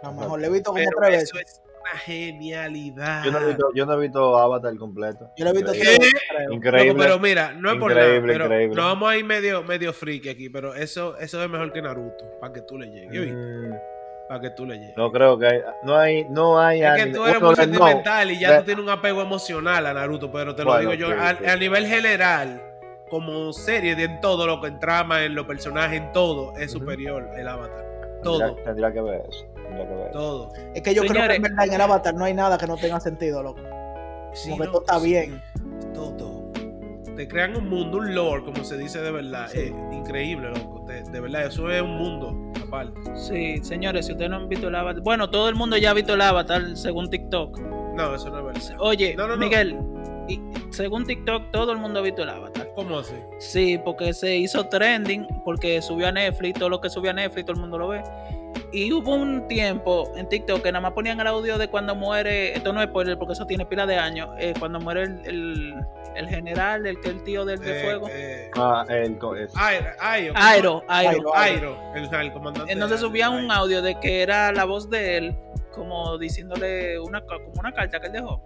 La 0.02 0.10
mejor. 0.12 0.40
Le 0.40 0.46
he 0.46 0.50
visto 0.50 0.70
como 0.72 0.82
tres 0.98 1.10
veces. 1.10 1.32
es 1.34 1.62
una 1.80 1.98
genialidad. 2.00 3.24
Yo 3.24 3.30
no 3.32 3.38
he 3.40 3.46
visto, 3.46 3.70
yo 3.74 3.86
no 3.86 3.92
he 3.94 4.00
visto 4.00 4.38
Avatar 4.38 4.76
completo. 4.76 5.30
Yo 5.36 5.44
le 5.44 5.50
he 5.50 5.54
visto 5.54 5.74
Increíble. 5.74 6.08
Increíble. 6.52 6.94
Pero 7.04 7.18
mira, 7.18 7.52
no 7.52 7.70
es 7.72 7.78
por 7.78 7.90
nada, 7.94 8.04
Increíble, 8.06 8.32
pero 8.32 8.44
increíble. 8.46 8.76
nos 8.76 8.84
vamos 8.84 9.10
a 9.10 9.16
ir 9.16 9.24
medio, 9.24 9.62
medio 9.62 9.92
friki 9.92 10.28
aquí, 10.30 10.48
pero 10.50 10.74
eso, 10.74 11.16
eso 11.18 11.42
es 11.42 11.50
mejor 11.50 11.72
que 11.72 11.82
Naruto, 11.82 12.24
para 12.40 12.52
que 12.52 12.62
tú 12.62 12.78
le 12.78 12.86
llegues. 12.88 13.32
Mm, 13.34 13.74
Para 14.30 14.42
que 14.42 14.50
tú 14.50 14.64
le 14.64 14.78
llegues. 14.78 14.96
no 14.96 15.10
creo 15.10 15.36
que 15.36 15.44
hay, 15.48 15.58
no 15.82 15.96
hay, 15.96 16.24
no 16.30 16.56
hay 16.60 16.82
Es 16.84 17.04
que 17.04 17.06
tú 17.10 17.24
eres 17.26 17.40
muy 17.40 17.50
no, 17.50 17.56
sentimental 17.56 18.30
y 18.30 18.38
ya 18.38 18.52
de- 18.52 18.58
tú 18.60 18.64
tienes 18.66 18.84
un 18.84 18.88
apego 18.90 19.22
emocional 19.22 19.84
a 19.86 19.92
Naruto, 19.92 20.30
pero 20.30 20.54
te 20.54 20.62
lo 20.62 20.70
Bueno, 20.70 20.90
digo 20.92 20.94
yo, 20.94 21.08
sí, 21.08 21.18
a, 21.20 21.36
sí. 21.36 21.46
a 21.46 21.56
nivel 21.56 21.84
general, 21.88 22.62
como 23.10 23.52
serie, 23.52 23.96
de 23.96 24.04
en 24.04 24.20
todo 24.20 24.46
lo 24.46 24.60
que 24.60 24.68
en 24.68 24.78
trama, 24.78 25.24
en 25.24 25.34
los 25.34 25.46
personajes, 25.46 26.00
en 26.00 26.12
todo, 26.12 26.56
es 26.56 26.70
superior 26.70 27.28
el 27.36 27.48
avatar. 27.48 27.84
Tendría, 28.22 28.22
Todo, 28.22 28.54
tendría 28.62 28.92
que 28.92 29.00
ver 29.02 29.22
eso. 29.28 29.44
Tendría 29.52 29.88
que 29.88 29.94
ver 29.96 30.06
eso. 30.10 30.18
todo. 30.18 30.52
Es 30.76 30.82
que 30.82 30.94
yo 30.94 31.02
creo 31.02 31.26
que 31.26 31.34
en 31.34 31.42
verdad 31.42 31.66
en 31.66 31.72
el 31.72 31.80
avatar 31.80 32.14
no 32.14 32.24
hay 32.24 32.34
nada 32.34 32.56
que 32.56 32.68
no 32.68 32.76
tenga 32.76 33.00
sentido, 33.00 33.42
loco. 33.42 33.60
Sí, 34.32 34.50
Como 34.50 34.60
que 34.62 34.66
no, 34.66 34.72
todo 34.74 34.80
está 34.82 35.00
sí, 35.00 35.06
bien. 35.06 35.42
Todo. 35.92 36.39
Te 37.20 37.28
crean 37.28 37.54
un 37.54 37.68
mundo, 37.68 37.98
un 37.98 38.14
lore, 38.14 38.42
como 38.42 38.64
se 38.64 38.78
dice 38.78 39.02
de 39.02 39.10
verdad. 39.10 39.46
Sí. 39.52 39.58
eh, 39.58 39.74
increíble, 39.92 40.48
loco. 40.48 40.86
de 40.86 41.20
verdad, 41.20 41.44
eso 41.44 41.70
es 41.70 41.82
un 41.82 41.98
mundo 41.98 42.50
aparte. 42.66 42.98
Sí, 43.14 43.58
señores, 43.62 44.06
si 44.06 44.12
ustedes 44.12 44.30
no 44.30 44.36
han 44.36 44.48
visto 44.48 44.68
el 44.68 44.74
avatar. 44.74 45.02
Bueno, 45.02 45.28
todo 45.28 45.50
el 45.50 45.54
mundo 45.54 45.76
ya 45.76 45.90
ha 45.90 45.92
visto 45.92 46.14
el 46.14 46.22
avatar 46.22 46.74
según 46.78 47.10
TikTok. 47.10 47.60
No, 47.94 48.14
eso 48.14 48.30
no 48.30 48.38
es 48.38 48.44
verdad. 48.46 48.76
Oye, 48.78 49.14
No, 49.16 49.24
no, 49.26 49.34
no. 49.34 49.36
Miguel, 49.36 49.76
y 50.30 50.40
según 50.72 51.06
TikTok, 51.06 51.50
todo 51.50 51.72
el 51.72 51.78
mundo 51.78 52.00
ha 52.00 52.02
visto 52.02 52.22
el 52.22 52.30
avatar. 52.30 52.70
¿Cómo 52.74 52.98
así? 52.98 53.14
Sí, 53.38 53.78
porque 53.84 54.12
se 54.14 54.36
hizo 54.36 54.66
trending, 54.68 55.26
porque 55.44 55.82
subió 55.82 56.08
a 56.08 56.12
Netflix, 56.12 56.58
todo 56.58 56.68
lo 56.68 56.80
que 56.80 56.88
subió 56.90 57.10
a 57.10 57.14
Netflix, 57.14 57.46
todo 57.46 57.54
el 57.54 57.60
mundo 57.60 57.78
lo 57.78 57.88
ve. 57.88 58.02
Y 58.72 58.92
hubo 58.92 59.14
un 59.14 59.48
tiempo 59.48 60.10
en 60.16 60.28
TikTok 60.28 60.62
que 60.62 60.70
nada 60.72 60.80
más 60.80 60.92
ponían 60.92 61.18
el 61.20 61.26
audio 61.26 61.58
de 61.58 61.68
cuando 61.68 61.94
muere, 61.94 62.54
esto 62.56 62.72
no 62.72 62.80
es 62.80 62.88
spoiler 62.88 63.18
porque 63.18 63.32
eso 63.32 63.44
tiene 63.46 63.66
pila 63.66 63.84
de 63.86 63.96
años, 63.96 64.28
eh, 64.38 64.54
cuando 64.58 64.78
muere 64.80 65.02
el, 65.04 65.20
el- 65.26 65.74
el 66.16 66.28
general, 66.28 66.86
el 66.86 67.00
que 67.00 67.08
el 67.10 67.22
tío 67.22 67.44
del 67.44 67.60
de 67.60 67.80
Eh, 67.80 67.84
fuego. 67.84 68.08
eh, 68.10 68.50
Ah, 68.56 68.84
el, 68.88 69.12
es- 69.38 69.52
Airo, 69.56 69.86
Airo, 70.00 70.34
Airo, 70.38 70.84
Airo. 70.88 71.34
Airo. 71.34 71.34
Airo, 71.34 71.76
el, 71.94 72.14
el 72.26 72.32
comandante. 72.32 72.72
Entonces 72.72 73.00
subían 73.00 73.32
un 73.32 73.50
audio 73.50 73.80
de 73.82 73.94
que 74.00 74.22
era 74.22 74.50
la 74.52 74.64
voz 74.64 74.90
de 74.90 75.16
él, 75.16 75.36
como 75.72 76.18
diciéndole 76.18 76.98
una, 77.00 77.20
como 77.22 77.52
una 77.58 77.72
carta 77.72 78.00
que 78.00 78.06
él 78.08 78.12
dejó. 78.12 78.42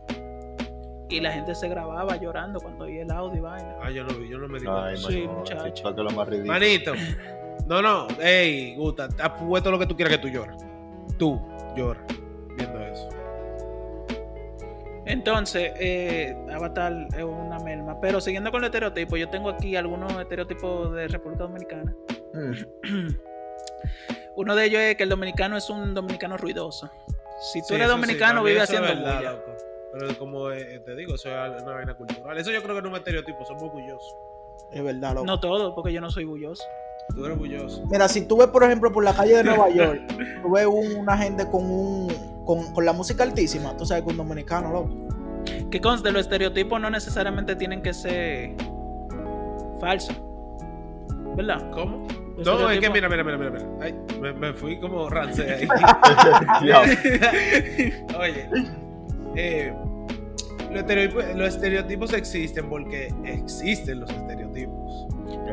Y 1.17 1.21
la 1.21 1.31
gente 1.33 1.55
se 1.55 1.69
grababa 1.69 2.17
llorando 2.17 2.61
cuando 2.61 2.85
oía 2.85 3.03
el 3.03 3.11
audio 3.11 3.37
y 3.37 3.41
vaina. 3.41 3.77
Ah, 3.83 3.91
yo 3.91 4.03
no 4.05 4.15
vi, 4.19 4.29
yo 4.29 4.39
no 4.39 4.49
me 4.49 4.59
di 4.59 4.67
Ay, 4.69 4.95
cuenta. 5.01 5.09
Sí, 5.09 5.27
no, 5.27 5.33
muchacho. 5.35 5.95
Manito. 6.45 6.93
No, 7.67 7.81
no. 7.81 8.09
Ey, 8.21 8.75
Gusta, 8.77 9.09
haz 9.19 9.31
puesto 9.43 9.71
lo 9.71 9.79
que 9.79 9.87
tú 9.87 9.95
quieras 9.97 10.17
que 10.17 10.23
tú 10.23 10.29
llores. 10.29 10.57
Tú 11.19 11.41
lloras 11.77 12.03
viendo 12.57 12.79
eso. 12.81 13.09
Entonces, 15.07 15.73
eh, 15.79 16.35
Avatar 16.53 16.93
es 17.17 17.23
una 17.25 17.59
merma. 17.61 18.01
Pero 18.01 18.21
siguiendo 18.21 18.51
con 18.51 18.61
los 18.61 18.69
estereotipos, 18.69 19.19
yo 19.19 19.29
tengo 19.29 19.51
aquí 19.51 19.77
algunos 19.77 20.13
estereotipos 20.21 20.93
de 20.95 21.09
República 21.09 21.45
Dominicana. 21.45 21.95
Mm, 22.33 23.09
Uno 24.37 24.55
de 24.57 24.65
ellos 24.65 24.81
es 24.81 24.97
que 24.97 25.05
el 25.05 25.09
dominicano 25.11 25.57
es 25.57 25.71
un 25.71 25.95
dominicano 25.95 26.37
ruidoso. 26.37 26.91
Si 27.53 27.61
tú 27.61 27.67
Sí, 27.69 27.75
eres 27.75 27.87
sí, 27.87 27.93
dominicano, 27.93 28.41
para 28.41 28.43
mí 28.43 28.51
vive 28.51 28.63
eso 28.65 28.73
es 28.73 28.81
haciendo 28.81 29.03
verdad, 29.05 29.19
bulla. 29.19 29.33
loco. 29.33 29.54
Pero 29.99 30.19
como 30.19 30.51
eh, 30.51 30.81
te 30.85 30.97
digo, 30.97 31.15
eso 31.15 31.29
es 31.29 31.63
una 31.63 31.75
vaina 31.75 31.95
cultural. 31.95 32.37
Eso 32.37 32.51
yo 32.51 32.63
creo 32.63 32.75
que 32.75 32.83
no 32.83 32.89
es 32.89 32.93
un 32.93 32.99
estereotipo, 32.99 33.45
somos 33.45 33.63
orgullosos. 33.65 34.17
Es 34.73 34.83
verdad, 34.83 35.15
loco. 35.15 35.27
No 35.27 35.39
todo, 35.41 35.75
porque 35.75 35.93
yo 35.93 36.01
no 36.01 36.11
soy 36.11 36.25
bulloso. 36.25 36.65
Tú 37.15 37.25
eres 37.25 37.37
orgulloso. 37.37 37.85
Mira, 37.91 38.09
si 38.09 38.27
tú 38.27 38.39
ves, 38.39 38.49
por 38.49 38.65
ejemplo, 38.65 38.91
por 38.91 39.05
la 39.05 39.15
calle 39.15 39.37
de 39.37 39.45
Nueva 39.45 39.69
York, 39.71 40.01
tú 40.43 40.51
ves 40.51 40.67
un- 40.67 40.97
una 40.97 41.17
gente 41.17 41.49
con 41.49 41.65
un 41.65 42.35
con, 42.45 42.73
con 42.75 42.85
la 42.85 42.93
música 42.93 43.23
altísima, 43.23 43.75
tú 43.77 43.87
sabes 43.87 44.05
que 44.05 44.11
un 44.11 44.17
dominicano, 44.19 44.71
loco. 44.73 44.91
Que 45.71 45.81
conste, 45.81 46.11
los 46.13 46.23
estereotipos 46.23 46.79
no 46.81 46.91
necesariamente 46.91 47.55
tienen 47.57 47.83
que 47.83 47.95
ser 47.95 48.55
falsos. 49.81 50.17
¿Verdad? 51.37 51.71
¿Cómo? 51.73 52.07
Los 52.37 52.47
No, 52.47 52.69
es 52.71 52.81
que 52.81 52.91
mira, 52.91 53.09
mira, 53.09 53.23
mira, 53.25 53.39
mira. 53.39 53.51
mira. 53.51 53.67
Ay, 53.81 53.95
me, 54.21 54.33
me 54.33 54.53
fui 54.53 54.79
como 54.81 55.09
rance 55.09 55.43
ahí. 55.53 55.69
Oye, 58.19 58.49
eh, 59.37 59.73
los, 60.71 60.81
estereotipos, 60.81 61.25
los 61.37 61.49
estereotipos 61.49 62.13
existen 62.13 62.69
porque 62.69 63.13
existen 63.25 64.01
los 64.01 64.11
estereotipos. 64.11 65.07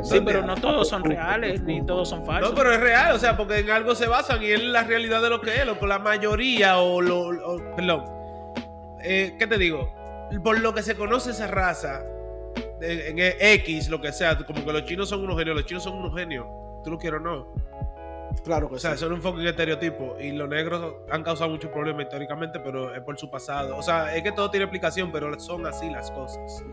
Sí, 0.04 0.20
pero 0.24 0.46
no 0.46 0.56
todos 0.56 0.90
son 0.90 1.04
reales, 1.04 1.62
ni 1.64 1.86
todos 1.86 2.10
son 2.10 2.26
falsos. 2.26 2.52
No, 2.52 2.56
pero 2.58 2.74
es 2.74 2.80
real, 2.80 3.14
o 3.16 3.20
sea, 3.20 3.38
porque 3.38 3.60
en 3.60 3.70
algo 3.70 3.96
se 3.96 4.08
basan 4.08 4.42
y 4.44 4.48
es 4.52 4.64
la 4.64 4.84
realidad 4.84 5.22
de 5.22 5.30
lo 5.30 5.42
que 5.42 5.56
es, 5.56 5.66
lo 5.66 5.76
la 5.88 6.00
mayoría 6.00 6.80
o 6.80 7.02
lo. 7.02 7.20
o- 7.28 7.76
perdón. 7.76 8.04
Eh, 9.04 9.36
¿Qué 9.38 9.48
te 9.48 9.58
digo? 9.58 9.92
Por 10.44 10.60
lo 10.60 10.74
que 10.74 10.82
se 10.84 10.96
conoce 10.96 11.32
esa 11.32 11.48
raza, 11.48 12.04
en 12.82 13.18
X, 13.20 13.90
lo 13.90 14.02
que 14.02 14.12
sea, 14.12 14.38
como 14.38 14.64
que 14.66 14.74
los 14.74 14.86
chinos 14.86 15.10
son 15.10 15.24
unos 15.24 15.38
genios, 15.38 15.56
los 15.56 15.66
chinos 15.66 15.84
son 15.84 15.94
unos 15.96 16.16
genios. 16.16 16.46
Tú 16.84 16.92
lo 16.92 16.98
quieres 16.98 17.20
o 17.20 17.24
no. 17.24 17.54
Claro 18.44 18.70
que 18.70 18.76
O 18.76 18.80
sea, 18.80 18.92
sí. 18.94 18.98
son 19.00 19.14
un 19.14 19.22
fucking 19.22 19.46
estereotipo. 19.46 20.18
Y 20.20 20.32
los 20.32 20.48
negros 20.50 20.96
han 21.12 21.24
causado 21.24 21.50
muchos 21.50 21.72
problemas 21.72 22.04
históricamente, 22.04 22.60
pero 22.60 22.94
es 22.94 23.02
por 23.02 23.18
su 23.18 23.30
pasado. 23.30 23.78
O 23.78 23.84
sea, 23.84 24.16
es 24.16 24.24
que 24.24 24.32
todo 24.32 24.50
tiene 24.50 24.64
explicación, 24.66 25.12
pero 25.12 25.40
son 25.40 25.66
así 25.66 25.90
las 25.90 26.10
cosas. 26.12 26.64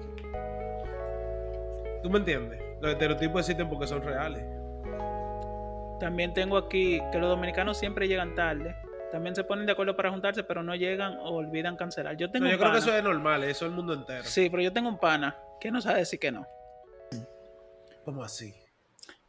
¿Tú 2.03 2.11
me 2.11 2.19
entiendes? 2.19 2.61
Los 2.81 2.93
estereotipos 2.93 3.41
existen 3.41 3.69
porque 3.69 3.87
son 3.87 4.03
reales. 4.03 4.43
También 6.01 6.33
tengo 6.33 6.57
aquí 6.57 7.01
que 7.11 7.19
los 7.19 7.29
dominicanos 7.29 7.77
siempre 7.77 8.07
llegan 8.07 8.35
tarde. 8.35 8.75
También 9.11 9.35
se 9.35 9.43
ponen 9.43 9.67
de 9.67 9.73
acuerdo 9.73 9.97
para 9.97 10.11
juntarse, 10.11 10.45
pero 10.45 10.63
no 10.63 10.75
llegan 10.77 11.17
o 11.19 11.31
olvidan 11.37 11.77
cancelar. 11.77 12.17
Yo 12.17 12.31
tengo 12.31 12.45
No, 12.45 12.51
un 12.51 12.57
yo 12.57 12.61
creo 12.61 12.73
que 12.73 12.79
eso 12.79 12.95
es 12.97 13.03
normal, 13.03 13.43
eso 13.45 13.65
es 13.65 13.71
el 13.71 13.77
mundo 13.77 13.95
entero. 13.95 14.23
Sí, 14.25 14.49
pero 14.51 14.63
yo 14.63 14.73
tengo 14.73 14.89
un 14.89 14.99
pana 14.99 15.37
que 15.61 15.71
no 15.71 15.81
sabe 15.81 16.01
decir 16.01 16.21
que 16.21 16.31
no. 16.31 16.47
¿Cómo 18.05 18.23
así? 18.23 18.55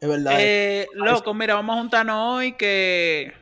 Es 0.00 0.08
verdad. 0.08 0.32
Eh, 0.38 0.86
loco, 0.94 1.34
mira, 1.34 1.54
vamos 1.54 1.76
a 1.76 1.80
juntarnos 1.80 2.36
hoy 2.36 2.52
que 2.52 3.32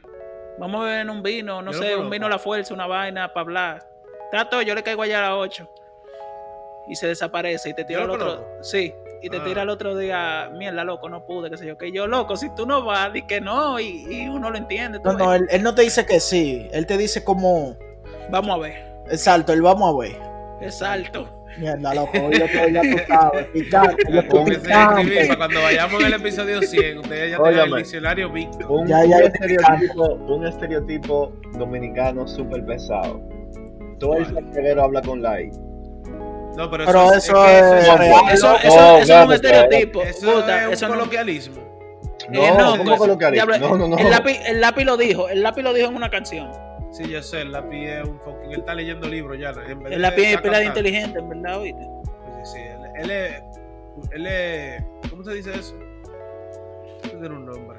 vamos 0.59 0.81
a 0.81 0.85
beber 0.87 1.01
en 1.03 1.11
un 1.11 1.23
vino, 1.23 1.63
no 1.63 1.71
Yo 1.73 1.79
sé, 1.79 1.95
un 1.97 2.11
vino 2.11 2.27
a 2.27 2.29
la 2.29 2.39
fuerza, 2.39 2.75
una 2.75 2.87
vaina 2.87 3.29
para 3.33 3.43
hablar. 3.43 3.89
Tato, 4.33 4.61
yo 4.63 4.75
le 4.75 4.83
caigo 4.83 5.03
allá 5.03 5.19
a 5.27 5.31
las 5.31 5.39
8 5.39 5.71
y 6.89 6.97
se 6.97 7.07
desaparece 7.07 7.71
y 7.71 7.75
te 7.75 7.85
tira 7.85 8.01
¿Yo 8.01 8.13
el 8.13 8.19
lo 8.19 8.25
otro. 8.27 8.49
Sí, 8.63 8.93
y 9.23 9.31
te 9.31 9.37
Ah. 9.37 9.45
tira 9.45 9.63
el 9.63 9.69
otro 9.69 9.97
día, 9.97 10.51
mierda, 10.53 10.83
loco, 10.83 11.09
no 11.09 11.25
pude, 11.27 11.49
qué 11.49 11.57
sé 11.59 11.67
yo. 11.67 11.79
Que 11.79 11.93
yo, 11.93 12.09
loco, 12.09 12.37
si 12.37 12.53
tú 12.57 12.67
no 12.67 12.85
vas, 12.85 13.13
di 13.13 13.23
que 13.27 13.41
no 13.41 13.79
y, 13.79 14.07
y 14.11 14.29
uno 14.29 14.51
lo 14.51 14.59
entiende. 14.59 14.99
no, 15.05 15.13
no, 15.13 15.33
él, 15.35 15.47
él 15.51 15.63
no 15.63 15.75
te 15.77 15.83
dice 15.83 16.07
que 16.07 16.19
sí. 16.19 16.69
Él 16.73 16.87
te 16.87 16.97
dice 16.97 17.23
como. 17.23 17.77
Vamos 18.31 18.57
a 18.57 18.59
ver. 18.59 18.85
Exacto, 19.11 19.53
él 19.53 19.63
vamos 19.63 19.95
a 19.95 19.99
ver. 19.99 20.21
Exacto. 20.61 21.29
Mierda, 21.57 21.95
loco. 21.95 22.13
Hoy 22.19 22.35
estoy 22.35 22.73
ya 22.73 22.83
sabes. 23.07 23.47
Picante. 23.47 24.03
Yo 24.13 24.21
estoy 24.21 24.41
escribir 24.43 24.63
para 24.71 24.97
picante. 24.97 25.37
cuando 25.37 25.63
vayamos 25.63 26.01
en 26.01 26.07
el 26.07 26.13
episodio 26.15 26.63
100, 26.63 26.99
ustedes 26.99 27.31
ya 27.33 27.37
tengan 27.43 27.69
el 27.69 27.75
diccionario 27.77 28.31
Víctor. 28.31 28.71
Un, 28.71 28.87
Ya, 28.87 29.05
ya, 29.05 29.17
estereotipo, 29.19 30.05
un 30.15 30.47
estereotipo 30.47 31.33
dominicano 31.59 32.29
súper 32.29 32.65
pesado. 32.65 33.21
Todo 33.99 34.15
el 34.19 34.25
¿Cuál? 34.25 34.35
santiaguero 34.35 34.85
habla 34.85 35.03
con 35.03 35.23
la 35.23 35.41
I. 35.41 35.51
No, 36.57 36.69
pero, 36.71 36.85
Pero 36.87 37.13
eso, 37.13 37.15
eso 37.15 37.47
es, 37.47 37.51
que 37.51 37.59
es 37.79 37.83
eso 37.85 37.97
real. 37.97 38.13
es, 38.29 38.35
Eso, 38.35 38.53
Oh, 38.53 38.57
eso, 38.57 38.67
eso 38.67 38.79
es 38.99 38.99
un 39.01 39.07
claro, 39.07 39.33
estereotipo. 39.33 40.03
eso 40.03 40.33
puta, 40.33 40.71
es 40.73 40.83
un 40.83 40.89
coloquialismo. 40.89 41.57
No, 42.31 42.43
Eh, 42.43 42.51
no, 42.59 42.71
¿cómo 42.73 42.85
pues, 42.85 42.99
coloquialismo? 42.99 43.47
diablo, 43.53 43.69
No, 43.69 43.79
no, 43.79 43.89
no. 43.89 43.99
El 43.99 44.11
lápiz, 44.11 44.39
el 44.47 44.61
lápiz 44.61 44.85
lo 44.85 44.97
dijo, 44.97 45.29
el 45.29 45.43
lápiz 45.43 45.63
lo 45.63 45.73
dijo 45.73 45.89
en 45.89 45.97
una 45.97 46.11
canción. 46.11 46.51
Sí, 46.99 47.09
yo 47.09 47.23
sé, 47.23 47.43
el 47.43 47.53
lápiz 47.53 47.87
es 47.87 48.05
un 48.09 48.19
fucking. 48.19 48.51
Él 48.53 48.59
está 48.61 48.75
leyendo 48.75 49.09
libros 49.09 49.39
ya. 49.39 49.51
En 49.51 49.79
vez 49.79 49.87
El 49.87 49.91
de 49.91 49.99
lápiz 49.99 50.23
es 50.23 50.31
de 50.31 50.43
cantando. 50.43 50.65
inteligente, 50.69 51.19
en 51.21 51.29
verdad, 51.29 51.61
oíste. 51.61 51.83
Sí, 51.83 52.53
sí, 52.55 52.59
él, 52.59 52.81
él 53.05 53.11
es. 53.11 53.43
Él 54.13 54.27
es. 54.27 54.85
¿Cómo 55.09 55.23
se 55.23 55.35
dice 55.35 55.55
eso? 55.55 55.75
Tiene 57.03 57.29
un 57.29 57.47
nombre. 57.47 57.79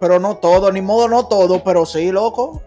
Pero 0.00 0.20
no 0.20 0.36
todo, 0.36 0.70
ni 0.70 0.80
modo 0.82 1.08
no 1.08 1.26
todo, 1.26 1.64
pero 1.64 1.86
sí, 1.86 2.12
loco. 2.12 2.62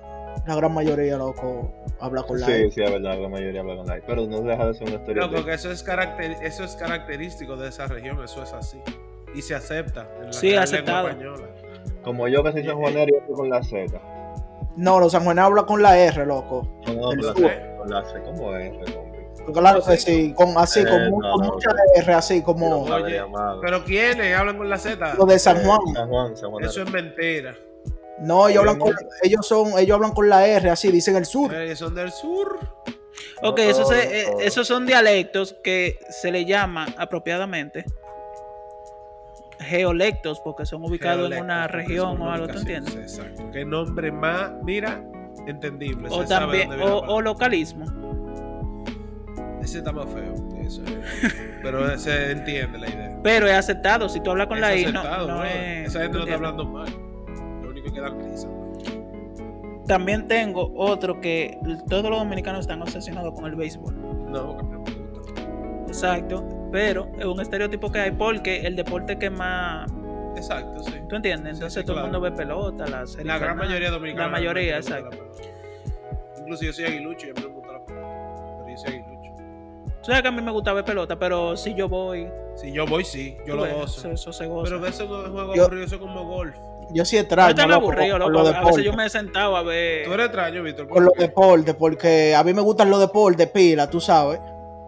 La 0.47 0.55
gran 0.55 0.73
mayoría, 0.73 1.17
loco, 1.17 1.71
habla 1.99 2.23
con 2.23 2.39
la 2.39 2.47
Sí, 2.47 2.71
sí, 2.71 2.81
es 2.81 2.91
verdad, 2.91 3.19
la 3.19 3.29
mayoría 3.29 3.61
habla 3.61 3.75
con 3.77 3.85
la 3.85 3.99
I. 3.99 4.01
Pero 4.07 4.25
no 4.25 4.41
deja 4.41 4.65
de 4.65 4.73
ser 4.73 4.87
un 4.87 4.93
No, 4.93 4.99
estereotipo. 4.99 5.35
porque 5.35 5.53
eso 5.53 5.71
es, 5.71 5.83
caracter, 5.83 6.31
eso 6.41 6.63
es 6.63 6.75
característico 6.75 7.55
de 7.55 7.69
esa 7.69 7.85
región, 7.85 8.21
eso 8.23 8.41
es 8.41 8.51
así. 8.53 8.81
Y 9.35 9.43
se 9.43 9.53
acepta 9.53 10.09
en 10.19 10.25
la 10.25 10.33
Sí, 10.33 10.55
aceptado. 10.55 11.09
Española. 11.09 11.47
Como 12.03 12.27
yo 12.27 12.43
que 12.43 12.51
soy 12.53 12.65
sanjuanero, 12.65 13.11
yo 13.11 13.21
hablo 13.23 13.35
con 13.35 13.49
la 13.51 13.61
Z. 13.61 14.01
No, 14.77 14.99
los 14.99 15.11
sanjuaneros 15.11 15.47
hablan 15.49 15.65
con 15.65 15.81
la 15.81 15.97
R, 15.97 16.25
loco. 16.25 16.67
No, 16.87 16.93
no, 16.93 17.11
El 17.11 17.19
con 17.21 17.25
la. 17.43 17.49
C. 17.49 17.75
Con 17.77 17.89
la 17.89 18.03
C. 18.05 18.21
¿Cómo 18.23 18.55
es, 18.55 18.71
compi? 18.93 19.17
Claro 19.53 19.83
que 19.83 19.97
sí, 19.97 20.33
con 20.33 20.55
así, 20.57 20.81
Eh, 20.81 20.85
con, 20.87 21.09
mu- 21.09 21.21
no, 21.21 21.31
con 21.33 21.47
no, 21.47 21.53
mucha. 21.53 21.69
R, 21.95 22.13
así 22.13 22.41
como 22.43 22.83
Oye. 22.83 23.21
Pero 23.61 23.83
¿quiénes 23.83 24.35
hablan 24.37 24.57
con 24.57 24.69
la 24.69 24.77
Z? 24.77 25.15
lo 25.15 25.25
de 25.25 25.39
San 25.39 25.57
Eh, 25.57 25.63
Juan. 25.65 25.79
San 25.93 26.09
Juan, 26.09 26.37
San 26.37 26.51
Juan. 26.51 26.63
Eso 26.63 26.83
es 26.83 26.91
mentira. 26.91 27.55
No, 28.19 28.47
ellos 28.47 28.59
hablan 28.59 28.77
con, 28.77 28.93
ellos 29.23 29.47
son, 29.47 29.79
ellos 29.79 29.95
hablan 29.95 30.11
con 30.13 30.29
la 30.29 30.45
R, 30.47 30.69
así, 30.69 30.91
dicen 30.91 31.15
el 31.15 31.25
sur. 31.25 31.51
Eh, 31.55 31.75
son 31.75 31.95
del 31.95 32.11
sur. 32.11 32.59
Ok, 33.41 33.57
No, 33.57 33.63
esos, 33.63 33.89
no, 33.89 33.95
eh, 33.95 34.27
no. 34.31 34.39
esos 34.39 34.67
son 34.67 34.85
dialectos 34.85 35.55
que 35.63 35.97
se 36.21 36.31
le 36.31 36.45
llama 36.45 36.85
apropiadamente 36.97 37.83
geolectos 39.61 40.39
porque 40.41 40.65
son 40.65 40.83
ubicados 40.83 41.31
en 41.31 41.43
una 41.43 41.67
región 41.67 42.21
o 42.21 42.31
algo, 42.31 42.47
¿tú 42.47 42.59
entiendes? 42.59 42.95
Exacto. 42.95 43.49
Qué 43.51 43.65
nombre 43.65 44.11
más, 44.11 44.51
mira, 44.63 45.03
entendible. 45.47 46.07
O 46.09 46.21
se 46.21 46.27
sabe 46.27 46.65
también, 46.65 46.69
dónde 46.69 46.83
o, 46.85 47.15
o 47.15 47.21
localismo. 47.21 47.85
Ese 49.61 49.77
está 49.77 49.91
más 49.91 50.07
feo. 50.07 50.33
eso 50.65 50.81
es. 50.83 51.33
Pero 51.61 51.97
se 51.97 52.31
entiende 52.31 52.79
la 52.79 52.89
idea. 52.89 53.19
Pero 53.23 53.47
es 53.47 53.53
aceptado, 53.53 54.09
si 54.09 54.19
tú 54.19 54.31
hablas 54.31 54.47
con 54.47 54.57
Es 54.57 54.61
la 54.61 54.75
I, 54.75 54.91
no, 54.91 55.27
no 55.27 55.45
es... 55.45 55.89
Esa 55.89 56.01
gente 56.01 56.13
¿tú 56.13 56.17
no 56.19 56.23
está 56.23 56.35
hablando 56.35 56.65
mal. 56.65 56.89
Lo 57.61 57.69
único 57.69 57.93
que 57.93 58.01
dan 58.01 58.19
risa. 58.19 58.47
También 59.87 60.27
tengo 60.27 60.71
otro 60.75 61.19
que 61.21 61.59
todos 61.89 62.09
los 62.09 62.19
dominicanos 62.19 62.61
están 62.61 62.81
obsesionados 62.81 63.33
con 63.33 63.45
el 63.45 63.55
béisbol. 63.55 63.93
No, 64.31 64.57
porque 64.57 64.73
no 64.73 64.83
me 64.83 65.19
gusta. 65.19 65.41
Exacto, 65.87 66.47
pero 66.71 67.07
es 67.17 67.25
un 67.25 67.39
estereotipo 67.41 67.91
que 67.91 67.99
hay 67.99 68.11
porque 68.11 68.61
el 68.61 68.75
deporte 68.75 69.17
que 69.19 69.29
más... 69.29 69.91
Exacto, 70.35 70.81
sí. 70.83 70.93
¿Tú 71.09 71.15
entiendes? 71.17 71.53
Entonces 71.55 71.81
sí, 71.81 71.85
todo 71.85 71.97
el 71.97 72.03
mundo 72.03 72.21
ve 72.21 72.31
pelota, 72.31 72.87
la 72.87 73.05
serie 73.05 73.25
La 73.25 73.37
gran 73.37 73.57
mayoría 73.57 73.87
de 73.89 73.93
dominicanos. 73.93 74.31
La 74.31 74.37
mayoría, 74.37 74.77
exacto. 74.77 75.17
Incluso 76.39 76.63
yo 76.63 76.73
soy 76.73 76.85
aguilucho 76.85 77.27
y 77.27 77.29
a 77.31 77.33
mí 77.33 77.41
no 77.41 77.49
me 77.49 77.55
gusta 77.55 77.73
la 77.73 77.85
pelota. 77.85 78.55
Pero 78.57 78.69
yo 78.69 78.77
soy 78.77 78.89
aguilucho. 78.93 79.31
Tú 80.01 80.05
sabes 80.05 80.21
que 80.23 80.27
a 80.29 80.31
mí 80.31 80.41
me 80.41 80.51
gusta 80.51 80.73
ver 80.73 80.83
pelota, 80.85 81.19
pero 81.19 81.55
si 81.55 81.75
yo 81.75 81.87
voy, 81.87 82.27
Si 82.55 82.71
yo 82.71 82.85
voy, 82.85 83.03
sí. 83.03 83.37
Yo 83.45 83.55
lo 83.55 83.63
ves, 83.63 83.73
gozo. 83.73 83.99
eso, 83.99 84.11
eso 84.11 84.33
se 84.33 84.47
goza. 84.47 84.71
Pero 84.71 84.85
eso 84.87 85.05
no 85.05 85.23
es 85.25 85.29
juego 85.29 85.55
Yo- 85.55 85.63
aburrido, 85.63 85.85
eso 85.85 85.95
es 85.95 86.01
como 86.01 86.25
golf. 86.25 86.55
Yo 86.93 87.05
sí 87.05 87.15
no 87.15 87.21
extraño, 87.21 87.55
tan 87.55 87.69
loco, 87.69 87.91
aburrido, 87.91 88.17
loco. 88.17 88.31
los 88.31 88.53
A 88.53 88.61
veces 88.63 88.83
yo 88.83 88.93
me 88.93 89.05
he 89.05 89.09
sentado 89.09 89.55
a 89.55 89.63
ver. 89.63 90.03
Tú 90.05 90.13
eres 90.13 90.25
extraño, 90.25 90.63
Víctor. 90.63 90.87
¿por 90.87 90.95
Con 90.97 91.05
los 91.05 91.13
deportes, 91.13 91.75
porque 91.75 92.35
a 92.35 92.43
mí 92.43 92.53
me 92.53 92.61
gustan 92.61 92.89
los 92.89 92.99
deportes, 92.99 93.47
pila, 93.49 93.89
tú 93.89 94.01
sabes. 94.01 94.39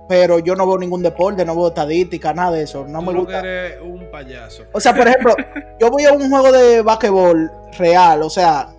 Pero 0.09 0.39
yo 0.39 0.55
no 0.55 0.67
veo 0.67 0.77
ningún 0.77 1.01
deporte, 1.01 1.45
no 1.45 1.55
veo 1.55 1.69
estadística, 1.69 2.33
nada 2.33 2.51
de 2.51 2.63
eso. 2.63 2.85
No 2.87 2.99
Tú 2.99 3.05
me 3.05 3.13
lo 3.13 3.19
gusta. 3.21 3.41
que 3.41 3.47
eres 3.47 3.81
un 3.81 4.11
payaso. 4.11 4.63
O 4.73 4.79
sea, 4.79 4.93
por 4.93 5.07
ejemplo, 5.07 5.33
yo 5.79 5.89
voy 5.89 6.03
a 6.05 6.11
un 6.11 6.29
juego 6.29 6.51
de 6.51 6.81
basquetbol 6.81 7.49
real, 7.77 8.21
o 8.21 8.29
sea, 8.29 8.69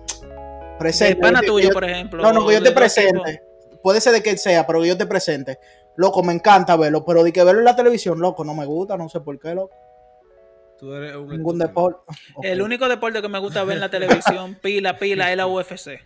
presente. 0.77 1.13
El 1.13 1.19
pana 1.19 1.41
Yo- 1.41 1.47
tuyo, 1.47 1.67
yo- 1.69 1.73
por 1.73 1.83
ejemplo. 1.83 2.21
No, 2.21 2.31
no, 2.31 2.47
que 2.47 2.53
yo 2.55 2.63
te 2.63 2.71
presente. 2.71 3.41
Puede 3.81 4.01
ser 4.01 4.13
de 4.13 4.21
quien 4.21 4.37
sea, 4.37 4.65
pero 4.67 4.81
que 4.81 4.87
yo 4.87 4.97
te 4.97 5.05
presente. 5.05 5.59
Loco, 5.95 6.21
me 6.23 6.33
encanta 6.33 6.75
verlo, 6.75 7.05
pero 7.05 7.23
de 7.23 7.31
que 7.31 7.43
verlo 7.43 7.59
en 7.61 7.65
la 7.65 7.75
televisión, 7.75 8.19
loco, 8.19 8.43
no 8.43 8.53
me 8.53 8.65
gusta, 8.65 8.97
no 8.97 9.07
sé 9.09 9.19
por 9.21 9.39
qué, 9.39 9.55
loco. 9.55 9.73
Tú 10.77 10.93
eres 10.93 11.15
un 11.15 11.29
Ningún 11.29 11.57
deporte. 11.57 11.99
El 12.43 12.61
único 12.61 12.87
deporte 12.89 13.21
que 13.21 13.29
me 13.29 13.39
gusta 13.39 13.63
ver 13.63 13.75
en 13.77 13.81
la 13.81 13.89
televisión, 13.89 14.55
pila, 14.61 14.97
pila, 14.97 15.31
es 15.31 15.37
la 15.37 15.47
UFC. 15.47 16.01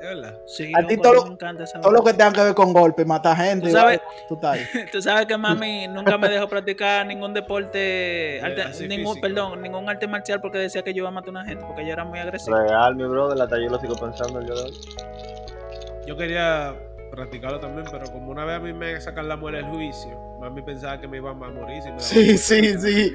Es 0.00 0.08
verdad. 0.08 0.38
Sí, 0.46 0.72
A 0.74 0.86
ti 0.86 0.96
todo 0.96 1.12
lo- 1.14 1.36
Todo 1.82 1.92
lo 1.92 2.02
que 2.02 2.12
tenga 2.14 2.32
que 2.32 2.42
ver 2.42 2.54
con 2.54 2.72
golpe, 2.72 3.04
matar 3.04 3.36
gente, 3.36 3.66
Tú 3.66 3.72
sabes- 3.72 4.00
tú 4.28 4.34
estás 4.34 4.56
ahí. 4.56 4.64
Tú 4.92 5.02
sabes 5.02 5.26
que 5.26 5.36
mami 5.36 5.86
nunca 5.88 6.16
me 6.18 6.28
dejó 6.28 6.48
practicar 6.48 7.06
ningún 7.06 7.34
deporte, 7.34 8.40
arte- 8.42 8.86
ningún, 8.88 9.14
físico. 9.14 9.20
perdón, 9.20 9.62
ningún 9.62 9.88
arte 9.88 10.06
marcial 10.08 10.40
porque 10.40 10.58
decía 10.58 10.82
que 10.82 10.94
yo 10.94 11.02
iba 11.02 11.08
a 11.08 11.12
matar 11.12 11.28
a 11.28 11.30
una 11.32 11.44
gente 11.44 11.64
porque 11.66 11.84
yo 11.86 11.92
era 11.92 12.04
muy 12.04 12.18
agresivo. 12.18 12.56
Real, 12.56 12.96
mi 12.96 13.04
brother, 13.04 13.36
la 13.36 13.46
yo 13.48 13.68
lo 13.70 13.78
sigo 13.78 13.94
pensando 13.96 14.38
hoy. 14.38 14.46
Yo 16.06 16.16
quería 16.16 16.74
practicarlo 17.10 17.60
también, 17.60 17.86
pero 17.90 18.10
como 18.10 18.30
una 18.30 18.44
vez 18.44 18.56
a 18.56 18.60
mí 18.60 18.72
me 18.72 19.00
sacan 19.00 19.28
la 19.28 19.36
muela 19.36 19.58
del 19.58 19.66
juicio, 19.66 20.18
mami 20.40 20.62
pensaba 20.62 21.00
que 21.00 21.08
me 21.08 21.18
iba 21.18 21.30
a 21.30 21.34
morir. 21.34 21.82
si 21.82 21.88
me 21.90 21.96
daba 21.96 22.00
Sí, 22.00 22.38
sí, 22.38 22.78
sí. 22.78 23.14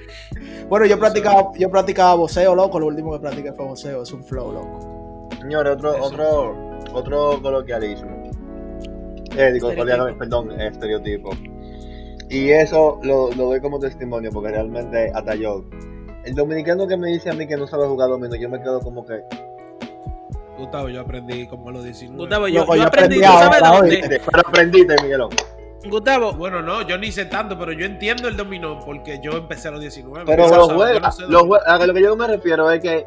Bueno, 0.68 0.86
yo 0.86 1.00
practicaba, 1.00 1.50
yo 1.58 1.70
practicaba 1.70 2.16
voceo, 2.16 2.54
loco. 2.56 2.80
Lo 2.80 2.88
último 2.88 3.14
que 3.14 3.20
practiqué 3.20 3.54
fue 3.54 3.66
voceo, 3.66 4.04
es 4.04 4.12
un 4.12 4.24
flow, 4.24 4.52
loco. 4.52 5.30
Señores, 5.40 5.74
otro, 5.74 5.94
Eso. 5.96 6.04
otro, 6.04 6.75
otro 6.96 7.42
coloquialismo. 7.42 8.10
Eh, 9.38 9.52
digo, 9.52 9.70
Estereotipo. 9.70 9.76
coloquialismo, 9.76 10.18
perdón, 10.20 10.62
estereotipo. 10.62 11.30
Y 12.30 12.50
eso 12.50 13.00
lo, 13.04 13.30
lo 13.34 13.46
doy 13.46 13.60
como 13.62 13.80
testimonio, 13.80 14.32
porque 14.32 14.50
realmente 14.50 15.12
hasta 15.14 15.36
yo. 15.36 15.64
El 16.24 16.34
dominicano 16.34 16.88
que 16.88 16.98
me 16.98 17.10
dice 17.10 17.30
a 17.30 17.34
mí 17.34 17.46
que 17.46 17.56
no 17.56 17.68
sabe 17.68 17.86
jugar 17.86 18.10
dominó, 18.10 18.36
yo 18.36 18.50
me 18.50 18.60
quedo 18.60 18.80
como 18.82 19.06
que. 19.06 19.22
Gustavo, 20.58 20.88
yo 20.90 21.02
aprendí 21.02 21.46
como 21.48 21.70
a 21.70 21.74
los 21.74 21.84
19. 21.84 22.18
Gustavo, 22.18 22.48
yo, 22.48 22.66
yo 22.66 22.76
yo 22.76 22.84
aprendí, 22.84 23.20
¿tú 23.20 23.26
aprendí 23.28 23.44
sabes 23.60 23.62
dónde? 23.80 23.96
oíste. 23.98 24.22
Pero 24.26 24.40
aprendiste, 24.48 24.96
Miguelón. 25.04 25.30
Gustavo, 25.88 26.34
Bueno, 26.34 26.64
no, 26.64 26.82
yo 26.88 26.98
ni 26.98 27.12
sé 27.12 27.26
tanto, 27.26 27.60
pero 27.60 27.72
yo 27.74 27.86
entiendo 27.86 28.28
el 28.28 28.36
dominó 28.36 28.80
porque 28.80 29.20
yo 29.22 29.34
empecé 29.34 29.68
a 29.68 29.72
los 29.72 29.82
19. 29.82 30.26
Pero 30.26 30.46
Yo 30.48 30.50
lo, 30.50 30.58
no 30.62 30.68
sé- 30.70 30.74
juega- 30.74 30.94
yo 30.94 31.00
no 31.02 31.12
sé 31.12 31.22
lo, 31.24 31.28
dominó. 31.40 31.56
jue- 31.58 31.62
a 31.68 31.86
lo 31.86 31.94
que 31.94 32.02
yo 32.02 32.16
me 32.16 32.28
refiero 32.28 32.72
es 32.72 32.82
que 32.82 33.06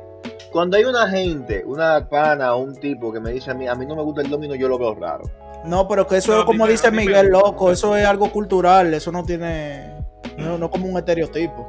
cuando 0.52 0.76
hay 0.76 0.84
una 0.84 1.08
gente, 1.08 1.62
una 1.66 2.08
pana 2.08 2.54
o 2.54 2.62
un 2.62 2.74
tipo 2.76 3.12
que 3.12 3.20
me 3.20 3.30
dice 3.32 3.50
a 3.50 3.54
mí, 3.54 3.66
a 3.66 3.74
mí 3.74 3.86
no 3.86 3.96
me 3.96 4.02
gusta 4.02 4.22
el 4.22 4.30
domino, 4.30 4.54
yo 4.54 4.68
lo 4.68 4.78
veo 4.78 4.94
raro. 4.94 5.24
No, 5.64 5.88
pero 5.88 6.06
que 6.06 6.16
eso 6.18 6.32
No, 6.32 6.40
es 6.40 6.44
como 6.44 6.66
dice 6.66 6.90
me 6.90 7.04
Miguel, 7.04 7.28
loco. 7.28 7.70
Eso 7.70 7.96
es 7.96 8.06
algo 8.06 8.30
cultural, 8.30 8.94
eso 8.94 9.10
no 9.12 9.24
tiene. 9.24 9.96
No, 10.36 10.56
no 10.56 10.70
como 10.70 10.86
un 10.86 10.96
estereotipo. 10.96 11.68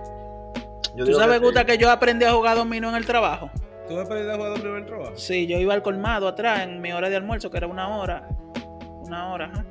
Yo 0.95 1.05
¿Tú 1.05 1.13
sabes, 1.13 1.39
que 1.39 1.45
Gusta, 1.45 1.61
sí. 1.61 1.65
que 1.65 1.77
yo 1.77 1.89
aprendí 1.89 2.25
a 2.25 2.31
jugar 2.33 2.57
dominó 2.57 2.89
en 2.89 2.95
el 2.95 3.05
trabajo? 3.05 3.49
¿Tú 3.87 3.97
has 3.97 4.05
aprendido 4.05 4.33
a 4.33 4.35
jugar 4.35 4.51
dominó 4.51 4.69
en 4.77 4.83
el 4.83 4.85
trabajo? 4.85 5.11
Sí, 5.15 5.47
yo 5.47 5.57
iba 5.57 5.73
al 5.73 5.81
colmado 5.81 6.27
atrás 6.27 6.61
en 6.61 6.81
mi 6.81 6.91
hora 6.91 7.09
de 7.09 7.15
almuerzo, 7.15 7.49
que 7.49 7.57
era 7.57 7.67
una 7.67 7.87
hora. 7.97 8.27
Una 9.01 9.31
hora, 9.33 9.45
ajá. 9.51 9.65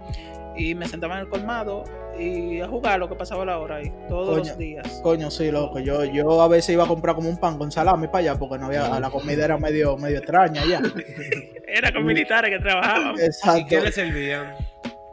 Y 0.56 0.74
me 0.74 0.88
sentaba 0.88 1.14
en 1.14 1.20
el 1.20 1.28
colmado 1.28 1.84
y 2.18 2.60
a 2.60 2.68
jugar 2.68 2.98
lo 2.98 3.08
que 3.08 3.14
pasaba 3.14 3.44
la 3.44 3.58
hora 3.58 3.76
ahí, 3.76 3.92
todos 4.08 4.28
Coño. 4.28 4.38
los 4.48 4.58
días. 4.58 5.00
Coño, 5.02 5.30
sí, 5.30 5.50
loco. 5.50 5.78
Yo, 5.78 6.04
yo 6.04 6.40
a 6.42 6.48
veces 6.48 6.70
iba 6.70 6.84
a 6.84 6.88
comprar 6.88 7.14
como 7.14 7.28
un 7.28 7.38
pan 7.38 7.56
con 7.58 7.70
salami 7.70 8.06
para 8.08 8.18
allá 8.18 8.38
porque 8.38 8.58
no 8.58 8.66
había, 8.66 8.98
la 9.00 9.10
comida 9.10 9.44
era 9.44 9.56
medio, 9.58 9.96
medio 9.96 10.18
extraña 10.18 10.62
ya. 10.64 10.80
Era 11.66 11.92
con 11.92 12.04
militares 12.06 12.50
que 12.50 12.58
trabajaban. 12.58 13.14
¿Y 13.18 13.20
Exacto. 13.20 13.66
qué 13.68 13.80
le 13.82 13.92
servían? 13.92 14.54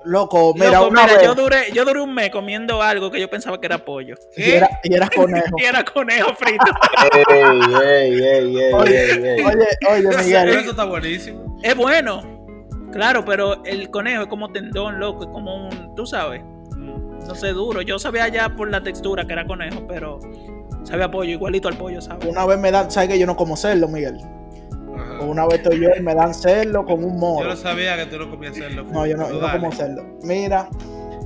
Loco, 0.05 0.53
mira, 0.53 0.73
Loco, 0.73 0.89
una 0.89 1.03
mira, 1.03 1.15
vez. 1.17 1.23
yo 1.25 1.35
duré, 1.35 1.71
yo 1.73 1.83
duré 1.83 1.99
un 1.99 2.13
mes 2.13 2.29
comiendo 2.29 2.81
algo 2.81 3.09
que 3.11 3.19
yo 3.19 3.27
pensaba 3.29 3.59
que 3.59 3.65
era 3.65 3.79
pollo. 3.79 4.15
Y 4.37 4.51
era, 4.51 4.69
y 4.83 4.93
era 4.93 5.09
conejo. 5.09 5.47
Y 5.57 5.65
era 5.65 5.83
conejo 5.83 6.33
frito. 6.35 6.63
Ey, 7.29 7.59
ey, 7.83 8.13
ey, 8.23 8.57
ey, 8.57 8.73
Oye, 8.73 9.11
ey, 9.13 9.23
ey. 9.23 9.43
Oye, 9.43 9.67
oye, 9.89 10.17
Miguel. 10.23 10.49
eso 10.49 10.69
está 10.71 10.85
buenísimo. 10.85 11.57
es 11.63 11.75
bueno. 11.75 12.21
Claro, 12.93 13.25
pero 13.25 13.61
el 13.65 13.89
conejo 13.89 14.21
es 14.21 14.27
como 14.29 14.51
tendón, 14.53 14.99
loco, 14.99 15.23
es 15.23 15.29
como 15.31 15.67
un, 15.67 15.95
tú 15.95 16.05
sabes, 16.05 16.41
no 17.27 17.35
sé, 17.35 17.49
duro. 17.49 17.81
Yo 17.81 17.99
sabía 17.99 18.27
ya 18.27 18.49
por 18.55 18.69
la 18.69 18.81
textura 18.81 19.25
que 19.25 19.33
era 19.33 19.45
conejo, 19.45 19.85
pero 19.87 20.19
sabía 20.83 21.09
pollo, 21.09 21.31
igualito 21.31 21.67
al 21.67 21.77
pollo, 21.77 22.01
¿sabes? 22.01 22.25
Una 22.25 22.45
vez 22.45 22.59
me 22.59 22.71
dan, 22.71 22.89
¿sabes 22.91 23.09
que 23.09 23.19
yo 23.19 23.25
no 23.25 23.35
como 23.35 23.55
cerdo, 23.57 23.87
Miguel? 23.87 24.17
Ajá. 24.97 25.21
Una 25.21 25.45
vez 25.45 25.55
estoy 25.55 25.79
yo 25.81 25.89
y 25.97 26.01
me 26.01 26.15
dan 26.15 26.33
cerdo 26.33 26.85
con 26.85 27.03
un 27.03 27.13
Yo 27.13 27.17
moro. 27.19 27.49
no 27.49 27.55
sabía 27.55 27.95
que 27.97 28.05
tú 28.05 28.17
no 28.17 28.29
comías 28.29 28.55
cerdo. 28.55 28.83
No, 28.83 29.05
yo 29.05 29.17
no, 29.17 29.29
yo 29.29 29.41
no 29.41 29.51
como 29.51 29.71
cerdo. 29.71 30.03
Mira, 30.23 30.69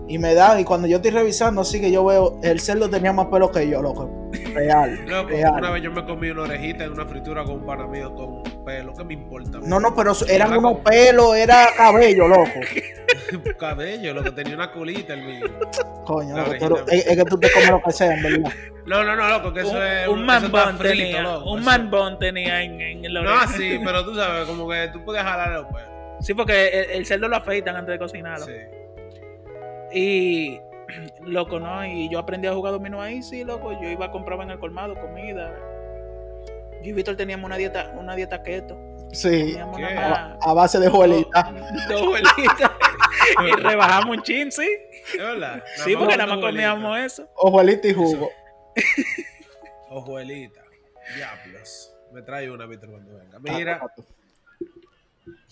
y 0.10 0.18
me 0.18 0.34
dan, 0.34 0.60
y 0.60 0.64
cuando 0.66 0.88
yo 0.88 0.98
estoy 0.98 1.12
revisando, 1.12 1.62
así 1.62 1.80
que 1.80 1.92
yo 1.92 2.04
veo, 2.04 2.40
el 2.44 2.60
cerdo 2.60 2.90
tenía 2.90 3.14
más 3.14 3.28
pelo 3.28 3.52
que 3.52 3.70
yo, 3.70 3.82
loco. 3.82 4.10
Real, 4.54 5.00
Loco, 5.08 5.30
real. 5.30 5.54
una 5.58 5.72
vez 5.72 5.84
yo 5.84 5.92
me 5.92 6.04
comí 6.06 6.30
una 6.30 6.44
orejita 6.44 6.84
en 6.84 6.92
una 6.94 7.06
fritura 7.06 7.44
con 7.44 7.56
un 7.56 7.66
pana 7.66 7.88
mío 7.88 8.14
con 8.16 8.44
pelo. 8.66 8.94
¿Qué 8.94 9.04
me 9.04 9.14
importa? 9.14 9.60
No, 9.62 9.80
no, 9.80 9.96
pero 9.96 10.12
eran 10.28 10.48
Era 10.50 10.60
unos 10.60 10.72
como- 10.74 10.84
pelos, 10.84 11.36
era 11.36 11.68
cabello, 11.78 12.28
loco. 12.28 12.50
Cabello, 13.60 14.14
lo 14.14 14.24
que 14.24 14.32
tenía 14.32 14.56
una 14.56 14.72
colita 14.72 15.14
el 15.14 15.22
mío. 15.24 15.46
Coño, 16.06 16.36
La 16.36 16.44
loco, 16.48 16.56
pero 16.60 16.88
es, 16.88 17.06
es 17.08 17.18
que 17.18 17.26
tú 17.26 17.40
te 17.40 17.52
comes 17.52 17.70
lo 17.70 17.82
que 17.82 17.92
sea, 17.92 18.14
en 18.16 18.24
verdad. 18.24 18.52
No, 18.86 19.04
no, 19.04 19.16
no, 19.16 19.30
loco, 19.30 19.54
que 19.54 19.60
eso 19.62 19.72
un, 19.72 19.84
es. 19.84 20.08
un 20.08 20.26
man 20.26 20.42
frito, 20.78 20.84
tenía, 20.84 21.22
loco, 21.22 21.52
un 21.52 21.64
man 21.64 21.92
bun 21.92 22.18
tenía 22.20 22.64
en, 22.64 22.82
en 22.82 23.06
el 23.06 23.14
No, 23.14 23.20
oreja. 23.22 23.48
sí, 23.48 23.80
pero 23.84 24.04
tú 24.06 24.16
sabes, 24.16 24.46
como 24.48 24.68
que 24.68 24.90
tú 24.94 25.04
puedes 25.06 25.22
jalar 25.22 25.52
los 25.52 25.66
pelos. 25.68 25.90
Sí, 26.22 26.34
porque 26.34 26.68
el, 26.70 26.92
el 26.92 27.06
cerdo 27.06 27.28
lo 27.28 27.36
afeitan 27.36 27.76
antes 27.76 27.94
de 27.94 28.00
cocinarlo. 28.00 28.46
Sí. 28.46 28.54
Y 29.94 30.60
loco, 31.22 31.60
¿no? 31.60 31.86
Y 31.86 32.10
yo 32.10 32.20
aprendí 32.20 32.48
a 32.48 32.54
jugar 32.54 32.74
dominó 32.74 33.02
ahí, 33.02 33.22
sí, 33.22 33.44
loco. 33.44 33.72
Yo 33.82 33.90
iba 33.90 34.06
a 34.06 34.12
comprar 34.12 34.40
en 34.42 34.52
el 34.52 34.60
colmado 34.60 34.96
comida. 34.96 35.54
Yo 36.82 36.92
y 36.92 36.94
Víctor 36.94 37.16
teníamos 37.18 37.46
una 37.46 37.58
dieta, 37.58 37.94
una 37.98 38.16
dieta 38.16 38.42
keto. 38.42 38.78
Sí, 39.12 39.58
a 40.42 40.54
base 40.54 40.80
de 40.80 40.90
juelita. 40.90 41.52
dos 41.90 42.02
abuelitas. 42.02 42.72
y 43.48 43.62
rebajamos 43.62 44.18
un 44.18 44.24
chin, 44.24 44.52
sí. 44.52 44.70
¿Es 45.14 45.18
verdad? 45.18 45.64
Sí, 45.84 45.96
porque 45.96 46.16
nada 46.16 46.36
más 46.36 46.46
comíamos 46.46 46.98
eso. 47.00 47.28
Ojuelita 47.36 47.88
y 47.88 47.94
jugo. 47.94 48.30
Ojuelita. 49.90 50.62
Diablos. 51.16 51.94
Me 52.14 52.22
trae 52.22 52.50
una, 52.50 52.66
Víctor, 52.66 52.92
cuando 52.92 53.18
venga. 53.18 53.40
Mira, 53.40 53.82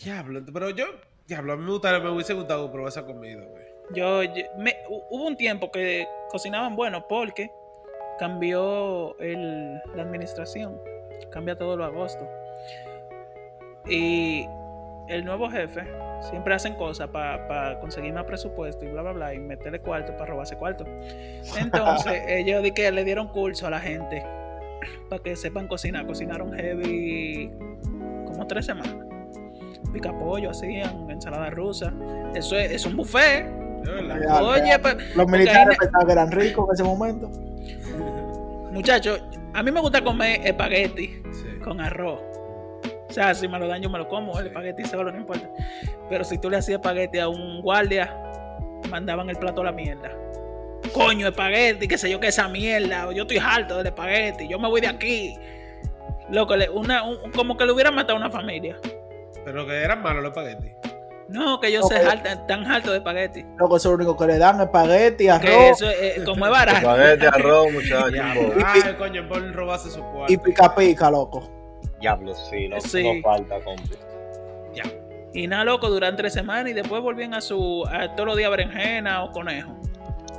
diablo, 0.03 0.41
pero 0.53 0.69
yo, 0.71 0.85
diablo, 1.27 1.53
a 1.53 1.57
mí 1.57 1.63
me 1.63 1.71
gustaría, 1.71 1.99
me 1.99 2.09
hubiese 2.09 2.33
gustado 2.33 2.71
probar 2.71 2.89
esa 2.89 3.05
comida, 3.05 3.43
güey. 3.43 3.66
Yo, 3.93 4.23
yo- 4.23 4.43
me- 4.57 4.75
hu- 4.89 5.03
hubo 5.09 5.25
un 5.27 5.37
tiempo 5.37 5.71
que 5.71 6.07
cocinaban 6.29 6.75
bueno 6.75 7.07
porque 7.07 7.51
cambió 8.19 9.17
el- 9.19 9.81
la 9.95 10.03
administración, 10.03 10.79
cambia 11.31 11.57
todo 11.57 11.77
lo 11.77 11.85
agosto. 11.85 12.27
Y 13.89 14.45
el 15.07 15.23
nuevo 15.23 15.49
jefe 15.49 15.83
siempre 16.29 16.53
hacen 16.53 16.75
cosas 16.75 17.07
para 17.09 17.79
conseguir 17.79 18.11
más 18.13 18.25
presupuesto 18.25 18.83
y 18.83 18.89
bla, 18.89 19.01
bla, 19.03 19.11
bla, 19.13 19.33
y 19.33 19.39
meterle 19.39 19.79
cuarto 19.79 20.11
para 20.13 20.25
robarse 20.25 20.57
cuarto. 20.57 20.83
Entonces, 21.57 22.21
ellos 22.27 22.61
di 22.63 22.71
que 22.71 22.91
le 22.91 23.03
dieron 23.05 23.29
curso 23.29 23.67
a 23.67 23.69
la 23.69 23.79
gente 23.79 24.23
para 25.09 25.23
que 25.23 25.35
sepan 25.35 25.67
cocinar. 25.67 26.05
Cocinaron 26.05 26.51
heavy 26.53 27.49
como 28.25 28.45
tres 28.47 28.65
semanas. 28.65 28.95
Pica 29.93 30.11
pollo, 30.17 30.49
hacían 30.49 31.09
ensalada 31.09 31.49
rusa. 31.51 31.93
Eso 32.35 32.57
es, 32.57 32.71
es 32.71 32.85
un 32.85 32.97
buffet. 32.97 33.45
Oye, 33.87 34.77
real. 34.77 34.97
Los 35.15 35.27
militares 35.27 35.77
pensaban 35.77 36.05
que 36.07 36.11
eran 36.13 36.31
ricos 36.31 36.67
en 36.69 36.73
ese 36.73 36.83
momento. 36.83 37.29
muchachos, 38.71 39.23
a 39.53 39.63
mí 39.63 39.71
me 39.71 39.79
gusta 39.81 40.03
comer 40.03 40.39
espagueti 40.45 41.21
Sí. 41.31 41.59
con 41.63 41.81
arroz. 41.81 42.19
O 43.09 43.13
sea, 43.13 43.33
si 43.33 43.47
me 43.47 43.57
lo 43.57 43.67
dan, 43.67 43.81
yo 43.81 43.89
me 43.89 43.97
lo 43.97 44.07
como, 44.07 44.37
el 44.39 44.47
espagueti 44.47 44.83
solo, 44.85 45.11
no 45.11 45.17
importa. 45.17 45.49
Pero 46.09 46.23
si 46.23 46.37
tú 46.37 46.49
le 46.49 46.57
hacías 46.57 46.75
espagueti 46.79 47.17
a 47.19 47.27
un 47.29 47.61
guardia, 47.61 48.15
mandaban 48.89 49.29
el 49.29 49.37
plato 49.37 49.61
a 49.61 49.65
la 49.65 49.71
mierda. 49.71 50.11
Coño, 50.93 51.27
espagueti, 51.27 51.87
qué 51.87 51.97
sé 51.97 52.09
yo, 52.09 52.19
que 52.19 52.27
esa 52.27 52.47
mierda. 52.47 53.11
Yo 53.13 53.23
estoy 53.23 53.37
harto 53.37 53.77
del 53.77 53.87
espagueti, 53.87 54.47
yo 54.47 54.59
me 54.59 54.67
voy 54.67 54.81
de 54.81 54.87
aquí. 54.87 55.35
Loco, 56.29 56.55
le- 56.55 56.69
una, 56.69 57.03
un- 57.03 57.31
como 57.31 57.55
que 57.57 57.65
le 57.65 57.71
hubieran 57.71 57.95
matado 57.95 58.13
a 58.17 58.21
una 58.21 58.29
familia. 58.29 58.77
Pero 59.45 59.65
que 59.65 59.73
eran 59.81 60.01
malos 60.03 60.21
los 60.23 60.31
espaguetis. 60.37 60.73
No, 61.29 61.59
que 61.59 61.67
ellos 61.67 61.85
Ok. 61.85 61.91
se 61.93 61.99
hartan, 62.05 62.47
tan 62.47 62.65
hartos 62.65 62.91
de 62.91 62.97
espagueti. 62.99 63.45
Loco, 63.57 63.75
eso 63.77 63.89
es 63.89 63.91
lo 63.91 63.95
único 64.05 64.15
que 64.17 64.27
le 64.27 64.37
dan, 64.37 64.61
espagueti, 64.61 65.25
Que 65.25 65.31
arroz 65.31 65.81
eso, 65.81 65.89
eh, 65.89 66.23
como 66.25 66.45
es 66.45 66.51
barato. 66.51 66.77
Espagueti, 66.77 67.25
arroz, 67.25 67.71
muchachos. 67.73 68.13
Ay, 68.65 68.93
coño, 68.97 69.27
por 69.27 69.53
robarse 69.53 69.89
su 69.91 70.01
cuarto. 70.01 70.31
y 70.31 70.37
pica 70.37 70.73
pica, 70.73 71.11
loco. 71.11 71.49
Diablo, 71.99 72.33
sí, 72.35 72.69
no, 72.69 72.79
Sí. 72.79 73.03
no 73.03 73.21
falta, 73.21 73.59
compi. 73.61 73.95
Y 75.33 75.45
nada, 75.47 75.65
loco, 75.65 75.89
duran 75.89 76.15
tres 76.15 76.33
semanas 76.33 76.71
y 76.71 76.73
después 76.73 77.01
volvían 77.01 77.33
a 77.35 77.41
su. 77.41 77.85
A 77.91 78.15
todos 78.15 78.25
los 78.27 78.37
días 78.37 78.49
berenjena 78.49 79.23
o 79.23 79.31
conejo. 79.31 79.71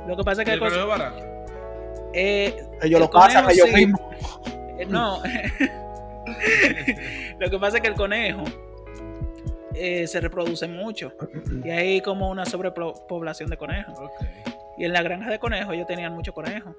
Lo 0.07 0.17
que 0.17 0.23
pasa 0.23 0.41
es 0.41 0.45
que 0.45 0.51
¿Y 0.51 0.53
el 0.55 0.59
conejo- 0.59 0.87
conejo 0.87 0.89
barato? 0.89 1.23
eh, 2.13 2.53
Ellos 2.81 2.95
el 2.95 2.99
lo 2.99 3.09
pasan 3.09 3.49
ellos 3.49 3.67
sí. 3.69 3.75
mismos. 3.75 4.01
eh, 4.79 4.85
no. 4.87 5.21
lo 7.39 7.49
que 7.49 7.59
pasa 7.59 7.77
es 7.77 7.81
que 7.83 7.89
el 7.89 7.95
conejo 7.95 8.43
eh, 9.79 10.07
se 10.07 10.19
reproduce 10.21 10.67
mucho. 10.67 11.13
Y 11.63 11.69
hay 11.69 12.01
como 12.01 12.29
una 12.29 12.45
sobrepoblación 12.45 13.49
de 13.49 13.57
conejos. 13.57 13.97
Y 14.77 14.85
en 14.85 14.93
la 14.93 15.01
granja 15.01 15.29
de 15.29 15.39
conejos 15.39 15.73
ellos 15.73 15.87
tenían 15.87 16.13
muchos 16.13 16.33
conejos. 16.33 16.75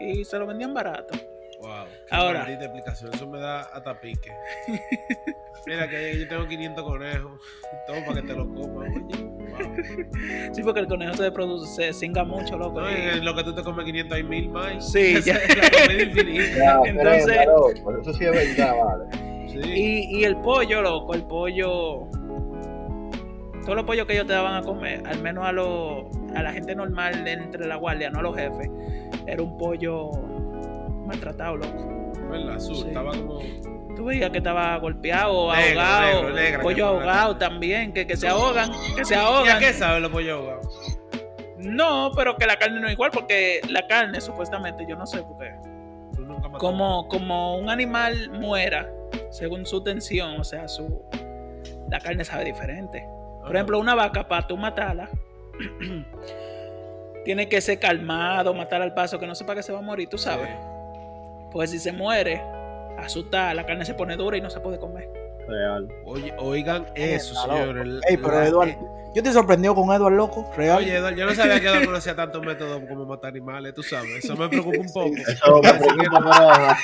Y 0.00 0.24
se 0.24 0.38
lo 0.38 0.46
vendían 0.46 0.74
barato. 0.74 1.14
Wow. 1.60 1.84
Qué 2.08 2.14
Ahora. 2.14 2.40
maldita 2.40 2.64
explicación. 2.64 3.14
Eso 3.14 3.26
me 3.26 3.38
da 3.38 3.60
hasta 3.62 3.98
pique. 4.00 4.30
Mira 5.66 5.88
que 5.88 6.18
yo 6.20 6.28
tengo 6.28 6.46
500 6.46 6.84
conejos. 6.84 7.40
Todo 7.86 7.96
para 8.04 8.20
que 8.20 8.26
te 8.28 8.34
lo 8.34 8.46
comas. 8.54 8.88
Wow. 8.90 9.76
Sí, 10.52 10.62
porque 10.62 10.80
el 10.80 10.86
conejo 10.86 11.14
se 11.14 11.22
reproduce, 11.24 11.72
se 11.86 11.92
singa 11.92 12.24
mucho, 12.24 12.56
loco. 12.58 12.80
No, 12.80 12.90
y- 12.90 12.94
en 12.94 13.24
lo 13.24 13.34
que 13.34 13.42
tú 13.42 13.54
te 13.54 13.62
comes 13.62 13.84
500 13.84 14.16
hay 14.16 14.22
mil 14.22 14.48
más. 14.50 14.92
Sí, 14.92 15.14
ya. 15.24 15.38
Ya, 15.38 16.80
Entonces- 16.84 17.24
crema, 17.26 17.44
loco, 17.46 18.00
Eso 18.00 18.12
sí 18.12 18.24
es 18.24 18.32
verdad, 18.56 18.74
vale. 18.84 19.04
Sí. 19.48 19.58
Y, 19.64 20.18
y 20.20 20.24
el 20.24 20.36
pollo, 20.36 20.82
loco, 20.82 21.14
el 21.14 21.22
pollo. 21.24 22.06
Todos 23.66 23.76
los 23.76 23.84
pollos 23.84 24.06
que 24.06 24.12
ellos 24.12 24.26
te 24.28 24.32
daban 24.32 24.54
a 24.54 24.62
comer, 24.62 25.02
al 25.04 25.20
menos 25.20 25.44
a, 25.44 25.50
los 25.50 26.04
a 26.36 26.42
la 26.42 26.52
gente 26.52 26.74
normal 26.74 27.26
entre 27.26 27.66
la 27.66 27.74
guardia, 27.76 28.10
no 28.10 28.20
a 28.20 28.22
los 28.22 28.36
jefes, 28.36 28.70
era 29.26 29.42
un 29.42 29.58
pollo 29.58 30.12
maltratado, 31.04 31.56
loco. 31.56 32.12
¿Verdad? 32.30 32.54
Azul. 32.54 32.76
Sí. 32.76 32.84
Estaba 32.86 33.10
como. 33.10 33.40
Tú 33.96 34.04
veías 34.04 34.30
que 34.30 34.38
estaba 34.38 34.76
golpeado, 34.76 35.52
Negro, 35.52 35.80
ahogado, 35.80 36.30
negro, 36.30 36.62
pollo 36.62 36.86
ahogado 36.86 37.36
también, 37.38 37.92
que, 37.92 38.06
que 38.06 38.16
se 38.16 38.28
ahogan, 38.28 38.70
que 38.94 39.04
se 39.04 39.14
¿Y 39.14 39.16
a 39.16 39.22
ahogan. 39.22 39.58
qué 39.58 39.72
sabe 39.72 40.00
los 40.00 40.12
pollos 40.12 40.38
ahogados? 40.38 40.98
No, 41.58 42.12
pero 42.14 42.36
que 42.36 42.46
la 42.46 42.56
carne 42.56 42.78
no 42.78 42.86
es 42.86 42.92
igual, 42.92 43.10
porque 43.10 43.60
la 43.68 43.86
carne 43.88 44.20
supuestamente, 44.20 44.84
yo 44.88 44.96
no 44.96 45.06
sé 45.06 45.22
por 45.22 45.38
qué. 45.38 45.50
Como, 46.58 47.08
como 47.08 47.56
un 47.58 47.68
animal 47.68 48.30
muera 48.30 48.88
según 49.30 49.66
su 49.66 49.82
tensión, 49.82 50.38
o 50.40 50.44
sea, 50.44 50.68
su 50.68 51.02
la 51.90 51.98
carne 51.98 52.24
sabe 52.24 52.44
diferente. 52.44 53.06
Por 53.46 53.54
ejemplo, 53.54 53.78
una 53.78 53.94
vaca 53.94 54.26
para 54.26 54.46
tú 54.46 54.56
matarla 54.56 55.08
tiene 57.24 57.48
que 57.48 57.60
ser 57.60 57.78
calmado, 57.78 58.52
matar 58.54 58.82
al 58.82 58.92
paso 58.92 59.18
que 59.18 59.26
no 59.26 59.34
sepa 59.34 59.54
que 59.54 59.62
se 59.62 59.72
va 59.72 59.78
a 59.78 59.82
morir, 59.82 60.08
tú 60.08 60.18
sabes. 60.18 60.50
Pues 61.52 61.70
si 61.70 61.78
se 61.78 61.92
muere, 61.92 62.42
asustada, 62.98 63.54
la 63.54 63.64
carne 63.64 63.84
se 63.84 63.94
pone 63.94 64.16
dura 64.16 64.36
y 64.36 64.40
no 64.40 64.50
se 64.50 64.60
puede 64.60 64.78
comer. 64.78 65.08
Real. 65.46 65.88
Oye, 66.04 66.34
oigan 66.38 66.86
eso, 66.96 67.34
señores. 67.34 68.00
Ey, 68.08 68.16
pero 68.16 68.42
Eduardo, 68.42 68.74
yo 69.16 69.22
estoy 69.22 69.32
sorprendido 69.32 69.74
con 69.74 69.84
Eduardo, 69.94 70.10
loco. 70.10 70.50
Real. 70.58 70.76
Oye, 70.76 70.94
Eduardo, 70.94 71.16
yo 71.16 71.24
no 71.24 71.34
sabía 71.34 71.58
que 71.58 71.66
Eduardo 71.68 71.86
conocía 71.86 72.14
tantos 72.14 72.44
métodos 72.44 72.82
como 72.86 73.06
matar 73.06 73.30
animales, 73.30 73.72
tú 73.72 73.82
sabes. 73.82 74.22
Eso 74.22 74.36
me 74.36 74.46
preocupa 74.46 74.76
un 74.78 74.92
poco. 74.92 75.16
Eso 75.26 75.60
me 75.62 75.72
preocupa, 75.72 76.18
pero 76.18 76.50
ajá. 76.50 76.78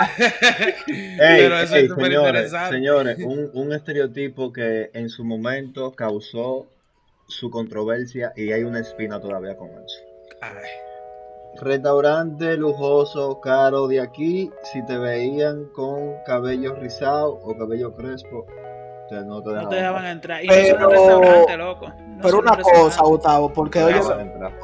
Ey, 0.88 1.16
Pero 1.18 1.58
eso 1.58 1.76
ey, 1.76 1.82
es 1.84 1.90
súper 1.90 2.06
señores, 2.06 2.28
interesante. 2.28 2.74
señores, 2.76 3.18
un, 3.18 3.50
un 3.52 3.72
estereotipo 3.74 4.50
que 4.54 4.90
en 4.94 5.10
su 5.10 5.22
momento 5.22 5.92
causó 5.92 6.66
su 7.28 7.50
controversia 7.50 8.32
y 8.34 8.52
hay 8.52 8.62
una 8.64 8.80
espina 8.80 9.20
todavía 9.20 9.54
con 9.58 9.68
eso. 9.68 10.00
Ay, 10.40 10.64
restaurante 11.60 12.56
lujoso, 12.56 13.38
caro 13.42 13.86
de 13.86 14.00
aquí, 14.00 14.50
si 14.72 14.82
te 14.86 14.96
veían 14.96 15.66
con 15.74 16.14
cabello 16.24 16.74
rizado 16.76 17.34
o 17.34 17.54
cabello 17.58 17.94
crespo, 17.94 18.46
te- 19.10 19.24
no 19.26 19.42
te 19.42 19.48
No 19.50 19.52
dejaban, 19.54 19.68
te 19.70 19.76
dejaban 19.76 20.06
entrar. 20.06 20.44
Y 20.44 20.48
Pero- 20.48 20.78
no 20.78 20.90
solo 20.90 21.12
en 21.16 21.20
restaurante, 21.22 21.56
loco. 21.58 21.88
No 21.88 22.22
Pero 22.22 22.38
una 22.38 22.56
cosa, 22.56 23.02
Gustavo, 23.02 23.52
porque 23.52 23.82
oye, 23.82 24.00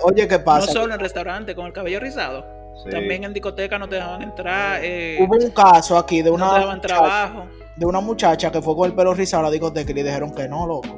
oye, 0.04 0.28
¿qué 0.28 0.38
No 0.38 0.44
pasa? 0.44 0.72
solo 0.72 0.94
en 0.94 1.00
restaurante, 1.00 1.54
con 1.54 1.66
el 1.66 1.72
cabello 1.72 2.00
rizado. 2.00 2.44
Sí. 2.84 2.90
También 2.90 3.24
en 3.24 3.32
discoteca 3.32 3.78
no 3.78 3.88
te 3.88 3.96
dejaban 3.96 4.22
entrar. 4.22 4.80
Eh, 4.82 5.18
Hubo 5.20 5.36
un 5.36 5.50
caso 5.50 5.96
aquí 5.98 6.18
de 6.22 6.30
no 6.30 6.36
te 6.36 6.42
una, 6.42 6.52
daban 6.52 6.76
muchacha, 6.76 6.94
trabajo. 6.96 7.46
de 7.74 7.86
una 7.86 8.00
muchacha 8.00 8.50
que 8.52 8.60
fue 8.62 8.76
con 8.76 8.90
el 8.90 8.94
pelo 8.94 9.14
rizado 9.14 9.40
a 9.42 9.46
la 9.46 9.50
discoteca 9.50 9.90
y 9.90 9.94
le 9.94 10.02
dijeron 10.04 10.30
que 10.34 10.46
no, 10.48 10.66
loco. 10.66 10.88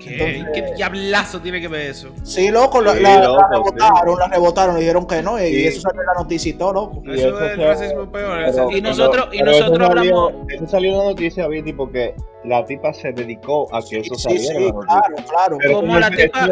¿Qué? 0.00 0.12
Entonces- 0.14 0.46
¿Qué 0.54 0.74
diablazo 0.76 1.40
tiene 1.40 1.60
que 1.60 1.68
ver 1.68 1.90
eso? 1.90 2.08
Sí, 2.24 2.50
loco, 2.50 2.80
la, 2.80 2.94
Sí, 2.94 3.02
la- 3.02 3.16
la 3.20 3.24
loco, 3.28 3.46
rebotaron, 3.50 4.18
la 4.18 4.26
rebotaron, 4.28 4.74
le 4.74 4.80
dijeron 4.80 5.06
que 5.06 5.22
no, 5.22 5.38
y 5.38 5.46
Sí. 5.48 5.66
eso 5.66 5.80
salió 5.82 6.00
en 6.00 6.06
la 6.06 6.14
noticia 6.14 6.50
y 6.50 6.54
todo, 6.54 6.72
loco. 6.72 7.02
Y 7.04 7.10
eso 7.18 7.28
eso 7.28 7.44
es 7.44 7.50
el 7.52 7.56
se- 7.58 7.66
racismo 7.66 8.10
peor. 8.12 8.38
Pero- 8.46 8.70
Y 8.70 8.80
nosotros- 8.80 9.28
y 9.32 9.38
pero 9.38 9.50
nosotros 9.52 9.78
eso 9.88 9.94
salió- 9.96 10.18
hablamos- 10.20 10.52
Eso 10.52 10.66
salió 10.66 10.90
en 10.92 10.98
la 10.98 11.04
noticia, 11.04 11.46
Viti, 11.48 11.72
porque 11.72 12.14
la 12.44 12.64
tipa 12.64 12.92
se 12.94 13.12
dedicó 13.12 13.68
a 13.74 13.82
que 13.82 13.98
eso 14.00 14.14
saliera 14.14 14.58
sí, 14.58 14.72
claro, 14.86 15.14
claro. 15.28 15.58
Pero 15.60 15.74
Como 15.74 15.98
la 15.98 16.10
tipa- 16.10 16.48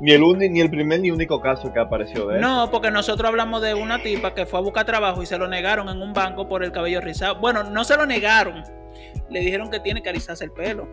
ni 0.00 0.12
el, 0.12 0.22
uni- 0.22 0.48
ni 0.48 0.60
el 0.60 0.70
primer 0.70 1.00
ni 1.00 1.10
único 1.12 1.40
caso 1.40 1.72
que 1.72 1.78
apareció 1.78 2.26
de 2.26 2.38
eso. 2.38 2.46
No, 2.46 2.70
porque 2.70 2.90
nosotros 2.90 3.28
hablamos 3.28 3.62
de 3.62 3.74
una 3.74 4.02
tipa 4.02 4.34
que 4.34 4.46
fue 4.46 4.58
a 4.58 4.62
buscar 4.62 4.84
trabajo 4.84 5.22
y 5.22 5.26
se 5.26 5.38
lo 5.38 5.46
negaron 5.48 5.88
en 5.88 6.02
un 6.02 6.12
banco 6.12 6.48
por 6.48 6.64
el 6.64 6.72
cabello 6.72 7.00
rizado. 7.00 7.36
Bueno, 7.36 7.62
no 7.64 7.84
se 7.84 7.96
lo 7.96 8.04
negaron. 8.06 8.64
Le 9.30 9.40
dijeron 9.40 9.70
que 9.70 9.78
tiene 9.80 10.02
que 10.02 10.08
alisarse 10.08 10.44
el 10.44 10.50
pelo. 10.50 10.88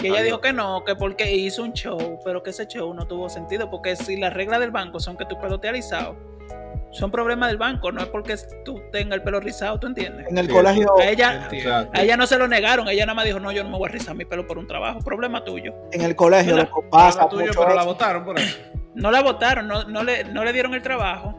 Y 0.00 0.06
ella 0.08 0.18
Ay, 0.18 0.24
dijo 0.24 0.40
que 0.40 0.52
no, 0.52 0.84
que 0.84 0.96
porque 0.96 1.30
hizo 1.34 1.62
un 1.62 1.72
show, 1.72 2.18
pero 2.24 2.42
que 2.42 2.50
ese 2.50 2.66
show 2.66 2.92
no 2.94 3.06
tuvo 3.06 3.28
sentido. 3.28 3.70
Porque 3.70 3.94
si 3.96 4.16
las 4.16 4.32
reglas 4.32 4.60
del 4.60 4.70
banco 4.70 4.98
son 5.00 5.16
que 5.16 5.24
tu 5.26 5.38
pelo 5.38 5.56
esté 5.56 5.68
alisado, 5.68 6.16
son 6.90 7.10
problemas 7.10 7.48
del 7.48 7.56
banco, 7.58 7.90
no 7.92 8.02
es 8.02 8.08
porque 8.08 8.36
tú 8.64 8.80
tengas 8.90 9.16
el 9.18 9.22
pelo 9.22 9.40
rizado, 9.40 9.78
¿tú 9.80 9.86
entiendes? 9.86 10.26
En 10.28 10.36
el 10.38 10.46
Sí. 10.46 10.52
colegio, 10.52 10.98
A 10.98 11.04
ella, 11.08 11.48
a 11.92 12.02
ella 12.02 12.16
no 12.16 12.26
se 12.26 12.36
lo 12.38 12.48
negaron, 12.48 12.88
ella 12.88 13.06
nada 13.06 13.14
más 13.14 13.24
dijo, 13.24 13.40
no, 13.40 13.50
yo 13.52 13.64
no 13.64 13.70
me 13.70 13.78
voy 13.78 13.88
a 13.88 13.92
rizar 13.92 14.14
mi 14.14 14.24
pelo 14.26 14.46
por 14.46 14.58
un 14.58 14.66
trabajo, 14.66 14.98
problema 15.00 15.42
tuyo. 15.44 15.74
en 15.92 16.02
el 16.02 16.14
colegio, 16.16 16.56
pasa 16.90 17.28
Problema 17.28 17.50
tuyo, 17.52 17.62
pero 17.62 17.74
la 17.74 17.84
votaron 17.84 18.24
por 18.24 18.38
eso. 18.38 18.58
No 18.94 19.10
la 19.10 19.22
votaron, 19.22 19.68
no, 19.68 19.84
no, 19.84 20.02
le, 20.02 20.24
no 20.24 20.44
le 20.44 20.52
dieron 20.52 20.74
el 20.74 20.82
trabajo. 20.82 21.34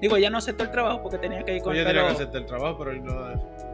Digo, 0.00 0.16
ella 0.16 0.30
no 0.30 0.38
aceptó 0.38 0.62
el 0.64 0.70
trabajo 0.70 1.02
porque 1.02 1.18
tenía 1.18 1.42
que 1.44 1.56
ir 1.56 1.62
con 1.62 1.72
Ella 1.72 1.82
el 1.82 1.86
tenía 1.88 2.02
pelo. 2.02 2.16
que 2.18 2.22
hacer 2.24 2.36
el 2.40 2.46
trabajo, 2.46 2.78
pero 2.78 2.90
él 2.92 3.02
no. 3.04 3.71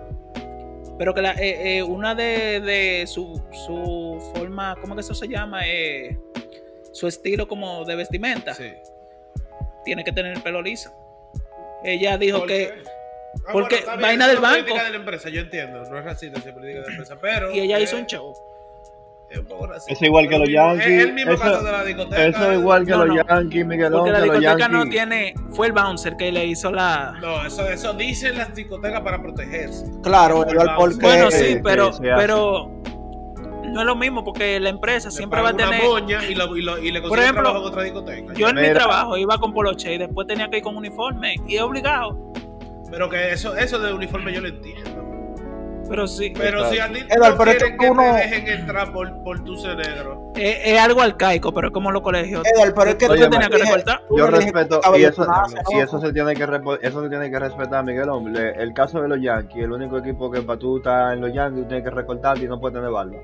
Pero 0.99 1.14
que 1.14 1.22
la, 1.22 1.32
eh, 1.32 1.78
eh, 1.78 1.82
una 1.82 2.14
de, 2.14 2.61
de 2.61 3.07
su, 3.07 3.40
su 3.66 4.32
forma, 4.34 4.76
¿cómo 4.80 4.94
que 4.94 5.01
eso 5.03 5.14
se 5.14 5.28
llama? 5.28 5.61
Eh, 5.66 6.18
su 6.92 7.07
estilo 7.07 7.46
como 7.46 7.84
de 7.84 7.94
vestimenta, 7.94 8.53
Sí. 8.55 8.72
tiene 9.84 10.03
que 10.05 10.12
tener 10.12 10.32
el 10.36 10.42
pelo 10.42 10.61
liso. 10.61 10.90
Ella 11.84 12.18
dijo 12.18 12.40
¿Por 12.40 12.49
que... 12.49 12.72
Ah, 13.46 13.53
porque 13.53 13.76
bien, 13.76 14.01
vaina 14.01 14.24
eso 14.26 14.34
del 14.34 14.44
es 14.44 14.51
política 14.51 14.74
banco. 14.74 14.84
de 14.86 14.90
la 14.90 14.96
empresa, 14.96 15.28
yo 15.28 15.40
entiendo, 15.42 15.84
no 15.88 15.99
es 15.99 16.05
racista, 16.05 16.38
es 16.38 16.44
política 16.53 16.80
de 16.80 16.86
la 16.86 16.90
empresa, 16.90 17.16
pero. 17.20 17.53
Y 17.55 17.61
ella 17.61 17.78
eh, 17.78 17.82
hizo 17.82 17.96
un 17.96 18.07
show. 18.07 18.34
Es 19.31 19.39
un 19.39 19.45
poco 19.47 19.66
racista. 19.66 19.93
Es 19.93 20.03
igual 20.03 20.29
que 20.29 20.39
los 20.39 20.49
el 20.49 20.55
Yankees, 20.55 20.87
Es 20.87 21.05
el 21.05 21.12
mismo 21.14 21.33
eso- 21.33 21.43
caso 21.43 21.62
de 21.64 21.72
la 21.72 21.85
discoteca. 21.85 22.26
Eso 22.26 22.51
es 22.53 22.59
igual 22.59 22.85
que 22.87 22.91
No, 22.93 23.05
los 23.05 23.16
no. 23.16 23.22
Yankees, 23.26 23.66
Miguelón, 23.66 23.99
Porque 24.01 24.11
la 24.12 24.20
discoteca 24.22 24.68
no 24.68 24.85
tiene... 24.89 25.35
Fue 25.51 25.66
el 25.66 25.72
bouncer 25.72 26.16
que 26.16 26.33
le 26.33 26.47
hizo 26.47 26.70
la... 26.72 27.14
No, 27.20 27.45
eso, 27.45 27.68
eso 27.68 27.93
dicen 27.93 28.39
las 28.39 28.55
discotecas 28.55 29.01
para 29.03 29.20
protegerse. 29.20 29.85
Claro, 30.03 30.37
bounce. 30.45 30.55
porque 30.79 30.97
Bueno, 31.07 31.31
Sí, 31.31 31.59
pero... 31.62 31.91
pero 32.01 32.70
no 33.64 33.81
es 33.81 33.87
lo 33.87 33.97
mismo 33.97 34.24
porque 34.24 34.59
la 34.61 34.70
empresa 34.70 35.09
Le 35.09 35.14
siempre 35.14 35.43
va 35.43 35.51
a 35.51 35.57
tener... 35.57 35.83
una 35.87 36.24
y, 36.24 36.35
lo, 36.35 36.57
y, 36.57 36.62
lo, 36.62 36.79
y 36.79 36.91
le 36.91 37.01
Por 37.03 37.11
consiguen 37.11 37.35
ejemplo, 37.35 37.51
en 37.51 37.57
otra 37.66 37.83
discoteca. 37.83 38.33
Yo 38.33 38.49
en 38.49 38.57
mi 38.57 38.72
trabajo 38.72 39.16
iba 39.18 39.37
con 39.37 39.53
poloche 39.53 39.93
y 39.95 39.99
después 39.99 40.26
tenía 40.26 40.49
que 40.49 40.57
ir 40.59 40.62
con 40.62 40.74
uniforme 40.74 41.35
y 41.47 41.57
es 41.57 41.61
obligado. 41.62 42.33
Pero 42.91 43.11
que 43.11 43.31
eso, 43.33 43.55
eso 43.55 43.79
de 43.79 43.93
uniforme 43.93 44.33
yo 44.33 44.41
lo 44.41 44.49
entiendo. 44.49 45.05
Pero 45.89 46.07
sí, 46.07 46.32
Pero 46.36 46.68
si 46.70 46.78
a 46.78 46.93
ti 46.93 47.01
Eduardo, 47.09 47.30
no 47.30 47.39
pero 47.39 47.51
es 47.51 47.57
quieren 47.59 47.78
que 47.78 47.84
que 47.86 47.91
uno- 47.91 48.03
te 48.03 48.09
dejen 48.18 48.49
entrar 48.61 48.93
por, 48.93 49.22
por 49.22 49.45
tu 49.45 49.57
ser 49.57 49.76
negro. 49.76 50.32
es, 50.36 50.59
es 50.64 50.78
algo 50.80 51.01
arcaico, 51.01 51.53
pero 51.53 51.68
es 51.68 51.72
como 51.72 51.91
los 51.91 52.03
colegios. 52.03 52.43
Eduardo, 52.47 52.74
pero 52.74 52.91
es 52.91 52.97
que 52.97 53.07
Oye, 53.07 53.22
te 53.24 53.28
tenías 53.30 53.49
que 53.51 53.59
recortar. 53.59 54.03
Yo 54.16 54.26
respeto, 54.26 54.80
y 54.97 55.05
eso, 55.05 55.26
y 55.70 55.78
eso 55.78 56.01
se 56.01 56.12
tiene 56.12 56.34
que 56.34 56.45
eso 56.82 57.03
se 57.03 57.09
tiene 57.09 57.30
que 57.30 57.39
respetar, 57.39 57.84
Miguel 57.84 58.09
Hombre. 58.09 58.53
El 58.57 58.72
caso 58.74 59.01
de 59.01 59.09
los 59.09 59.20
Yankees, 59.20 59.64
el 59.64 59.72
único 59.72 59.99
equipo 59.99 60.30
que 60.30 60.43
para 60.43 60.59
tú 60.59 60.78
estar 60.78 61.14
en 61.14 61.20
los 61.20 61.32
Yankees 61.32 61.62
tú 61.62 61.68
tienes 61.68 61.84
que 61.84 61.91
recortarte 61.95 62.45
y 62.45 62.49
no 62.49 62.61
puedes 62.61 62.76
tener 62.76 62.91
barba. 62.91 63.16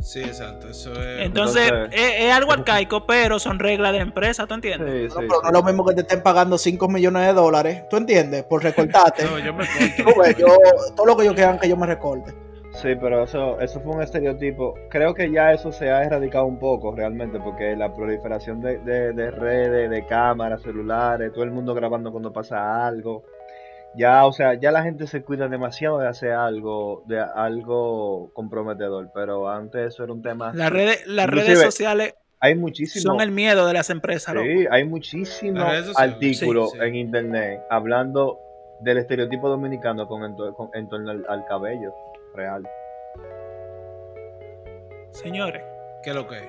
Sí, 0.00 0.20
exacto. 0.20 0.68
Eso 0.68 0.92
es. 0.92 1.20
Entonces, 1.26 1.68
Entonces- 1.70 2.00
es, 2.00 2.20
es 2.26 2.32
algo 2.32 2.52
arcaico, 2.52 3.06
pero 3.06 3.38
son 3.38 3.58
reglas 3.58 3.92
de 3.92 3.98
la 3.98 4.04
empresa, 4.04 4.46
¿tú 4.46 4.54
entiendes? 4.54 5.12
Sí, 5.12 5.14
No, 5.16 5.20
sí, 5.22 5.26
pero 5.28 5.40
no 5.42 5.48
es 5.48 5.52
lo 5.54 5.62
mismo 5.62 5.84
que 5.84 5.94
te 5.94 6.00
estén 6.02 6.22
pagando 6.22 6.58
5 6.58 6.88
millones 6.88 7.26
de 7.26 7.32
dólares, 7.32 7.84
¿tú 7.90 7.96
entiendes? 7.96 8.44
Por 8.44 8.62
recortarte. 8.62 9.24
no, 9.30 9.38
yo 9.38 9.52
me 9.54 9.64
yo, 10.38 10.46
todo 10.94 11.06
lo 11.06 11.16
que 11.16 11.24
yo 11.24 11.34
quieran 11.34 11.58
que 11.58 11.68
yo 11.68 11.76
me 11.76 11.86
recorte. 11.86 12.32
Sí, 12.82 12.88
pero 13.00 13.24
eso, 13.24 13.58
eso 13.60 13.80
fue 13.80 13.94
un 13.94 14.02
estereotipo. 14.02 14.74
Creo 14.90 15.14
que 15.14 15.30
ya 15.30 15.52
eso 15.52 15.72
se 15.72 15.90
ha 15.90 16.04
erradicado 16.04 16.44
un 16.44 16.58
poco 16.58 16.94
realmente, 16.94 17.40
porque 17.40 17.74
la 17.74 17.94
proliferación 17.94 18.60
de, 18.60 18.78
de- 18.80 19.12
de 19.14 19.30
redes, 19.30 19.88
de 19.88 20.06
cámaras, 20.06 20.60
celulares, 20.60 21.32
todo 21.32 21.44
el 21.44 21.52
mundo 21.52 21.74
grabando 21.74 22.10
cuando 22.12 22.32
pasa 22.34 22.86
algo. 22.86 23.24
Ya, 23.96 24.26
o 24.26 24.32
sea, 24.32 24.54
ya 24.54 24.70
la 24.72 24.82
gente 24.82 25.06
se 25.06 25.22
cuida 25.22 25.48
demasiado 25.48 25.98
de 25.98 26.08
hacer 26.08 26.32
algo, 26.32 27.02
de 27.06 27.20
algo 27.20 28.30
comprometedor, 28.34 29.10
pero 29.14 29.48
antes 29.48 29.88
eso 29.94 30.04
era 30.04 30.12
un 30.12 30.22
tema. 30.22 30.52
Las 30.54 30.70
redes, 30.70 31.06
las 31.06 31.26
redes 31.28 31.60
sociales 31.62 32.14
Hay 32.40 32.54
muchísimos. 32.54 33.02
son 33.02 33.20
el 33.22 33.30
miedo 33.30 33.66
de 33.66 33.72
las 33.72 33.88
empresas, 33.90 34.34
loco. 34.34 34.46
Sí, 34.46 34.66
hay 34.70 34.84
muchísimos 34.84 35.64
artículos 35.96 36.72
sí, 36.72 36.78
sí. 36.78 36.84
en 36.86 36.94
internet 36.96 37.60
hablando 37.70 38.38
del 38.80 38.98
estereotipo 38.98 39.48
dominicano 39.48 40.06
con 40.06 40.34
con- 40.52 40.70
en 40.74 40.88
torno 40.88 41.10
al, 41.12 41.24
al 41.28 41.46
cabello 41.46 41.94
real. 42.34 42.62
Señores, 45.10 45.62
¿Qué 46.02 46.10
es 46.10 46.16
lo 46.16 46.26
que 46.28 46.36
es? 46.36 46.44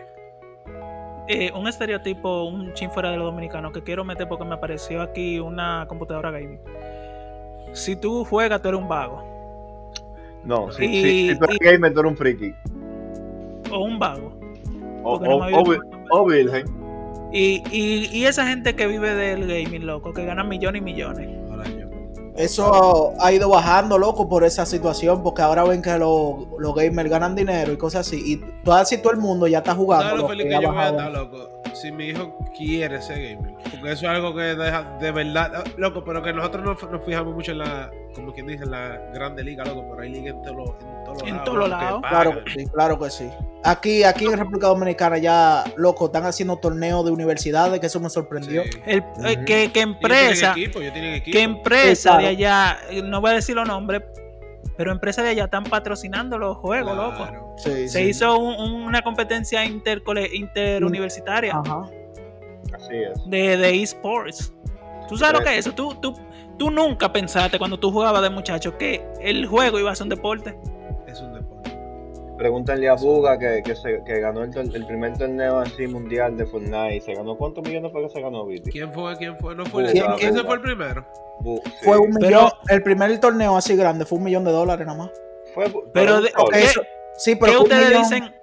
eh, 1.29 1.51
un 1.55 1.67
estereotipo, 1.67 2.43
un 2.43 2.73
chin 2.73 2.91
fuera 2.91 3.11
de 3.11 3.17
los 3.17 3.25
dominicanos 3.25 3.71
que 3.71 3.81
quiero 3.83 4.03
meter 4.03 4.27
porque 4.27 4.43
me 4.45 4.55
apareció 4.55 5.01
aquí 5.01 5.39
una 5.39 5.85
computadora 5.87 6.31
gaming. 6.31 6.59
Si 7.73 7.95
tú 7.95 8.25
juegas, 8.25 8.61
tú 8.61 8.69
eres 8.69 8.79
un 8.81 8.87
vago. 8.87 9.23
No, 10.43 10.71
si, 10.71 10.85
Y- 10.85 11.03
si, 11.03 11.29
si 11.33 11.39
tú 11.39 11.45
eres 11.45 11.57
y- 11.61 11.65
gamer, 11.65 11.93
tú 11.93 11.99
eres 11.99 12.11
un 12.11 12.17
friki. 12.17 12.53
O 13.71 13.79
un 13.79 13.99
vago. 13.99 14.31
O, 15.03 15.19
Porque 15.19 15.29
no 15.29 15.35
o, 15.37 16.19
o, 16.19 16.21
o 16.21 16.25
virgen. 16.25 16.65
Y, 17.31 17.61
y, 17.71 18.09
y 18.13 18.25
esa 18.25 18.47
gente 18.47 18.75
que 18.75 18.87
vive 18.87 19.13
del 19.13 19.41
gaming, 19.47 19.85
loco, 19.85 20.13
que 20.13 20.25
gana 20.25 20.43
millones 20.43 20.81
y 20.81 20.85
millones. 20.85 21.29
Eso 22.37 23.13
ha 23.19 23.33
ido 23.33 23.49
bajando, 23.49 23.97
loco, 23.97 24.29
por 24.29 24.43
esa 24.43 24.65
situación, 24.65 25.23
porque 25.23 25.41
ahora 25.41 25.63
ven 25.63 25.81
que 25.81 25.97
los, 25.97 26.46
los 26.57 26.75
gamers 26.75 27.09
ganan 27.09 27.35
dinero 27.35 27.71
y 27.71 27.77
cosas 27.77 28.07
así. 28.07 28.21
Y 28.25 28.37
todo 28.63 28.75
así 28.75 28.97
todo 28.97 29.11
el 29.11 29.19
mundo 29.19 29.47
ya 29.47 29.59
está 29.59 29.75
jugando. 29.75 30.05
¿Sabes 30.05 30.21
lo 30.21 30.27
feliz 30.27 30.45
que 30.45 30.61
yo 30.61 30.71
voy 30.71 30.79
a 30.79 30.89
estar, 30.89 31.11
loco? 31.11 31.61
Si 31.73 31.91
mi 31.91 32.05
hijo 32.05 32.35
quiere 32.57 33.01
ser 33.01 33.17
gamer. 33.17 33.53
Porque 33.71 33.91
eso 33.91 34.05
es 34.05 34.11
algo 34.11 34.35
que 34.35 34.41
deja 34.41 34.97
de 34.99 35.11
verdad. 35.11 35.63
Loco, 35.77 36.03
pero 36.03 36.23
que 36.23 36.33
nosotros 36.33 36.63
nos, 36.63 36.91
nos 36.91 37.05
fijamos 37.05 37.33
mucho 37.33 37.51
en 37.51 37.59
la. 37.59 37.91
Como 38.15 38.33
quien 38.33 38.47
dice, 38.47 38.63
en 38.63 38.71
la 38.71 38.99
grande 39.13 39.43
liga, 39.43 39.63
loco. 39.65 39.85
Pero 39.91 40.01
hay 40.01 40.09
liga 40.09 40.31
en 40.31 40.41
todos 40.41 40.55
los 40.55 40.69
en 41.25 41.43
todos 41.43 41.65
En 41.65 41.69
lados. 41.69 42.01
Claro 42.07 42.43
que 42.43 42.51
sí, 42.51 42.65
claro 42.67 42.99
que 42.99 43.09
sí. 43.09 43.29
Aquí, 43.63 44.03
aquí 44.03 44.25
en 44.25 44.37
República 44.37 44.67
Dominicana 44.67 45.17
ya, 45.17 45.63
loco, 45.75 46.07
están 46.07 46.25
haciendo 46.25 46.57
torneos 46.57 47.05
de 47.05 47.11
universidades, 47.11 47.79
que 47.79 47.87
eso 47.87 47.99
me 47.99 48.09
sorprendió. 48.09 48.63
Sí. 48.63 48.69
El, 48.85 49.03
eh, 49.25 49.43
que, 49.45 49.71
que 49.71 49.81
empresa, 49.81 50.51
equipo, 50.51 50.79
que 50.79 51.41
empresa 51.41 51.95
Sí, 51.95 52.03
claro. 52.03 52.23
de 52.23 52.27
allá, 52.27 52.77
eh, 52.89 53.01
no 53.01 53.21
voy 53.21 53.31
a 53.31 53.33
decir 53.35 53.55
los 53.55 53.67
nombres, 53.67 54.03
pero 54.77 54.91
empresas 54.91 55.25
de 55.25 55.31
allá 55.31 55.45
están 55.45 55.63
patrocinando 55.63 56.37
los 56.37 56.57
juegos, 56.57 56.95
loco. 56.95 57.17
Claro. 57.17 57.53
Sí, 57.57 57.89
Se 57.89 58.03
sí. 58.03 58.09
hizo 58.09 58.37
un- 58.37 58.83
una 58.83 59.01
competencia 59.01 59.65
intercole- 59.65 60.29
interuniversitaria 60.33 61.53
Ajá. 61.55 61.83
Así 62.73 62.95
es. 62.95 63.29
de, 63.29 63.57
de 63.57 63.81
esports. 63.81 64.53
¿Tú 65.09 65.17
sabes 65.17 65.39
lo 65.39 65.45
que 65.45 65.53
es 65.53 65.65
eso? 65.65 65.73
¿Tú, 65.73 65.95
tú, 66.01 66.13
tú 66.59 66.69
nunca 66.69 67.11
pensaste 67.11 67.57
cuando 67.57 67.79
tú 67.79 67.91
jugabas 67.91 68.21
de 68.21 68.29
muchacho 68.29 68.77
que 68.77 69.05
el 69.21 69.45
juego 69.45 69.79
iba 69.79 69.91
a 69.91 69.95
ser 69.95 70.03
un 70.05 70.09
deporte. 70.09 70.57
Pregúntale 72.37 72.87
a 72.87 72.93
Buga 72.95 73.37
que, 73.39 73.61
que, 73.63 73.75
se, 73.75 74.03
que 74.05 74.19
ganó 74.19 74.43
el, 74.43 74.51
el 74.75 74.85
primer 74.85 75.17
torneo 75.17 75.59
así 75.59 75.87
mundial 75.87 76.37
de 76.37 76.45
Fortnite. 76.45 77.01
¿Se 77.01 77.13
ganó 77.13 77.35
cuántos 77.35 77.63
millones 77.63 77.91
fue 77.91 78.03
que 78.03 78.09
se 78.09 78.21
ganó, 78.21 78.45
Viti? 78.45 78.69
¿Quién 78.71 78.93
fue? 78.93 79.15
¿Quién 79.17 79.37
fue? 79.37 79.55
No 79.55 79.65
fue 79.65 79.85
el 79.85 79.91
¿Quién- 79.91 80.05
ese 80.11 80.31
quién? 80.31 80.45
fue 80.45 80.55
el 80.55 80.61
primero. 80.61 81.05
Bu- 81.41 81.61
sí. 81.63 81.71
Fue 81.85 81.97
un 81.97 82.13
Pero- 82.13 82.27
millón. 82.43 82.51
El 82.69 82.83
primer 82.83 83.19
torneo 83.19 83.57
así 83.57 83.75
grande 83.75 84.05
fue 84.05 84.17
un 84.19 84.23
millón 84.25 84.43
de 84.43 84.51
dólares 84.51 84.85
nada 84.85 84.97
más. 84.99 85.11
Fue 85.53 85.65
Pero 85.93 86.13
fue 86.13 86.21
de- 86.21 86.27
un 86.27 86.31
solo. 86.33 86.49
¿qué- 86.51 86.59
Eso- 86.63 86.81
sí, 87.17 87.35
pero 87.35 87.51
¿Qué 87.53 87.57
ustedes 87.59 87.87
millón- 87.89 88.03
dicen? 88.03 88.35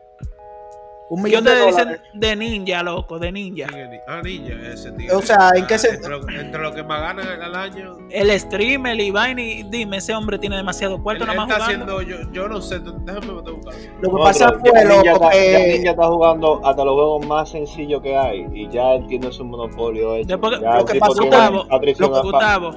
Un 1.15 1.21
Yo 1.21 1.25
millón 1.25 1.45
te 1.45 1.51
de 1.51 1.61
dólares. 1.61 2.01
de 2.13 2.37
ninja, 2.37 2.83
loco, 2.83 3.19
de 3.21 3.31
ninja. 3.31 3.67
¿Quién 3.69 3.81
es 3.83 3.91
ni- 3.91 3.97
Ah, 4.09 4.21
ninja, 4.23 4.55
ese 4.73 4.91
tío. 4.93 5.17
O 5.19 5.23
sea, 5.23 5.51
¿en 5.55 5.67
qué 5.67 5.75
Ah, 5.75 5.79
se- 5.79 5.91
Entre 5.95 6.11
lo, 6.11 6.29
entre 6.29 6.61
lo 6.63 6.75
que 6.75 6.83
más 6.83 7.01
ganan 7.01 7.41
al 7.41 7.55
año. 7.55 7.97
El 8.11 8.31
streamer, 8.41 8.99
y 9.01 9.11
vaina, 9.13 9.41
y 9.41 9.63
dime, 9.65 9.99
ese 9.99 10.13
hombre 10.15 10.39
tiene 10.39 10.57
demasiado 10.57 11.01
cuarto 11.03 11.25
nada 11.25 11.37
más 11.47 11.49
está 11.51 11.65
jugando. 11.67 11.99
haciendo, 11.99 12.25
yo, 12.25 12.33
yo 12.33 12.49
no 12.49 12.61
sé, 12.61 12.81
déjame 12.81 13.33
meter 13.33 13.49
a 13.53 13.57
buscar. 13.57 13.75
Lo 14.01 14.09
que 14.11 14.17
No, 14.17 14.25
pasa 14.25 14.53
fue, 14.61 14.71
ya 14.75 14.85
Ninja 14.85 15.13
loco, 15.13 15.25
está, 15.25 15.35
ya 15.37 15.59
que 15.59 15.73
Ninja 15.75 15.91
está 15.91 16.07
jugando 16.09 16.61
hasta 16.67 16.85
los 16.85 16.95
juegos 16.95 17.27
más 17.27 17.49
sencillos 17.51 18.01
que 18.03 18.17
hay 18.17 18.47
y 18.53 18.69
ya 18.71 18.95
él 18.95 19.07
tiene 19.07 19.31
su 19.31 19.45
monopolio 19.45 20.17
hecho. 20.17 20.27
Después 20.29 20.59
que- 20.59 20.65
Ya 20.65 20.75
lo 20.75 20.81
el 20.81 20.85
que 20.87 20.99
pasó, 20.99 21.23
Gustavo, 21.23 21.67
lo 21.71 21.81
que- 21.81 21.93
Gustavo, 22.23 22.71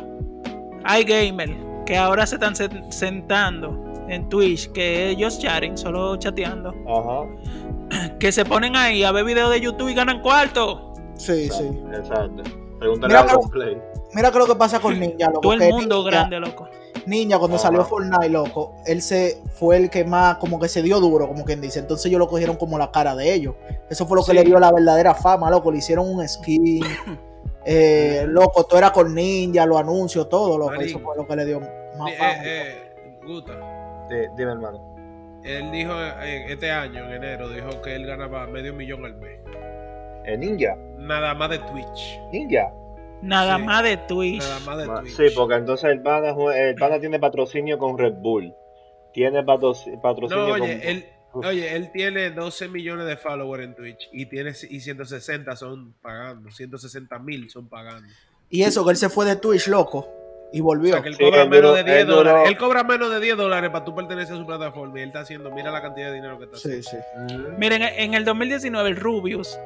hay 0.84 1.04
gamer 1.04 1.50
que 1.86 1.98
ahora 1.98 2.26
se 2.28 2.36
están 2.36 2.54
sen- 2.54 2.92
sentando 2.92 3.84
en 4.10 4.30
Twitch, 4.30 4.72
que 4.72 5.10
ellos 5.10 5.40
chatting, 5.40 5.78
solo 5.78 6.16
chateando, 6.18 6.74
Ajá, 6.88 8.16
que 8.20 8.32
se 8.32 8.46
ponen 8.46 8.76
ahí 8.76 9.04
a 9.04 9.12
ver 9.12 9.26
videos 9.26 9.50
de 9.52 9.62
YouTube 9.62 9.90
y 9.90 9.94
ganan 9.94 10.22
cuarto. 10.22 10.94
sí, 11.16 11.50
sí. 11.50 11.70
exacto. 11.94 12.44
Pregúntale 12.80 13.14
Mira, 13.14 13.34
a 13.34 13.40
Play. 13.50 13.78
Mira 14.14 14.32
que 14.32 14.38
lo 14.38 14.46
que 14.46 14.56
pasa 14.56 14.80
con 14.80 15.00
Ninja, 15.00 15.28
loco. 15.30 15.42
Todo 15.42 15.54
el 15.54 15.70
mundo 15.74 16.04
Ninja- 16.04 16.06
grande, 16.12 16.40
loco. 16.40 16.68
Ninja, 17.08 17.40
cuando 17.40 17.56
Ajá. 17.56 17.68
salió 17.68 17.86
Fortnite, 17.86 18.30
loco, 18.30 18.76
él 18.86 19.02
se 19.02 19.42
fue 19.54 19.78
el 19.78 19.90
que 19.90 20.04
más, 20.04 20.38
como 20.38 20.60
que 20.60 20.68
se 20.68 20.82
dio 20.82 21.00
duro, 21.00 21.28
como 21.28 21.44
quien 21.46 21.62
dice. 21.62 21.80
Entonces 21.80 22.06
ellos 22.08 22.20
lo 22.20 22.28
cogieron 22.28 22.58
como 22.58 22.78
la 22.78 22.92
cara 22.92 23.16
de 23.16 23.34
ellos. 23.34 23.56
Eso 23.90 24.06
fue 24.06 24.18
lo 24.18 24.24
que 24.24 24.32
Sí. 24.32 24.38
le 24.38 24.44
dio 24.44 24.60
la 24.60 24.72
verdadera 24.74 25.16
fama, 25.16 25.50
loco. 25.50 25.72
Le 25.72 25.78
hicieron 25.80 26.08
un 26.10 26.28
skin. 26.28 26.84
eh, 27.66 28.26
loco, 28.28 28.64
todo 28.66 28.78
era 28.78 28.92
con 28.92 29.14
Ninja, 29.16 29.66
los 29.66 29.78
anuncios, 29.80 30.28
todo, 30.30 30.58
loco. 30.58 30.72
Marín. 30.72 30.90
Eso 30.90 31.00
fue 31.00 31.16
lo 31.16 31.26
que 31.26 31.36
le 31.36 31.46
dio 31.46 31.60
más 31.62 32.12
Eh, 32.12 32.16
fama. 32.18 32.32
eh, 32.44 32.92
Guta, 34.08 34.16
Di- 34.16 34.28
Dime, 34.38 34.52
hermano. 34.54 34.96
él 35.44 35.72
dijo 35.72 35.94
este 36.48 36.72
año, 36.72 37.06
en 37.06 37.14
enero, 37.24 37.50
dijo 37.50 37.82
que 37.82 37.96
él 37.96 38.06
ganaba 38.06 38.48
medio 38.48 38.74
millón 38.74 39.06
al 39.06 39.16
mes. 39.16 39.40
Eh, 40.26 40.38
Ninja. 40.38 40.76
Nada 40.98 41.34
más 41.34 41.50
de 41.52 41.60
Twitch. 41.60 42.20
Ninja. 42.32 42.72
Nada 43.22 43.58
Sí. 43.58 43.64
más 43.64 43.84
de 43.84 43.98
Twitch. 43.98 44.42
Nada 44.44 44.60
más 44.66 44.78
de 44.78 44.86
Twitch. 44.86 45.16
Sí, 45.16 45.36
porque 45.36 45.56
entonces 45.56 45.90
el 45.90 46.02
pana, 46.02 46.36
el 46.56 46.76
pana 46.76 47.00
tiene 47.00 47.20
patrocinio 47.20 47.78
con 47.78 47.98
Red 47.98 48.16
Bull. 48.16 48.54
Tiene 49.14 49.44
patroci- 49.44 50.00
patrocinio 50.02 50.44
No, 50.48 50.52
con. 50.54 50.62
oye, 50.62 50.92
él, 50.92 51.06
oye, 51.34 51.76
él 51.76 51.92
tiene 51.92 52.30
12 52.32 52.68
millones 52.68 53.08
de 53.08 53.16
followers 53.18 53.64
en 53.64 53.74
Twitch 53.76 54.10
y 54.12 54.26
tiene 54.28 54.52
y 54.70 54.80
160 54.82 55.56
son 55.56 55.94
pagando, 56.02 56.52
160 56.52 57.18
mil 57.20 57.50
son 57.50 57.68
pagando. 57.70 58.08
Y 58.50 58.64
eso, 58.64 58.84
que 58.86 58.92
él 58.92 58.98
se 58.98 59.10
fue 59.10 59.26
de 59.26 59.38
Twitch, 59.38 59.68
loco. 59.68 60.08
Y 60.52 60.62
O 60.62 60.64
volvió. 60.64 60.94
sea, 60.94 61.02
que 61.02 61.10
él 61.10 61.16
Sí, 61.16 61.24
cobra 61.24 61.44
él 61.44 61.50
menos 61.50 61.72
duró- 61.72 61.76
de 61.76 61.84
10 61.84 61.98
él 61.98 62.06
duró- 62.08 62.18
dólares. 62.18 62.50
Él 62.50 62.58
cobra 62.58 62.84
menos 62.84 63.12
de 63.12 63.20
10 63.20 63.36
dólares 63.38 63.70
para 63.70 63.84
tú 63.86 63.94
pertenecer 63.94 64.36
a 64.36 64.38
su 64.38 64.46
plataforma 64.46 64.98
y 65.00 65.02
él 65.04 65.10
está 65.10 65.20
haciendo, 65.22 65.52
mira 65.52 65.72
la 65.72 65.82
cantidad 65.82 66.08
de 66.08 66.14
dinero 66.16 66.38
que 66.38 66.46
está 66.46 66.58
Sí, 66.58 66.80
haciendo. 66.80 67.06
sí. 67.28 67.36
Mm. 67.36 67.60
Miren, 67.60 67.82
en 67.84 68.14
el 68.14 68.24
2019 68.24 68.90
el 68.90 68.96
Rubius, 68.96 69.60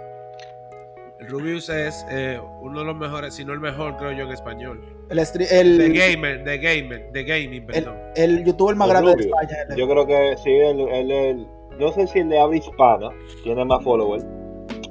El 1.19 1.27
Rubius 1.27 1.69
es 1.69 2.03
eh, 2.09 2.41
uno 2.61 2.79
de 2.79 2.85
los 2.85 2.95
mejores, 2.95 3.35
si 3.35 3.45
no 3.45 3.53
el 3.53 3.59
mejor, 3.59 3.95
creo 3.97 4.11
yo, 4.11 4.23
en 4.23 4.31
español. 4.31 4.81
El, 5.11 5.19
el, 5.19 5.77
De 5.77 5.89
gamer, 5.89 6.43
de 6.43 6.57
gamer, 6.57 7.11
de 7.11 7.23
gaming, 7.23 7.61
el, 7.61 7.65
perdón. 7.83 7.95
el 8.15 8.43
youtuber 8.43 8.75
más 8.75 8.87
El 8.87 8.93
grande 8.95 9.15
de. 9.17 9.23
España. 9.25 9.55
Yo 9.77 9.87
creo 9.87 10.07
que 10.07 10.35
sí, 10.43 10.49
él, 10.49 10.79
él, 10.79 11.11
él- 11.11 11.47
no 11.77 11.91
sé 11.93 12.07
si 12.07 12.19
el 12.19 12.29
de 12.29 12.39
habla 12.39 12.57
hispana 12.57 13.09
tiene 13.43 13.63
más 13.65 13.83
followers. 13.83 14.25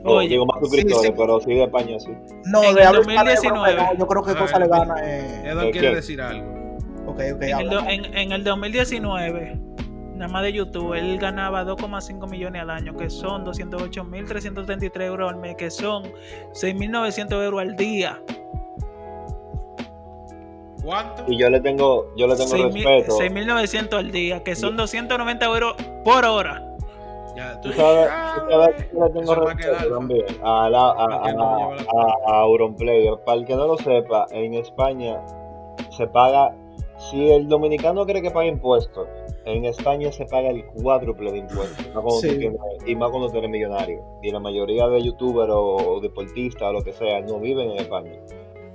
O 0.05 0.15
Oye, 0.15 0.29
digo 0.29 0.47
más 0.47 0.59
suscriptores, 0.61 1.07
sí. 1.09 1.15
pero 1.17 1.41
sí 1.41 1.55
de 1.55 1.63
España 1.65 2.01
sí. 2.01 2.11
No, 2.47 2.63
en 2.65 2.75
de 2.75 2.81
el 2.81 2.87
habla 2.87 3.01
hispana, 3.01 3.35
yo 3.35 3.41
creo 3.41 3.43
que 3.43 3.49
2019. 3.51 3.77
no, 3.83 3.99
Yo 3.99 4.07
creo 4.07 4.23
que 4.23 4.31
Ah, 4.31 4.39
cosa 4.39 4.59
le 4.59 4.65
el- 4.65 4.71
gana. 4.71 4.95
Eh, 5.05 5.43
Edward 5.51 5.65
¿de 5.67 5.71
quiere 5.73 5.89
qué? 5.91 5.95
decir 5.97 6.21
algo. 6.23 6.77
ok, 7.07 7.21
ok, 7.35 7.43
en 7.43 7.59
el, 7.61 7.69
do- 7.71 7.81
en- 7.89 8.17
en 8.17 8.33
el 8.33 8.45
2019, 8.45 9.59
nada 10.15 10.33
más 10.33 10.43
de 10.43 10.53
YouTube, 10.55 10.95
él 10.95 11.19
ganaba 11.19 11.65
2,5 11.65 12.27
millones 12.29 12.63
al 12.63 12.71
año, 12.71 12.97
que 12.97 13.11
son 13.11 13.45
208.333 13.45 15.03
euros 15.07 15.31
al 15.33 15.37
mes, 15.39 15.57
que 15.57 15.71
son 15.71 16.05
6.900 16.53 17.43
euros 17.45 17.61
al 17.61 17.77
día. 17.77 18.19
¿Cuánto? 20.83 21.25
Y 21.29 21.37
yo 21.39 21.51
le 21.51 21.61
tengo, 21.61 22.07
yo 22.17 22.27
le 22.27 22.37
tengo 22.37 22.51
6.000 22.57 22.73
respeto. 22.73 23.19
6.900 23.19 23.99
al 23.99 24.11
día, 24.11 24.43
que 24.43 24.57
son 24.57 24.77
290 24.77 25.45
euros 25.45 25.75
por 26.05 26.25
hora. 26.25 26.67
Ya, 27.41 27.61
Tú 27.63 27.73
sabes, 27.73 28.09
yo 28.93 29.09
tengo 29.11 29.35
respeto 29.35 29.95
también 29.95 30.27
a, 30.43 30.69
la. 30.69 30.95
Para 33.25 33.39
el 33.39 33.45
que 33.47 33.55
no 33.57 33.67
lo 33.67 33.77
sepa, 33.79 34.27
en 34.31 34.55
España 34.55 35.21
se 35.91 36.07
paga, 36.07 36.55
si 36.99 37.31
el 37.31 37.49
dominicano 37.49 38.05
cree 38.05 38.21
que 38.21 38.31
paga 38.31 38.47
impuestos, 38.47 39.09
en 39.47 39.65
España 39.65 40.13
se 40.13 40.27
paga 40.27 40.51
el 40.51 40.65
cuádruple 40.67 41.33
de 41.33 41.39
impuestos. 41.39 41.87
más 41.95 42.03
cuando 42.03 42.11
tú 42.21 42.29
Sí. 42.29 42.39
tienes- 42.39 42.61
y 42.87 42.95
más 42.95 43.11
cuando 43.11 43.31
tú 43.31 43.39
eres 43.39 43.51
millonario. 43.51 44.03
Y 44.23 44.31
la 44.31 44.39
mayoría 44.41 44.87
de 44.89 45.03
youtubers 45.03 45.51
o, 45.53 45.77
o 45.77 46.01
deportistas 46.01 46.63
o 46.69 46.73
lo 46.73 46.83
que 46.83 46.93
sea 46.93 47.21
no 47.23 47.39
viven 47.39 47.71
en 47.71 47.79
España. 47.79 48.13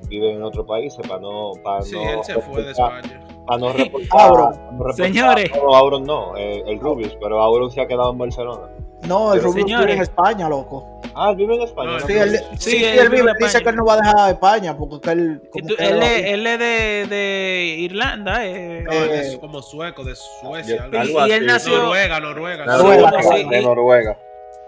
Viven 0.09 0.37
en 0.37 0.43
otros 0.43 0.65
países 0.65 1.07
para 1.07 1.19
no, 1.21 1.51
para 1.63 1.81
Sí, 1.83 1.95
no 1.95 2.01
él 2.01 2.23
se 2.23 2.41
fue 2.41 2.63
de 2.63 2.71
España. 2.71 3.27
Para 3.45 3.59
no 3.59 3.73
reportar. 3.73 4.21
Auron. 4.21 4.51
para 4.53 4.71
no 4.71 4.83
reportar- 4.83 4.95
Señores. 4.95 5.51
No, 5.55 5.75
Auron 5.75 6.03
no, 6.03 6.37
eh, 6.37 6.63
el 6.67 6.79
Rubius, 6.79 7.17
pero 7.21 7.41
Auron 7.41 7.71
se 7.71 7.81
ha 7.81 7.87
quedado 7.87 8.11
en 8.11 8.17
Barcelona. 8.17 8.69
No, 9.07 9.33
el 9.33 9.39
Pero, 9.39 9.51
señores. 9.51 9.85
vive 9.85 9.93
en 9.97 10.01
España, 10.01 10.49
loco. 10.49 10.99
Ah, 11.13 11.29
él 11.29 11.35
vive 11.35 11.55
en 11.55 11.61
España. 11.61 11.91
No. 11.91 11.99
Sí, 12.07 12.13
él, 12.13 12.39
sí, 12.57 12.71
sí, 12.71 12.83
él 12.83 12.99
él 12.99 13.09
vive 13.09 13.31
dice 13.39 13.61
que 13.61 13.69
él 13.69 13.75
no 13.75 13.85
va 13.85 13.93
a 13.93 13.97
dejar 13.97 14.31
España 14.31 14.75
porque 14.75 14.99
que 14.99 15.11
él. 15.11 15.41
Y 15.43 15.49
como 15.49 15.67
tú- 15.67 15.75
que 15.75 15.85
él, 15.85 16.01
es, 16.03 16.25
él 16.25 16.47
es 16.47 16.59
de, 16.59 17.15
de 17.15 17.75
Irlanda, 17.81 18.43
eh. 18.45 18.81
No, 18.83 18.91
Eh, 18.91 19.19
es 19.19 19.37
como 19.37 19.61
sueco, 19.61 20.03
de 20.03 20.15
Suecia. 20.15 20.83
algo 20.85 20.95
y, 20.95 20.97
así. 20.99 21.09
algo 21.15 21.27
y 21.27 21.31
él 21.33 21.45
nació 21.45 21.77
Noruega, 21.77 22.19
Noruega. 22.19 22.65
Noruega, 22.65 23.11
Sí, 23.21 23.27
Noruega. 23.27 23.49
de 23.51 23.59
y- 23.61 23.63
Noruega. 23.63 24.17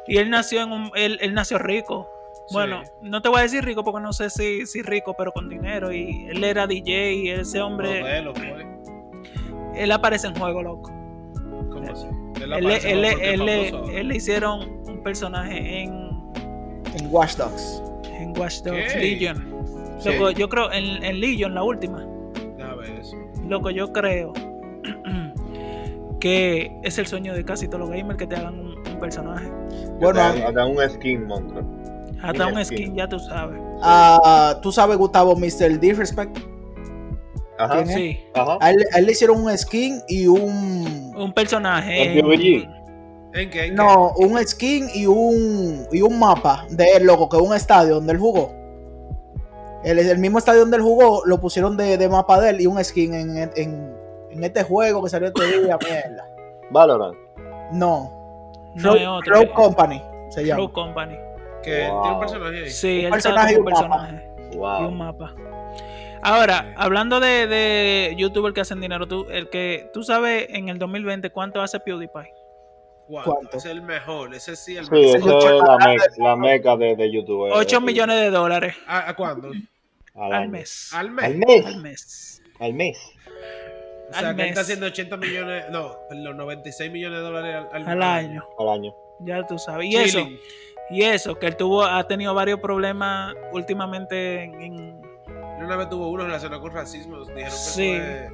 y 0.07 0.17
él 0.19 0.29
nació 0.29 0.61
en 0.61 0.71
un 0.71 0.91
él, 0.95 1.17
él 1.21 1.33
nació 1.33 1.57
rico. 1.57 2.07
Sí. 2.47 2.53
Bueno, 2.53 2.81
no 3.01 3.21
te 3.21 3.29
voy 3.29 3.39
a 3.39 3.41
decir 3.43 3.63
rico 3.65 3.83
porque 3.83 4.01
no 4.01 4.13
sé 4.13 4.29
si, 4.29 4.65
si 4.65 4.81
rico, 4.81 5.13
pero 5.17 5.31
con 5.33 5.49
dinero. 5.49 5.91
Y 5.91 6.27
él 6.29 6.43
era 6.43 6.65
DJ 6.67 7.13
y 7.13 7.29
ese 7.29 7.59
hombre, 7.61 7.99
Modelo 8.01 8.33
fue. 8.33 8.65
él 9.75 9.91
aparece 9.91 10.27
en 10.27 10.35
juego, 10.35 10.63
loco. 10.63 10.91
¿Cómo 11.71 11.91
así? 11.91 12.07
Él 12.41 12.43
Él, 12.43 12.53
aparece 12.53 12.91
él, 12.91 13.05
él, 13.05 13.49
él, 13.93 14.07
le 14.07 14.15
hicieron 14.15 14.61
un 14.87 15.03
personaje 15.03 15.83
en, 15.83 15.91
En 16.95 17.07
Watch 17.11 17.35
Dogs. 17.35 17.83
en 18.05 18.37
Watch 18.39 18.61
Dogs 18.61 18.93
¿Qué? 18.93 18.99
Legion. 18.99 19.37
Sí. 19.99 20.09
Loco, 20.11 20.31
yo 20.31 20.47
creo 20.47 20.71
en, 20.71 21.03
en 21.03 21.19
Legion, 21.19 21.53
la 21.53 21.63
última. 21.63 22.05
Ya 22.57 22.73
ves. 22.75 23.13
Loco, 23.47 23.69
yo 23.71 23.91
creo 23.91 24.31
que 26.19 26.71
es 26.83 26.97
el 26.97 27.07
sueño 27.07 27.33
de 27.33 27.43
casi 27.43 27.67
todos 27.67 27.81
los 27.81 27.89
gamers 27.89 28.17
que 28.17 28.27
te 28.27 28.35
hagan 28.35 28.57
un, 28.59 28.77
un 28.77 28.99
personaje. 28.99 29.49
Bueno, 29.99 30.21
hasta 30.21 30.65
un 30.65 30.77
skin, 30.89 31.25
monstruo. 31.25 31.63
Hasta 32.21 32.47
un 32.47 32.63
skin, 32.65 32.95
ya 32.95 33.07
tú 33.07 33.19
sabes. 33.19 33.59
ah, 33.81 34.57
tú 34.61 34.71
sabes, 34.71 34.97
Gustavo, 34.97 35.35
Mr. 35.35 35.79
Disrespect. 35.79 36.37
Ajá. 37.59 37.85
Sí, 37.85 38.19
Ajá. 38.35 38.57
A 38.61 38.69
él, 38.71 38.85
a 38.93 38.99
él 38.99 39.05
le 39.05 39.11
hicieron 39.11 39.43
un 39.43 39.57
skin 39.57 40.01
y 40.07 40.27
un. 40.27 41.13
un 41.15 41.33
personaje. 41.33 42.19
¿En 42.19 43.49
qué? 43.49 43.65
¿En 43.65 43.75
No, 43.75 44.13
un 44.17 44.37
skin 44.47 44.87
y 44.93 45.05
un, 45.05 45.87
y 45.91 46.01
un 46.01 46.17
mapa 46.19 46.65
de 46.69 46.85
él, 46.95 47.03
loco, 47.05 47.27
que 47.29 47.37
es 47.37 47.43
un 47.43 47.53
estadio 47.55 47.95
donde 47.95 48.13
él 48.13 48.19
jugó. 48.19 48.51
El, 49.83 49.99
el 49.99 50.17
mismo 50.17 50.37
estadio 50.39 50.61
donde 50.61 50.77
él 50.77 50.83
jugó 50.83 51.23
lo 51.25 51.39
pusieron 51.39 51.77
de, 51.77 51.97
de 51.97 52.09
mapa 52.09 52.39
de 52.41 52.49
él 52.51 52.61
y 52.61 52.67
un 52.67 52.83
skin 52.83 53.13
en, 53.13 53.37
en, 53.55 53.95
en 54.31 54.43
este 54.43 54.63
juego 54.63 55.03
que 55.03 55.09
salió 55.09 55.27
este 55.27 55.45
día, 55.45 55.77
mierda. 55.83 56.25
Valorant. 56.71 57.15
No, 57.71 58.11
No 58.75 58.91
otro. 59.17 59.35
Rogue 59.35 59.51
Company 59.53 60.01
se 60.29 60.45
llama. 60.45 60.61
Rogue 60.61 60.73
Company. 60.73 61.15
Que 61.67 61.87
Wow. 61.89 62.01
tiene 62.01 62.13
un 62.15 62.19
personaje 62.19 62.57
ahí. 62.63 62.69
Sí, 62.69 63.05
él 63.05 63.11
personaje 63.11 63.53
y 63.53 63.55
un 63.55 63.59
un 63.61 63.65
mapa. 63.65 63.79
personaje 63.81 64.23
y 64.51 64.55
un 64.55 64.59
Wow. 64.59 64.91
mapa. 64.91 65.35
Ahora, 66.23 66.59
Sí. 66.67 66.73
hablando 66.77 67.19
de, 67.19 67.47
de 67.47 68.15
youtubers 68.17 68.53
que 68.53 68.61
hacen 68.61 68.81
dinero, 68.81 69.07
tú, 69.07 69.27
el 69.29 69.49
que 69.49 69.89
tú 69.93 70.03
sabes 70.03 70.47
en 70.49 70.69
el 70.69 70.79
2020 70.79 71.29
cuánto 71.29 71.61
hace 71.61 71.79
PewDiePie. 71.79 72.31
¿Cuánto? 73.07 73.31
¿Cuánto? 73.31 73.57
Ese 73.57 73.67
es 73.69 73.73
el 73.75 73.81
mejor. 73.83 74.33
Ese 74.33 74.55
sí, 74.55 74.75
el 74.75 74.85
Sí, 74.85 74.91
mejor. 74.91 75.17
esa 75.17 75.55
es 75.55 75.61
la, 75.63 75.77
meca, 75.77 76.03
la 76.17 76.35
meca 76.35 76.75
de, 76.77 76.95
de 76.95 77.11
YouTube. 77.11 77.49
8 77.51 77.77
eh, 77.77 77.81
millones 77.81 78.19
de 78.19 78.29
dólares 78.31 78.75
¿A, 78.87 79.09
a 79.09 79.15
cuándo? 79.15 79.49
al, 79.49 80.23
al 80.23 80.33
año. 80.33 80.49
mes. 80.49 80.89
Al 80.93 81.11
mes. 81.11 81.25
Al 81.25 81.35
mes. 81.37 81.65
Al 81.65 81.77
mes. 81.81 82.41
Al 82.59 82.73
mes. 82.73 82.97
O 84.09 84.13
sea, 84.13 84.29
al 84.29 84.35
que 84.35 84.41
él 84.41 84.47
está 84.49 84.59
mes. 84.61 84.65
haciendo 84.65 84.85
80 84.87 85.17
millones, 85.17 85.65
no, 85.69 85.95
los 86.11 86.35
96 86.35 86.91
millones 86.91 87.19
de 87.19 87.23
dólares 87.25 87.55
al, 87.71 87.81
al- 87.83 87.89
Al 87.89 88.01
año. 88.03 88.43
Al 88.59 88.69
año. 88.69 88.93
Ya 89.21 89.45
tú 89.45 89.57
sabes. 89.59 89.87
Y 89.87 89.95
eso, 89.95 90.19
Chilling. 90.19 90.39
Y 90.89 91.03
eso, 91.03 91.35
que 91.37 91.47
él 91.47 91.55
tuvo, 91.55 91.83
ha 91.83 92.03
tenido 92.07 92.33
varios 92.33 92.59
problemas 92.59 93.33
últimamente 93.51 94.43
en, 94.43 95.01
Una 95.63 95.75
vez 95.75 95.89
tuvo 95.89 96.09
uno 96.09 96.23
relacionado 96.23 96.61
con 96.61 96.71
racismo. 96.71 97.17
Dijeron 97.19 97.43
que 97.43 97.49
Sí. 97.51 97.97
fue. 97.97 97.97
eh, 97.97 98.29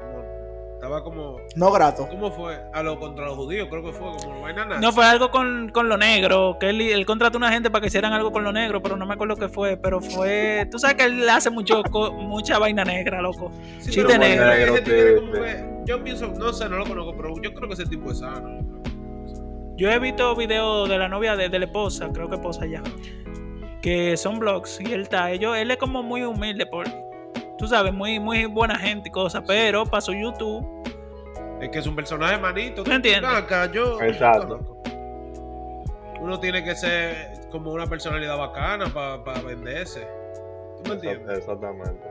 como- 0.00 0.74
estaba 0.74 1.04
como. 1.04 1.36
No 1.56 1.70
grato. 1.70 2.08
¿Cómo 2.08 2.30
fue? 2.32 2.58
A 2.72 2.82
lo 2.82 2.98
contra 2.98 3.26
los 3.26 3.36
judíos, 3.36 3.68
creo 3.70 3.82
que 3.84 3.92
fue, 3.92 4.08
como 4.22 4.40
vaina 4.40 4.64
nazi. 4.64 4.80
No 4.80 4.92
fue 4.92 5.04
algo 5.04 5.30
con, 5.30 5.70
con 5.74 5.88
lo 5.90 5.96
negro, 5.98 6.56
que 6.58 6.70
él, 6.70 6.80
él 6.80 7.04
contrató 7.06 7.36
a 7.36 7.40
una 7.40 7.52
gente 7.52 7.70
para 7.70 7.82
que 7.82 7.88
hicieran 7.88 8.12
algo 8.14 8.32
con 8.32 8.44
lo 8.44 8.52
negro, 8.52 8.82
pero 8.82 8.96
no 8.96 9.04
me 9.06 9.12
acuerdo 9.14 9.36
qué 9.36 9.48
fue, 9.48 9.76
pero 9.76 10.00
fue, 10.00 10.66
tú 10.70 10.78
sabes 10.78 10.96
que 10.96 11.04
él 11.04 11.28
hace 11.28 11.50
mucho 11.50 11.82
co- 11.84 12.12
mucha 12.12 12.58
vaina 12.58 12.82
negra, 12.84 13.20
loco. 13.20 13.52
Sí, 13.78 13.90
chiste 13.90 14.18
negro. 14.18 14.76
sí. 14.78 14.82
que- 14.84 15.66
yo 15.84 16.02
pienso, 16.02 16.26
no 16.28 16.52
sé, 16.52 16.68
no 16.68 16.78
lo 16.78 16.84
conozco, 16.86 17.14
pero 17.16 17.34
yo 17.40 17.52
creo 17.54 17.68
que 17.68 17.74
ese 17.74 17.86
tipo 17.86 18.10
es 18.10 18.18
sano. 18.18 18.58
Yo 19.76 19.90
he 19.90 19.98
visto 19.98 20.34
videos 20.34 20.88
de 20.88 20.98
la 20.98 21.08
novia 21.08 21.36
de, 21.36 21.48
de 21.48 21.58
la 21.58 21.66
esposa, 21.66 22.08
creo 22.12 22.28
que 22.28 22.36
esposa 22.36 22.64
ya, 22.66 22.82
que 23.82 24.16
son 24.16 24.38
blogs 24.38 24.80
y 24.80 24.92
él 24.92 25.02
está, 25.02 25.30
ellos, 25.30 25.56
él 25.56 25.70
es 25.70 25.76
como 25.76 26.02
muy 26.02 26.22
humilde 26.22 26.64
por, 26.66 26.86
tú 27.58 27.66
sabes, 27.66 27.92
muy, 27.92 28.18
muy 28.18 28.46
buena 28.46 28.78
gente 28.78 29.10
y 29.10 29.12
cosas, 29.12 29.44
pero 29.46 29.84
para 29.84 30.00
su 30.00 30.14
YouTube, 30.14 30.64
Es 31.60 31.68
que 31.70 31.78
es 31.78 31.86
un 31.86 31.94
personaje 31.96 32.38
manito. 32.38 32.82
¿Tú 32.84 32.90
entiendes? 32.90 33.30
Ven 33.30 33.44
acá, 33.44 33.70
yo. 33.70 34.00
Exacto. 34.00 34.76
Uno 36.20 36.40
tiene 36.40 36.64
que 36.64 36.74
ser 36.74 37.48
como 37.50 37.72
una 37.72 37.86
personalidad 37.86 38.36
bacana 38.36 38.86
para 38.88 39.40
venderse. 39.42 40.06
¿Tú 40.76 40.88
me 40.88 40.94
entiendes? 40.96 41.38
Exactamente. 41.38 42.06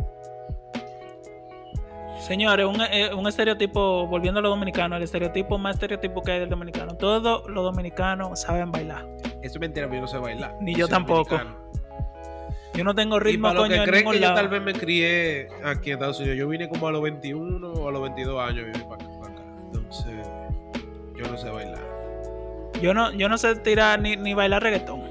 Señores, 2.20 2.66
un, 2.66 2.82
eh, 2.82 3.14
un 3.14 3.28
estereotipo, 3.28 4.08
volviendo 4.08 4.40
a 4.40 4.44
lo 4.44 4.50
dominicano, 4.50 4.96
el 4.96 5.04
estereotipo 5.04 5.58
más 5.58 5.76
estereotipo 5.76 6.22
que 6.22 6.32
hay 6.32 6.40
del 6.40 6.50
dominicano, 6.50 6.96
todos 6.96 7.48
los 7.50 7.64
dominicanos 7.64 8.42
saben 8.42 8.72
bailar. 8.72 9.06
Eso 9.42 9.56
es 9.56 9.60
mentira, 9.60 9.90
yo 9.92 10.02
no 10.02 10.08
sé 10.08 10.18
bailar. 10.18 10.56
Ni 10.62 10.74
yo 10.76 10.88
tampoco. 10.88 11.36
dominicano. 11.36 11.66
Yo 12.76 12.84
no 12.84 12.94
tengo 12.94 13.18
Y 13.18 13.20
ritmo, 13.20 13.48
para 13.48 13.54
los 13.54 13.64
coño, 13.64 13.76
que 13.76 13.84
en 13.84 13.90
creen 13.90 14.12
que 14.12 14.20
yo 14.20 14.34
tal 14.34 14.50
vez 14.50 14.62
me 14.62 14.74
crié 14.74 15.48
aquí 15.64 15.92
en 15.92 15.94
Estados 15.94 16.20
Unidos, 16.20 16.38
yo 16.38 16.48
vine 16.48 16.68
como 16.68 16.88
a 16.88 16.92
los 16.92 17.02
21 17.02 17.72
o 17.72 17.88
a 17.88 17.92
los 17.92 18.02
22 18.02 18.42
años 18.42 18.66
viví 18.66 18.80
para 18.84 18.96
acá. 18.96 19.42
Entonces, 19.72 20.14
yo 21.16 21.32
no 21.32 21.38
sé 21.38 21.50
bailar. 21.50 21.80
Yo 22.82 22.94
no, 22.94 23.14
yo 23.14 23.30
no 23.30 23.38
sé 23.38 23.56
tirar 23.56 24.02
ni, 24.02 24.18
ni 24.18 24.34
bailar 24.34 24.62
reggaetón. 24.62 25.04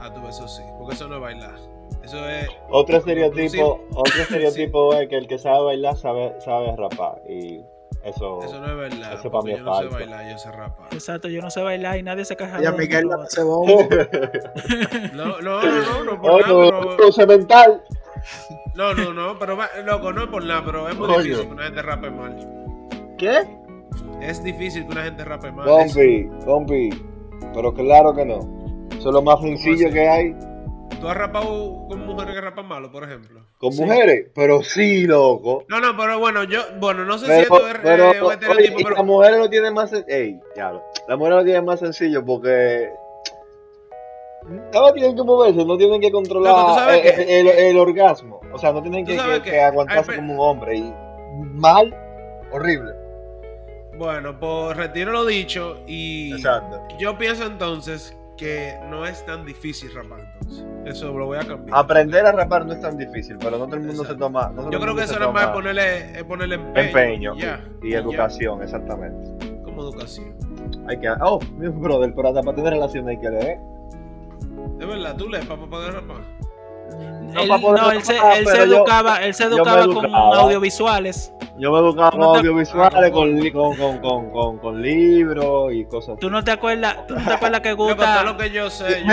Ah, 0.00 0.12
tú 0.12 0.26
eso 0.28 0.46
sí, 0.46 0.62
porque 0.78 0.94
eso 0.94 1.08
no 1.08 1.14
es 1.16 1.20
bailar. 1.22 1.71
Eso 2.04 2.28
es. 2.28 2.48
Otro 2.70 2.96
estereotipo, 2.98 3.80
otro 3.94 4.14
estereotipo 4.22 4.94
es 4.94 5.08
que 5.08 5.16
el 5.16 5.26
que 5.26 5.38
sabe 5.38 5.64
bailar 5.64 5.96
sabe, 5.96 6.34
sabe 6.40 6.74
rapar. 6.76 7.20
Y 7.28 7.60
eso, 8.04 8.42
Eso 8.42 8.58
no 8.60 8.66
es 8.70 8.76
verdad. 8.76 9.12
Eso 9.14 9.30
para 9.30 9.44
mí 9.44 9.52
es 9.52 9.58
yo 9.58 9.64
no 9.64 9.74
sé 9.78 9.86
bailar, 9.88 10.30
yo 10.30 10.38
sé 10.38 10.50
rapar. 10.52 10.86
Exacto, 10.92 11.28
yo 11.28 11.40
no 11.40 11.50
sé 11.50 11.62
bailar 11.62 11.98
y 11.98 12.02
nadie 12.02 12.24
se 12.24 12.34
Oye, 12.34 12.70
de 12.70 12.72
Miguel, 12.72 13.04
no 13.08 13.16
pero- 13.16 13.26
se 13.30 13.42
bombo. 13.44 13.88
No, 15.14 15.40
no, 15.40 15.62
no, 15.62 15.62
no, 15.62 16.04
no, 16.04 16.20
por 16.20 16.30
Oye, 16.30 16.42
nada, 16.70 16.80
pero- 16.80 16.96
cruce 16.96 17.26
mental. 17.26 17.82
No, 18.74 18.94
no, 18.94 19.12
no, 19.12 19.38
pero 19.38 19.56
va- 19.56 19.70
loco, 19.84 20.12
no 20.12 20.22
es 20.22 20.28
por 20.28 20.44
nada, 20.44 20.62
pero 20.64 20.88
es 20.88 20.96
muy 20.96 21.06
Coño. 21.06 21.22
difícil 21.22 21.46
que 21.46 21.52
una 21.52 21.64
gente 21.64 21.82
rape 21.82 22.10
mal. 22.10 22.48
¿Qué? 23.18 23.38
Es 24.20 24.42
difícil 24.42 24.86
que 24.86 24.92
una 24.92 25.02
gente 25.04 25.24
rape 25.24 25.52
mal. 25.52 25.68
Es- 25.68 25.92
Compi, 25.94 26.28
compi. 26.44 26.90
Pero 27.54 27.74
claro 27.74 28.14
que 28.14 28.24
no. 28.24 28.38
Eso 28.90 29.08
es 29.08 29.14
lo 29.14 29.22
más 29.22 29.40
sencillo 29.40 29.90
que 29.90 30.08
hay. 30.08 30.34
¿Tú 31.00 31.08
has 31.08 31.16
rapado 31.16 31.86
con 31.88 32.06
mujeres 32.06 32.34
que 32.34 32.40
rapan 32.40 32.66
malo, 32.68 32.92
por 32.92 33.04
ejemplo? 33.04 33.40
Con 33.58 33.72
Sí. 33.72 33.82
mujeres, 33.82 34.30
pero 34.34 34.62
sí, 34.62 35.04
loco. 35.06 35.64
No, 35.68 35.80
no, 35.80 35.96
pero 35.96 36.18
bueno, 36.20 36.44
yo, 36.44 36.60
bueno, 36.78 37.04
no 37.04 37.18
sé 37.18 37.26
si 37.26 37.32
esto 37.42 37.66
es 37.66 37.74
pero, 37.82 38.12
eh, 38.12 38.20
un 38.20 38.26
oye, 38.26 38.34
estereotipo, 38.34 38.76
pero 38.84 38.90
las 38.96 39.04
mujeres 39.04 39.38
lo 39.38 39.50
tienen 39.50 39.74
más 39.74 39.92
sen- 39.92 40.04
ey, 40.06 40.38
ya 40.56 40.70
lo- 40.72 40.82
las 41.08 41.18
mujeres 41.18 41.38
lo 41.38 41.44
tienen 41.44 41.64
más 41.64 41.80
sencillo 41.80 42.24
porque 42.24 42.88
no 44.72 44.92
tienen 44.92 45.16
que 45.16 45.22
moverse, 45.22 45.64
no 45.64 45.76
tienen 45.76 46.00
que 46.00 46.08
Loco, 46.10 46.18
controlar 46.18 46.66
tú 46.66 46.74
sabes 46.74 47.04
el, 47.04 47.26
que- 47.26 47.40
el- 47.40 47.48
el 47.48 47.78
orgasmo. 47.78 48.40
O 48.52 48.58
sea, 48.58 48.72
no 48.72 48.80
tienen 48.82 49.04
que, 49.04 49.18
aguantarse 49.60 50.16
como 50.16 50.34
un 50.34 50.40
hombre. 50.40 50.76
Y 50.76 50.92
mal, 51.54 51.94
horrible. 52.52 52.92
bueno, 53.98 54.38
pues 54.38 54.76
retiro 54.76 55.12
lo 55.12 55.24
dicho 55.26 55.78
y 55.86 56.32
Exacto. 56.34 56.80
yo 56.98 57.18
pienso 57.18 57.44
entonces 57.46 58.16
que 58.36 58.74
no 58.88 59.06
es 59.06 59.24
tan 59.26 59.44
difícil 59.44 59.94
rapar 59.94 60.20
entonces. 60.20 60.64
Eso 60.84 61.16
lo 61.16 61.26
voy 61.26 61.38
a 61.38 61.40
cambiar. 61.46 61.78
Aprender 61.78 62.26
a 62.26 62.32
rapar 62.32 62.66
no 62.66 62.72
es 62.72 62.80
tan 62.80 62.96
difícil, 62.98 63.36
pero 63.38 63.52
no 63.52 63.66
todo 63.66 63.76
el 63.76 63.82
mundo 63.82 64.02
Exacto. 64.02 64.14
se 64.14 64.18
toma. 64.18 64.50
no 64.54 64.70
Yo 64.70 64.80
creo 64.80 64.94
que 64.96 65.02
eso 65.04 65.12
más 65.14 65.20
es 65.20 65.26
toma 65.26 65.52
ponerle, 65.52 66.24
ponerle 66.24 66.54
empeño. 66.56 67.32
empeño 67.32 67.34
y 67.82 67.94
educación, 67.94 68.62
exactamente. 68.62 69.62
como 69.64 69.82
educación. 69.82 70.34
Hay 70.88 70.98
que, 70.98 71.08
oh, 71.20 71.38
mi 71.56 71.68
brother, 71.68 72.12
pero 72.14 72.28
hasta 72.28 72.42
para 72.42 72.56
tener 72.56 72.72
relaciones 72.72 73.16
hay 73.16 73.20
que 73.20 73.30
leer. 73.30 73.58
De 74.78 74.86
verdad, 74.86 75.16
tú 75.16 75.28
lees 75.28 75.44
para 75.46 75.64
poder 75.66 75.94
rapar. 75.94 76.41
Él, 77.34 77.48
pa' 77.48 77.58
poder 77.58 77.82
no, 77.82 77.90
él 77.92 78.02
se, 78.02 78.16
él 78.16 78.44
se 78.46 78.52
pero 78.52 78.64
yo- 78.66 78.76
educaba, 78.76 79.16
él 79.22 79.32
se 79.34 79.48
me 79.48 79.54
educaba 79.56 79.86
con 79.86 80.04
educaba. 80.04 80.36
audiovisuales. 80.40 81.32
Yo 81.58 81.70
me 81.72 81.78
educaba 81.78 82.10
¿Tú 82.10 82.16
con 82.18 82.26
no 82.26 82.32
te- 82.32 82.38
audiovisuales, 82.38 83.10
con, 83.10 83.50
con, 83.50 83.76
con, 83.76 83.98
con, 84.00 84.30
con, 84.30 84.58
con 84.58 84.82
libros 84.82 85.72
y 85.72 85.84
cosas. 85.86 86.18
¿Tú 86.18 86.28
no 86.30 86.42
te 86.44 86.50
acuerdas, 86.50 87.06
tú 87.06 87.14
no 87.14 87.24
te 87.24 87.32
acuerdas 87.32 87.60
que 87.60 87.72
gusta? 87.74 88.22
lo 88.24 88.36
que 88.36 88.50
yo 88.50 88.68
sé, 88.68 88.84
mujer. 89.02 89.06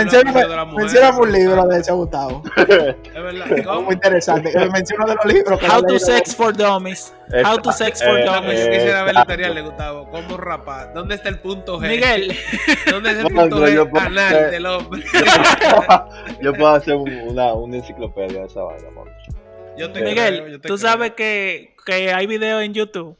mencióname 0.74 1.18
un 1.18 1.32
libro 1.32 1.66
de 1.66 1.78
ese 1.80 1.92
Gustavo. 1.92 2.42
Es 2.56 2.66
verdad. 3.14 3.46
¿Cómo? 3.64 3.82
Muy 3.82 3.94
interesante. 3.94 4.52
Menciona 4.72 5.06
de 5.06 5.14
los 5.14 5.24
libros. 5.32 5.58
que 5.58 5.66
How 5.66 5.80
no 5.80 5.86
to 5.88 5.98
sex 5.98 6.34
for 6.36 6.54
dummies. 6.56 7.14
How 7.44 7.56
to 7.58 7.72
sex 7.72 8.02
for 8.02 8.18
Eh, 8.18 8.24
dummies. 8.24 8.60
yo 8.64 8.70
quisiera 8.70 9.02
ver 9.02 9.10
el 9.10 9.16
Exacto. 9.16 9.18
material 9.18 9.54
de 9.54 9.60
Gustavo. 9.62 10.10
¿Cómo 10.10 10.36
rapar? 10.36 10.92
¿Dónde 10.94 11.14
está 11.14 11.28
el 11.28 11.38
punto 11.40 11.78
G? 11.80 11.88
Miguel, 11.88 12.36
¿Dónde 12.90 13.10
es 13.12 13.18
el 13.18 13.24
punto 13.26 13.66
G 13.66 13.90
puedo 13.90 14.04
anal 14.06 14.50
del 14.50 14.66
hombre? 14.66 15.02
Yo 16.42 16.52
puedo 16.54 16.68
hacer 16.70 16.94
un- 16.96 17.10
una, 17.28 17.52
una 17.54 17.76
enciclopedia 17.76 18.40
de 18.40 18.46
esa 18.46 18.62
vaina, 18.62 18.88
amor. 18.88 19.08
Yo 19.76 19.92
te 19.92 20.02
Miguel, 20.02 20.36
creo, 20.38 20.48
yo 20.48 20.60
te 20.60 20.68
tú 20.68 20.74
creo. 20.74 20.78
sabes 20.78 21.12
que, 21.12 21.74
que 21.86 22.12
hay 22.12 22.26
videos 22.26 22.62
en 22.62 22.74
YouTube 22.74 23.16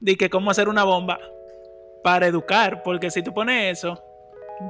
de 0.00 0.16
que 0.16 0.30
cómo 0.30 0.50
hacer 0.50 0.68
una 0.68 0.84
bomba 0.84 1.18
para 2.04 2.26
educar, 2.26 2.82
porque 2.82 3.10
si 3.10 3.22
tú 3.22 3.32
pones 3.32 3.78
eso, 3.78 4.00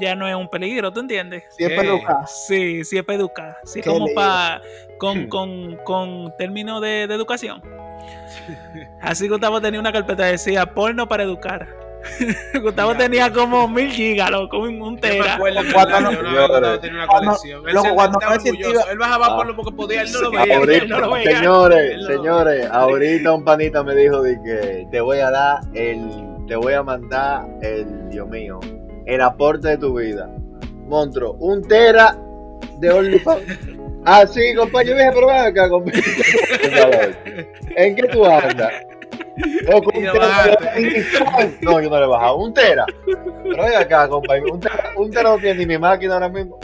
ya 0.01 0.15
no 0.15 0.27
es 0.29 0.35
un 0.35 0.49
peligro, 0.49 0.91
¿tú 0.93 1.01
entiendes? 1.01 1.43
Siempre 1.57 1.81
¿Qué? 1.83 1.87
educar. 1.89 2.17
Sí, 2.27 2.85
sí 2.85 2.97
es 2.97 3.05
para 3.05 3.17
educar, 3.19 3.57
sí 3.65 3.81
es 3.81 3.85
Qué 3.85 3.91
como 3.91 4.07
para 4.15 4.63
con, 4.99 5.27
con, 5.29 5.77
con 5.85 6.33
términos 6.39 6.81
de, 6.81 7.07
de 7.07 7.15
educación. 7.15 7.63
Así 9.01 9.29
Gustavo 9.29 9.61
tenía 9.61 9.81
una 9.81 9.93
carpeta 9.93 10.25
que 10.25 10.33
decía 10.33 10.67
porno 10.67 11.09
para 11.09 11.23
educar. 11.23 11.69
Gustavo 12.63 12.97
tenía 12.97 13.33
como 13.33 13.69
mil 13.69 13.89
gigas, 13.91 14.29
loco, 14.31 14.59
un, 14.59 14.83
un 14.83 14.97
Yo 14.97 15.01
me 15.03 15.09
tera. 15.09 15.35
acuerdo 15.35 15.63
que 15.63 15.73
Cuando 15.73 16.01
no- 16.01 16.11
Gustavo 16.11 16.81
tenía 16.81 16.97
una 16.97 17.07
Cuando- 17.07 17.31
colección. 17.31 17.69
Él 17.69 17.75
loco, 17.75 17.95
cuando 17.95 18.19
no 18.21 18.35
existía-. 18.35 18.81
Él 18.91 18.99
bajaba 18.99 19.27
Ah. 19.27 19.37
por 19.37 19.47
lo 19.47 19.65
que 19.65 19.73
podía, 19.73 20.03
él 20.03 20.13
no 20.13 20.21
lo 20.23 20.31
veía. 20.33 20.57
ahorita- 20.57 20.83
él 20.85 20.89
no 20.91 20.99
lo 21.01 21.11
veía. 21.13 21.37
señores, 21.39 21.97
no 22.01 22.07
señores, 22.09 22.69
ahorita 22.73 23.33
un 23.33 23.45
panita 23.45 23.83
me 23.85 23.95
dijo 23.95 24.21
de 24.23 24.41
que 24.43 24.87
te 24.91 25.01
voy 25.01 25.19
a 25.19 25.31
dar 25.31 25.61
el, 25.75 26.09
te 26.49 26.57
voy 26.57 26.73
a 26.75 26.83
mandar 26.83 27.47
el, 27.63 28.09
Dios 28.11 28.29
mío, 28.29 28.59
el 29.07 29.21
aporte 29.21 29.69
de 29.69 29.79
tu 29.79 29.97
vida. 29.99 30.29
Monstruo, 30.89 31.35
un 31.35 31.63
tera 31.63 32.17
de 32.81 32.91
OnlyFans. 32.93 33.43
Ah, 34.05 34.27
sí, 34.27 34.55
compañero, 34.55 34.97
yo 34.97 34.99
dije, 34.99 35.11
pero 35.15 35.27
ven 35.29 35.37
acá, 35.37 35.69
compañero. 35.69 36.05
¿En 37.77 37.95
qué 37.97 38.03
tú 38.09 38.25
andas? 38.27 38.73
Loco, 39.69 39.91
un 39.95 40.03
tera. 40.05 40.59
No, 41.63 41.81
yo 41.81 41.89
no 41.91 41.99
le 41.99 42.05
he 42.05 42.09
bajado. 42.09 42.37
Un 42.37 42.53
tera. 42.55 42.85
Pero 43.07 43.63
ven 43.65 43.75
acá, 43.77 44.09
compañero. 44.09 44.53
Un 44.55 44.61
tera, 44.61 44.91
un 44.97 45.11
tera 45.11 45.23
no 45.31 45.39
tiene 45.39 45.55
ni 45.61 45.67
mi 45.67 45.79
máquina 45.79 46.15
ahora 46.15 46.29
mismo. 46.29 46.59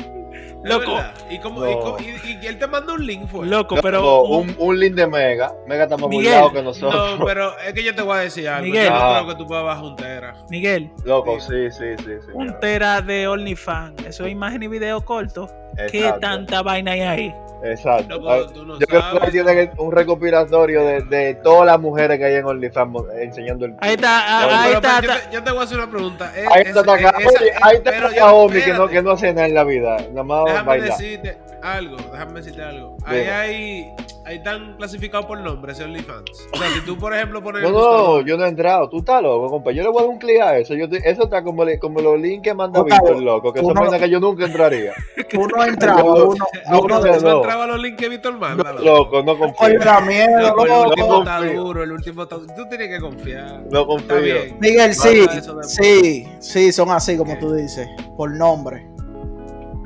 Loco. 0.64 0.92
Y, 1.30 1.38
como, 1.38 1.64
y, 1.66 1.74
No. 1.74 1.96
y- 2.00 2.38
y 2.42 2.46
él 2.46 2.58
te 2.58 2.66
manda 2.66 2.92
un 2.92 3.06
link, 3.06 3.28
fue. 3.28 3.46
Loco, 3.46 3.76
pero 3.80 4.22
un, 4.24 4.54
un 4.58 4.78
link 4.78 4.94
de 4.94 5.06
Mega. 5.06 5.52
Mega 5.68 5.84
está 5.84 5.96
más 5.96 6.10
burlado 6.10 6.52
que 6.52 6.62
nosotros. 6.62 7.18
No, 7.20 7.24
pero 7.24 7.56
es 7.60 7.72
que 7.72 7.84
yo 7.84 7.94
te 7.94 8.02
voy 8.02 8.16
a 8.18 8.20
decir 8.22 8.48
algo. 8.48 8.66
Miguel. 8.66 8.84
Yo 8.86 8.90
no 8.90 8.96
Ah. 8.96 9.22
creo 9.22 9.28
que 9.34 9.38
tú 9.42 9.46
puedas 9.46 9.64
bajar 9.64 9.84
un 9.84 9.96
tera. 9.96 10.34
Miguel, 10.50 10.90
Loco, 11.04 11.38
sí, 11.40 11.70
sí, 11.70 11.84
sí. 11.98 12.04
sí 12.04 12.30
un 12.34 12.46
mira. 12.46 12.58
tera 12.60 13.00
de 13.00 13.28
OnlyFans, 13.28 14.04
eso 14.06 14.26
es 14.26 14.32
imagen 14.32 14.62
y 14.64 14.68
video 14.68 15.00
corto. 15.04 15.48
¿Qué 15.90 16.12
tanta 16.20 16.62
vaina 16.62 16.92
hay 16.92 17.00
ahí? 17.00 17.34
Exacto. 17.64 18.20
Tú 18.54 18.64
no 18.64 18.78
Yo 18.78 18.86
creo 18.86 19.00
que 19.00 19.18
sabes. 19.18 19.32
tiene 19.32 19.52
que- 19.54 19.70
un 19.78 19.90
recopilatorio 19.90 20.84
de, 20.84 21.02
de 21.02 21.34
todas 21.34 21.66
las 21.66 21.80
mujeres 21.80 22.16
que 22.18 22.24
hay 22.26 22.34
en 22.36 22.44
OnlyFans 22.44 22.96
enseñando 23.20 23.66
el. 23.66 23.74
Ahí 23.80 23.94
está, 23.94 24.08
ah, 24.20 24.62
ahí 24.62 24.72
está. 24.74 25.00
pero 25.00 25.06
yo, 25.06 25.12
está- 25.12 25.28
te, 25.30 25.34
yo 25.34 25.42
te 25.44 25.50
voy 25.50 25.60
a 25.60 25.62
hacer 25.64 25.78
una 25.78 25.90
pregunta. 25.90 26.32
Eh, 26.36 26.44
Ahí 26.52 26.62
es- 26.62 26.68
está, 26.68 26.80
acá, 26.80 27.14
esa- 27.18 27.28
oye, 27.40 27.52
ahí 27.62 27.76
está 27.76 27.90
pero 27.90 28.08
la 28.10 28.16
yo- 28.16 28.36
Omi 28.36 28.60
que 28.60 28.72
no, 28.74 28.88
que 28.88 29.02
no 29.02 29.10
hace 29.10 29.32
nada 29.32 29.48
en 29.48 29.54
la 29.54 29.64
vida. 29.64 29.96
Nada 30.10 30.22
más 30.22 30.44
Déjame 30.44 30.66
bailar. 30.68 30.88
decirte 30.90 31.38
algo, 31.62 31.96
déjame 32.12 32.32
decirte 32.34 32.62
algo. 32.62 32.96
Ahí 33.04 33.20
hay, 33.20 33.92
ahí 34.24 34.36
están 34.36 34.76
clasificados 34.76 35.26
por 35.26 35.38
nombre 35.40 35.72
ese 35.72 35.84
OnlyFans. 35.84 36.30
O 36.52 36.56
sea, 36.58 36.68
si 36.70 36.80
tú, 36.84 36.96
por 36.98 37.14
ejemplo, 37.14 37.42
pones 37.42 37.62
No, 37.62 37.70
no, 37.70 38.20
yo 38.22 38.36
no 38.36 38.44
he 38.44 38.48
entrado. 38.48 38.88
Tú 38.88 38.98
estás 38.98 39.22
loco, 39.22 39.48
compa. 39.48 39.72
Yo 39.72 39.82
le 39.82 39.88
voy 39.88 39.98
a 39.98 40.02
dar 40.02 40.10
un 40.10 40.18
clic 40.18 40.40
a 40.40 40.58
eso. 40.58 40.74
Yo 40.74 40.88
te- 40.88 41.08
eso 41.08 41.24
está 41.24 41.42
como, 41.42 41.64
le- 41.64 41.78
como 41.78 42.00
los 42.00 42.18
links 42.20 42.42
que 42.44 42.54
manda 42.54 42.82
Víctor, 42.82 43.20
loco. 43.22 43.52
Que 43.52 43.60
uno- 43.60 43.80
vainas 43.80 44.00
que 44.00 44.10
yo 44.10 44.20
nunca 44.20 44.44
entraría. 44.46 44.92
Uno 45.38 45.64
entraba, 45.64 46.00
Yo- 46.02 46.28
uno, 46.30 46.34
yo 46.70 46.80
uno 46.80 46.94
no 46.96 47.00
de 47.02 47.12
sé. 47.14 47.18
¿Tú 47.20 47.24
no. 47.26 47.36
entrabas 47.36 47.64
a 47.64 47.66
los 47.72 47.82
links 47.82 48.00
que 48.00 48.08
Víctor 48.08 48.38
manda? 48.38 48.72
No, 48.72 48.80
loco? 48.80 49.22
no 49.22 49.38
confío. 49.38 49.66
Oye, 49.66 49.78
da 49.78 50.00
miedo, 50.00 50.40
Loco, 50.40 50.64
el 50.64 50.72
último 50.88 51.18
está 51.18 51.40
duro, 51.44 51.82
el 51.82 51.92
último 51.92 52.22
está 52.22 52.36
Tú 52.36 52.68
tienes 52.68 52.88
que 52.88 53.00
confiar. 53.00 53.62
No 53.70 53.86
confío. 53.86 54.20
bien. 54.20 54.56
Miguel, 54.60 54.94
sí, 54.94 55.26
eso 55.30 55.62
sí, 55.62 56.26
sí, 56.40 56.72
son 56.72 56.90
así 56.90 57.16
como 57.16 57.36
tú 57.38 57.52
dices, 57.54 57.88
por 58.16 58.30
nombre. 58.30 58.86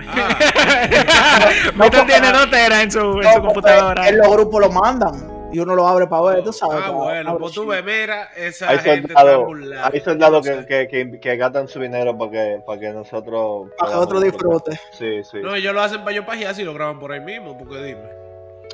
Ah, 0.09 1.50
Víctor 1.74 2.07
tiene 2.07 2.32
dos 2.32 2.50
teras 2.50 2.82
en 2.82 2.90
su, 2.90 3.20
en 3.20 3.32
su 3.34 3.40
computadora. 3.42 4.09
En 4.09 4.18
los 4.18 4.28
grupos 4.30 4.61
lo 4.61 4.70
mandan 4.70 5.30
y 5.53 5.59
uno 5.59 5.74
lo 5.74 5.86
abre 5.86 6.07
para 6.07 6.22
ver, 6.22 6.44
tú 6.44 6.53
sabes. 6.53 6.82
ah, 6.86 6.90
bueno, 6.90 7.36
pues 7.38 7.53
tú 7.53 7.66
ves, 7.66 7.84
mira, 7.84 8.30
esa 8.36 8.70
Hay 8.70 8.78
gente 8.78 9.09
está 9.09 9.20
soldados, 9.20 9.44
burlada. 9.46 9.90
hay 9.92 10.00
soldados 10.00 10.46
que, 10.46 10.66
que, 10.66 10.88
que, 10.88 11.20
que 11.20 11.36
gastan 11.36 11.68
su 11.68 11.78
dinero 11.80 12.16
para 12.16 12.30
que, 12.30 12.62
para 12.66 12.80
que 12.80 12.88
nosotros. 12.90 13.68
Para 13.78 13.92
que 13.92 13.98
otro 13.98 14.20
disfrute. 14.20 14.80
Sí, 14.92 15.22
sí. 15.24 15.38
No, 15.42 15.55
ellos 15.55 15.74
lo 15.74 15.82
hacen 15.82 16.00
para 16.05 16.12
yo 16.16 16.24
pajear 16.24 16.55
si 16.55 16.64
lo 16.64 16.72
graban 16.72 16.98
por 16.98 17.12
ahí 17.12 17.20
mismo, 17.20 17.57
porque 17.59 17.76
dime. 17.82 18.00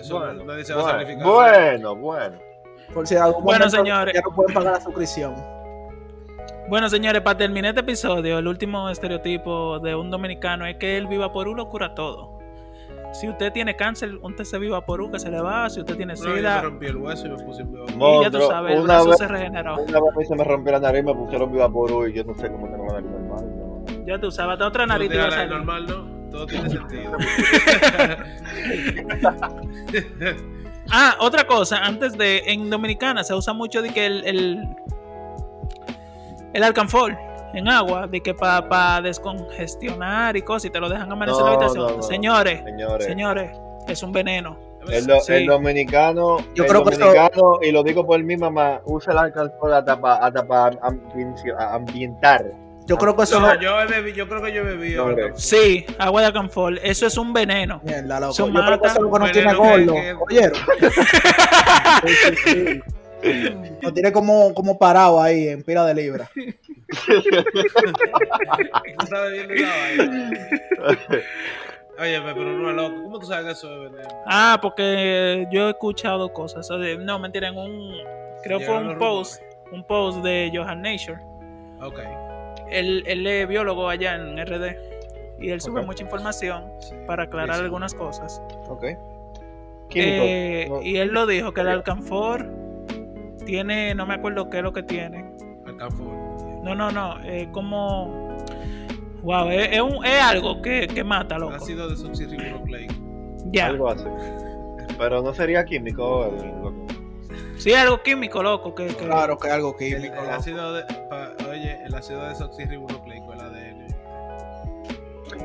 Eso 0.01 0.21
bueno, 0.21 0.45
nadie 0.45 0.65
se 0.65 0.73
va 0.75 0.81
a 0.81 0.83
bueno, 0.85 0.99
sacrificar. 1.01 1.27
bueno, 1.27 1.97
bueno. 1.97 2.39
Por 2.95 3.07
si 3.07 3.17
algún 3.17 3.43
Bueno, 3.45 3.67
momento 3.67 3.77
señores. 3.77 4.15
ya 4.15 4.21
no 4.23 4.31
pueden 4.35 4.55
pagar 4.55 4.73
la 4.75 4.81
suscripción. 4.81 5.35
Bueno, 6.69 6.89
señores, 6.91 7.23
para 7.23 7.39
terminar 7.39 7.71
este 7.71 7.81
episodio, 7.81 8.39
el 8.39 8.47
último 8.47 8.91
estereotipo 8.91 9.79
de 9.81 9.95
un 9.95 10.11
dominicano 10.11 10.67
es 10.67 10.77
que 10.77 10.99
el 10.99 11.07
Vivaporú 11.07 11.55
lo 11.55 11.69
cura 11.69 11.95
todo. 11.95 12.37
Si 13.13 13.27
usted 13.27 13.53
tiene 13.53 13.75
cáncer, 13.75 14.11
úntese 14.21 14.59
Vivaporú 14.59 15.11
que 15.11 15.19
se 15.19 15.31
le 15.31 15.41
va. 15.41 15.71
Si 15.71 15.81
usted 15.81 15.97
tiene 15.97 16.13
No, 16.15 16.23
yo 16.25 16.29
me 16.31 16.37
sida, 16.37 16.61
rompí 16.61 16.87
el 16.87 16.97
hueso 16.97 17.27
y 17.27 17.31
me 17.31 17.37
puse 17.43 17.65
viva. 17.65 17.85
y 17.89 18.23
ya 18.23 18.31
tú 18.31 18.41
sabes, 18.43 18.75
el 18.77 18.83
una 18.83 19.03
vez- 19.03 19.17
se 19.17 19.29
regeneró. 19.29 19.77
Una 19.81 20.01
vez 20.15 20.29
se 20.29 20.37
me 20.37 20.45
rompió 20.45 20.73
la 20.73 20.81
nariz, 20.81 21.05
me 21.05 21.15
pusieron 21.15 21.51
viva 21.51 21.71
por 21.71 21.91
y 22.09 22.13
yo 22.13 22.25
no 22.25 22.35
sé 22.35 22.51
cómo 22.51 22.69
tengo 22.69 22.85
la 22.87 22.93
nariz 23.01 23.11
normal. 23.11 23.45
¿no? 23.47 24.07
Ya 24.07 24.19
tú 24.21 24.31
sabes, 24.31 24.53
hasta 24.55 24.67
otra 24.67 24.85
No 24.87 24.93
nariz 24.93 25.09
te 25.09 25.15
tiene 25.15 25.27
iba 25.27 25.35
a 25.35 25.39
la 25.39 25.49
salir. 25.49 25.57
normal, 25.57 25.87
¿no? 25.87 26.31
Todo 26.31 26.47
tiene 26.47 26.69
sentido. 26.71 27.13
Ah, 30.91 31.17
otra 31.21 31.47
cosa, 31.47 31.79
antes 31.85 32.17
de, 32.19 32.43
en 32.47 32.69
Dominicana 32.69 33.25
se 33.25 33.33
usa 33.33 33.55
mucho 33.55 33.81
de 33.81 33.89
que 33.91 34.05
el, 34.05 34.25
el, 34.27 34.63
el 36.55 36.63
alcanfor 36.65 37.17
en 37.55 37.69
agua, 37.69 38.07
de 38.07 38.21
que 38.21 38.35
para 38.35 39.01
descongestionar 39.03 40.37
y 40.37 40.43
cosas, 40.43 40.67
y 40.67 40.71
te 40.71 40.81
lo 40.81 40.89
dejan 40.89 41.11
amanecer 41.11 41.41
en 41.41 41.45
la 41.47 41.51
No, 41.53 41.57
habitación. 41.57 41.87
no, 41.91 41.97
no. 41.97 42.03
Señores, 42.03 42.63
Señores, 42.65 43.07
señores, 43.07 43.51
es 43.89 44.03
un 44.03 44.13
veneno. 44.13 44.59
el, 44.91 45.07
do- 45.07 45.21
Sí. 45.21 45.33
el 45.35 45.47
dominicano, 45.47 46.39
Yo 46.55 46.65
el 46.65 46.71
creo 46.71 46.85
que 46.85 46.91
eso- 46.95 47.01
dominicano, 47.07 47.59
y 47.63 47.73
lo 47.73 47.83
digo 47.83 48.07
por 48.07 48.23
mi 48.23 48.37
mamá, 48.37 48.81
usa 48.85 49.13
el 49.13 49.19
alcohol 49.19 49.73
hasta 49.75 50.01
para 50.01 50.79
ambientar. 51.73 52.45
Yo 52.87 52.97
creo 52.97 53.15
que 53.15 53.25
eso 53.25 53.39
No, 53.39 53.49
no. 53.55 53.61
yo, 53.61 53.79
he 53.83 53.87
bebi- 53.87 54.15
yo 54.15 54.27
creo 54.29 54.41
que 54.41 54.51
yo 54.51 54.63
he 54.63 54.65
bebido. 54.65 55.09
No. 55.11 55.17
Sí, 55.37 55.85
agua 55.99 56.23
de 56.23 56.27
alcanfor, 56.29 56.79
eso 56.83 57.07
es 57.07 57.19
un 57.19 57.35
veneno. 57.35 57.81
Mierda, 57.85 58.19
loco. 58.21 58.33
Yo 58.35 58.47
creo 58.51 58.81
que 58.81 58.87
eso 58.87 58.97
es 58.97 59.03
lo 59.03 59.11
que 59.13 59.19
Veneno 59.19 59.33
tiene 59.33 59.55
gordo. 59.55 59.93
que- 59.95 60.15
¿Oyeron? 60.15 60.59
Sí, 62.07 62.37
sí, 62.45 62.81
Nos 63.83 63.95
tiene 63.95 64.13
como, 64.13 64.55
como 64.55 64.79
parado 64.79 65.21
ahí 65.21 65.49
en 65.49 65.63
pila 65.63 65.85
de 65.87 65.95
vaina. 69.97 70.31
Oye, 72.01 72.21
pe, 72.21 72.33
pero 72.35 72.45
no 72.59 72.71
es 72.71 72.77
loco. 72.77 73.03
¿Cómo 73.03 73.19
tú 73.19 73.27
sabes 73.27 73.45
que 73.47 73.51
eso 73.53 73.73
es 73.87 73.91
veneno? 73.93 74.09
Ah, 74.27 74.59
porque 74.63 75.47
yo 75.51 75.67
he 75.67 75.71
escuchado 75.71 76.33
cosas. 76.33 76.69
No, 77.01 77.19
mentira, 77.19 77.49
en 77.49 77.57
un. 77.59 77.93
Creo 78.45 78.59
que 78.61 78.67
fue 78.67 78.79
un 78.79 78.97
post. 78.99 79.43
Un 79.73 79.85
post 79.85 80.19
de 80.23 80.51
Johan 80.55 80.81
Nature. 80.83 81.19
Ok. 81.83 81.99
Él, 82.71 83.03
él 83.07 83.27
es 83.27 83.49
biólogo 83.49 83.89
allá 83.89 84.15
en 84.15 84.37
RD. 84.39 84.77
Y 85.41 85.51
él 85.51 85.61
sube 85.61 85.83
mucha 85.83 86.03
información 86.05 86.65
Sí. 86.81 86.95
para 87.07 87.25
aclarar 87.25 87.57
Sí, 87.57 87.61
sí. 87.61 87.65
algunas 87.65 87.95
cosas. 87.95 88.43
Ok. 88.69 88.85
Eh, 89.95 90.67
No. 90.69 90.83
Y 90.83 90.99
él 90.99 91.09
lo 91.11 91.27
dijo 91.27 91.53
que 91.53 91.61
el 91.63 91.69
alcanfor 91.69 92.47
tiene. 93.53 93.95
No 93.95 94.05
me 94.07 94.15
acuerdo 94.15 94.49
qué 94.51 94.59
es 94.59 94.63
lo 94.63 94.73
que 94.73 94.83
tiene. 94.83 95.25
Alcanfor. 95.67 96.07
No, 96.63 96.75
no, 96.75 96.91
no. 96.93 97.19
Es 97.21 97.49
como. 97.49 98.37
Wow, 99.23 99.49
es, 99.51 99.71
es 99.73 99.81
un- 99.81 100.05
es 100.05 100.21
algo 100.23 100.61
que, 100.63 100.87
que 100.87 101.03
mata, 101.03 101.39
loco. 101.39 101.55
Ácido 101.55 101.89
desoxirribonucleico. 101.89 102.95
Ya. 103.47 103.67
Algo 103.67 103.89
así. 103.89 104.05
Pero 104.99 105.23
no 105.23 105.33
sería 105.35 105.65
químico. 105.65 106.27
el- 106.27 106.47
loco. 106.63 106.87
Sí, 107.57 107.73
algo 107.75 108.03
químico, 108.03 108.43
loco. 108.43 108.75
Que, 108.75 108.87
que- 108.87 108.95
Claro 109.07 109.37
que 109.39 109.49
es 109.49 109.55
algo 109.55 109.77
químico. 109.77 110.15
el 110.23 110.31
ácido 110.31 110.75
de, 110.75 110.85
pa- 111.11 111.33
oye, 111.51 111.79
el 111.85 111.95
ácido 111.95 112.29
desoxirribonucleico, 112.29 113.33
el 113.33 113.41
ADN. 113.41 113.68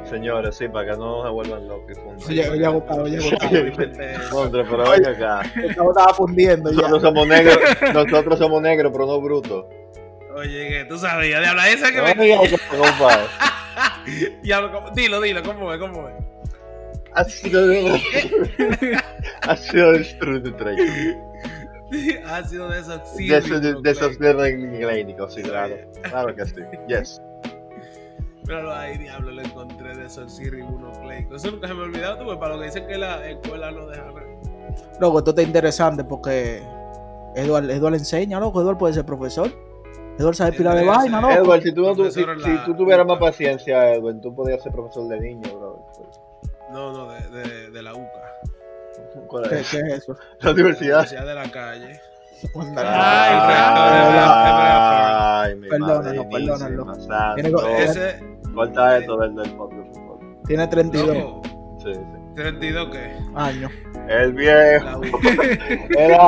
Señores, 0.10 0.56
sí, 0.56 0.68
para 0.68 0.92
que 0.92 0.98
no 0.98 1.24
se 1.24 1.30
vuelvan 1.30 1.68
locos. 1.68 1.92
y 1.92 1.96
fundan. 1.96 2.30
Oye, 2.30 2.50
oye, 2.50 2.66
agotado, 2.66 3.04
oye, 3.04 3.18
agotado. 3.18 4.52
Pero 4.52 4.90
ven 4.92 5.06
acá. 5.08 5.42
Estaba 5.56 5.90
estaba 5.90 6.14
fundiendo 6.14 6.72
ya. 6.72 6.88
Nosotros 6.88 7.02
somos 7.02 7.28
negros, 7.28 7.58
nosotros 7.94 8.40
somos 8.40 8.62
negros, 8.62 8.92
pero 8.92 9.06
no 9.06 9.22
brutos. 9.22 9.66
Oye, 10.36 10.70
que 10.70 10.86
tú 10.86 10.98
sabías 10.98 11.42
de 11.42 11.48
hablar 11.48 11.70
esa 11.70 11.92
que 11.92 11.98
No 11.98 12.04
me. 12.16 12.16
Diablo. 14.44 14.92
Dilo, 14.96 15.22
dilo, 15.22 15.44
¿cómo 15.44 15.74
es? 15.74 15.80
¿Cómo 15.80 16.10
es? 16.10 16.16
Ha 17.16 17.24
sido 17.26 17.62
ha 19.42 19.56
sido 19.56 19.92
destruido 19.92 20.52
ácido 22.26 22.70
de 22.70 22.80
esos 22.80 22.98
desoxirribonucleico. 23.16 23.82
de 23.82 23.92
esos 23.92 24.18
clínicos, 24.18 25.34
sí, 25.34 25.44
claro. 25.44 25.76
Claro 26.02 26.36
que 26.36 26.46
sí. 26.46 26.62
Yes. 26.88 27.22
Pero 28.46 28.74
ahí, 28.74 28.98
diablo, 28.98 29.32
lo 29.32 29.42
encontré 29.42 29.96
desoxirribonucleico. 29.96 31.36
Eso 31.36 31.52
nunca 31.52 31.68
se 31.68 31.74
me 31.74 31.82
ha 31.82 31.84
olvidado, 31.84 32.18
tú, 32.18 32.26
pues, 32.26 32.38
para 32.38 32.56
lo 32.56 32.60
que 32.60 32.66
dicen 32.68 32.88
que 32.88 32.98
la 32.98 33.28
escuela 33.30 33.72
no 33.72 33.88
deja 33.88 34.04
nada. 34.06 34.22
Loco, 35.00 35.20
esto 35.20 35.30
está 35.32 35.42
interesante 35.44 36.04
porque 36.04 36.62
Eduard, 37.36 37.70
Eduard 37.70 37.94
enseña, 37.96 38.40
loco. 38.40 38.62
Eduard 38.62 38.78
puede 38.78 38.94
ser 38.94 39.06
profesor. 39.06 39.50
Eduard 40.20 40.36
sabe 40.36 40.52
pila 40.54 40.76
de 40.76 40.86
vaina, 40.86 41.22
si 41.62 41.72
tú, 41.72 41.82
no 41.84 41.96
tu- 41.96 42.12
si, 42.12 42.24
la- 42.26 42.64
tú 42.66 42.76
tuvieras 42.76 43.06
más 43.08 43.18
paciencia, 43.18 43.94
Edward, 43.96 44.20
tú 44.22 44.36
podías 44.36 44.62
ser 44.62 44.72
profesor 44.72 45.08
de 45.08 45.20
niño, 45.20 45.58
bro. 45.58 45.86
No, 46.72 46.92
no, 46.92 47.12
de, 47.12 47.28
de, 47.30 47.70
de 47.72 47.82
la 47.84 47.94
UCA. 47.94 48.42
¿Cuál 49.28 49.50
¿Qué, 49.50 49.60
es? 49.60 49.70
qué 49.72 49.78
es 49.78 49.84
eso? 49.94 50.16
La 50.40 50.52
universidad. 50.52 51.00
Universidad 51.00 51.26
de 51.26 51.34
la 51.36 51.50
calle. 51.52 52.00
Ay, 52.86 53.34
Ay, 55.50 55.56
mi 55.56 55.68
Perdónalo, 55.70 56.30
perdónalo. 56.30 56.86
santa. 56.96 57.34
Tiene 57.36 57.52
co- 57.52 57.68
Ese, 57.68 58.20
Corta 58.54 58.98
esto 58.98 59.18
del, 59.18 59.36
del 59.36 59.50
podcast. 59.56 59.98
Tiene 60.46 60.68
32 60.68 61.18
loco, 61.18 61.42
Sí, 61.84 61.94
sí. 61.94 62.02
32 62.36 62.90
qué? 62.92 63.16
años. 63.36 63.72
El 64.08 64.34
viejo. 64.34 65.02
Era 65.98 66.28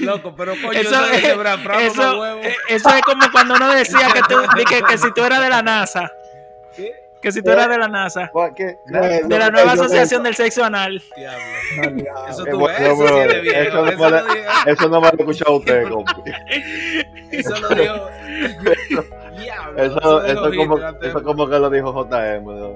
Loco, 0.00 0.34
pero 0.34 0.52
coño, 0.64 0.72
Eso 0.80 0.88
eso, 0.90 1.04
es- 1.12 1.24
Eso, 1.24 2.20
huevo. 2.20 2.40
eh, 2.42 2.54
eso 2.68 2.88
es 2.88 3.02
como 3.02 3.22
cuando 3.32 3.54
uno 3.54 3.68
decía 3.74 4.08
que, 4.14 4.20
tú, 4.22 4.36
que, 4.68 4.82
que 4.82 4.98
si 4.98 5.12
tú 5.12 5.22
eras 5.22 5.40
de 5.42 5.50
la 5.50 5.62
NASA. 5.62 6.10
¿Qué? 6.74 6.92
Que 7.22 7.30
si 7.32 7.42
tú 7.42 7.50
eras 7.50 7.68
de 7.68 7.76
la 7.78 7.88
NASA. 7.88 8.30
¿Qué? 8.56 8.78
Eh, 8.92 9.20
De 9.26 9.38
la 9.38 9.50
nueva 9.50 9.72
asociación 9.72 10.22
del 10.22 10.34
sexo 10.34 10.64
anal. 10.64 11.02
Diablo. 11.16 12.26
Eso 12.28 12.46
Eh, 12.46 12.50
tú 12.50 12.58
ves, 12.66 12.80
eso 12.80 12.96
sí 12.96 13.02
bro, 13.02 13.20
es 13.22 13.28
de 13.34 13.40
viejo. 13.42 13.86
eso 13.86 14.10
no 14.10 14.16
Eso 14.16 14.26
Eso 14.66 14.88
no 14.88 15.00
me 15.00 15.06
lo 15.08 15.12
he 15.12 15.20
escuchado 15.20 15.56
usted, 15.58 15.88
compi. 15.90 16.12
eso 17.30 17.54
lo 17.60 17.68
dijo. 17.68 17.94
Diablo. 19.38 19.82
Eso, 19.82 20.24
eso, 20.24 20.50
como, 20.56 20.78
eso 21.02 21.22
como 21.22 21.48
que 21.48 21.58
lo 21.58 21.70
dijo 21.70 21.92
JM. 21.92 22.44
¿no? 22.44 22.74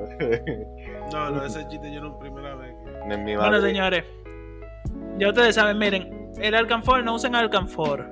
No, 1.13 1.31
no, 1.31 1.45
ese 1.45 1.67
chiste 1.69 1.93
yo 1.93 2.01
no 2.01 2.19
primera 2.19 2.55
vez. 2.57 2.75
Mi- 3.07 3.17
mi 3.17 3.37
Bueno, 3.37 3.61
señores. 3.61 4.05
Ya 5.19 5.29
ustedes 5.29 5.55
saben, 5.55 5.79
miren. 5.79 6.33
El 6.41 6.55
alcanfor, 6.55 7.03
no 7.05 7.15
usen 7.15 7.35
alcanfor. 7.35 8.11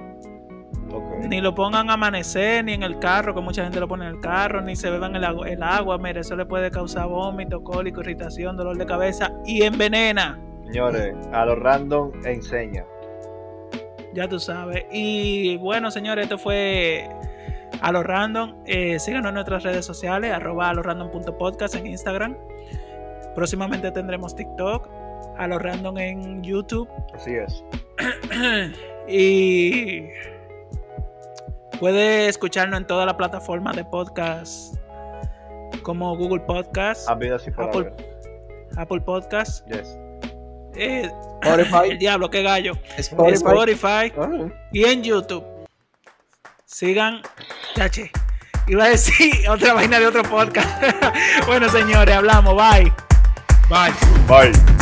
Ok. 0.93 1.12
Ni 1.29 1.41
lo 1.41 1.55
pongan 1.55 1.89
a 1.89 1.95
amanecer, 1.95 2.65
ni 2.65 2.73
en 2.73 2.83
el 2.83 2.99
carro, 2.99 3.35
que 3.35 3.41
mucha 3.41 3.63
gente 3.63 3.81
lo 3.81 3.89
pone 3.89 4.07
en 4.07 4.17
el 4.17 4.21
carro, 4.21 4.61
ni 4.61 4.77
se 4.77 4.91
beban 4.91 5.17
el 5.17 5.25
agua. 5.25 5.49
El 5.49 5.63
agua, 5.63 5.99
mire, 5.99 6.21
eso 6.21 6.37
le 6.37 6.45
puede 6.45 6.71
causar 6.71 7.09
vómito, 7.09 7.63
cólico, 7.63 8.01
irritación, 8.01 8.57
dolor 8.57 8.77
de 8.77 8.87
cabeza 8.87 9.33
y 9.47 9.63
envenena. 9.63 10.39
Señores, 10.67 11.15
a 11.33 11.45
los 11.45 11.59
random 11.59 12.13
enseña. 12.25 12.85
Ya 14.15 14.29
tú 14.29 14.39
sabes. 14.39 14.85
Y 14.91 15.57
bueno, 15.57 15.91
señores, 15.91 16.25
esto 16.25 16.39
fue 16.39 17.09
a 17.81 17.93
lo 17.93 18.03
random. 18.03 18.55
Eh, 18.67 18.99
síganos 18.99 19.29
en 19.29 19.35
nuestras 19.35 19.63
redes 19.63 19.85
sociales, 19.85 20.33
arroba 20.33 20.71
a 20.71 20.75
lo 20.75 20.83
random.podcast 20.83 21.75
en 21.77 21.87
Instagram. 21.87 22.37
Próximamente 23.35 23.91
tendremos 23.91 24.37
TikTok, 24.37 24.89
a 25.39 25.47
lo 25.47 25.59
random 25.59 25.99
en 25.99 26.43
YouTube. 26.43 26.89
Así 27.15 27.35
es. 27.35 27.65
y 29.09 30.09
puede 31.83 32.29
escucharnos 32.29 32.79
en 32.79 32.87
todas 32.87 33.07
las 33.07 33.17
plataformas 33.17 33.75
de 33.75 33.85
podcast 33.85 34.77
como 35.83 36.17
Google 36.17 36.39
Podcast, 36.47 37.09
A 37.09 37.17
vida 37.17 37.35
así 37.35 37.51
por 37.51 37.65
Apple. 37.65 37.91
Apple 38.77 39.01
Podcast, 39.01 39.67
Yes. 39.67 39.99
eh, 40.77 41.11
el 41.43 41.61
Spotify. 41.61 41.97
diablo, 41.99 42.31
qué 42.31 42.45
gallo, 42.45 42.75
Spotify. 42.99 43.35
Spotify 43.35 44.13
Ah, 44.17 44.49
y 44.71 44.85
en 44.85 45.03
YouTube. 45.03 45.45
Sigan, 46.67 47.21
chache. 47.75 48.13
Iba 48.69 48.85
a 48.85 48.89
decir 48.91 49.33
otra 49.51 49.73
vaina 49.75 49.99
de 49.99 50.07
otro 50.07 50.23
podcast. 50.23 50.85
bueno, 51.49 51.69
señores, 51.69 52.15
hablamos. 52.15 52.55
Bye. 52.55 52.93
Bye. 53.69 53.93
Bye. 54.29 54.82